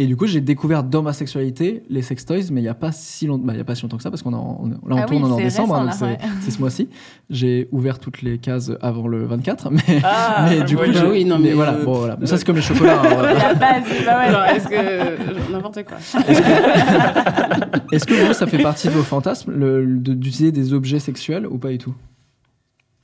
Et 0.00 0.06
du 0.06 0.16
coup, 0.16 0.26
j'ai 0.28 0.40
découvert 0.40 0.84
dans 0.84 1.02
ma 1.02 1.12
sexualité 1.12 1.82
les 1.90 2.02
sextoys, 2.02 2.52
mais 2.52 2.60
il 2.60 2.64
y 2.64 2.68
a 2.68 2.74
pas 2.74 2.92
si 2.92 3.26
longtemps, 3.26 3.44
bah, 3.44 3.52
il 3.54 3.58
y 3.58 3.60
a 3.60 3.64
pas 3.64 3.74
si 3.74 3.82
longtemps 3.82 3.96
que 3.96 4.02
ça 4.04 4.10
parce 4.10 4.22
qu'on 4.22 4.32
est 4.32 4.36
en- 4.36 4.60
on 4.62 4.68
est- 4.68 4.74
là 4.74 4.78
on 4.90 4.96
Ah 4.98 5.02
tourne 5.02 5.24
oui, 5.24 5.28
est 5.28 5.32
en 5.32 5.36
c'est 5.38 5.42
décembre, 5.42 5.74
hein, 5.74 5.90
c'est 5.90 6.18
c'est 6.40 6.50
ce 6.52 6.60
mois-ci. 6.60 6.88
J'ai 7.30 7.68
ouvert 7.72 7.98
toutes 7.98 8.22
les 8.22 8.38
cases 8.38 8.70
avant 8.80 9.08
le 9.08 9.24
24, 9.26 9.70
mais, 9.72 9.80
Ah, 10.04 10.46
mais 10.48 10.62
du 10.62 10.76
coup, 10.76 10.82
oui, 10.86 10.92
bah 10.94 11.02
oui, 11.10 11.24
non, 11.24 11.38
mais, 11.40 11.52
voilà, 11.52 11.72
euh, 11.74 11.84
bon 11.84 11.94
voilà, 11.94 12.16
Mais 12.20 12.26
ça 12.26 12.38
c'est 12.38 12.44
comme 12.44 12.54
les 12.54 12.62
chocolats. 12.62 13.00
hein, 13.02 13.08
voilà. 13.12 13.34
La 13.34 13.54
base, 13.54 13.82
bah 14.06 14.18
ouais. 14.46 14.56
Est-ce 14.56 14.68
que. 14.68 15.52
N'importe 15.52 15.80
quoi. 15.84 15.96
Est-ce 17.92 18.06
que 18.06 18.26
vous, 18.26 18.34
ça 18.34 18.46
fait 18.46 18.62
partie 18.62 18.86
de 18.88 18.92
vos 18.92 19.02
fantasmes 19.02 19.52
de- 19.58 20.14
d'utiliser 20.14 20.52
des 20.52 20.72
objets 20.74 21.00
sexuels 21.00 21.46
ou 21.46 21.58
pas 21.58 21.70
du 21.70 21.78
tout? 21.78 21.94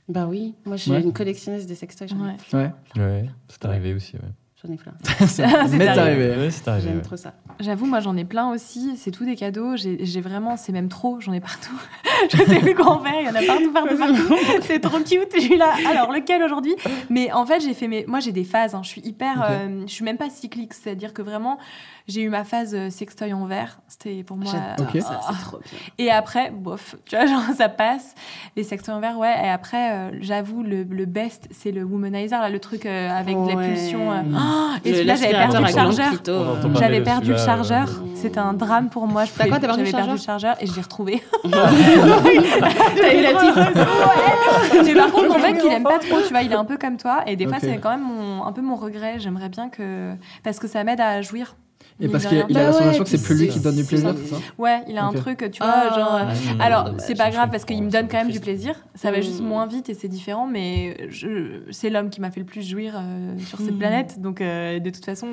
Bah 0.07 0.27
oui, 0.29 0.53
moi 0.65 0.77
je 0.77 0.83
suis 0.83 0.91
Ouais. 0.91 1.01
une 1.01 1.11
collectionneuse 1.11 1.65
des 1.65 1.75
sextoys. 1.75 2.07
Ouais. 2.13 2.57
Ouais, 2.57 2.71
Ouais, 2.95 3.25
c'est 3.49 3.65
arrivé 3.65 3.93
aussi. 3.95 4.13
Ouais. 4.15 4.21
J'en 4.65 4.73
ai 4.73 4.77
plein. 4.77 4.93
ça 5.27 5.45
m'est 5.67 5.87
arrivé. 5.87 5.87
arrivé. 5.87 6.29
Ouais, 6.37 6.51
c'est 6.51 6.67
arrivé. 6.67 6.87
J'aime 6.87 6.97
ouais. 6.97 7.03
trop 7.03 7.17
ça. 7.17 7.33
J'avoue, 7.59 7.85
moi 7.85 7.99
j'en 7.99 8.15
ai 8.17 8.25
plein 8.25 8.49
aussi. 8.51 8.95
C'est 8.97 9.11
tout 9.11 9.25
des 9.25 9.35
cadeaux. 9.35 9.75
J'ai 9.75 10.21
vraiment, 10.21 10.57
c'est 10.57 10.71
même 10.71 10.89
trop. 10.89 11.19
J'en 11.21 11.33
ai 11.33 11.39
partout. 11.39 11.75
je 12.31 12.37
sais 12.37 12.59
plus 12.59 12.75
quoi 12.75 12.89
en 12.91 12.99
faire. 12.99 13.13
Il 13.21 13.25
y 13.25 13.29
en 13.29 13.35
a 13.35 13.43
partout, 13.45 13.71
partout, 13.71 13.97
partout. 13.99 14.61
c'est 14.61 14.79
trop 14.79 14.99
cute. 14.99 15.29
Je 15.35 15.41
suis 15.41 15.57
là. 15.57 15.73
Alors 15.89 16.11
lequel 16.11 16.43
aujourd'hui? 16.43 16.75
Mais 17.09 17.31
en 17.31 17.45
fait, 17.45 17.59
j'ai 17.61 17.73
fait 17.73 17.87
mes. 17.87 18.05
Moi, 18.07 18.19
j'ai 18.19 18.31
des 18.31 18.43
phases. 18.43 18.75
hein. 18.75 18.81
Je 18.83 18.89
suis 18.89 19.01
hyper. 19.01 19.45
Euh, 19.49 19.83
je 19.87 19.91
suis 19.93 20.05
même 20.05 20.17
pas 20.17 20.29
cyclique. 20.29 20.73
C'est-à-dire 20.73 21.13
que 21.13 21.21
vraiment, 21.21 21.57
j'ai 22.07 22.21
eu 22.21 22.29
ma 22.29 22.43
phase 22.43 22.75
euh, 22.75 22.89
sextoy 22.89 23.33
en 23.33 23.45
verre. 23.45 23.79
C'était 23.87 24.23
pour 24.23 24.37
moi. 24.37 24.51
J'adore 24.51 24.93
Ok. 24.95 25.01
ça, 25.01 25.19
c'est 25.29 25.41
trop 25.43 25.57
bien. 25.57 25.77
Et 25.97 26.11
après, 26.11 26.51
bof, 26.51 26.95
tu 27.05 27.15
vois, 27.15 27.25
genre 27.27 27.41
ça 27.57 27.67
passe. 27.69 28.13
Les 28.55 28.63
sextoys 28.63 28.93
en 28.93 28.99
verre, 28.99 29.17
ouais. 29.17 29.33
Et 29.43 29.49
après, 29.49 29.91
euh, 29.91 30.09
j'avoue, 30.21 30.61
le, 30.63 30.83
le 30.83 31.05
best, 31.05 31.47
c'est 31.51 31.71
le 31.71 31.83
womanizer, 31.83 32.39
là, 32.41 32.49
le 32.49 32.59
truc 32.59 32.85
euh, 32.85 33.09
avec 33.09 33.35
de 33.35 33.47
la 33.49 33.55
Ouais. 33.55 33.67
pulsion. 33.73 34.11
euh. 34.11 34.21
Oh, 34.33 34.75
et 34.85 34.93
celui-là, 34.93 35.15
j'avais 35.15 35.31
perdu 35.33 35.57
le 35.61 35.67
chargeur. 35.67 36.13
euh. 36.27 36.73
J'avais 36.79 37.01
perdu 37.03 37.31
le 37.31 37.37
chargeur. 37.37 37.87
euh, 37.89 38.07
C'était 38.15 38.39
un 38.39 38.53
drame 38.53 38.89
pour 38.89 39.07
moi. 39.07 39.23
T'as 39.37 39.47
quoi, 39.47 39.59
t'as 39.59 39.67
perdu 39.67 39.81
le 39.83 39.85
J'avais 39.89 39.97
perdu 40.05 40.11
le 40.13 40.17
chargeur 40.17 40.55
chargeur 40.55 40.55
et 40.63 40.67
je 40.67 40.75
l'ai 40.75 40.81
retrouvé. 40.81 41.23
T'as 41.43 43.13
eu 43.13 43.21
la 43.21 43.33
petite. 43.33 43.55
Ouais. 43.55 44.83
Mais 44.83 44.93
par 44.95 45.11
contre, 45.11 45.27
mon 45.29 45.39
mec, 45.39 45.61
il 45.63 45.71
aime 45.71 45.83
pas 45.83 45.99
trop. 45.99 46.21
Tu 46.21 46.29
vois, 46.29 46.41
il 46.41 46.51
est 46.51 46.55
un 46.55 46.65
peu 46.65 46.77
comme 46.77 46.97
toi. 46.97 47.23
Et 47.27 47.35
des 47.35 47.47
fois, 47.47 47.57
c'est 47.59 47.77
quand 47.77 47.89
même 47.91 48.07
un 48.45 48.51
peu 48.51 48.61
mon 48.61 48.75
regret. 48.75 49.15
J'aimerais 49.19 49.49
bien 49.49 49.69
que. 49.69 50.13
Parce 50.43 50.59
que 50.59 50.67
ça 50.67 50.83
m'aide 50.83 51.01
à 51.01 51.21
jouir. 51.21 51.55
Et 52.01 52.09
parce 52.09 52.25
qu'il 52.25 52.37
a 52.37 52.43
Bah 52.43 52.47
la 52.49 52.65
ouais, 52.67 52.73
sensation 52.73 53.03
que 53.05 53.09
c'est 53.09 53.17
puis 53.17 53.25
plus 53.27 53.35
lui 53.45 53.47
qui 53.47 53.59
donne 53.61 53.75
du 53.77 53.85
plaisir, 53.85 54.13
c'est 54.21 54.35
ça 54.35 54.41
Ouais, 54.57 54.81
il 54.89 54.97
a 54.97 55.05
un 55.05 55.13
truc, 55.13 55.49
tu 55.49 55.63
vois, 55.63 55.95
genre. 55.95 56.15
euh, 56.15 56.53
Mm. 56.55 56.61
Alors, 56.61 56.85
Ouais, 56.87 56.91
c'est 56.97 57.15
pas 57.15 57.29
grave 57.29 57.49
parce 57.51 57.63
qu'il 57.63 57.77
comprends, 57.77 57.85
me 57.87 57.91
donne 57.91 58.07
quand 58.09 58.17
même 58.17 58.31
du 58.31 58.41
plaisir. 58.41 58.75
Ça 58.95 59.11
va 59.11 59.21
juste 59.21 59.39
Mm. 59.41 59.45
moins 59.45 59.65
vite 59.65 59.87
et 59.89 59.93
c'est 59.93 60.09
différent, 60.09 60.45
mais 60.45 60.97
je- 61.09 61.61
c'est 61.71 61.89
l'homme 61.89 62.09
qui 62.09 62.19
m'a 62.19 62.31
fait 62.31 62.41
le 62.41 62.45
plus 62.45 62.67
jouir 62.67 62.95
euh, 62.97 63.37
sur 63.47 63.59
cette 63.59 63.75
Mm. 63.75 63.79
planète. 63.79 64.19
Donc, 64.21 64.41
euh, 64.41 64.79
de 64.79 64.89
toute 64.89 65.05
façon, 65.05 65.27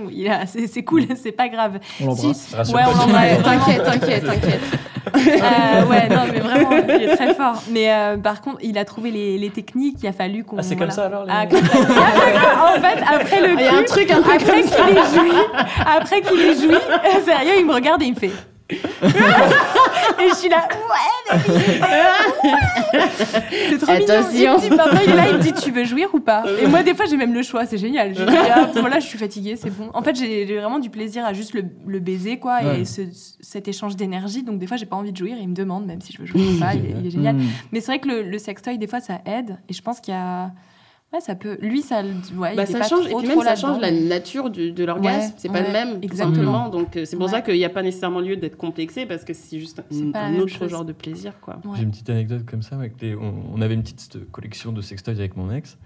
c'est 0.46 0.68
c'est 0.68 0.84
cool, 0.84 1.02
c'est 1.20 1.32
pas 1.32 1.48
grave. 1.48 1.80
On 2.00 2.06
l'embrasse. 2.06 2.52
Ouais, 2.72 2.80
on 2.86 2.96
l'embrasse. 2.96 3.42
T'inquiète, 3.44 3.84
t'inquiète, 3.84 4.24
t'inquiète. 4.24 4.60
Euh, 5.16 5.84
ouais, 5.86 6.08
non, 6.08 6.22
mais 6.32 6.38
vraiment, 6.38 6.70
il 6.70 7.02
est 7.02 7.16
très 7.16 7.34
fort. 7.34 7.60
Mais 7.72 7.92
euh, 7.92 8.16
par 8.18 8.40
contre, 8.40 8.58
il 8.62 8.78
a 8.78 8.84
trouvé 8.84 9.10
les, 9.10 9.36
les 9.36 9.50
techniques, 9.50 9.96
il 10.00 10.06
a 10.06 10.12
fallu 10.12 10.44
qu'on. 10.44 10.58
Ah, 10.58 10.62
c'est 10.62 10.76
comme 10.76 10.88
voilà. 10.90 10.92
ça 10.94 11.06
alors 11.06 11.24
les- 11.24 11.32
Ah, 11.34 11.46
comme 11.46 11.64
ça. 11.64 11.78
en 11.78 12.80
fait, 12.80 13.02
après 13.16 13.40
le 13.48 13.54
Il 13.58 13.64
y 13.64 13.68
a 13.68 13.74
un 13.78 13.82
truc 13.82 14.10
un 14.12 14.22
peu 14.22 14.30
après 14.32 14.44
comme 14.46 14.60
qu'il 14.62 14.68
ça. 14.70 14.88
ait 14.88 15.14
joui, 15.18 15.30
après 15.84 16.20
qu'il 16.22 16.51
joui, 16.54 16.74
sérieux, 17.24 17.52
il 17.58 17.66
me 17.66 17.72
regarde 17.74 18.02
et 18.02 18.06
il 18.06 18.14
me 18.14 18.18
fait. 18.18 18.30
Et 18.70 20.28
je 20.30 20.34
suis 20.34 20.48
là, 20.48 20.66
ouais, 20.72 21.38
baby. 21.38 21.52
C'est 23.68 23.78
trop 23.78 23.92
Attention. 23.92 24.56
mignon. 24.56 24.56
Il 25.04 25.10
est 25.10 25.16
là, 25.16 25.28
il 25.30 25.36
me 25.36 25.42
dit, 25.42 25.52
tu 25.52 25.70
veux 25.70 25.84
jouir 25.84 26.08
ou 26.14 26.20
pas? 26.20 26.44
Et 26.60 26.66
moi, 26.66 26.82
des 26.82 26.94
fois, 26.94 27.04
j'ai 27.06 27.16
même 27.16 27.34
le 27.34 27.42
choix, 27.42 27.66
c'est 27.66 27.76
génial. 27.78 28.14
Je 28.14 28.22
dis, 28.24 28.36
ah, 28.54 28.68
voilà, 28.76 28.98
je 29.00 29.06
suis 29.06 29.18
fatiguée, 29.18 29.56
c'est 29.56 29.70
bon. 29.70 29.90
En 29.94 30.02
fait, 30.02 30.16
j'ai 30.16 30.44
vraiment 30.56 30.78
du 30.78 30.90
plaisir 30.90 31.24
à 31.24 31.32
juste 31.32 31.54
le, 31.54 31.64
le 31.86 31.98
baiser, 32.00 32.38
quoi, 32.38 32.60
Ouais. 32.62 32.80
et 32.80 32.84
ce- 32.84 33.02
cet 33.40 33.68
échange 33.68 33.96
d'énergie. 33.96 34.42
Donc, 34.42 34.58
des 34.58 34.66
fois, 34.66 34.76
j'ai 34.76 34.86
pas 34.86 34.96
envie 34.96 35.12
de 35.12 35.16
jouir, 35.16 35.36
et 35.36 35.40
il 35.40 35.48
me 35.48 35.54
demande 35.54 35.84
même 35.86 36.00
si 36.00 36.12
je 36.12 36.18
veux 36.18 36.26
jouer 36.26 36.40
ou 36.40 36.58
pas. 36.58 36.74
Il, 36.74 36.84
est- 36.86 36.94
il 37.00 37.06
est 37.06 37.10
génial. 37.10 37.36
Mm. 37.36 37.42
Mais 37.72 37.80
c'est 37.80 37.86
vrai 37.92 37.98
que 37.98 38.08
le, 38.08 38.22
le 38.22 38.38
sextoy, 38.38 38.78
des 38.78 38.86
fois, 38.86 39.00
ça 39.00 39.20
aide. 39.26 39.58
Et 39.68 39.72
je 39.74 39.82
pense 39.82 40.00
qu'il 40.00 40.14
y 40.14 40.16
a. 40.16 40.50
Ouais, 41.12 41.20
ça 41.20 41.34
peut. 41.34 41.58
Lui, 41.60 41.82
ça. 41.82 42.02
le- 42.02 42.08
Ouais, 42.38 42.54
Bah, 42.56 42.62
il 42.66 42.70
est 42.70 42.72
ça 42.72 42.78
pas 42.78 42.88
change, 42.88 43.06
et 43.06 43.14
puis 43.14 43.26
même 43.28 43.40
ça 43.42 43.54
change 43.54 43.80
la 43.80 43.90
nature 43.90 44.48
du- 44.48 44.72
de 44.72 44.84
l'orgasme. 44.84 45.28
Ouais, 45.28 45.34
c'est 45.36 45.48
pas 45.48 45.60
ouais, 45.60 45.66
le 45.66 45.72
même, 45.72 45.94
tout 45.96 46.04
exactement. 46.04 46.34
simplement. 46.34 46.68
Donc 46.70 46.96
euh, 46.96 47.04
c'est 47.04 47.16
pour 47.16 47.26
Ouais. 47.26 47.32
ça 47.32 47.42
qu'il 47.42 47.54
n'y 47.54 47.64
a 47.64 47.68
pas 47.70 47.82
nécessairement 47.82 48.20
lieu 48.20 48.36
d'être 48.36 48.56
complexé 48.56 49.04
parce 49.04 49.24
que 49.24 49.34
c'est 49.34 49.58
juste 49.60 49.82
un, 50.14 50.34
autre 50.36 50.48
chose. 50.48 50.70
genre 50.70 50.84
de 50.86 50.92
plaisir, 50.94 51.34
quoi. 51.40 51.58
Ouais. 51.64 51.72
J'ai 51.76 51.82
une 51.82 51.90
petite 51.90 52.08
anecdote 52.08 52.44
comme 52.46 52.62
ça. 52.62 52.76
Avec 52.76 53.00
les... 53.02 53.14
on, 53.14 53.34
on 53.54 53.60
avait 53.60 53.74
une 53.74 53.82
petite 53.82 54.30
collection 54.30 54.72
de 54.72 54.80
sextoys 54.80 55.12
avec 55.18 55.36
mon 55.36 55.52
ex. 55.52 55.76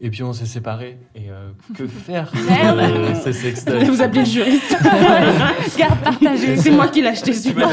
Et 0.00 0.10
puis 0.10 0.22
on 0.24 0.32
s'est 0.32 0.44
séparés. 0.46 0.98
Et 1.14 1.30
euh, 1.30 1.50
que 1.76 1.86
faire 1.86 2.30
Merde. 2.48 3.10
de 3.10 3.14
ces 3.14 3.32
sextoys? 3.32 3.84
Vous 3.84 4.02
appelez 4.02 4.20
le 4.20 4.26
juriste. 4.26 4.76
Garde 5.78 5.98
partagée. 6.00 6.56
c'est 6.56 6.70
moi 6.70 6.88
qui 6.88 7.00
l'ai 7.00 7.08
acheté 7.08 7.32
celui-là. 7.32 7.68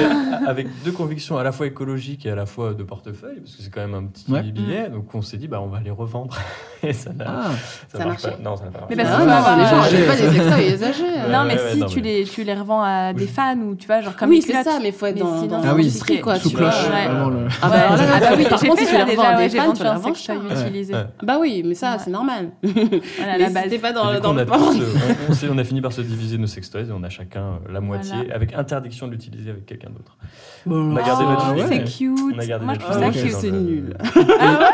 avec 0.48 0.68
deux 0.84 0.92
convictions 0.92 1.38
à 1.38 1.44
la 1.44 1.52
fois 1.52 1.66
écologiques 1.68 2.26
et 2.26 2.32
à 2.32 2.36
la 2.36 2.46
fois 2.46 2.74
de 2.74 2.84
portefeuille, 2.84 3.40
parce 3.42 3.56
que 3.56 3.64
c'est 3.64 3.70
quand 3.70 3.82
même 3.82 3.96
un 3.96 4.04
petit 4.06 4.32
Ouais. 4.32 4.44
billet. 4.44 4.90
Donc 4.90 5.14
on 5.16 5.22
s'est 5.22 5.38
dit, 5.38 5.48
bah, 5.48 5.60
on 5.62 5.68
va 5.68 5.80
les 5.80 5.92
revendre. 5.92 6.38
Et 6.84 6.94
ça 6.94 7.12
n'a 7.14 7.26
Ah, 7.28 7.52
ça 7.92 8.00
Ça 8.00 8.06
marche 8.06 8.24
pas. 8.24 8.38
Non, 8.44 8.56
ça 8.56 8.66
n'a 8.66 8.72
pas 8.72 8.80
marché. 8.82 8.96
Mais 8.96 9.04
parce 9.04 9.16
Ah, 9.16 9.38
avoir 9.38 9.58
les 9.58 9.66
gens 9.66 10.08
pas 10.08 10.16
des 10.16 10.30
sextoys 10.32 10.74
usagés. 10.74 11.04
Ouais, 11.04 11.32
non, 11.32 11.44
mais 11.46 11.54
ouais, 11.54 11.72
si 11.74 11.78
non, 11.78 11.86
tu, 11.88 12.02
mais- 12.02 12.20
Les, 12.20 12.24
tu 12.24 12.44
les 12.44 12.54
revends 12.56 12.82
à 12.82 13.14
des 13.14 13.24
Oui. 13.26 13.30
fans 13.30 13.56
ou 13.58 13.76
tu 13.76 13.86
vois, 13.86 14.02
genre 14.02 14.16
comme 14.16 14.30
oui, 14.30 14.38
les 14.38 14.42
c'est 14.54 14.64
ça, 14.64 14.80
mais 14.82 14.88
il 14.90 14.94
faut 14.94 15.06
être 15.06 15.18
dans, 15.20 15.44
dans 15.46 15.58
Ah 15.64 15.76
oui, 15.76 15.84
l'industrie, 15.84 16.22
quoi. 16.22 16.40
sous 16.40 16.50
cloche. 16.52 16.74
Ah 16.92 17.70
bah, 17.70 17.90
Ah 17.92 18.34
oui, 18.36 18.46
par 18.50 18.60
contre, 18.60 18.80
si 18.80 18.86
tu 18.88 18.96
les 18.96 19.04
revends 19.04 19.24
à 19.24 19.36
des 19.38 19.50
fans, 19.50 19.74
tu 19.74 19.84
les 19.84 19.90
un 19.90 19.94
revends. 19.96 21.06
Bah 21.24 21.38
oui, 21.40 21.62
mais 21.66 21.76
ça, 21.76 21.98
Ouais. 21.98 22.11
C'est 22.12 22.18
normal. 22.18 22.52
Voilà, 22.64 23.38
mais 23.38 23.38
la 23.40 23.50
base. 23.50 23.78
pas 23.82 23.94
dans, 23.94 24.10
du 24.12 24.18
coup, 24.18 24.22
dans 24.24 24.34
on, 24.34 24.38
a 24.38 24.44
le 24.44 24.50
tous, 24.50 24.82
euh, 24.82 25.14
on, 25.30 25.52
on 25.52 25.54
on 25.56 25.58
a 25.58 25.64
fini 25.64 25.82
par 25.82 25.92
se 25.94 26.02
diviser 26.02 26.38
nos 26.38 26.48
sextoys 26.48 26.88
et 26.90 26.92
on 26.92 27.04
a 27.04 27.10
chacun 27.10 27.42
euh, 27.44 27.72
la 27.72 27.82
moitié 27.82 28.16
Voilà. 28.16 28.36
avec 28.36 28.54
interdiction 28.54 29.08
de 29.08 29.14
l'utiliser 29.14 29.50
avec 29.52 29.66
quelqu'un 29.66 29.90
d'autre. 29.90 30.18
On 30.66 30.96
a 30.96 31.02
gardé 31.02 31.24
Oh, 31.28 31.32
notre- 31.32 31.68
c'est 31.68 31.80
ouais. 31.80 31.84
cute. 31.86 32.36
On 32.36 32.40
a 32.40 32.46
gardé 32.46 32.66
Moi, 32.66 32.74
je 32.76 32.80
trouve 32.80 32.94
ça 33.00 33.10
cute. 33.10 33.32
c'est 33.32 33.50
dans 33.52 33.58
le- 33.58 33.62
nul. 33.64 33.98
Ah 34.40 34.74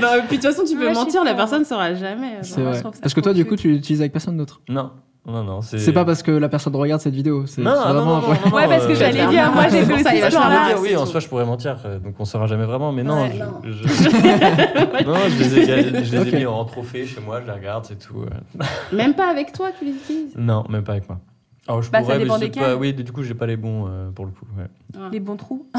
bah, 0.00 0.12
puis 0.28 0.38
de 0.38 0.42
toute 0.42 0.52
façon, 0.52 0.64
tu 0.64 0.76
peux 0.76 0.84
Moi, 0.84 0.92
mentir, 0.94 1.24
la 1.24 1.34
personne 1.34 1.64
saura 1.64 1.94
jamais. 1.94 2.38
Je 2.42 2.60
vrai. 2.60 2.82
Parce 3.00 3.14
que 3.14 3.20
toi, 3.20 3.32
du 3.32 3.44
coup, 3.44 3.56
tu 3.56 3.68
l'utilises 3.68 4.00
avec 4.00 4.12
personne 4.12 4.36
d'autre. 4.36 4.60
Non, 4.68 4.90
non, 5.26 5.42
non. 5.44 5.60
C'est 5.60 5.78
C'est 5.78 5.92
pas 5.92 6.04
parce 6.04 6.22
que 6.22 6.30
la 6.30 6.48
personne 6.48 6.74
regarde 6.76 7.00
cette 7.00 7.14
vidéo. 7.14 7.46
C'est 7.46 7.60
Non, 7.62 7.72
non, 7.74 7.80
vraiment 7.82 8.04
non, 8.04 8.12
un 8.16 8.20
non, 8.20 8.26
point. 8.26 8.38
non, 8.50 8.56
Ouais, 8.56 8.66
parce 8.68 8.86
que 8.86 8.92
euh, 8.92 8.94
j'allais 8.94 9.26
dire, 9.26 9.50
moi, 9.52 9.64
j'ai 9.64 9.80
C'est 9.80 9.84
fait 9.86 9.92
aussi 9.94 10.22
ce 10.22 10.30
genre-là. 10.30 10.68
oui, 10.80 10.96
en 10.96 11.04
soi, 11.06 11.20
je 11.20 11.28
pourrais 11.28 11.44
mentir, 11.44 11.76
euh, 11.84 11.98
donc 11.98 12.14
on 12.18 12.24
saura 12.24 12.46
jamais 12.46 12.64
vraiment. 12.64 12.92
Mais 12.92 13.02
non, 13.02 13.22
Ouais, 13.22 13.32
je, 13.34 13.38
non. 13.42 13.60
je- 13.64 15.04
non, 15.06 15.14
je 15.28 15.42
les 15.42 15.58
ai, 15.70 16.04
je 16.04 16.16
les 16.16 16.28
ai 16.34 16.36
mis 16.38 16.46
en 16.46 16.64
trophée 16.64 17.06
chez 17.06 17.20
moi, 17.20 17.40
je 17.40 17.46
les 17.46 17.52
regarde, 17.52 17.84
c'est 17.86 17.98
tout. 17.98 18.22
euh. 18.22 18.64
Même 18.96 19.14
pas 19.14 19.28
avec 19.30 19.52
toi, 19.52 19.68
tu 19.78 19.84
les 19.86 19.92
utilises? 19.92 20.32
Non, 20.36 20.64
même 20.68 20.84
pas 20.84 20.92
avec 20.92 21.08
moi. 21.08 21.18
Alors, 21.68 21.82
je 21.82 21.90
Bah, 21.90 21.98
ça 21.98 22.04
pourrais, 22.04 22.18
mais 22.18 22.24
dépend 22.24 22.38
desquels. 22.38 22.62
pas- 22.62 22.76
Oui, 22.76 22.92
du 22.92 23.10
coup, 23.12 23.22
j'ai 23.24 23.34
pas 23.34 23.46
les 23.46 23.56
bons 23.56 23.86
euh, 23.88 24.10
pour 24.10 24.24
le 24.26 24.30
coup. 24.30 24.46
ouais. 24.56 24.66
Les 25.10 25.18
bons 25.20 25.36
trous. 25.36 25.66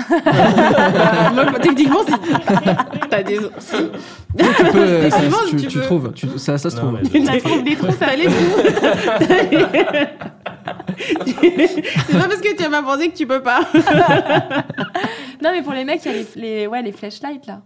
Moi, 1.34 1.46
techniquement, 1.62 2.00
si. 2.06 2.14
T'as 3.10 3.24
des. 3.24 3.38
Tu 3.38 3.44
peux, 4.72 4.78
euh, 4.78 5.10
ça- 5.10 5.20
tu, 5.50 5.56
tu 5.56 5.68
tu 5.68 5.78
peux. 5.80 5.84
trouves. 5.86 6.12
Tu- 6.14 6.38
ça, 6.38 6.58
ça 6.58 6.70
se 6.70 6.76
Non, 6.76 6.94
trouve. 6.94 7.00
mais- 7.14 7.26
Ça 7.26 7.38
trouve 7.40 7.64
des 7.64 7.76
trous, 7.76 7.92
ça 7.94 8.16
les. 8.16 8.28
C'est 11.26 12.18
pas 12.18 12.28
parce 12.28 12.42
que 12.42 12.56
tu 12.56 12.64
as 12.64 12.70
pas 12.70 12.84
pensé 12.84 13.10
que 13.10 13.16
tu 13.18 13.26
peux 13.28 13.42
pas. 13.42 13.62
Non, 15.44 15.52
mais 15.54 15.62
pour 15.62 15.74
les 15.74 15.86
mecs, 15.86 16.02
il 16.06 16.12
y 16.12 16.16
a 16.16 16.18
les, 16.18 16.28
les, 16.60 16.68
ouais, 16.68 16.82
les 16.82 16.92
flashlights 16.92 17.46
là. 17.48 17.62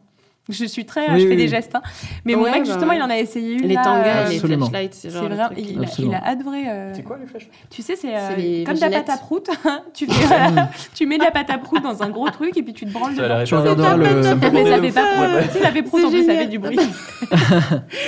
Je 0.52 0.66
suis 0.66 0.86
très. 0.86 1.10
Oui, 1.12 1.22
je 1.22 1.26
fais 1.26 1.32
oui, 1.32 1.36
des 1.38 1.48
gestes. 1.48 1.74
hein. 1.76 1.82
Mais 2.26 2.36
mon 2.36 2.44
Ouais, 2.44 2.52
mec, 2.52 2.60
bah 2.62 2.66
justement, 2.66 2.92
ouais. 2.92 2.98
il 2.98 3.02
en 3.02 3.10
a 3.10 3.18
essayé 3.18 3.54
une. 3.54 3.68
Les 3.68 3.74
là, 3.76 3.84
tangas, 3.84 4.26
euh, 4.26 4.30
les 4.30 4.40
flashlights, 4.40 4.94
c'est 4.94 5.10
C'est 5.10 5.18
genre. 5.18 5.30
le 5.30 5.36
vrai, 5.36 5.46
truc 5.46 5.58
il, 5.60 5.66
il 5.66 5.78
a, 5.78 5.82
il 5.82 5.84
Absolument. 5.86 6.14
a 6.24 6.28
adoré. 6.30 6.64
euh, 6.70 6.94
C'est 6.94 7.04
quoi 7.04 7.18
les 7.20 7.26
flashlights 7.26 7.54
Tu 7.70 7.82
sais, 7.82 7.96
c'est 7.96 8.16
euh, 8.16 8.64
comme 8.66 8.76
de 8.76 8.82
la 8.82 8.90
pâte 8.90 9.10
à 9.10 9.18
prout. 9.18 9.50
tu, 9.94 10.06
fais, 10.08 10.34
euh, 10.36 10.62
tu 10.94 11.06
mets 11.08 11.18
de 11.18 11.24
la 11.24 11.32
pâte 11.32 11.50
à 11.50 11.58
prout 11.58 11.82
dans 11.82 12.04
un 12.04 12.10
gros 12.10 12.30
truc 12.30 12.56
et 12.58 12.64
puis 12.64 12.74
tu 12.74 12.86
te 12.86 12.92
branles 12.92 13.16
dedans. 13.16 13.44
Tu 13.46 13.56
regarderas 13.56 13.96
le. 13.98 14.06
Mais 14.52 14.66
ça 14.70 14.82
fait 14.82 14.92
pas 14.92 15.06
prout. 15.16 15.52
Si, 15.52 15.60
ça 15.60 15.72
fait 15.72 15.84
prout 15.84 16.04
en 16.06 16.10
plus, 16.10 16.26
ça 16.26 16.34
fait 16.34 16.48
du 16.48 16.60
bruit. 16.60 16.78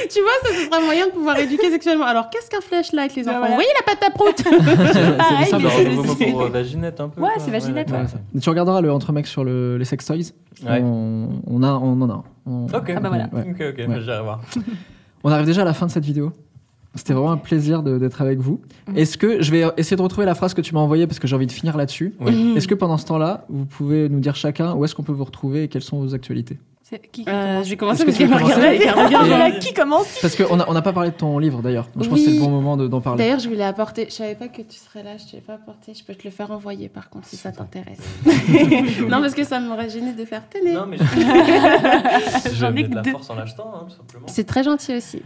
Tu 0.09 0.19
vois, 0.21 0.31
ça, 0.43 0.49
ce 0.57 0.65
sera 0.65 0.77
un 0.77 0.85
moyen 0.85 1.07
de 1.07 1.11
pouvoir 1.11 1.37
éduquer 1.39 1.69
sexuellement. 1.71 2.05
Alors, 2.05 2.29
qu'est-ce 2.29 2.49
qu'un 2.49 2.61
flashlight, 2.61 3.15
les 3.15 3.23
Bah, 3.23 3.39
enfants? 3.39 3.47
Vous 3.47 3.53
voyez 3.53 3.69
la 3.79 3.93
pâte 3.93 4.03
à 4.07 4.11
prout 4.11 4.35
C'est 4.93 5.17
Pareil, 5.17 5.53
mais 5.53 6.13
C'est 6.17 6.25
pour 6.31 6.41
euh, 6.43 6.49
vaginette 6.49 6.99
un 6.99 7.09
peu. 7.09 7.21
Ouais, 7.21 7.29
c'est 7.39 7.51
vaginette, 7.51 7.91
tu 8.41 8.49
regarderas 8.49 8.81
le 8.81 8.91
entre 8.91 9.11
mecs 9.11 9.27
sur 9.27 9.43
le, 9.43 9.77
les 9.77 9.85
sex 9.85 10.05
toys. 10.05 10.33
On 10.65 11.29
en 11.47 11.63
a. 11.63 12.23
On, 12.45 12.65
Ok. 12.65 12.93
Ah 12.95 12.99
bah 12.99 13.09
voilà. 13.09 13.29
ouais. 13.33 13.41
Ok, 13.51 13.61
ok, 13.79 13.87
Ouais. 13.89 14.01
j'irai 14.01 14.21
voir. 14.21 14.41
On 15.23 15.29
arrive 15.31 15.45
déjà 15.45 15.61
à 15.61 15.65
la 15.65 15.73
fin 15.73 15.85
de 15.85 15.91
cette 15.91 16.05
vidéo. 16.05 16.31
C'était 16.95 17.13
vraiment 17.13 17.31
un 17.31 17.37
plaisir 17.37 17.81
d'être 17.81 18.21
avec 18.21 18.39
vous. 18.39 18.61
Mhm. 18.87 18.97
Est-ce 18.97 19.17
que 19.17 19.41
je 19.41 19.49
vais 19.51 19.63
essayer 19.77 19.97
de 19.97 20.01
retrouver 20.01 20.25
la 20.25 20.35
phrase 20.35 20.53
que 20.53 20.61
tu 20.61 20.75
m'as 20.75 20.79
envoyée 20.81 21.07
parce 21.07 21.17
que 21.17 21.27
j'ai 21.27 21.35
envie 21.35 21.47
de 21.47 21.51
finir 21.51 21.75
là-dessus. 21.75 22.13
Oui. 22.19 22.53
Est-ce 22.55 22.67
que 22.67 22.75
pendant 22.75 22.97
ce 22.97 23.05
temps-là, 23.07 23.45
vous 23.49 23.65
pouvez 23.65 24.09
nous 24.09 24.19
dire 24.19 24.35
chacun 24.35 24.73
où 24.75 24.85
est-ce 24.85 24.93
qu'on 24.93 25.01
peut 25.03 25.11
vous 25.13 25.23
retrouver 25.23 25.63
et 25.63 25.67
quelles 25.69 25.81
sont 25.81 25.99
vos 25.99 26.13
actualités? 26.13 26.59
Qui 26.99 27.23
qui 27.23 27.29
Euh, 27.29 27.51
commence 27.53 27.65
Je 27.65 27.69
vais 27.71 27.77
commencer 27.77 28.05
que 28.05 28.11
parce 28.11 29.47
a 29.47 29.51
qui 29.59 29.73
commence 29.73 30.19
Parce 30.21 30.35
qu'on 30.35 30.55
n'a 30.57 30.65
on 30.69 30.73
n'a 30.73 30.81
pas 30.81 30.93
parlé 30.93 31.11
de 31.11 31.15
ton 31.15 31.37
livre 31.39 31.61
d'ailleurs. 31.61 31.87
Je 31.99 32.07
pense 32.07 32.19
que 32.19 32.23
c'est 32.25 32.31
Oui. 32.31 32.37
le 32.39 32.43
bon 32.43 32.49
moment 32.49 32.77
de- 32.77 32.87
d'en 32.87 33.01
parler. 33.01 33.23
D'ailleurs, 33.23 33.39
je 33.39 33.47
voulais 33.49 33.63
apporter. 33.63 34.05
Je 34.09 34.13
savais 34.13 34.35
pas 34.35 34.47
que 34.47 34.61
tu 34.61 34.77
serais 34.77 35.03
là, 35.03 35.17
je 35.17 35.25
te 35.25 35.35
l'ai 35.35 35.41
pas 35.41 35.53
apporté. 35.53 35.93
Je 35.93 36.03
peux 36.03 36.15
te 36.15 36.23
le 36.23 36.31
faire 36.31 36.51
envoyer 36.51 36.89
par 36.89 37.09
contre 37.09 37.27
si 37.27 37.37
ça 37.37 37.51
t'intéresse. 37.51 37.99
non, 39.09 39.21
parce 39.21 39.33
que 39.35 39.43
ça 39.43 39.59
m'aurait 39.59 39.89
gêné 39.89 40.13
de 40.13 40.25
faire 40.25 40.43
tenez. 40.49 40.73
Non, 40.73 40.85
mais 40.85 40.97
je 40.97 41.03
J'en 42.55 42.69
ai 42.69 42.83
vais 42.83 42.87
de 42.89 42.95
la 42.95 43.01
que 43.01 43.05
deux. 43.05 43.11
force 43.11 43.29
en 43.29 43.35
l'achetant, 43.35 43.71
hein, 43.75 43.85
tout 43.89 43.95
simplement. 43.95 44.27
C'est 44.27 44.43
très 44.45 44.63
gentil 44.63 44.95
aussi. 44.95 45.21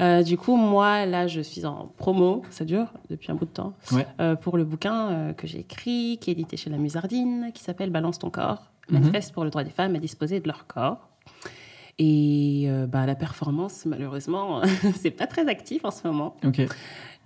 Euh, 0.00 0.22
du 0.22 0.36
coup, 0.36 0.56
moi, 0.56 1.06
là, 1.06 1.26
je 1.26 1.40
suis 1.40 1.64
en 1.66 1.90
promo, 1.96 2.42
ça 2.50 2.64
dure 2.64 2.86
depuis 3.10 3.30
un 3.32 3.34
bout 3.34 3.44
de 3.46 3.50
temps, 3.50 3.72
Ouais. 3.92 4.06
euh, 4.20 4.34
pour 4.36 4.56
le 4.56 4.64
bouquin 4.64 5.08
euh, 5.10 5.32
que 5.32 5.46
j'ai 5.46 5.60
écrit, 5.60 6.18
qui 6.20 6.30
est 6.30 6.32
édité 6.34 6.56
chez 6.56 6.70
La 6.70 6.76
Musardine, 6.78 7.50
qui 7.54 7.62
s'appelle 7.62 7.90
Balance 7.90 8.18
ton 8.18 8.30
corps, 8.30 8.70
Mhm. 8.90 9.00
manifeste 9.00 9.32
pour 9.32 9.44
le 9.44 9.50
droit 9.50 9.64
des 9.64 9.70
femmes 9.70 9.94
à 9.96 9.98
disposer 9.98 10.40
de 10.40 10.46
leur 10.46 10.66
corps. 10.66 11.07
Et 11.98 12.66
euh, 12.68 12.86
bah, 12.86 13.06
la 13.06 13.16
performance, 13.16 13.84
malheureusement, 13.84 14.62
c'est 14.96 15.10
pas 15.10 15.26
très 15.26 15.48
actif 15.48 15.84
en 15.84 15.90
ce 15.90 16.06
moment. 16.06 16.36
Ok. 16.44 16.60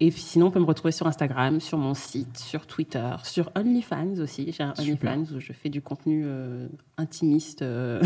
Et 0.01 0.11
puis 0.11 0.21
sinon, 0.21 0.47
on 0.47 0.51
peut 0.51 0.59
me 0.59 0.65
retrouver 0.65 0.91
sur 0.91 1.07
Instagram, 1.07 1.61
sur 1.61 1.79
mon 1.79 1.95
site, 1.95 2.39
sur 2.39 2.67
Twitter, 2.67 3.15
sur 3.23 3.53
OnlyFans 3.55 4.19
aussi. 4.21 4.51
J'ai 4.51 4.65
un 4.65 4.75
Super. 4.75 5.13
OnlyFans 5.13 5.37
où 5.37 5.41
je 5.41 5.53
fais 5.53 5.69
du 5.69 5.81
contenu 5.81 6.25
euh, 6.27 6.67
intimiste 6.97 7.63
euh, 7.63 8.03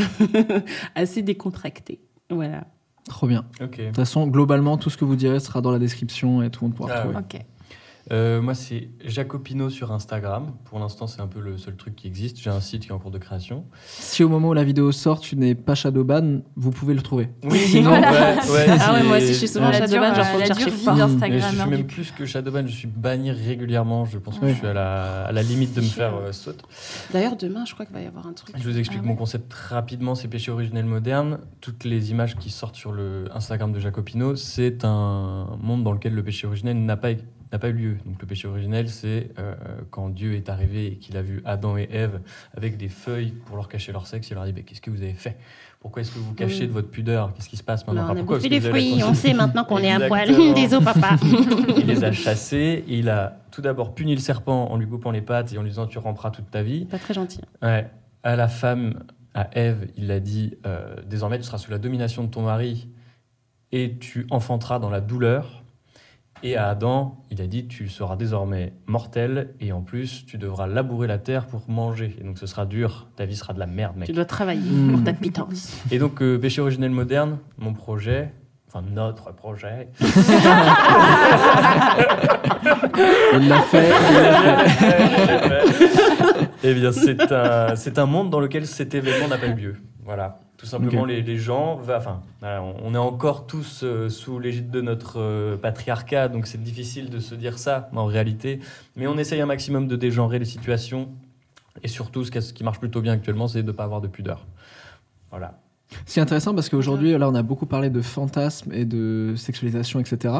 assez 0.94 1.22
décontracté. 1.22 2.00
Voilà. 2.28 2.66
Trop 3.08 3.28
bien. 3.28 3.46
Ok. 3.62 3.78
De 3.78 3.86
toute 3.86 3.96
façon, 3.96 4.26
globalement, 4.26 4.76
tout 4.76 4.90
ce 4.90 4.96
que 4.96 5.04
vous 5.04 5.16
direz 5.16 5.40
sera 5.40 5.60
dans 5.60 5.70
la 5.70 5.78
description 5.78 6.42
et 6.42 6.50
tout 6.50 6.64
le 6.64 6.68
monde 6.68 6.76
pourra 6.76 6.92
Ah 6.92 7.06
retrouver. 7.06 7.46
Euh, 8.12 8.40
moi, 8.40 8.54
c'est 8.54 8.88
Jacopino 9.04 9.68
sur 9.68 9.90
Instagram. 9.92 10.52
Pour 10.64 10.78
l'instant, 10.78 11.06
c'est 11.08 11.20
un 11.20 11.26
peu 11.26 11.40
le 11.40 11.58
seul 11.58 11.74
truc 11.74 11.96
qui 11.96 12.06
existe. 12.06 12.38
J'ai 12.40 12.50
un 12.50 12.60
site 12.60 12.82
qui 12.82 12.88
est 12.88 12.92
en 12.92 12.98
cours 12.98 13.10
de 13.10 13.18
création. 13.18 13.64
Si 13.84 14.22
au 14.22 14.28
moment 14.28 14.50
où 14.50 14.52
la 14.52 14.62
vidéo 14.62 14.92
sort, 14.92 15.18
tu 15.18 15.34
n'es 15.36 15.54
pas 15.56 15.74
Shadowban, 15.74 16.42
vous 16.54 16.70
pouvez 16.70 16.94
le 16.94 17.02
trouver. 17.02 17.30
Oui, 17.42 17.58
Sinon- 17.58 17.90
ouais, 17.90 17.98
ouais, 18.00 18.66
Ah 18.80 18.94
ouais, 18.94 19.02
moi 19.02 19.16
aussi, 19.16 19.28
je 19.28 19.32
suis 19.32 19.48
souvent 19.48 19.72
Shadowban, 19.72 20.14
genre 20.14 20.24
faut 20.26 20.38
la 20.38 20.46
chercher 20.46 20.70
fort. 20.70 20.94
Mais 20.94 21.00
je 21.00 21.06
d'Instagram. 21.06 21.54
suis 21.60 21.70
même 21.70 21.86
plus 21.86 22.12
que 22.12 22.24
Shadowban, 22.26 22.66
je 22.66 22.72
suis 22.72 22.86
banni 22.88 23.32
régulièrement. 23.32 24.04
Je 24.04 24.18
pense 24.18 24.38
que 24.38 24.48
je 24.48 24.54
suis 24.54 24.66
à 24.66 24.72
la, 24.72 25.24
à 25.24 25.32
la 25.32 25.42
limite 25.42 25.74
de 25.74 25.80
me 25.80 25.86
faire 25.86 26.14
euh, 26.14 26.30
sauter. 26.32 26.64
D'ailleurs, 27.12 27.36
demain, 27.36 27.64
je 27.64 27.74
crois 27.74 27.86
qu'il 27.86 27.94
va 27.94 28.02
y 28.02 28.06
avoir 28.06 28.26
un 28.28 28.32
truc. 28.34 28.54
Je 28.56 28.62
vous 28.68 28.78
explique 28.78 29.00
Ah 29.00 29.06
ouais. 29.06 29.08
mon 29.10 29.16
concept 29.16 29.52
rapidement, 29.52 30.14
c'est 30.14 30.28
péché 30.28 30.52
originel 30.52 30.84
moderne. 30.84 31.38
Toutes 31.60 31.84
les 31.84 32.12
images 32.12 32.36
qui 32.36 32.50
sortent 32.50 32.76
sur 32.76 32.92
le 32.92 33.24
Instagram 33.34 33.72
de 33.72 33.80
Jacopino, 33.80 34.36
c'est 34.36 34.84
un 34.84 35.58
monde 35.60 35.82
dans 35.82 35.92
lequel 35.92 36.14
le 36.14 36.22
péché 36.22 36.46
originel 36.46 36.76
n'a 36.84 36.96
pas, 36.96 37.08
n'a 37.52 37.58
pas 37.58 37.68
eu 37.68 37.72
lieu. 37.72 37.96
Donc 38.04 38.20
le 38.20 38.26
péché 38.26 38.48
originel, 38.48 38.88
c'est 38.88 39.30
euh, 39.38 39.54
quand 39.90 40.08
Dieu 40.08 40.34
est 40.34 40.48
arrivé 40.48 40.86
et 40.86 40.96
qu'il 40.96 41.16
a 41.16 41.22
vu 41.22 41.42
Adam 41.44 41.76
et 41.76 41.88
Ève 41.90 42.20
avec 42.56 42.76
des 42.76 42.88
feuilles 42.88 43.32
pour 43.46 43.56
leur 43.56 43.68
cacher 43.68 43.92
leur 43.92 44.06
sexe, 44.06 44.30
il 44.30 44.34
leur 44.34 44.42
a 44.42 44.46
dit, 44.46 44.52
Bah, 44.52 44.62
qu'est-ce 44.66 44.80
que 44.80 44.90
vous 44.90 45.02
avez 45.02 45.14
fait? 45.14 45.36
Pourquoi 45.80 46.02
est-ce 46.02 46.10
que 46.10 46.18
vous 46.18 46.26
vous 46.26 46.34
cachez 46.34 46.66
de 46.66 46.72
votre 46.72 46.90
pudeur? 46.90 47.32
Qu'est-ce 47.34 47.48
qui 47.48 47.56
se 47.56 47.62
passe 47.62 47.86
maintenant? 47.86 48.06
Bah, 48.06 48.08
on 48.10 48.12
a 48.14 48.16
pourquoi 48.16 48.38
bouffé 48.38 48.48
est-ce 48.48 48.64
les 48.64 48.70
fruits, 48.70 49.04
on 49.04 49.14
sait 49.14 49.34
maintenant 49.34 49.64
qu'on 49.64 49.78
est 49.78 49.92
à 49.92 50.08
poil. 50.08 50.26
Désolé, 50.54 50.84
papa. 50.84 51.16
Il 51.78 51.86
les 51.86 52.02
a 52.02 52.10
chassés 52.12 52.84
et 52.88 52.98
il 52.98 53.08
a 53.08 53.38
tout 53.52 53.62
d'abord 53.62 53.94
puni 53.94 54.14
le 54.14 54.20
serpent 54.20 54.68
en 54.70 54.76
lui 54.76 54.88
coupant 54.88 55.12
les 55.12 55.20
pattes 55.20 55.52
et 55.52 55.58
en 55.58 55.62
lui 55.62 55.70
disant 55.70 55.86
tu 55.86 55.98
ramperas 55.98 56.30
toute 56.30 56.50
ta 56.50 56.62
vie. 56.62 56.86
Pas 56.86 56.98
très 56.98 57.14
gentil. 57.14 57.40
Ouais. 57.62 57.88
À 58.24 58.34
la 58.34 58.48
femme, 58.48 59.04
à 59.34 59.48
Ève, 59.56 59.86
il 59.96 60.10
a 60.10 60.18
dit 60.18 60.54
euh, 60.66 60.96
désormais 61.06 61.38
tu 61.38 61.44
seras 61.44 61.58
sous 61.58 61.70
la 61.70 61.78
domination 61.78 62.24
de 62.24 62.28
ton 62.28 62.42
mari 62.42 62.88
et 63.70 63.96
tu 63.98 64.26
enfanteras 64.30 64.78
dans 64.78 64.90
la 64.90 65.00
douleur. 65.00 65.62
Et 66.42 66.56
à 66.56 66.68
Adam, 66.68 67.16
il 67.30 67.40
a 67.40 67.46
dit 67.46 67.66
tu 67.66 67.88
seras 67.88 68.14
désormais 68.16 68.72
mortel 68.86 69.54
et 69.60 69.72
en 69.72 69.80
plus 69.82 70.26
tu 70.26 70.36
devras 70.38 70.66
labourer 70.66 71.06
la 71.08 71.18
terre 71.18 71.46
pour 71.46 71.62
manger. 71.68 72.14
Et 72.20 72.24
donc 72.24 72.38
ce 72.38 72.46
sera 72.46 72.66
dur, 72.66 73.08
ta 73.16 73.24
vie 73.24 73.36
sera 73.36 73.52
de 73.54 73.58
la 73.58 73.66
merde, 73.66 73.96
mec. 73.96 74.06
Tu 74.06 74.12
dois 74.12 74.24
travailler 74.26 74.60
Mm. 74.70 74.92
pour 74.92 75.02
ta 75.04 75.12
pitance. 75.12 75.76
Et 75.90 75.98
donc 75.98 76.20
euh, 76.22 76.38
péché 76.38 76.60
originel 76.60 76.90
moderne, 76.90 77.38
mon 77.58 77.72
projet, 77.72 78.32
enfin 78.68 78.82
notre 78.92 79.32
projet, 79.34 79.88
Il 83.34 83.48
l'a 83.48 83.60
fait. 83.62 83.90
il 83.90 84.48
l'a 84.50 84.70
fait. 84.70 84.88
Eh 86.62 86.74
bien, 86.74 86.90
c'est 86.92 87.32
un, 87.32 87.76
c'est 87.76 87.98
un 87.98 88.06
monde 88.06 88.30
dans 88.30 88.40
lequel 88.40 88.66
cet 88.66 88.94
événement 88.94 89.28
n'a 89.28 89.38
pas 89.38 89.46
eu 89.46 89.54
lieu. 89.54 89.76
Voilà. 90.04 90.40
Tout 90.56 90.66
simplement, 90.66 91.04
les, 91.04 91.20
les 91.20 91.36
gens, 91.36 91.78
enfin, 91.80 92.22
voilà, 92.40 92.62
on, 92.62 92.94
est 92.94 92.98
encore 92.98 93.46
tous 93.46 93.82
euh, 93.82 94.08
sous 94.08 94.38
l'égide 94.38 94.70
de 94.70 94.80
notre 94.80 95.20
euh, 95.20 95.56
patriarcat, 95.56 96.28
donc 96.28 96.46
c'est 96.46 96.62
difficile 96.62 97.10
de 97.10 97.18
se 97.18 97.34
dire 97.34 97.58
ça 97.58 97.90
en 97.94 98.06
réalité. 98.06 98.60
Mais 98.96 99.06
on 99.06 99.18
essaye 99.18 99.40
un 99.40 99.46
maximum 99.46 99.86
de 99.86 99.96
dégenrer 99.96 100.38
les 100.38 100.46
situations. 100.46 101.10
Et 101.82 101.88
surtout, 101.88 102.24
ce 102.24 102.30
qui, 102.30 102.40
ce 102.40 102.54
qui 102.54 102.64
marche 102.64 102.80
plutôt 102.80 103.02
bien 103.02 103.12
actuellement, 103.12 103.48
c'est 103.48 103.62
de 103.62 103.66
ne 103.66 103.72
pas 103.72 103.84
avoir 103.84 104.00
de 104.00 104.08
pudeur. 104.08 104.46
Voilà. 105.30 105.58
C'est 106.06 106.20
intéressant 106.20 106.54
parce 106.54 106.68
qu'aujourd'hui, 106.68 107.16
là, 107.16 107.28
on 107.28 107.34
a 107.34 107.42
beaucoup 107.42 107.66
parlé 107.66 107.90
de 107.90 108.00
fantasmes 108.00 108.72
et 108.72 108.84
de 108.84 109.34
sexualisation, 109.36 110.00
etc. 110.00 110.34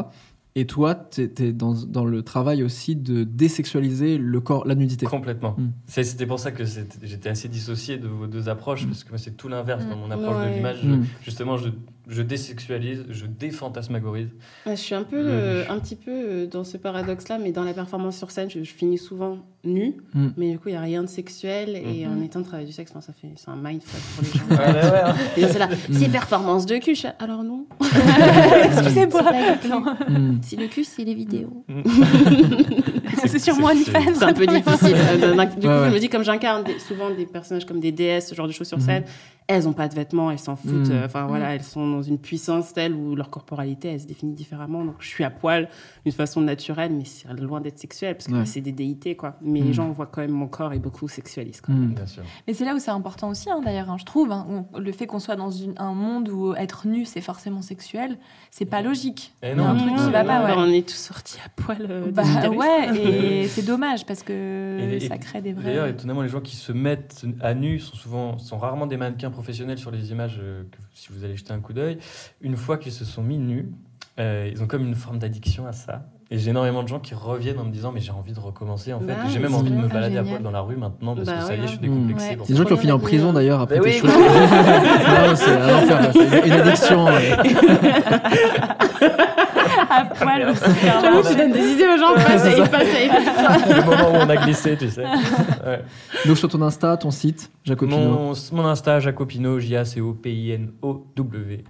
Et 0.59 0.65
toi, 0.65 0.95
tu 0.95 1.21
es, 1.37 1.53
dans, 1.53 1.73
dans 1.73 2.03
le 2.03 2.23
travail 2.23 2.63
aussi 2.63 2.95
de 2.95 3.23
désexualiser 3.23 4.17
le 4.17 4.41
corps, 4.41 4.65
la 4.65 4.73
nudité. 4.73 5.05
Complètement. 5.05 5.53
Mm. 5.55 5.69
C'est- 5.85 6.03
C'était 6.03 6.25
pour 6.25 6.39
ça 6.39 6.51
que 6.51 6.63
j'étais 7.03 7.29
assez 7.29 7.47
dissocié 7.47 7.97
de 7.97 8.07
vos 8.07 8.25
deux 8.25 8.49
approches, 8.49 8.87
parce 8.87 9.03
que 9.03 9.09
moi, 9.09 9.19
c'est 9.19 9.37
tout 9.37 9.49
l'inverse 9.49 9.85
dans 9.87 9.95
mon 9.97 10.09
approche 10.09 10.35
Ouais. 10.37 10.49
de 10.49 10.55
l'image. 10.55 10.83
Mm. 10.83 11.03
Justement, 11.23 11.57
je, 11.57 11.69
je 12.07 12.21
désexualise, 12.21 13.03
je 13.09 13.25
défantasmagorise. 13.25 14.29
Ouais, 14.65 14.75
je 14.75 14.81
suis 14.81 14.95
un 14.95 15.03
peu, 15.03 15.17
Le- 15.21 15.27
euh, 15.29 15.63
un 15.69 15.77
petit 15.79 15.95
peu 15.95 16.11
euh, 16.11 16.47
dans 16.47 16.63
ce 16.63 16.77
paradoxe-là, 16.77 17.37
mais 17.37 17.51
dans 17.51 17.63
la 17.63 17.73
performance 17.73 18.17
sur 18.17 18.31
scène, 18.31 18.49
je, 18.49 18.63
je 18.63 18.71
finis 18.71 18.97
souvent 18.97 19.39
nue, 19.65 19.95
Mm. 20.13 20.27
mais 20.37 20.51
du 20.51 20.59
coup, 20.59 20.69
il 20.69 20.71
n'y 20.71 20.77
a 20.77 20.81
rien 20.81 21.03
de 21.03 21.07
sexuel. 21.09 21.75
Et 21.75 22.05
Mhm. 22.05 22.17
en 22.17 22.21
étant 22.23 22.39
de 22.39 22.45
travail 22.45 22.65
du 22.65 22.71
sexe, 22.71 22.91
ça 22.93 23.01
fait, 23.13 23.27
c'est 23.35 23.49
un 23.49 23.57
mindfuck 23.57 24.01
pour 24.15 24.23
les 24.23 24.31
gens. 24.31 24.45
Ouais, 24.49 24.73
ouais, 24.73 24.91
ouais. 24.91 25.13
Et 25.35 25.41
là, 25.41 25.47
c'est 25.49 25.59
là, 25.59 25.69
c'est 25.91 26.09
performance 26.09 26.65
de 26.65 26.77
cul. 26.77 26.95
Je 26.95 27.07
Alors 27.19 27.43
non. 27.43 27.65
Excusez-moi. 28.63 29.23
Mm. 30.09 30.37
Si 30.41 30.55
le 30.55 30.67
cul, 30.67 30.83
c'est 30.83 31.03
les 31.03 31.13
vidéos. 31.13 31.65
C'est 33.25 33.39
sur 33.39 33.57
moi 33.59 33.71
OnlyFans. 33.71 34.13
C'est 34.15 34.23
un 34.23 34.33
peu 34.33 34.45
difficile. 34.45 34.95
Euh, 34.95 35.45
Du 35.45 35.61
coup, 35.61 35.67
Ouais, 35.67 35.79
ouais. 35.81 35.89
je 35.89 35.93
me 35.95 35.99
dis, 35.99 36.07
comme 36.09 36.23
j'incarne 36.23 36.63
souvent 36.79 37.09
des 37.09 37.25
personnages 37.25 37.65
comme 37.65 37.79
des 37.79 37.91
déesses, 37.91 38.29
ce 38.29 38.35
genre 38.35 38.47
de 38.47 38.51
choses 38.53 38.67
sur 38.67 38.79
scène, 38.81 39.03
elles 39.47 39.63
n'ont 39.63 39.73
pas 39.73 39.87
de 39.87 39.95
vêtements, 39.95 40.29
elles 40.29 40.39
s'en 40.39 40.55
foutent. 40.55 40.71
Mhm. 40.89 40.91
euh, 40.91 41.05
Enfin, 41.05 41.25
voilà, 41.25 41.55
elles 41.55 41.63
sont 41.63 41.89
dans 41.89 42.01
une 42.01 42.17
puissance 42.17 42.73
telle 42.73 42.93
où 42.93 43.15
leur 43.15 43.29
corporalité, 43.29 43.87
elle 43.89 43.99
se 44.01 44.05
définit 44.07 44.33
différemment. 44.33 44.83
Donc, 44.83 44.95
je 44.99 45.07
suis 45.07 45.23
à 45.23 45.29
poil 45.29 45.69
d'une 46.03 46.11
façon 46.13 46.41
naturelle, 46.41 46.91
mais 46.93 47.05
c'est 47.05 47.27
loin 47.39 47.61
d'être 47.61 47.79
sexuel, 47.79 48.15
parce 48.15 48.27
que 48.27 48.33
Ouais. 48.33 48.45
c'est 48.45 48.59
des 48.61 48.71
déités, 48.73 49.15
quoi. 49.15 49.35
Mais 49.41 49.61
les 49.61 49.71
gens 49.73 49.89
voient 49.91 50.05
quand 50.07 50.21
même 50.21 50.31
mon 50.31 50.47
corps 50.47 50.73
est 50.73 50.79
beaucoup 50.79 51.07
sexualiste. 51.07 51.61
quoi. 51.61 51.73
Bien 51.75 52.05
sûr. 52.05 52.23
Mais 52.47 52.53
c'est 52.53 52.65
là 52.65 52.75
où 52.75 52.79
c'est 52.79 52.91
important 52.91 53.29
aussi, 53.29 53.49
hein, 53.49 53.61
d'ailleurs, 53.63 53.89
hein, 53.89 53.97
je 53.99 54.05
trouve. 54.05 54.31
hein, 54.31 54.65
le 54.77 54.91
fait 54.91 55.07
qu'on 55.07 55.19
soit 55.19 55.35
dans 55.37 55.51
une- 55.51 55.75
un 55.77 55.93
monde 55.93 56.27
où 56.29 56.53
être 56.55 56.85
nu, 56.87 57.05
c'est 57.05 57.21
forcément 57.21 57.61
sexuel, 57.61 58.17
c'est 58.51 58.65
pas 58.65 58.81
logique. 58.81 59.33
Eh 59.43 59.47
y 59.47 59.51
a 59.51 59.55
non, 59.55 59.65
un 59.67 59.75
truc 59.75 59.95
qui 59.95 60.01
non, 60.03 60.09
va 60.11 60.23
non, 60.23 60.27
pas, 60.27 60.45
ouais. 60.45 60.53
On 60.57 60.65
est 60.71 60.87
tous 60.87 60.95
sortis 60.95 61.37
à 61.45 61.49
poil. 61.49 61.87
euh, 61.89 62.11
Bah 62.11 62.23
ouais, 62.49 62.97
et 63.43 63.47
c'est 63.47 63.65
dommage 63.65 64.05
parce 64.05 64.23
que 64.23 64.77
Et- 64.79 64.95
et- 64.97 65.07
ça 65.07 65.17
crée 65.17 65.41
des 65.41 65.53
D'ailleurs, 65.53 65.83
vrais. 65.85 65.91
étonnamment, 65.91 66.21
les 66.21 66.29
gens 66.29 66.41
qui 66.41 66.55
se 66.55 66.71
mettent 66.71 67.25
à 67.41 67.53
nu 67.53 67.79
sont 67.79 67.95
souvent, 67.95 68.37
sont 68.39 68.57
rarement 68.57 68.87
des 68.87 68.97
mannequins 68.97 69.31
professionnels 69.37 69.77
sur 69.77 69.91
les 69.91 70.11
images. 70.11 70.39
euh, 70.41 70.63
que, 70.71 70.77
si 70.95 71.09
vous 71.11 71.23
allez 71.23 71.35
jeter 71.37 71.53
un 71.53 71.59
coup 71.59 71.73
d'œil, 71.73 71.99
une 72.41 72.57
fois 72.57 72.77
qu'ils 72.77 72.91
se 72.91 73.05
sont 73.05 73.21
mis 73.21 73.37
nus, 73.37 73.69
euh, 74.19 74.49
ils 74.51 74.63
ont 74.63 74.67
comme 74.67 74.85
une 74.85 74.95
forme 74.95 75.19
d'addiction 75.19 75.67
à 75.67 75.73
ça. 75.73 76.05
Et 76.29 76.37
j'ai 76.39 76.49
énormément 76.49 76.83
de 76.83 76.87
gens 76.89 76.99
qui 76.99 77.13
reviennent 77.13 77.59
en 77.59 77.63
me 77.63 77.71
disant 77.71 77.91
mais 77.93 78.01
j'ai 78.01 78.11
envie 78.11 78.33
de 78.33 78.39
recommencer 78.39 78.91
en 78.91 78.99
fait. 78.99 79.05
Bah, 79.05 79.13
j'ai 79.31 79.39
même 79.39 79.53
envie 79.53 79.69
de 79.69 79.75
me 79.75 79.85
bien. 79.85 79.93
balader 79.93 80.17
Ah, 80.17 80.21
à 80.21 80.23
poil 80.23 80.41
dans 80.41 80.51
la 80.51 80.59
rue 80.59 80.75
maintenant 80.75 81.15
parce 81.15 81.27
Bah 81.27 81.37
que 81.39 81.45
ça 81.45 81.55
y 81.55 81.59
est, 81.59 81.61
je 81.61 81.67
suis 81.67 81.77
décomplexé. 81.77 82.29
Ouais. 82.31 82.37
C'est 82.43 82.51
des 82.51 82.57
gens 82.59 82.65
qui 82.65 82.73
ont 82.73 82.77
fini 82.77 82.91
en 82.91 82.99
prison 82.99 83.31
d'ailleurs 83.31 83.61
après 83.61 83.79
tes 83.79 83.85
oui. 83.89 83.93
choses. 83.93 84.09
C'est 85.35 85.51
un 85.51 85.75
enfer, 85.83 86.11
c'est 86.13 86.47
une 86.47 86.51
addiction. 86.53 87.05
ouais. 87.05 87.31
À 89.89 90.03
poil 90.05 90.49
au 90.49 90.53
J'avoue, 91.01 91.21
tu 91.29 91.35
donnes 91.35 91.51
des 91.53 91.65
idées 91.71 91.87
aux 91.87 91.97
gens, 91.97 92.13
passe 92.15 92.45
et 92.45 92.57
ils 92.57 92.69
passent 92.69 92.83
et 92.83 93.05
ils 93.05 93.09
passent. 93.09 93.69
le 93.69 93.85
moment 93.85 94.09
où 94.11 94.15
on 94.25 94.29
a 94.29 94.35
glissé, 94.35 94.75
tu 94.75 94.89
sais. 94.89 95.03
Ouais. 95.67 95.83
Donc 96.25 96.37
sur 96.37 96.49
ton 96.49 96.61
Insta, 96.61 96.97
ton 96.97 97.11
site, 97.11 97.51
Jacopino. 97.63 97.97
Mon, 97.97 98.33
mon 98.53 98.65
Insta, 98.65 98.99
Jacopino, 98.99 99.59
J-A-C-O-P-I-N-O-W. 99.59 101.63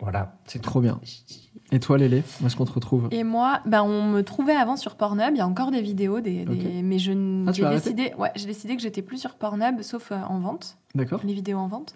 Voilà, 0.00 0.36
c'est. 0.46 0.60
Trop 0.60 0.80
bien. 0.80 1.00
Et 1.70 1.80
toi, 1.80 1.96
Lélé, 1.96 2.22
où 2.42 2.46
est-ce 2.46 2.56
qu'on 2.56 2.64
te 2.66 2.72
retrouve? 2.72 3.08
Et 3.12 3.24
moi, 3.24 3.60
ben, 3.64 3.82
on 3.82 4.02
me 4.10 4.22
trouvait 4.22 4.54
avant 4.54 4.76
sur 4.76 4.96
Pornhub. 4.96 5.30
Il 5.34 5.38
y 5.38 5.40
a 5.40 5.46
encore 5.46 5.70
des 5.70 5.80
vidéos, 5.80 6.20
des, 6.20 6.44
mais 6.82 6.98
je 6.98 7.12
Ah, 7.46 7.52
j'ai 7.52 7.66
décidé, 7.68 8.12
ouais, 8.18 8.30
j'ai 8.34 8.46
décidé 8.46 8.76
que 8.76 8.82
j'étais 8.82 9.00
plus 9.02 9.18
sur 9.18 9.36
Pornhub, 9.36 9.80
sauf 9.82 10.10
euh, 10.12 10.16
en 10.28 10.40
vente, 10.40 10.76
D'accord. 10.94 11.20
les 11.24 11.32
vidéos 11.32 11.58
en 11.58 11.68
vente. 11.68 11.94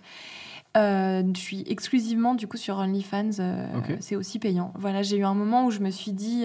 Euh, 0.79 1.23
je 1.35 1.41
suis 1.41 1.65
exclusivement 1.67 2.35
du 2.35 2.47
coup 2.47 2.57
sur 2.59 2.79
OnlyFans. 2.79 3.39
euh, 3.41 3.67
Ok. 3.79 3.97
C'est 4.01 4.17
aussi 4.17 4.39
payant. 4.39 4.73
Voilà, 4.79 5.03
j'ai 5.03 5.17
eu 5.19 5.25
un 5.25 5.35
moment 5.35 5.67
où 5.67 5.71
je 5.71 5.81
me 5.81 5.91
suis 5.91 6.13
dit. 6.13 6.45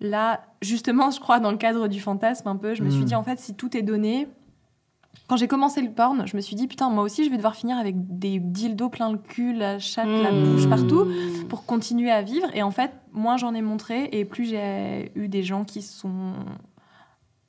Là, 0.00 0.40
justement, 0.62 1.10
je 1.10 1.18
crois, 1.20 1.40
dans 1.40 1.50
le 1.50 1.56
cadre 1.56 1.88
du 1.88 2.00
fantasme 2.00 2.46
un 2.48 2.56
peu, 2.56 2.74
je 2.74 2.82
me 2.82 2.90
suis 2.90 3.02
Mm. 3.02 3.06
dit, 3.08 3.14
en 3.16 3.22
fait, 3.24 3.38
si 3.40 3.54
tout 3.54 3.76
est 3.76 3.82
donné, 3.82 4.28
quand 5.26 5.36
j'ai 5.36 5.48
commencé 5.48 5.82
le 5.82 5.90
porn, 5.90 6.26
je 6.26 6.36
me 6.36 6.40
suis 6.40 6.54
dit, 6.56 6.68
putain, 6.68 6.88
moi 6.88 7.02
aussi, 7.02 7.24
je 7.24 7.30
vais 7.30 7.36
devoir 7.36 7.56
finir 7.56 7.76
avec 7.76 7.96
des 8.18 8.38
dildos 8.38 8.88
plein 8.90 9.10
le 9.10 9.18
cul, 9.18 9.52
la 9.54 9.78
chatte, 9.78 10.08
la 10.22 10.32
Mmh. 10.32 10.42
bouche, 10.44 10.68
partout, 10.68 11.04
pour 11.48 11.66
continuer 11.66 12.10
à 12.10 12.22
vivre. 12.22 12.48
Et 12.54 12.62
en 12.62 12.70
fait, 12.70 12.92
moins 13.12 13.36
j'en 13.36 13.54
ai 13.54 13.60
montré, 13.62 14.08
et 14.12 14.24
plus 14.24 14.44
j'ai 14.46 15.10
eu 15.16 15.28
des 15.28 15.42
gens 15.42 15.64
qui 15.64 15.82
sont. 15.82 16.32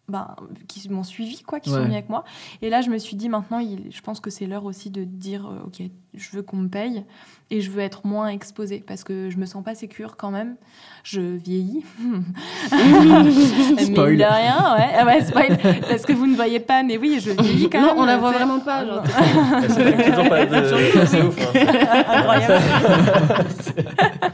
Ben, 0.07 0.35
qui 0.67 0.89
m'ont 0.89 1.03
suivi, 1.03 1.43
quoi, 1.43 1.59
qui 1.59 1.69
sont 1.69 1.75
venus 1.81 1.93
avec 1.93 2.09
moi. 2.09 2.23
Et 2.63 2.71
là, 2.71 2.81
je 2.81 2.89
me 2.89 2.97
suis 2.97 3.15
dit, 3.15 3.29
maintenant, 3.29 3.59
il- 3.59 3.91
je 3.91 4.01
pense 4.01 4.19
que 4.19 4.31
c'est 4.31 4.47
l'heure 4.47 4.65
aussi 4.65 4.89
de 4.89 5.03
dire, 5.03 5.45
euh, 5.45 5.59
OK, 5.67 5.83
je 6.15 6.29
veux 6.31 6.41
qu'on 6.41 6.57
me 6.57 6.67
paye 6.67 7.05
et 7.51 7.61
je 7.61 7.69
veux 7.69 7.81
être 7.81 8.07
moins 8.07 8.29
exposée 8.29 8.83
parce 8.87 9.03
que 9.03 9.29
je 9.29 9.37
me 9.37 9.45
sens 9.45 9.63
pas 9.63 9.75
sécure 9.75 10.17
quand 10.17 10.31
même. 10.31 10.55
Je 11.11 11.21
vieillis. 11.21 11.83
Spoil. 13.79 14.17
De 14.17 14.23
rien, 14.23 14.75
ouais. 14.77 14.89
Ah 14.95 15.05
ouais, 15.07 15.21
spoil. 15.25 15.57
Parce 15.89 16.03
que 16.05 16.13
vous 16.13 16.27
ne 16.27 16.35
voyez 16.35 16.59
pas, 16.59 16.83
mais 16.83 16.97
oui, 16.99 17.19
je 17.19 17.31
vieillis 17.31 17.67
quand 17.67 17.81
Non, 17.81 17.87
même. 17.87 17.97
on 17.97 18.05
la 18.05 18.17
voit 18.17 18.29
tu 18.31 18.37
sais. 18.37 18.43
vraiment 18.43 18.59
pas. 18.59 18.85
Genre, 18.85 19.03
C'est 19.69 20.11
toujours 20.11 20.29
pas 20.29 20.45
de- 20.45 21.05
c'est 21.07 21.21
ouf. 21.23 21.35
hein. 21.39 22.03
Incroyable. 22.13 22.63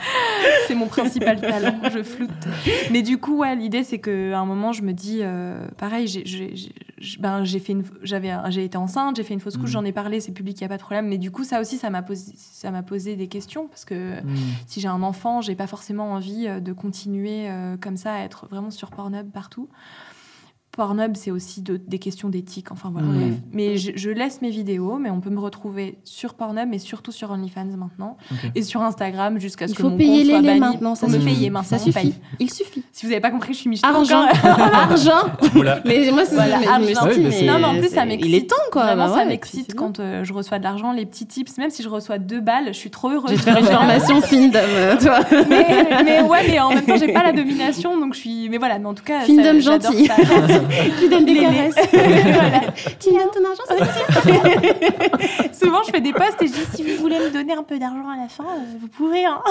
c'est 0.67 0.75
mon 0.75 0.87
principal 0.87 1.39
talent, 1.39 1.75
je 1.93 2.03
floute. 2.03 2.29
Mais 2.91 3.01
du 3.03 3.17
coup, 3.19 3.37
ouais, 3.37 3.55
l'idée 3.55 3.83
c'est 3.83 3.99
qu'à 3.99 4.37
un 4.39 4.45
moment, 4.45 4.73
je 4.73 4.81
me 4.81 4.91
dis, 4.91 5.19
euh, 5.21 5.65
pareil, 5.77 6.07
j'ai, 6.07 6.23
ben, 7.19 7.45
fait 7.45 7.71
une, 7.71 7.83
j'avais, 8.03 8.31
j'ai 8.49 8.65
été 8.65 8.77
enceinte, 8.77 9.15
j'ai 9.17 9.23
fait 9.23 9.33
une 9.33 9.39
fausse 9.39 9.55
couche, 9.57 9.69
Mhm. 9.69 9.73
j'en 9.73 9.85
ai 9.85 9.91
parlé, 9.91 10.19
c'est 10.19 10.31
public, 10.31 10.57
il 10.59 10.61
y 10.61 10.65
a 10.65 10.69
pas 10.69 10.77
de 10.77 10.81
problème. 10.81 11.07
Mais 11.07 11.17
du 11.17 11.31
coup, 11.31 11.43
ça 11.43 11.61
aussi, 11.61 11.77
ça 11.77 11.89
m'a 11.89 12.01
posé, 12.01 12.33
ça 12.35 12.71
m'a 12.71 12.83
posé 12.83 13.15
des 13.15 13.27
questions 13.27 13.67
parce 13.67 13.85
que 13.85 13.95
Mm. 14.21 14.35
si 14.67 14.81
j'ai 14.81 14.87
un 14.87 15.03
enfant, 15.03 15.41
j'ai 15.41 15.55
pas 15.55 15.67
forcément 15.67 16.13
envie 16.13 16.47
euh, 16.47 16.59
de 16.65 16.73
continuer 16.73 17.49
euh, 17.49 17.77
comme 17.77 17.95
ça 17.95 18.15
à 18.15 18.19
être 18.19 18.47
vraiment 18.47 18.71
sur 18.71 18.89
Pornhub 18.89 19.31
partout. 19.31 19.69
Pornhub, 20.75 21.15
c'est 21.15 21.31
aussi 21.31 21.61
de- 21.61 21.77
des 21.87 21.99
questions 21.99 22.27
d'éthique, 22.29 22.71
enfin 22.71 22.89
voilà. 22.91 23.07
Mais 23.53 23.77
je, 23.77 23.91
je 23.95 24.09
laisse 24.09 24.41
mes 24.41 24.49
vidéos, 24.49 24.97
mais 24.97 25.09
on 25.09 25.21
peut 25.21 25.29
me 25.29 25.39
retrouver 25.39 25.97
sur 26.03 26.33
Pornhub, 26.33 26.67
mais 26.69 26.79
surtout 26.79 27.11
sur 27.13 27.31
OnlyFans 27.31 27.77
maintenant, 27.77 28.17
et 28.55 28.61
sur 28.61 28.81
Instagram 28.81 29.39
jusqu'à 29.39 29.67
ce 29.67 29.73
Il 29.73 29.75
que 29.77 29.81
faut 29.83 29.89
mon 29.89 29.97
payer 29.97 30.17
compte 30.23 30.29
soit 30.31 30.41
les 30.41 30.47
banni. 30.47 30.59
maintenant, 30.59 30.95
ça 30.95 31.07
Faut 31.07 31.13
me 31.13 31.19
suffit. 31.19 31.33
payer 31.33 31.49
maintenant, 31.49 31.77
Ça 31.77 31.83
suffit. 31.83 32.13
Il 32.39 32.51
suffit. 32.51 32.83
Si 32.91 33.05
vous 33.05 33.09
n'avez 33.11 33.21
pas 33.21 33.31
compris, 33.31 33.53
je 33.53 33.59
suis 33.59 33.69
michto. 33.69 33.87
Argent. 33.87 34.25
Argent. 34.43 35.29
Voilà. 35.53 35.79
Mais 35.85 36.11
moi, 36.11 36.25
c'est 36.25 36.35
Voilà, 36.35 36.59
mais 36.59 36.65
Ah 36.69 36.79
mais 36.79 36.93
c'est- 36.93 37.45
Non, 37.45 37.59
mais 37.59 37.65
en 37.65 37.77
plus, 37.79 37.89
ça 37.89 38.05
m'excite. 38.05 38.29
Il 38.29 38.35
est 38.35 38.49
temps, 38.49 38.55
quoi. 38.71 38.83
Vraiment, 38.87 39.07
Bah 39.07 39.13
ça 39.19 39.25
m'excite 39.25 39.75
quand 39.75 39.99
euh, 39.99 40.23
je 40.25 40.33
reçois 40.33 40.59
de 40.59 40.63
l'argent, 40.63 40.91
les 40.91 41.05
petits 41.05 41.25
tips. 41.25 41.57
Même 41.57 41.69
si 41.69 41.83
je 41.83 41.89
reçois 41.89 42.17
deux 42.19 42.41
balles, 42.41 42.67
je 42.67 42.73
suis 42.73 42.89
trop 42.91 43.09
heureuse. 43.09 43.31
Je 43.31 43.35
vais 43.35 43.39
te 43.39 43.43
faire 43.45 43.57
une 43.59 43.65
formation 43.65 44.21
Findom, 44.21 44.59
euh, 44.59 44.97
toi. 44.97 45.19
mais, 45.49 46.03
mais 46.03 46.21
ouais, 46.21 46.47
mais 46.49 46.59
en 46.59 46.69
même 46.69 46.83
temps, 46.85 46.97
j'ai 46.97 47.13
pas 47.13 47.23
la 47.23 47.31
domination, 47.31 47.97
donc 47.97 48.13
je 48.13 48.19
suis. 48.19 48.49
Mais 48.49 48.57
voilà, 48.57 48.77
mais 48.79 48.87
en 48.87 48.93
tout 48.93 49.03
cas, 49.03 49.21
Findom 49.21 49.59
gentil. 49.61 50.09
ça. 50.75 50.99
Qui 50.99 51.09
donne 51.09 51.25
des 51.25 51.35
caresses. 51.35 51.75
Voilà. 52.35 52.61
Tu 52.99 53.09
donnes 53.11 53.31
ton 53.33 53.45
argent, 53.45 53.63
ça 53.67 53.75
Souvent, 55.53 55.81
je 55.85 55.91
fais 55.91 56.01
des 56.01 56.13
posts 56.13 56.41
et 56.41 56.47
je 56.47 56.53
dis 56.53 56.65
si 56.75 56.83
vous 56.83 57.01
voulez 57.01 57.17
me 57.19 57.29
donner 57.29 57.53
un 57.53 57.63
peu 57.63 57.77
d'argent 57.79 58.09
à 58.13 58.21
la 58.21 58.27
fin, 58.27 58.43
euh, 58.43 58.77
vous 58.79 58.87
pouvez. 58.87 59.25
Hein. 59.25 59.41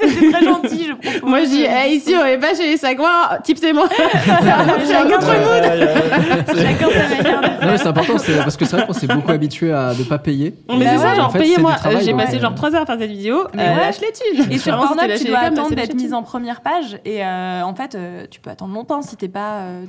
c'est 0.00 0.30
très 0.30 0.44
gentil, 0.44 0.86
je 0.88 0.92
propose. 0.92 1.28
Moi, 1.28 1.40
je 1.44 1.48
dis, 1.48 1.64
eh, 1.64 1.94
ici, 1.94 2.14
on 2.20 2.24
est 2.24 2.38
pas 2.38 2.54
chez 2.54 2.66
les 2.66 2.76
Sagouins, 2.76 3.38
tipsez-moi. 3.42 3.88
Chacun 3.88 5.20
son 5.20 5.26
mood. 5.26 5.62
Ouais, 5.62 5.68
ouais, 5.68 5.84
ouais. 5.84 6.62
Chacun 6.62 6.88
sa 6.90 7.08
manière 7.08 7.40
de 7.40 7.76
c'est 7.76 7.86
important, 7.86 8.18
c'est 8.18 8.36
parce 8.36 8.56
que 8.56 8.64
c'est 8.64 8.76
vrai 8.76 8.86
qu'on 8.86 8.92
s'est 8.92 9.06
beaucoup 9.06 9.30
habitué 9.30 9.72
à 9.72 9.92
ne 9.98 10.04
pas 10.04 10.18
payer. 10.18 10.54
Mais 10.68 10.86
c'est 10.86 10.98
ça, 10.98 11.12
en 11.12 11.14
genre, 11.14 11.32
payez-moi. 11.32 11.76
c'est 11.82 12.00
J'ai 12.04 12.14
passé 12.14 12.38
genre 12.38 12.54
3 12.54 12.74
heures 12.74 12.82
à 12.82 12.86
faire 12.86 12.98
cette 12.98 13.10
vidéo. 13.10 13.44
Mais 13.54 13.62
euh, 13.62 13.74
ouais. 13.74 13.80
lâche 13.80 14.00
les 14.00 14.12
thunes. 14.12 14.52
Et 14.52 14.58
sur 14.58 14.76
Pornhub, 14.76 15.14
tu 15.16 15.24
dois 15.24 15.38
attendre 15.38 15.68
c'est 15.68 15.74
d'être 15.74 15.94
mise 15.94 16.12
en 16.12 16.22
première 16.22 16.60
page. 16.60 16.98
Et 17.04 17.24
euh, 17.24 17.62
en 17.62 17.74
fait, 17.74 17.96
tu 18.30 18.40
peux 18.40 18.50
attendre 18.50 18.74
longtemps 18.74 19.02
si 19.02 19.16
t'es 19.16 19.28
pas, 19.28 19.60
euh, 19.60 19.84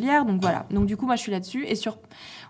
régulière. 0.00 0.24
Donc 0.24 0.40
voilà. 0.40 0.66
Donc 0.70 0.86
du 0.86 0.96
coup, 0.96 1.06
moi, 1.06 1.16
je 1.16 1.20
suis 1.20 1.32
là-dessus. 1.32 1.64
Et 1.66 1.74
sur, 1.74 1.98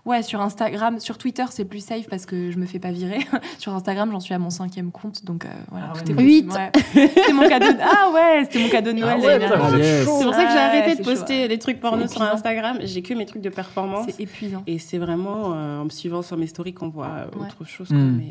ouais, 0.05 0.23
sur 0.23 0.41
Instagram, 0.41 0.99
sur 0.99 1.17
Twitter, 1.17 1.43
c'est 1.49 1.65
plus 1.65 1.83
safe 1.83 2.07
parce 2.09 2.25
que 2.25 2.51
je 2.51 2.57
me 2.57 2.65
fais 2.65 2.79
pas 2.79 2.91
virer. 2.91 3.19
sur 3.57 3.73
Instagram, 3.73 4.09
j'en 4.11 4.19
suis 4.19 4.33
à 4.33 4.39
mon 4.39 4.49
cinquième 4.49 4.91
compte. 4.91 5.25
Donc 5.25 5.45
euh, 5.45 5.49
voilà, 5.69 5.93
Ah 5.95 5.99
tout 5.99 6.11
ouais. 6.13 6.21
est 6.21 6.25
Huit. 6.25 6.43
possible. 6.47 6.71
Ouais. 6.95 7.07
C'était 7.15 7.33
mon 7.33 7.47
cadeau. 7.47 7.71
De... 7.73 7.77
Ah 7.81 8.11
ouais, 8.13 8.43
c'était 8.45 8.59
mon 8.63 8.69
cadeau 8.69 8.91
de 8.93 8.97
Noël. 8.99 9.17
Ah 9.21 9.25
ouais, 9.71 9.77
Yes. 9.79 10.05
chaud. 10.05 10.15
C'est 10.19 10.25
pour 10.25 10.33
ça 10.33 10.43
que 10.45 10.51
j'ai 10.51 10.55
Ouais, 10.57 10.61
arrêté 10.61 10.95
de 10.95 11.03
poster 11.03 11.47
les 11.47 11.59
trucs 11.59 11.79
porno 11.79 12.07
sur. 12.07 12.21
Instagram. 12.21 12.77
J'ai 12.83 13.01
que 13.01 13.13
mes 13.13 13.25
trucs 13.25 13.41
de 13.41 13.49
performance. 13.49 14.05
C'est 14.09 14.21
épuisant. 14.23 14.63
Et 14.67 14.79
c'est 14.79 14.97
vraiment 14.97 15.53
euh, 15.53 15.81
en 15.81 15.85
me 15.85 15.89
suivant 15.89 16.21
sur 16.21 16.37
mes 16.37 16.47
stories 16.47 16.73
qu'on 16.73 16.89
voit 16.89 17.07
euh, 17.07 17.25
Ouais. 17.39 17.47
autre 17.47 17.65
chose. 17.65 17.87
quoi. 17.87 17.97
Mm. 17.97 18.21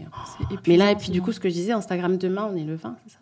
Mais, 0.66 0.76
là, 0.76 0.90
et 0.92 0.96
puis 0.96 1.10
du 1.10 1.20
coup, 1.22 1.32
ce 1.32 1.40
que 1.40 1.48
je 1.48 1.54
disais, 1.54 1.72
Instagram 1.72 2.16
demain, 2.16 2.48
on 2.52 2.56
est 2.56 2.64
le 2.64 2.74
20, 2.74 2.96
c'est 3.06 3.12
ça? 3.14 3.18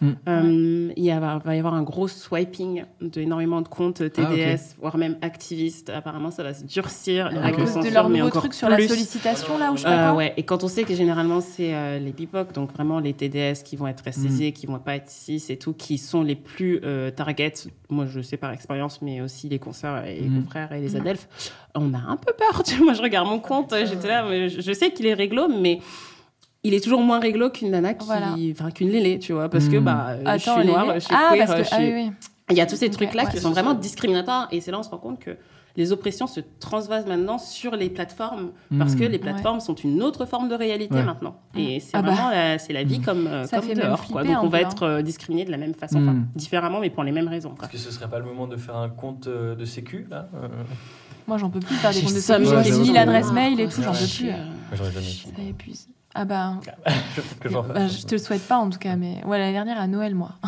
Mm. 0.00 0.08
Euh, 0.28 0.92
il 0.96 1.04
y 1.04 1.10
a- 1.10 1.20
va 1.20 1.54
y 1.54 1.58
avoir 1.58 1.74
un 1.74 1.82
gros 1.82 2.08
swiping 2.08 2.84
d'énormément 3.02 3.60
de 3.60 3.68
comptes 3.68 3.96
TDS, 4.10 4.20
Ah, 4.22 4.54
ok. 4.54 4.80
voire 4.80 4.96
même 4.96 5.16
activistes. 5.20 5.90
Apparemment, 5.90 6.30
ça 6.30 6.42
va 6.42 6.54
se 6.54 6.64
durcir. 6.64 7.28
Les 7.30 7.38
À 7.38 7.52
cause 7.52 7.74
de 7.74 7.90
leur 7.92 8.08
nouveau 8.08 8.30
truc 8.30 8.54
sur 8.54 8.68
la 8.68 8.76
sollicitation, 8.78 9.58
là, 9.58 9.72
ou 9.72 9.76
je 9.76 9.86
Euh, 9.86 10.12
ouais, 10.14 10.32
et 10.36 10.42
quand 10.44 10.64
on 10.64 10.68
sait 10.68 10.84
que 10.84 10.94
généralement 10.94 11.40
c'est 11.42 11.74
euh, 11.74 11.98
les 11.98 12.12
BIPOC, 12.12 12.52
donc 12.52 12.72
vraiment 12.72 12.98
les 12.98 13.12
TDS 13.12 13.62
qui 13.64 13.76
vont 13.76 13.86
être 13.88 14.04
Mm. 14.06 14.12
SCC, 14.12 14.52
qui 14.52 14.66
vont 14.66 14.78
pas 14.78 14.96
être 14.96 15.10
cis 15.10 15.42
et 15.50 15.58
tout, 15.58 15.74
qui 15.74 15.98
sont 15.98 16.22
les 16.22 16.36
plus 16.36 16.80
euh, 16.84 17.10
target. 17.10 17.52
Moi 17.90 18.06
je 18.06 18.20
sais 18.22 18.36
par 18.38 18.52
expérience, 18.52 19.02
mais 19.02 19.20
aussi 19.20 19.48
les 19.48 19.58
consoeurs 19.58 20.04
et 20.06 20.20
les 20.20 20.28
Mm. 20.28 20.42
confrères 20.44 20.72
et 20.72 20.80
les 20.80 20.96
adelphes. 20.96 21.28
On 21.74 21.92
a 21.94 21.98
un 21.98 22.16
peu 22.16 22.32
peur. 22.32 22.62
Tu 22.64 22.76
vois, 22.76 22.84
moi 22.86 22.94
je 22.94 23.02
regarde 23.02 23.28
mon 23.28 23.38
compte, 23.38 23.74
j'étais 23.84 24.08
là, 24.08 24.24
mais 24.28 24.48
je, 24.48 24.60
je 24.60 24.72
sais 24.72 24.90
qu'il 24.92 25.06
est 25.06 25.14
réglo, 25.14 25.48
mais 25.48 25.80
il 26.64 26.74
est 26.74 26.80
toujours 26.82 27.00
moins 27.00 27.20
réglo 27.20 27.50
qu'une 27.50 27.70
nana 27.70 27.94
qui, 27.94 28.06
Voilà. 28.06 28.34
enfin 28.52 28.70
qu'une 28.70 28.90
lélé, 28.90 29.18
tu 29.18 29.32
vois, 29.32 29.48
parce 29.48 29.68
que 29.68 29.76
Mm. 29.78 29.84
bah 29.84 30.06
euh, 30.10 30.32
je 30.38 30.50
suis 30.50 30.66
noire, 30.66 30.94
je 30.94 31.00
suis 31.00 31.14
ah, 31.14 31.30
queer, 31.34 31.46
parce 31.46 31.58
que, 31.60 31.64
je 31.64 31.70
ah 31.72 31.78
oui, 31.80 31.92
oui. 31.94 32.12
il 32.50 32.56
y 32.56 32.60
a 32.60 32.66
tous 32.66 32.76
ces 32.76 32.90
trucs-là 32.90 33.24
ouais. 33.24 33.30
qui 33.30 33.38
sont 33.38 33.50
vraiment 33.50 33.74
discriminatoires. 33.74 34.48
Et 34.52 34.60
c'est 34.60 34.70
là 34.70 34.78
on 34.78 34.82
se 34.82 34.90
rend 34.90 34.98
compte 34.98 35.18
que 35.20 35.36
les 35.76 35.92
oppressions 35.92 36.26
se 36.26 36.40
transvasent 36.58 37.06
maintenant 37.06 37.38
sur 37.38 37.76
les 37.76 37.88
plateformes 37.90 38.50
parce 38.76 38.96
que 38.96 39.04
les 39.04 39.20
plateformes 39.20 39.60
sont 39.60 39.76
une 39.76 40.02
autre 40.02 40.26
forme 40.26 40.48
de 40.48 40.54
réalité 40.56 40.96
Ouais. 40.96 41.04
maintenant. 41.04 41.36
Et 41.56 41.78
c'est 41.78 41.92
Ah 41.94 42.02
bah. 42.02 42.10
vraiment 42.10 42.28
la, 42.30 42.58
c'est 42.58 42.72
la 42.72 42.82
vie 42.82 43.00
comme, 43.00 43.28
euh, 43.28 43.44
Ça 43.44 43.60
comme 43.60 43.72
dehors. 43.72 44.04
Quoi. 44.04 44.24
Donc 44.24 44.36
on 44.42 44.48
va 44.48 44.60
être 44.62 44.82
euh, 44.82 45.00
discriminé 45.02 45.44
de 45.44 45.50
la 45.52 45.56
même 45.58 45.74
façon, 45.74 46.02
enfin, 46.02 46.12
Mm. 46.12 46.26
différemment, 46.34 46.80
mais 46.80 46.90
pour 46.90 47.04
les 47.04 47.12
mêmes 47.12 47.28
raisons. 47.28 47.54
Est-ce 47.62 47.70
que 47.70 47.78
ce 47.78 47.92
serait 47.92 48.08
pas 48.10 48.18
le 48.18 48.24
moment 48.24 48.48
de 48.48 48.56
faire 48.56 48.76
un 48.76 48.88
compte 48.88 49.28
euh, 49.28 49.54
de 49.54 49.64
sécu 49.64 50.06
là 50.10 50.28
Euh, 50.34 50.48
Moi, 51.28 51.38
j'en 51.38 51.50
peux 51.50 51.60
plus 51.60 51.76
faire 51.76 51.92
des 51.92 52.00
comptes 52.02 52.14
de 52.14 52.18
sécu. 52.18 52.44
J'ai 52.44 52.50
j'avoue 52.50 52.80
mis 52.82 52.88
que- 52.88 52.94
l'adresse 52.94 53.30
mail 53.32 53.60
et 53.60 53.64
Ah, 53.64 53.72
tout, 53.72 53.82
j'en 53.82 53.92
peux 53.92 54.90
plus. 54.90 55.26
Ça 55.36 55.42
épuise. 55.48 55.88
Ah 56.12 56.24
bah, 56.24 56.54
que 57.40 57.48
bah, 57.48 57.86
je 57.86 58.04
te 58.04 58.16
le 58.16 58.18
souhaite 58.18 58.42
pas 58.48 58.56
en 58.56 58.68
tout 58.68 58.80
cas, 58.80 58.96
mais 58.96 59.22
ouais, 59.26 59.38
l'année 59.38 59.52
dernière 59.52 59.80
à 59.80 59.86
Noël, 59.86 60.14
moi. 60.14 60.30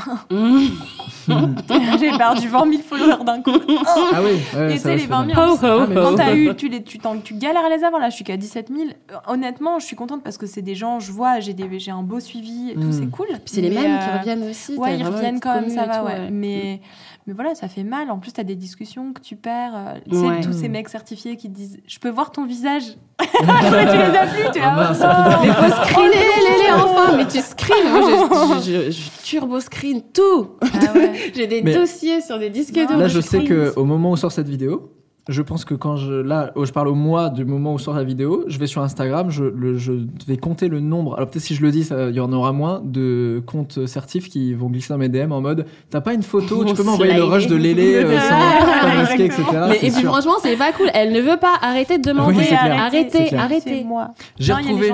Mm. 1.29 1.55
J'ai 2.01 2.11
perdu 2.19 2.49
20 2.49 2.69
000 2.71 2.83
followers 2.83 3.25
d'un 3.25 3.41
coup. 3.43 3.53
Ah 3.87 4.21
oui, 4.25 4.41
ouais, 4.59 4.75
Et 4.75 4.81
tu 4.81 4.89
les 4.89 4.99
c'est 4.99 5.07
20 5.07 5.25
bien. 5.27 5.35
000, 5.37 5.47
Ho, 5.47 5.53
ho, 5.55 5.59
Ah, 5.63 5.87
mais 5.89 5.97
ho. 5.97 6.03
quand 6.03 6.15
t'as 6.17 6.35
eu, 6.35 6.53
tu, 6.57 6.69
les, 6.69 6.83
tu, 6.83 6.99
t'en- 6.99 7.19
tu 7.19 7.35
galères 7.35 7.65
à 7.65 7.69
les 7.69 7.85
avoir, 7.85 8.01
là, 8.01 8.11
je 8.11 8.17
suis 8.17 8.25
qu'à 8.25 8.37
17 8.37 8.69
000. 8.75 8.81
Euh, 9.13 9.15
Honnêtement, 9.29 9.79
je 9.79 9.87
suis 9.87 9.95
contente 9.95 10.25
parce 10.25 10.37
que 10.37 10.47
c'est 10.47 10.63
des 10.63 10.75
gens, 10.75 10.99
je 10.99 11.13
vois, 11.13 11.39
j'ai 11.39 11.55
des- 11.55 11.79
j'ai 11.79 11.93
un 11.93 12.03
beau 12.03 12.19
suivi 12.19 12.71
et 12.71 12.75
tout, 12.75 12.81
Mm. 12.81 12.93
c'est 12.93 13.07
cool. 13.07 13.27
Puis 13.29 13.39
c'est 13.47 13.61
les 13.61 13.71
mêmes 13.71 13.99
euh, 14.01 14.05
qui 14.05 14.19
reviennent 14.19 14.51
aussi. 14.51 14.75
Ouais, 14.77 14.99
ils 14.99 15.05
reviennent 15.07 15.39
quand 15.39 15.55
même, 15.55 15.71
ça 15.71 15.87
va, 15.87 15.99
tout, 15.99 16.07
ouais. 16.07 16.29
Mais, 16.33 16.81
mais 17.27 17.33
voilà, 17.33 17.55
ça 17.55 17.69
fait 17.69 17.85
mal. 17.85 18.11
En 18.11 18.19
plus, 18.19 18.33
t'as 18.33 18.43
des 18.43 18.55
discussions 18.57 19.13
que 19.13 19.21
tu 19.21 19.37
perds. 19.37 19.73
euh, 19.75 19.95
tu 20.11 20.17
sais, 20.17 20.23
Ouais. 20.27 20.41
tous 20.41 20.53
ces 20.53 20.69
mecs 20.69 20.89
certifiés 20.89 21.37
qui 21.37 21.49
te 21.51 21.55
disent 21.55 21.79
Je 21.87 21.99
peux 21.99 22.09
voir 22.11 22.31
ton 22.33 22.45
visage. 22.47 22.85
Tu 23.23 23.27
les 23.39 24.17
as 24.17 24.27
plus, 24.27 24.51
tu 24.53 24.59
es 24.59 24.63
Ah 24.63 24.77
là. 24.77 24.93
oh, 24.93 25.41
Mais 25.43 25.53
faut 25.53 25.85
screener, 25.85 26.11
les, 26.15 26.65
les 26.67 26.73
enfants, 26.73 27.17
mais 27.17 27.27
tu 27.27 27.41
screens. 27.41 27.91
Moi, 27.91 28.61
je, 28.61 28.71
je, 28.71 28.71
je- 28.87 28.91
je 28.91 29.11
turbo 29.25 29.61
screen 29.61 30.03
tout. 30.13 30.51
Ah 30.63 30.93
ouais. 30.95 31.33
J'ai 31.35 31.47
des 31.47 31.63
Mais- 31.63 31.73
dossiers 31.75 32.21
sur 32.21 32.39
des 32.39 32.51
disques 32.51 32.75
durs. 32.75 32.97
Là, 32.97 33.09
je 33.09 33.21
sais 33.21 33.39
screen. 33.39 33.49
que 33.49 33.73
au 33.77 33.85
moment 33.85 34.11
où 34.11 34.17
sort 34.17 34.33
cette 34.33 34.49
vidéo, 34.49 34.91
je 35.29 35.41
pense 35.43 35.65
que 35.65 35.75
quand 35.75 35.97
je 35.97 36.13
là, 36.15 36.53
oh, 36.57 36.65
je 36.65 36.73
parle 36.73 36.89
au 36.89 36.95
mois 36.95 37.31
du 37.31 37.45
moment 37.45 37.75
où 37.75 37.79
sort 37.79 37.95
la 37.95 38.03
vidéo, 38.05 38.45
je 38.49 38.59
vais 38.59 38.67
sur 38.67 38.83
Instagram, 38.83 39.31
je, 39.31 39.45
le- 39.45 39.79
je 39.79 39.93
vais 40.27 40.37
compter 40.37 40.69
le 40.69 40.81
nombre. 40.81 41.15
Alors 41.17 41.31
peut-être 41.31 41.45
si 41.45 41.55
je 41.55 41.63
le 41.63 41.71
dis, 41.71 41.89
il 42.09 42.15
y 42.15 42.21
en 42.21 42.33
aura 42.33 42.53
moins 42.53 42.81
de 42.85 43.43
comptes 43.47 43.87
certifs 43.87 44.29
qui 44.29 44.53
vont 44.55 44.69
glisser 44.69 44.89
dans 44.93 44.99
mes 44.99 45.09
DM 45.09 45.31
en 45.33 45.41
mode 45.41 45.67
t'as 45.91 46.01
pas 46.01 46.15
une 46.15 46.23
photo, 46.25 46.65
tu 46.65 46.75
peux 46.75 46.83
m'envoyer 46.83 47.15
le 47.15 47.25
rush 47.25 47.47
de 47.47 47.55
Lélé 47.57 47.95
euh, 47.97 48.19
sans 48.81 48.89
masquer, 48.97 49.27
etc. 49.27 49.43
Mais, 49.69 49.77
et 49.77 49.91
puis 49.91 50.01
sûr. 50.01 50.11
franchement, 50.11 50.35
c'est 50.43 50.57
pas 50.57 50.73
cool. 50.73 50.89
Elle 50.95 51.13
ne 51.13 51.21
veut 51.21 51.39
pas 51.39 51.55
arrêter 51.63 51.99
de 51.99 52.03
demander. 52.09 52.39
Oui, 52.39 52.49
arrêtez, 52.53 53.27
clair. 53.27 53.41
arrêtez. 53.43 53.85
Moi. 53.85 54.09
J'ai 54.39 54.53
retrouvé, 54.53 54.91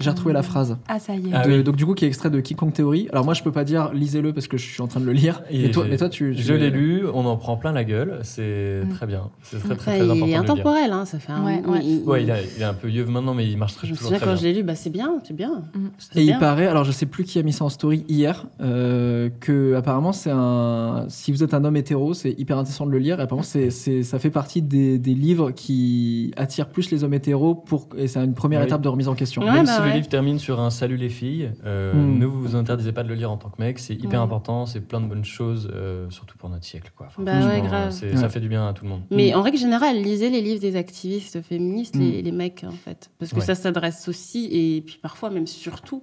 j'ai 0.00 0.10
retrouvé 0.10 0.34
la 0.34 0.42
phrase. 0.42 0.76
Ah, 0.88 0.98
ça 0.98 1.14
y 1.14 1.28
est. 1.28 1.32
Ah 1.32 1.46
de- 1.46 1.50
oui. 1.52 1.62
Donc 1.64 1.76
du 1.76 1.86
coup 1.86 1.94
qui 1.94 2.04
est 2.04 2.08
extrait 2.08 2.30
de 2.30 2.40
Quiconque 2.40 2.74
Théorie. 2.74 3.08
Alors 3.12 3.24
moi 3.24 3.34
je 3.34 3.42
peux 3.42 3.52
pas 3.52 3.64
dire 3.64 3.90
lisez-le 3.94 4.32
parce 4.32 4.48
que 4.48 4.56
je 4.58 4.66
suis 4.70 4.82
en 4.82 4.86
train 4.86 5.00
de 5.00 5.06
le 5.06 5.12
lire. 5.12 5.42
Et 5.50 5.62
Mais 5.62 5.70
toi, 5.70 5.84
mais 5.88 5.96
toi 5.96 6.08
tu, 6.08 6.34
tu- 6.36 6.42
Je 6.42 6.54
l'ai 6.54 6.70
lu, 6.70 7.04
on 7.14 7.24
en 7.26 7.36
prend 7.36 7.56
plein 7.56 7.72
la 7.72 7.84
gueule, 7.84 8.18
c'est 8.22 8.82
Mm. 8.84 8.88
très 8.90 9.06
bien. 9.06 9.30
C'est 9.68 9.74
très, 9.76 9.76
très, 9.76 9.90
Enfin, 9.92 10.00
très 10.00 10.10
important. 10.10 10.26
il 10.26 10.30
est 10.32 10.36
intemporel, 10.36 10.92
hein, 10.92 11.04
ça 11.04 11.18
fait 11.18 11.32
un. 11.32 11.44
Ouais, 11.44 11.62
ouais. 11.66 11.80
il- 11.84 12.02
Ouais, 12.06 12.22
il, 12.22 12.30
a- 12.30 12.40
il 12.42 12.60
est 12.62 12.64
un 12.64 12.74
peu 12.74 12.90
yeuve 12.90 13.08
maintenant, 13.10 13.34
mais 13.34 13.48
il 13.48 13.56
marche 13.56 13.74
très, 13.74 13.86
Je 13.86 13.94
toujours 13.94 14.10
très 14.10 14.18
quand 14.20 14.26
bien. 14.26 14.36
je 14.36 14.42
l'ai 14.42 14.52
lu, 14.52 14.62
bah 14.62 14.74
c'est 14.74 14.90
bien, 14.90 15.18
c'est 15.24 15.34
bien. 15.36 15.62
Mm. 15.74 15.86
Et 16.16 16.24
bien. 16.24 16.34
il 16.36 16.38
paraît, 16.38 16.66
alors 16.66 16.84
je 16.84 16.92
sais 16.92 17.06
plus 17.06 17.24
qui 17.24 17.38
a 17.38 17.42
mis 17.42 17.52
ça 17.52 17.64
en 17.64 17.68
story 17.68 18.04
hier, 18.08 18.46
euh, 18.60 19.28
que 19.40 19.74
apparemment 19.74 20.12
c'est 20.12 20.30
un. 20.32 21.06
Si 21.08 21.32
vous 21.32 21.42
êtes 21.42 21.54
un 21.54 21.64
homme 21.64 21.76
hétéro, 21.76 22.14
c'est 22.14 22.32
hyper 22.38 22.58
intéressant 22.58 22.86
de 22.86 22.90
le 22.90 22.98
lire. 22.98 23.18
Et 23.20 23.22
apparemment 23.22 23.42
c'est, 23.42 23.70
c'est, 23.70 24.02
ça 24.02 24.18
fait 24.18 24.30
partie 24.30 24.62
des, 24.62 24.98
des 24.98 25.14
livres 25.14 25.50
qui 25.50 26.32
attirent 26.36 26.68
plus 26.68 26.90
les 26.90 27.04
hommes 27.04 27.14
hétéros 27.14 27.54
pour 27.54 27.88
et 27.96 28.08
c'est 28.08 28.18
une 28.22 28.34
première 28.34 28.62
étape 28.62 28.80
de 28.82 28.88
remise 28.88 29.08
en 29.08 29.14
question. 29.14 29.42
Ouais, 29.42 29.52
Même 29.52 29.66
bah 29.66 29.76
si 29.82 29.88
le 29.88 29.94
livre 29.94 30.08
termine 30.08 30.38
sur 30.38 30.60
un 30.60 30.70
salut 30.70 30.96
les 30.96 31.08
filles, 31.08 31.50
euh, 31.64 31.92
Mm. 31.92 32.18
ne 32.18 32.26
vous 32.26 32.56
interdisez 32.56 32.92
pas 32.92 33.02
de 33.02 33.08
le 33.08 33.14
lire 33.14 33.30
en 33.30 33.36
tant 33.36 33.48
que 33.50 33.60
mec, 33.60 33.78
c'est 33.78 33.94
hyper 33.94 34.20
important, 34.22 34.66
c'est 34.66 34.80
plein 34.80 35.00
de 35.00 35.06
bonnes 35.06 35.24
choses, 35.24 35.68
euh, 35.74 36.06
surtout 36.10 36.36
pour 36.38 36.48
notre 36.48 36.64
siècle. 36.64 36.90
Quoi. 36.96 37.06
Enfin, 37.08 37.22
Bah 37.22 37.32
ouais, 37.34 37.40
franchement, 37.42 37.68
grave. 37.68 37.90
c'est- 37.90 38.10
Ouais. 38.12 38.16
Ça 38.16 38.28
fait 38.28 38.40
du 38.40 38.48
bien 38.48 38.66
à 38.68 38.72
tout 38.72 38.84
le 38.84 38.90
monde. 38.90 39.00
Mais 39.10 39.34
en 39.34 39.42
règle 39.52 39.58
générale, 39.62 39.96
lisez 40.02 40.30
les 40.30 40.40
livres 40.40 40.60
des 40.60 40.76
activistes 40.76 41.40
féministes, 41.42 41.96
les, 41.96 42.20
Mm. 42.20 42.24
les 42.24 42.32
mecs, 42.32 42.64
en 42.66 42.72
fait. 42.72 43.10
Parce 43.18 43.30
que 43.32 43.36
Ouais. 43.40 43.44
ça 43.44 43.54
s'adresse 43.54 44.08
aussi, 44.08 44.48
et 44.50 44.80
puis 44.82 44.98
parfois 45.00 45.30
même 45.30 45.46
surtout, 45.46 46.02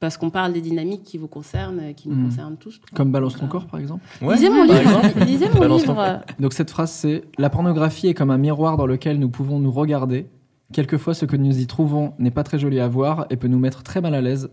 parce 0.00 0.16
qu'on 0.16 0.30
parle 0.30 0.52
des 0.52 0.60
dynamiques 0.60 1.02
qui 1.02 1.18
vous 1.18 1.26
concernent, 1.28 1.92
qui 1.94 2.08
nous 2.08 2.14
Mm. 2.16 2.24
concernent 2.30 2.56
tous. 2.56 2.80
Comme 2.94 3.10
Balance 3.10 3.36
ton 3.36 3.46
corps 3.48 3.66
par 3.66 3.80
exemple. 3.80 4.04
Ouais, 4.22 4.34
lisez 4.36 4.48
mon 4.50 4.64
livre, 4.64 5.00
lisez 5.26 5.48
mon 5.48 5.76
livre. 5.76 6.20
Donc 6.38 6.52
cette 6.52 6.70
phrase 6.70 6.90
c'est 6.92 7.22
La 7.38 7.50
pornographie 7.50 8.06
est 8.08 8.14
comme 8.14 8.30
un 8.30 8.38
miroir 8.38 8.76
dans 8.76 8.86
lequel 8.86 9.18
nous 9.18 9.28
pouvons 9.28 9.58
nous 9.58 9.72
regarder. 9.72 10.26
Quelquefois 10.72 11.14
ce 11.14 11.24
que 11.24 11.34
nous 11.36 11.58
y 11.58 11.66
trouvons 11.66 12.12
n'est 12.18 12.30
pas 12.30 12.42
très 12.44 12.58
joli 12.58 12.78
à 12.78 12.86
voir 12.88 13.26
et 13.30 13.36
peut 13.36 13.48
nous 13.48 13.58
mettre 13.58 13.82
très 13.82 14.00
mal 14.00 14.14
à 14.14 14.20
l'aise. 14.20 14.50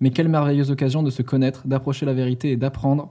Mais 0.00 0.10
quelle 0.10 0.28
merveilleuse 0.28 0.70
occasion 0.70 1.02
de 1.02 1.10
se 1.10 1.22
connaître, 1.22 1.66
d'approcher 1.66 2.06
la 2.06 2.14
vérité 2.14 2.52
et 2.52 2.56
d'apprendre. 2.56 3.10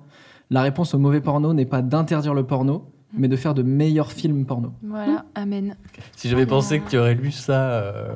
La 0.50 0.62
réponse 0.62 0.94
au 0.94 1.00
mauvais 1.00 1.22
porno 1.22 1.54
n'est 1.54 1.66
pas 1.66 1.82
d'interdire 1.82 2.34
le 2.34 2.46
porno, 2.46 2.86
mais 3.14 3.28
de 3.28 3.36
faire 3.36 3.54
de 3.54 3.64
meilleurs 3.64 4.12
films 4.12 4.46
porno. 4.46 4.74
Voilà, 4.84 5.26
amen. 5.36 5.76
Si 6.16 6.30
j'avais 6.30 6.46
pensé 6.46 6.80
que 6.80 6.90
tu 6.90 6.98
aurais 6.98 7.16
lu 7.16 7.32
ça 7.32 7.70
euh, 7.72 8.16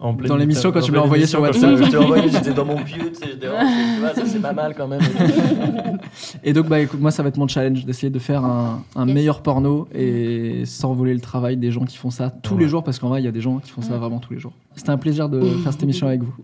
en 0.00 0.14
pleine 0.14 0.28
Dans 0.28 0.36
l'émission, 0.36 0.72
quand 0.72 0.80
tu 0.80 0.90
me 0.90 0.96
l'as 0.96 1.04
envoyé 1.04 1.26
sur 1.26 1.40
WhatsApp. 1.40 1.76
t'ai- 1.78 1.84
Je 1.84 1.90
t'ai 1.90 1.96
envoyé, 1.96 2.28
j'étais 2.32 2.52
dans 2.52 2.64
mon 2.64 2.76
pieu, 2.82 3.10
tu 3.12 3.14
sais, 3.14 3.30
j'étais, 3.32 3.46
oh, 3.48 3.64
tu 3.94 4.00
vois, 4.00 4.14
ça 4.14 4.26
c'est 4.26 4.40
pas 4.42 4.52
mal 4.52 4.74
quand 4.76 4.88
même. 4.88 5.00
Et 6.44 6.52
donc, 6.52 6.68
bah, 6.68 6.80
écoute, 6.80 7.00
moi, 7.00 7.10
ça 7.12 7.22
va 7.22 7.28
être 7.28 7.36
mon 7.36 7.46
challenge 7.46 7.84
d'essayer 7.84 8.10
de 8.10 8.18
faire 8.18 8.44
un, 8.44 8.82
un 8.96 9.06
Yes. 9.06 9.14
meilleur 9.14 9.42
porno 9.42 9.86
et 9.94 10.64
sans 10.66 10.92
voler 10.92 11.14
le 11.14 11.20
travail 11.20 11.56
des 11.56 11.70
gens 11.70 11.84
qui 11.84 11.96
font 11.96 12.10
ça 12.10 12.30
tous 12.30 12.56
les 12.58 12.68
jours, 12.68 12.82
parce 12.82 12.98
qu'en 12.98 13.08
vrai, 13.10 13.20
il 13.22 13.24
y 13.24 13.28
a 13.28 13.32
des 13.32 13.40
gens 13.40 13.58
qui 13.60 13.70
font 13.70 13.82
ça 13.82 13.94
Mm. 13.94 13.98
vraiment 14.00 14.18
tous 14.18 14.32
les 14.32 14.40
jours. 14.40 14.52
C'était 14.74 14.90
un 14.90 14.98
plaisir 14.98 15.28
de 15.28 15.40
faire 15.40 15.72
cette 15.72 15.82
émission 15.84 16.06
avec 16.08 16.22
vous. 16.22 16.34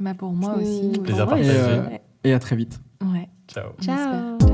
Bah, 0.00 0.14
pour 0.14 0.32
moi 0.32 0.54
aussi. 0.60 0.88
Mm. 0.98 1.02
Plaisir 1.02 1.24
Et, 1.24 1.26
partagé. 1.26 1.50
euh, 1.52 1.82
ouais. 1.86 2.00
et 2.24 2.32
à 2.32 2.38
très 2.38 2.56
vite. 2.56 2.80
Ouais. 3.02 3.28
Ciao. 3.48 3.70
Ciao. 3.82 4.53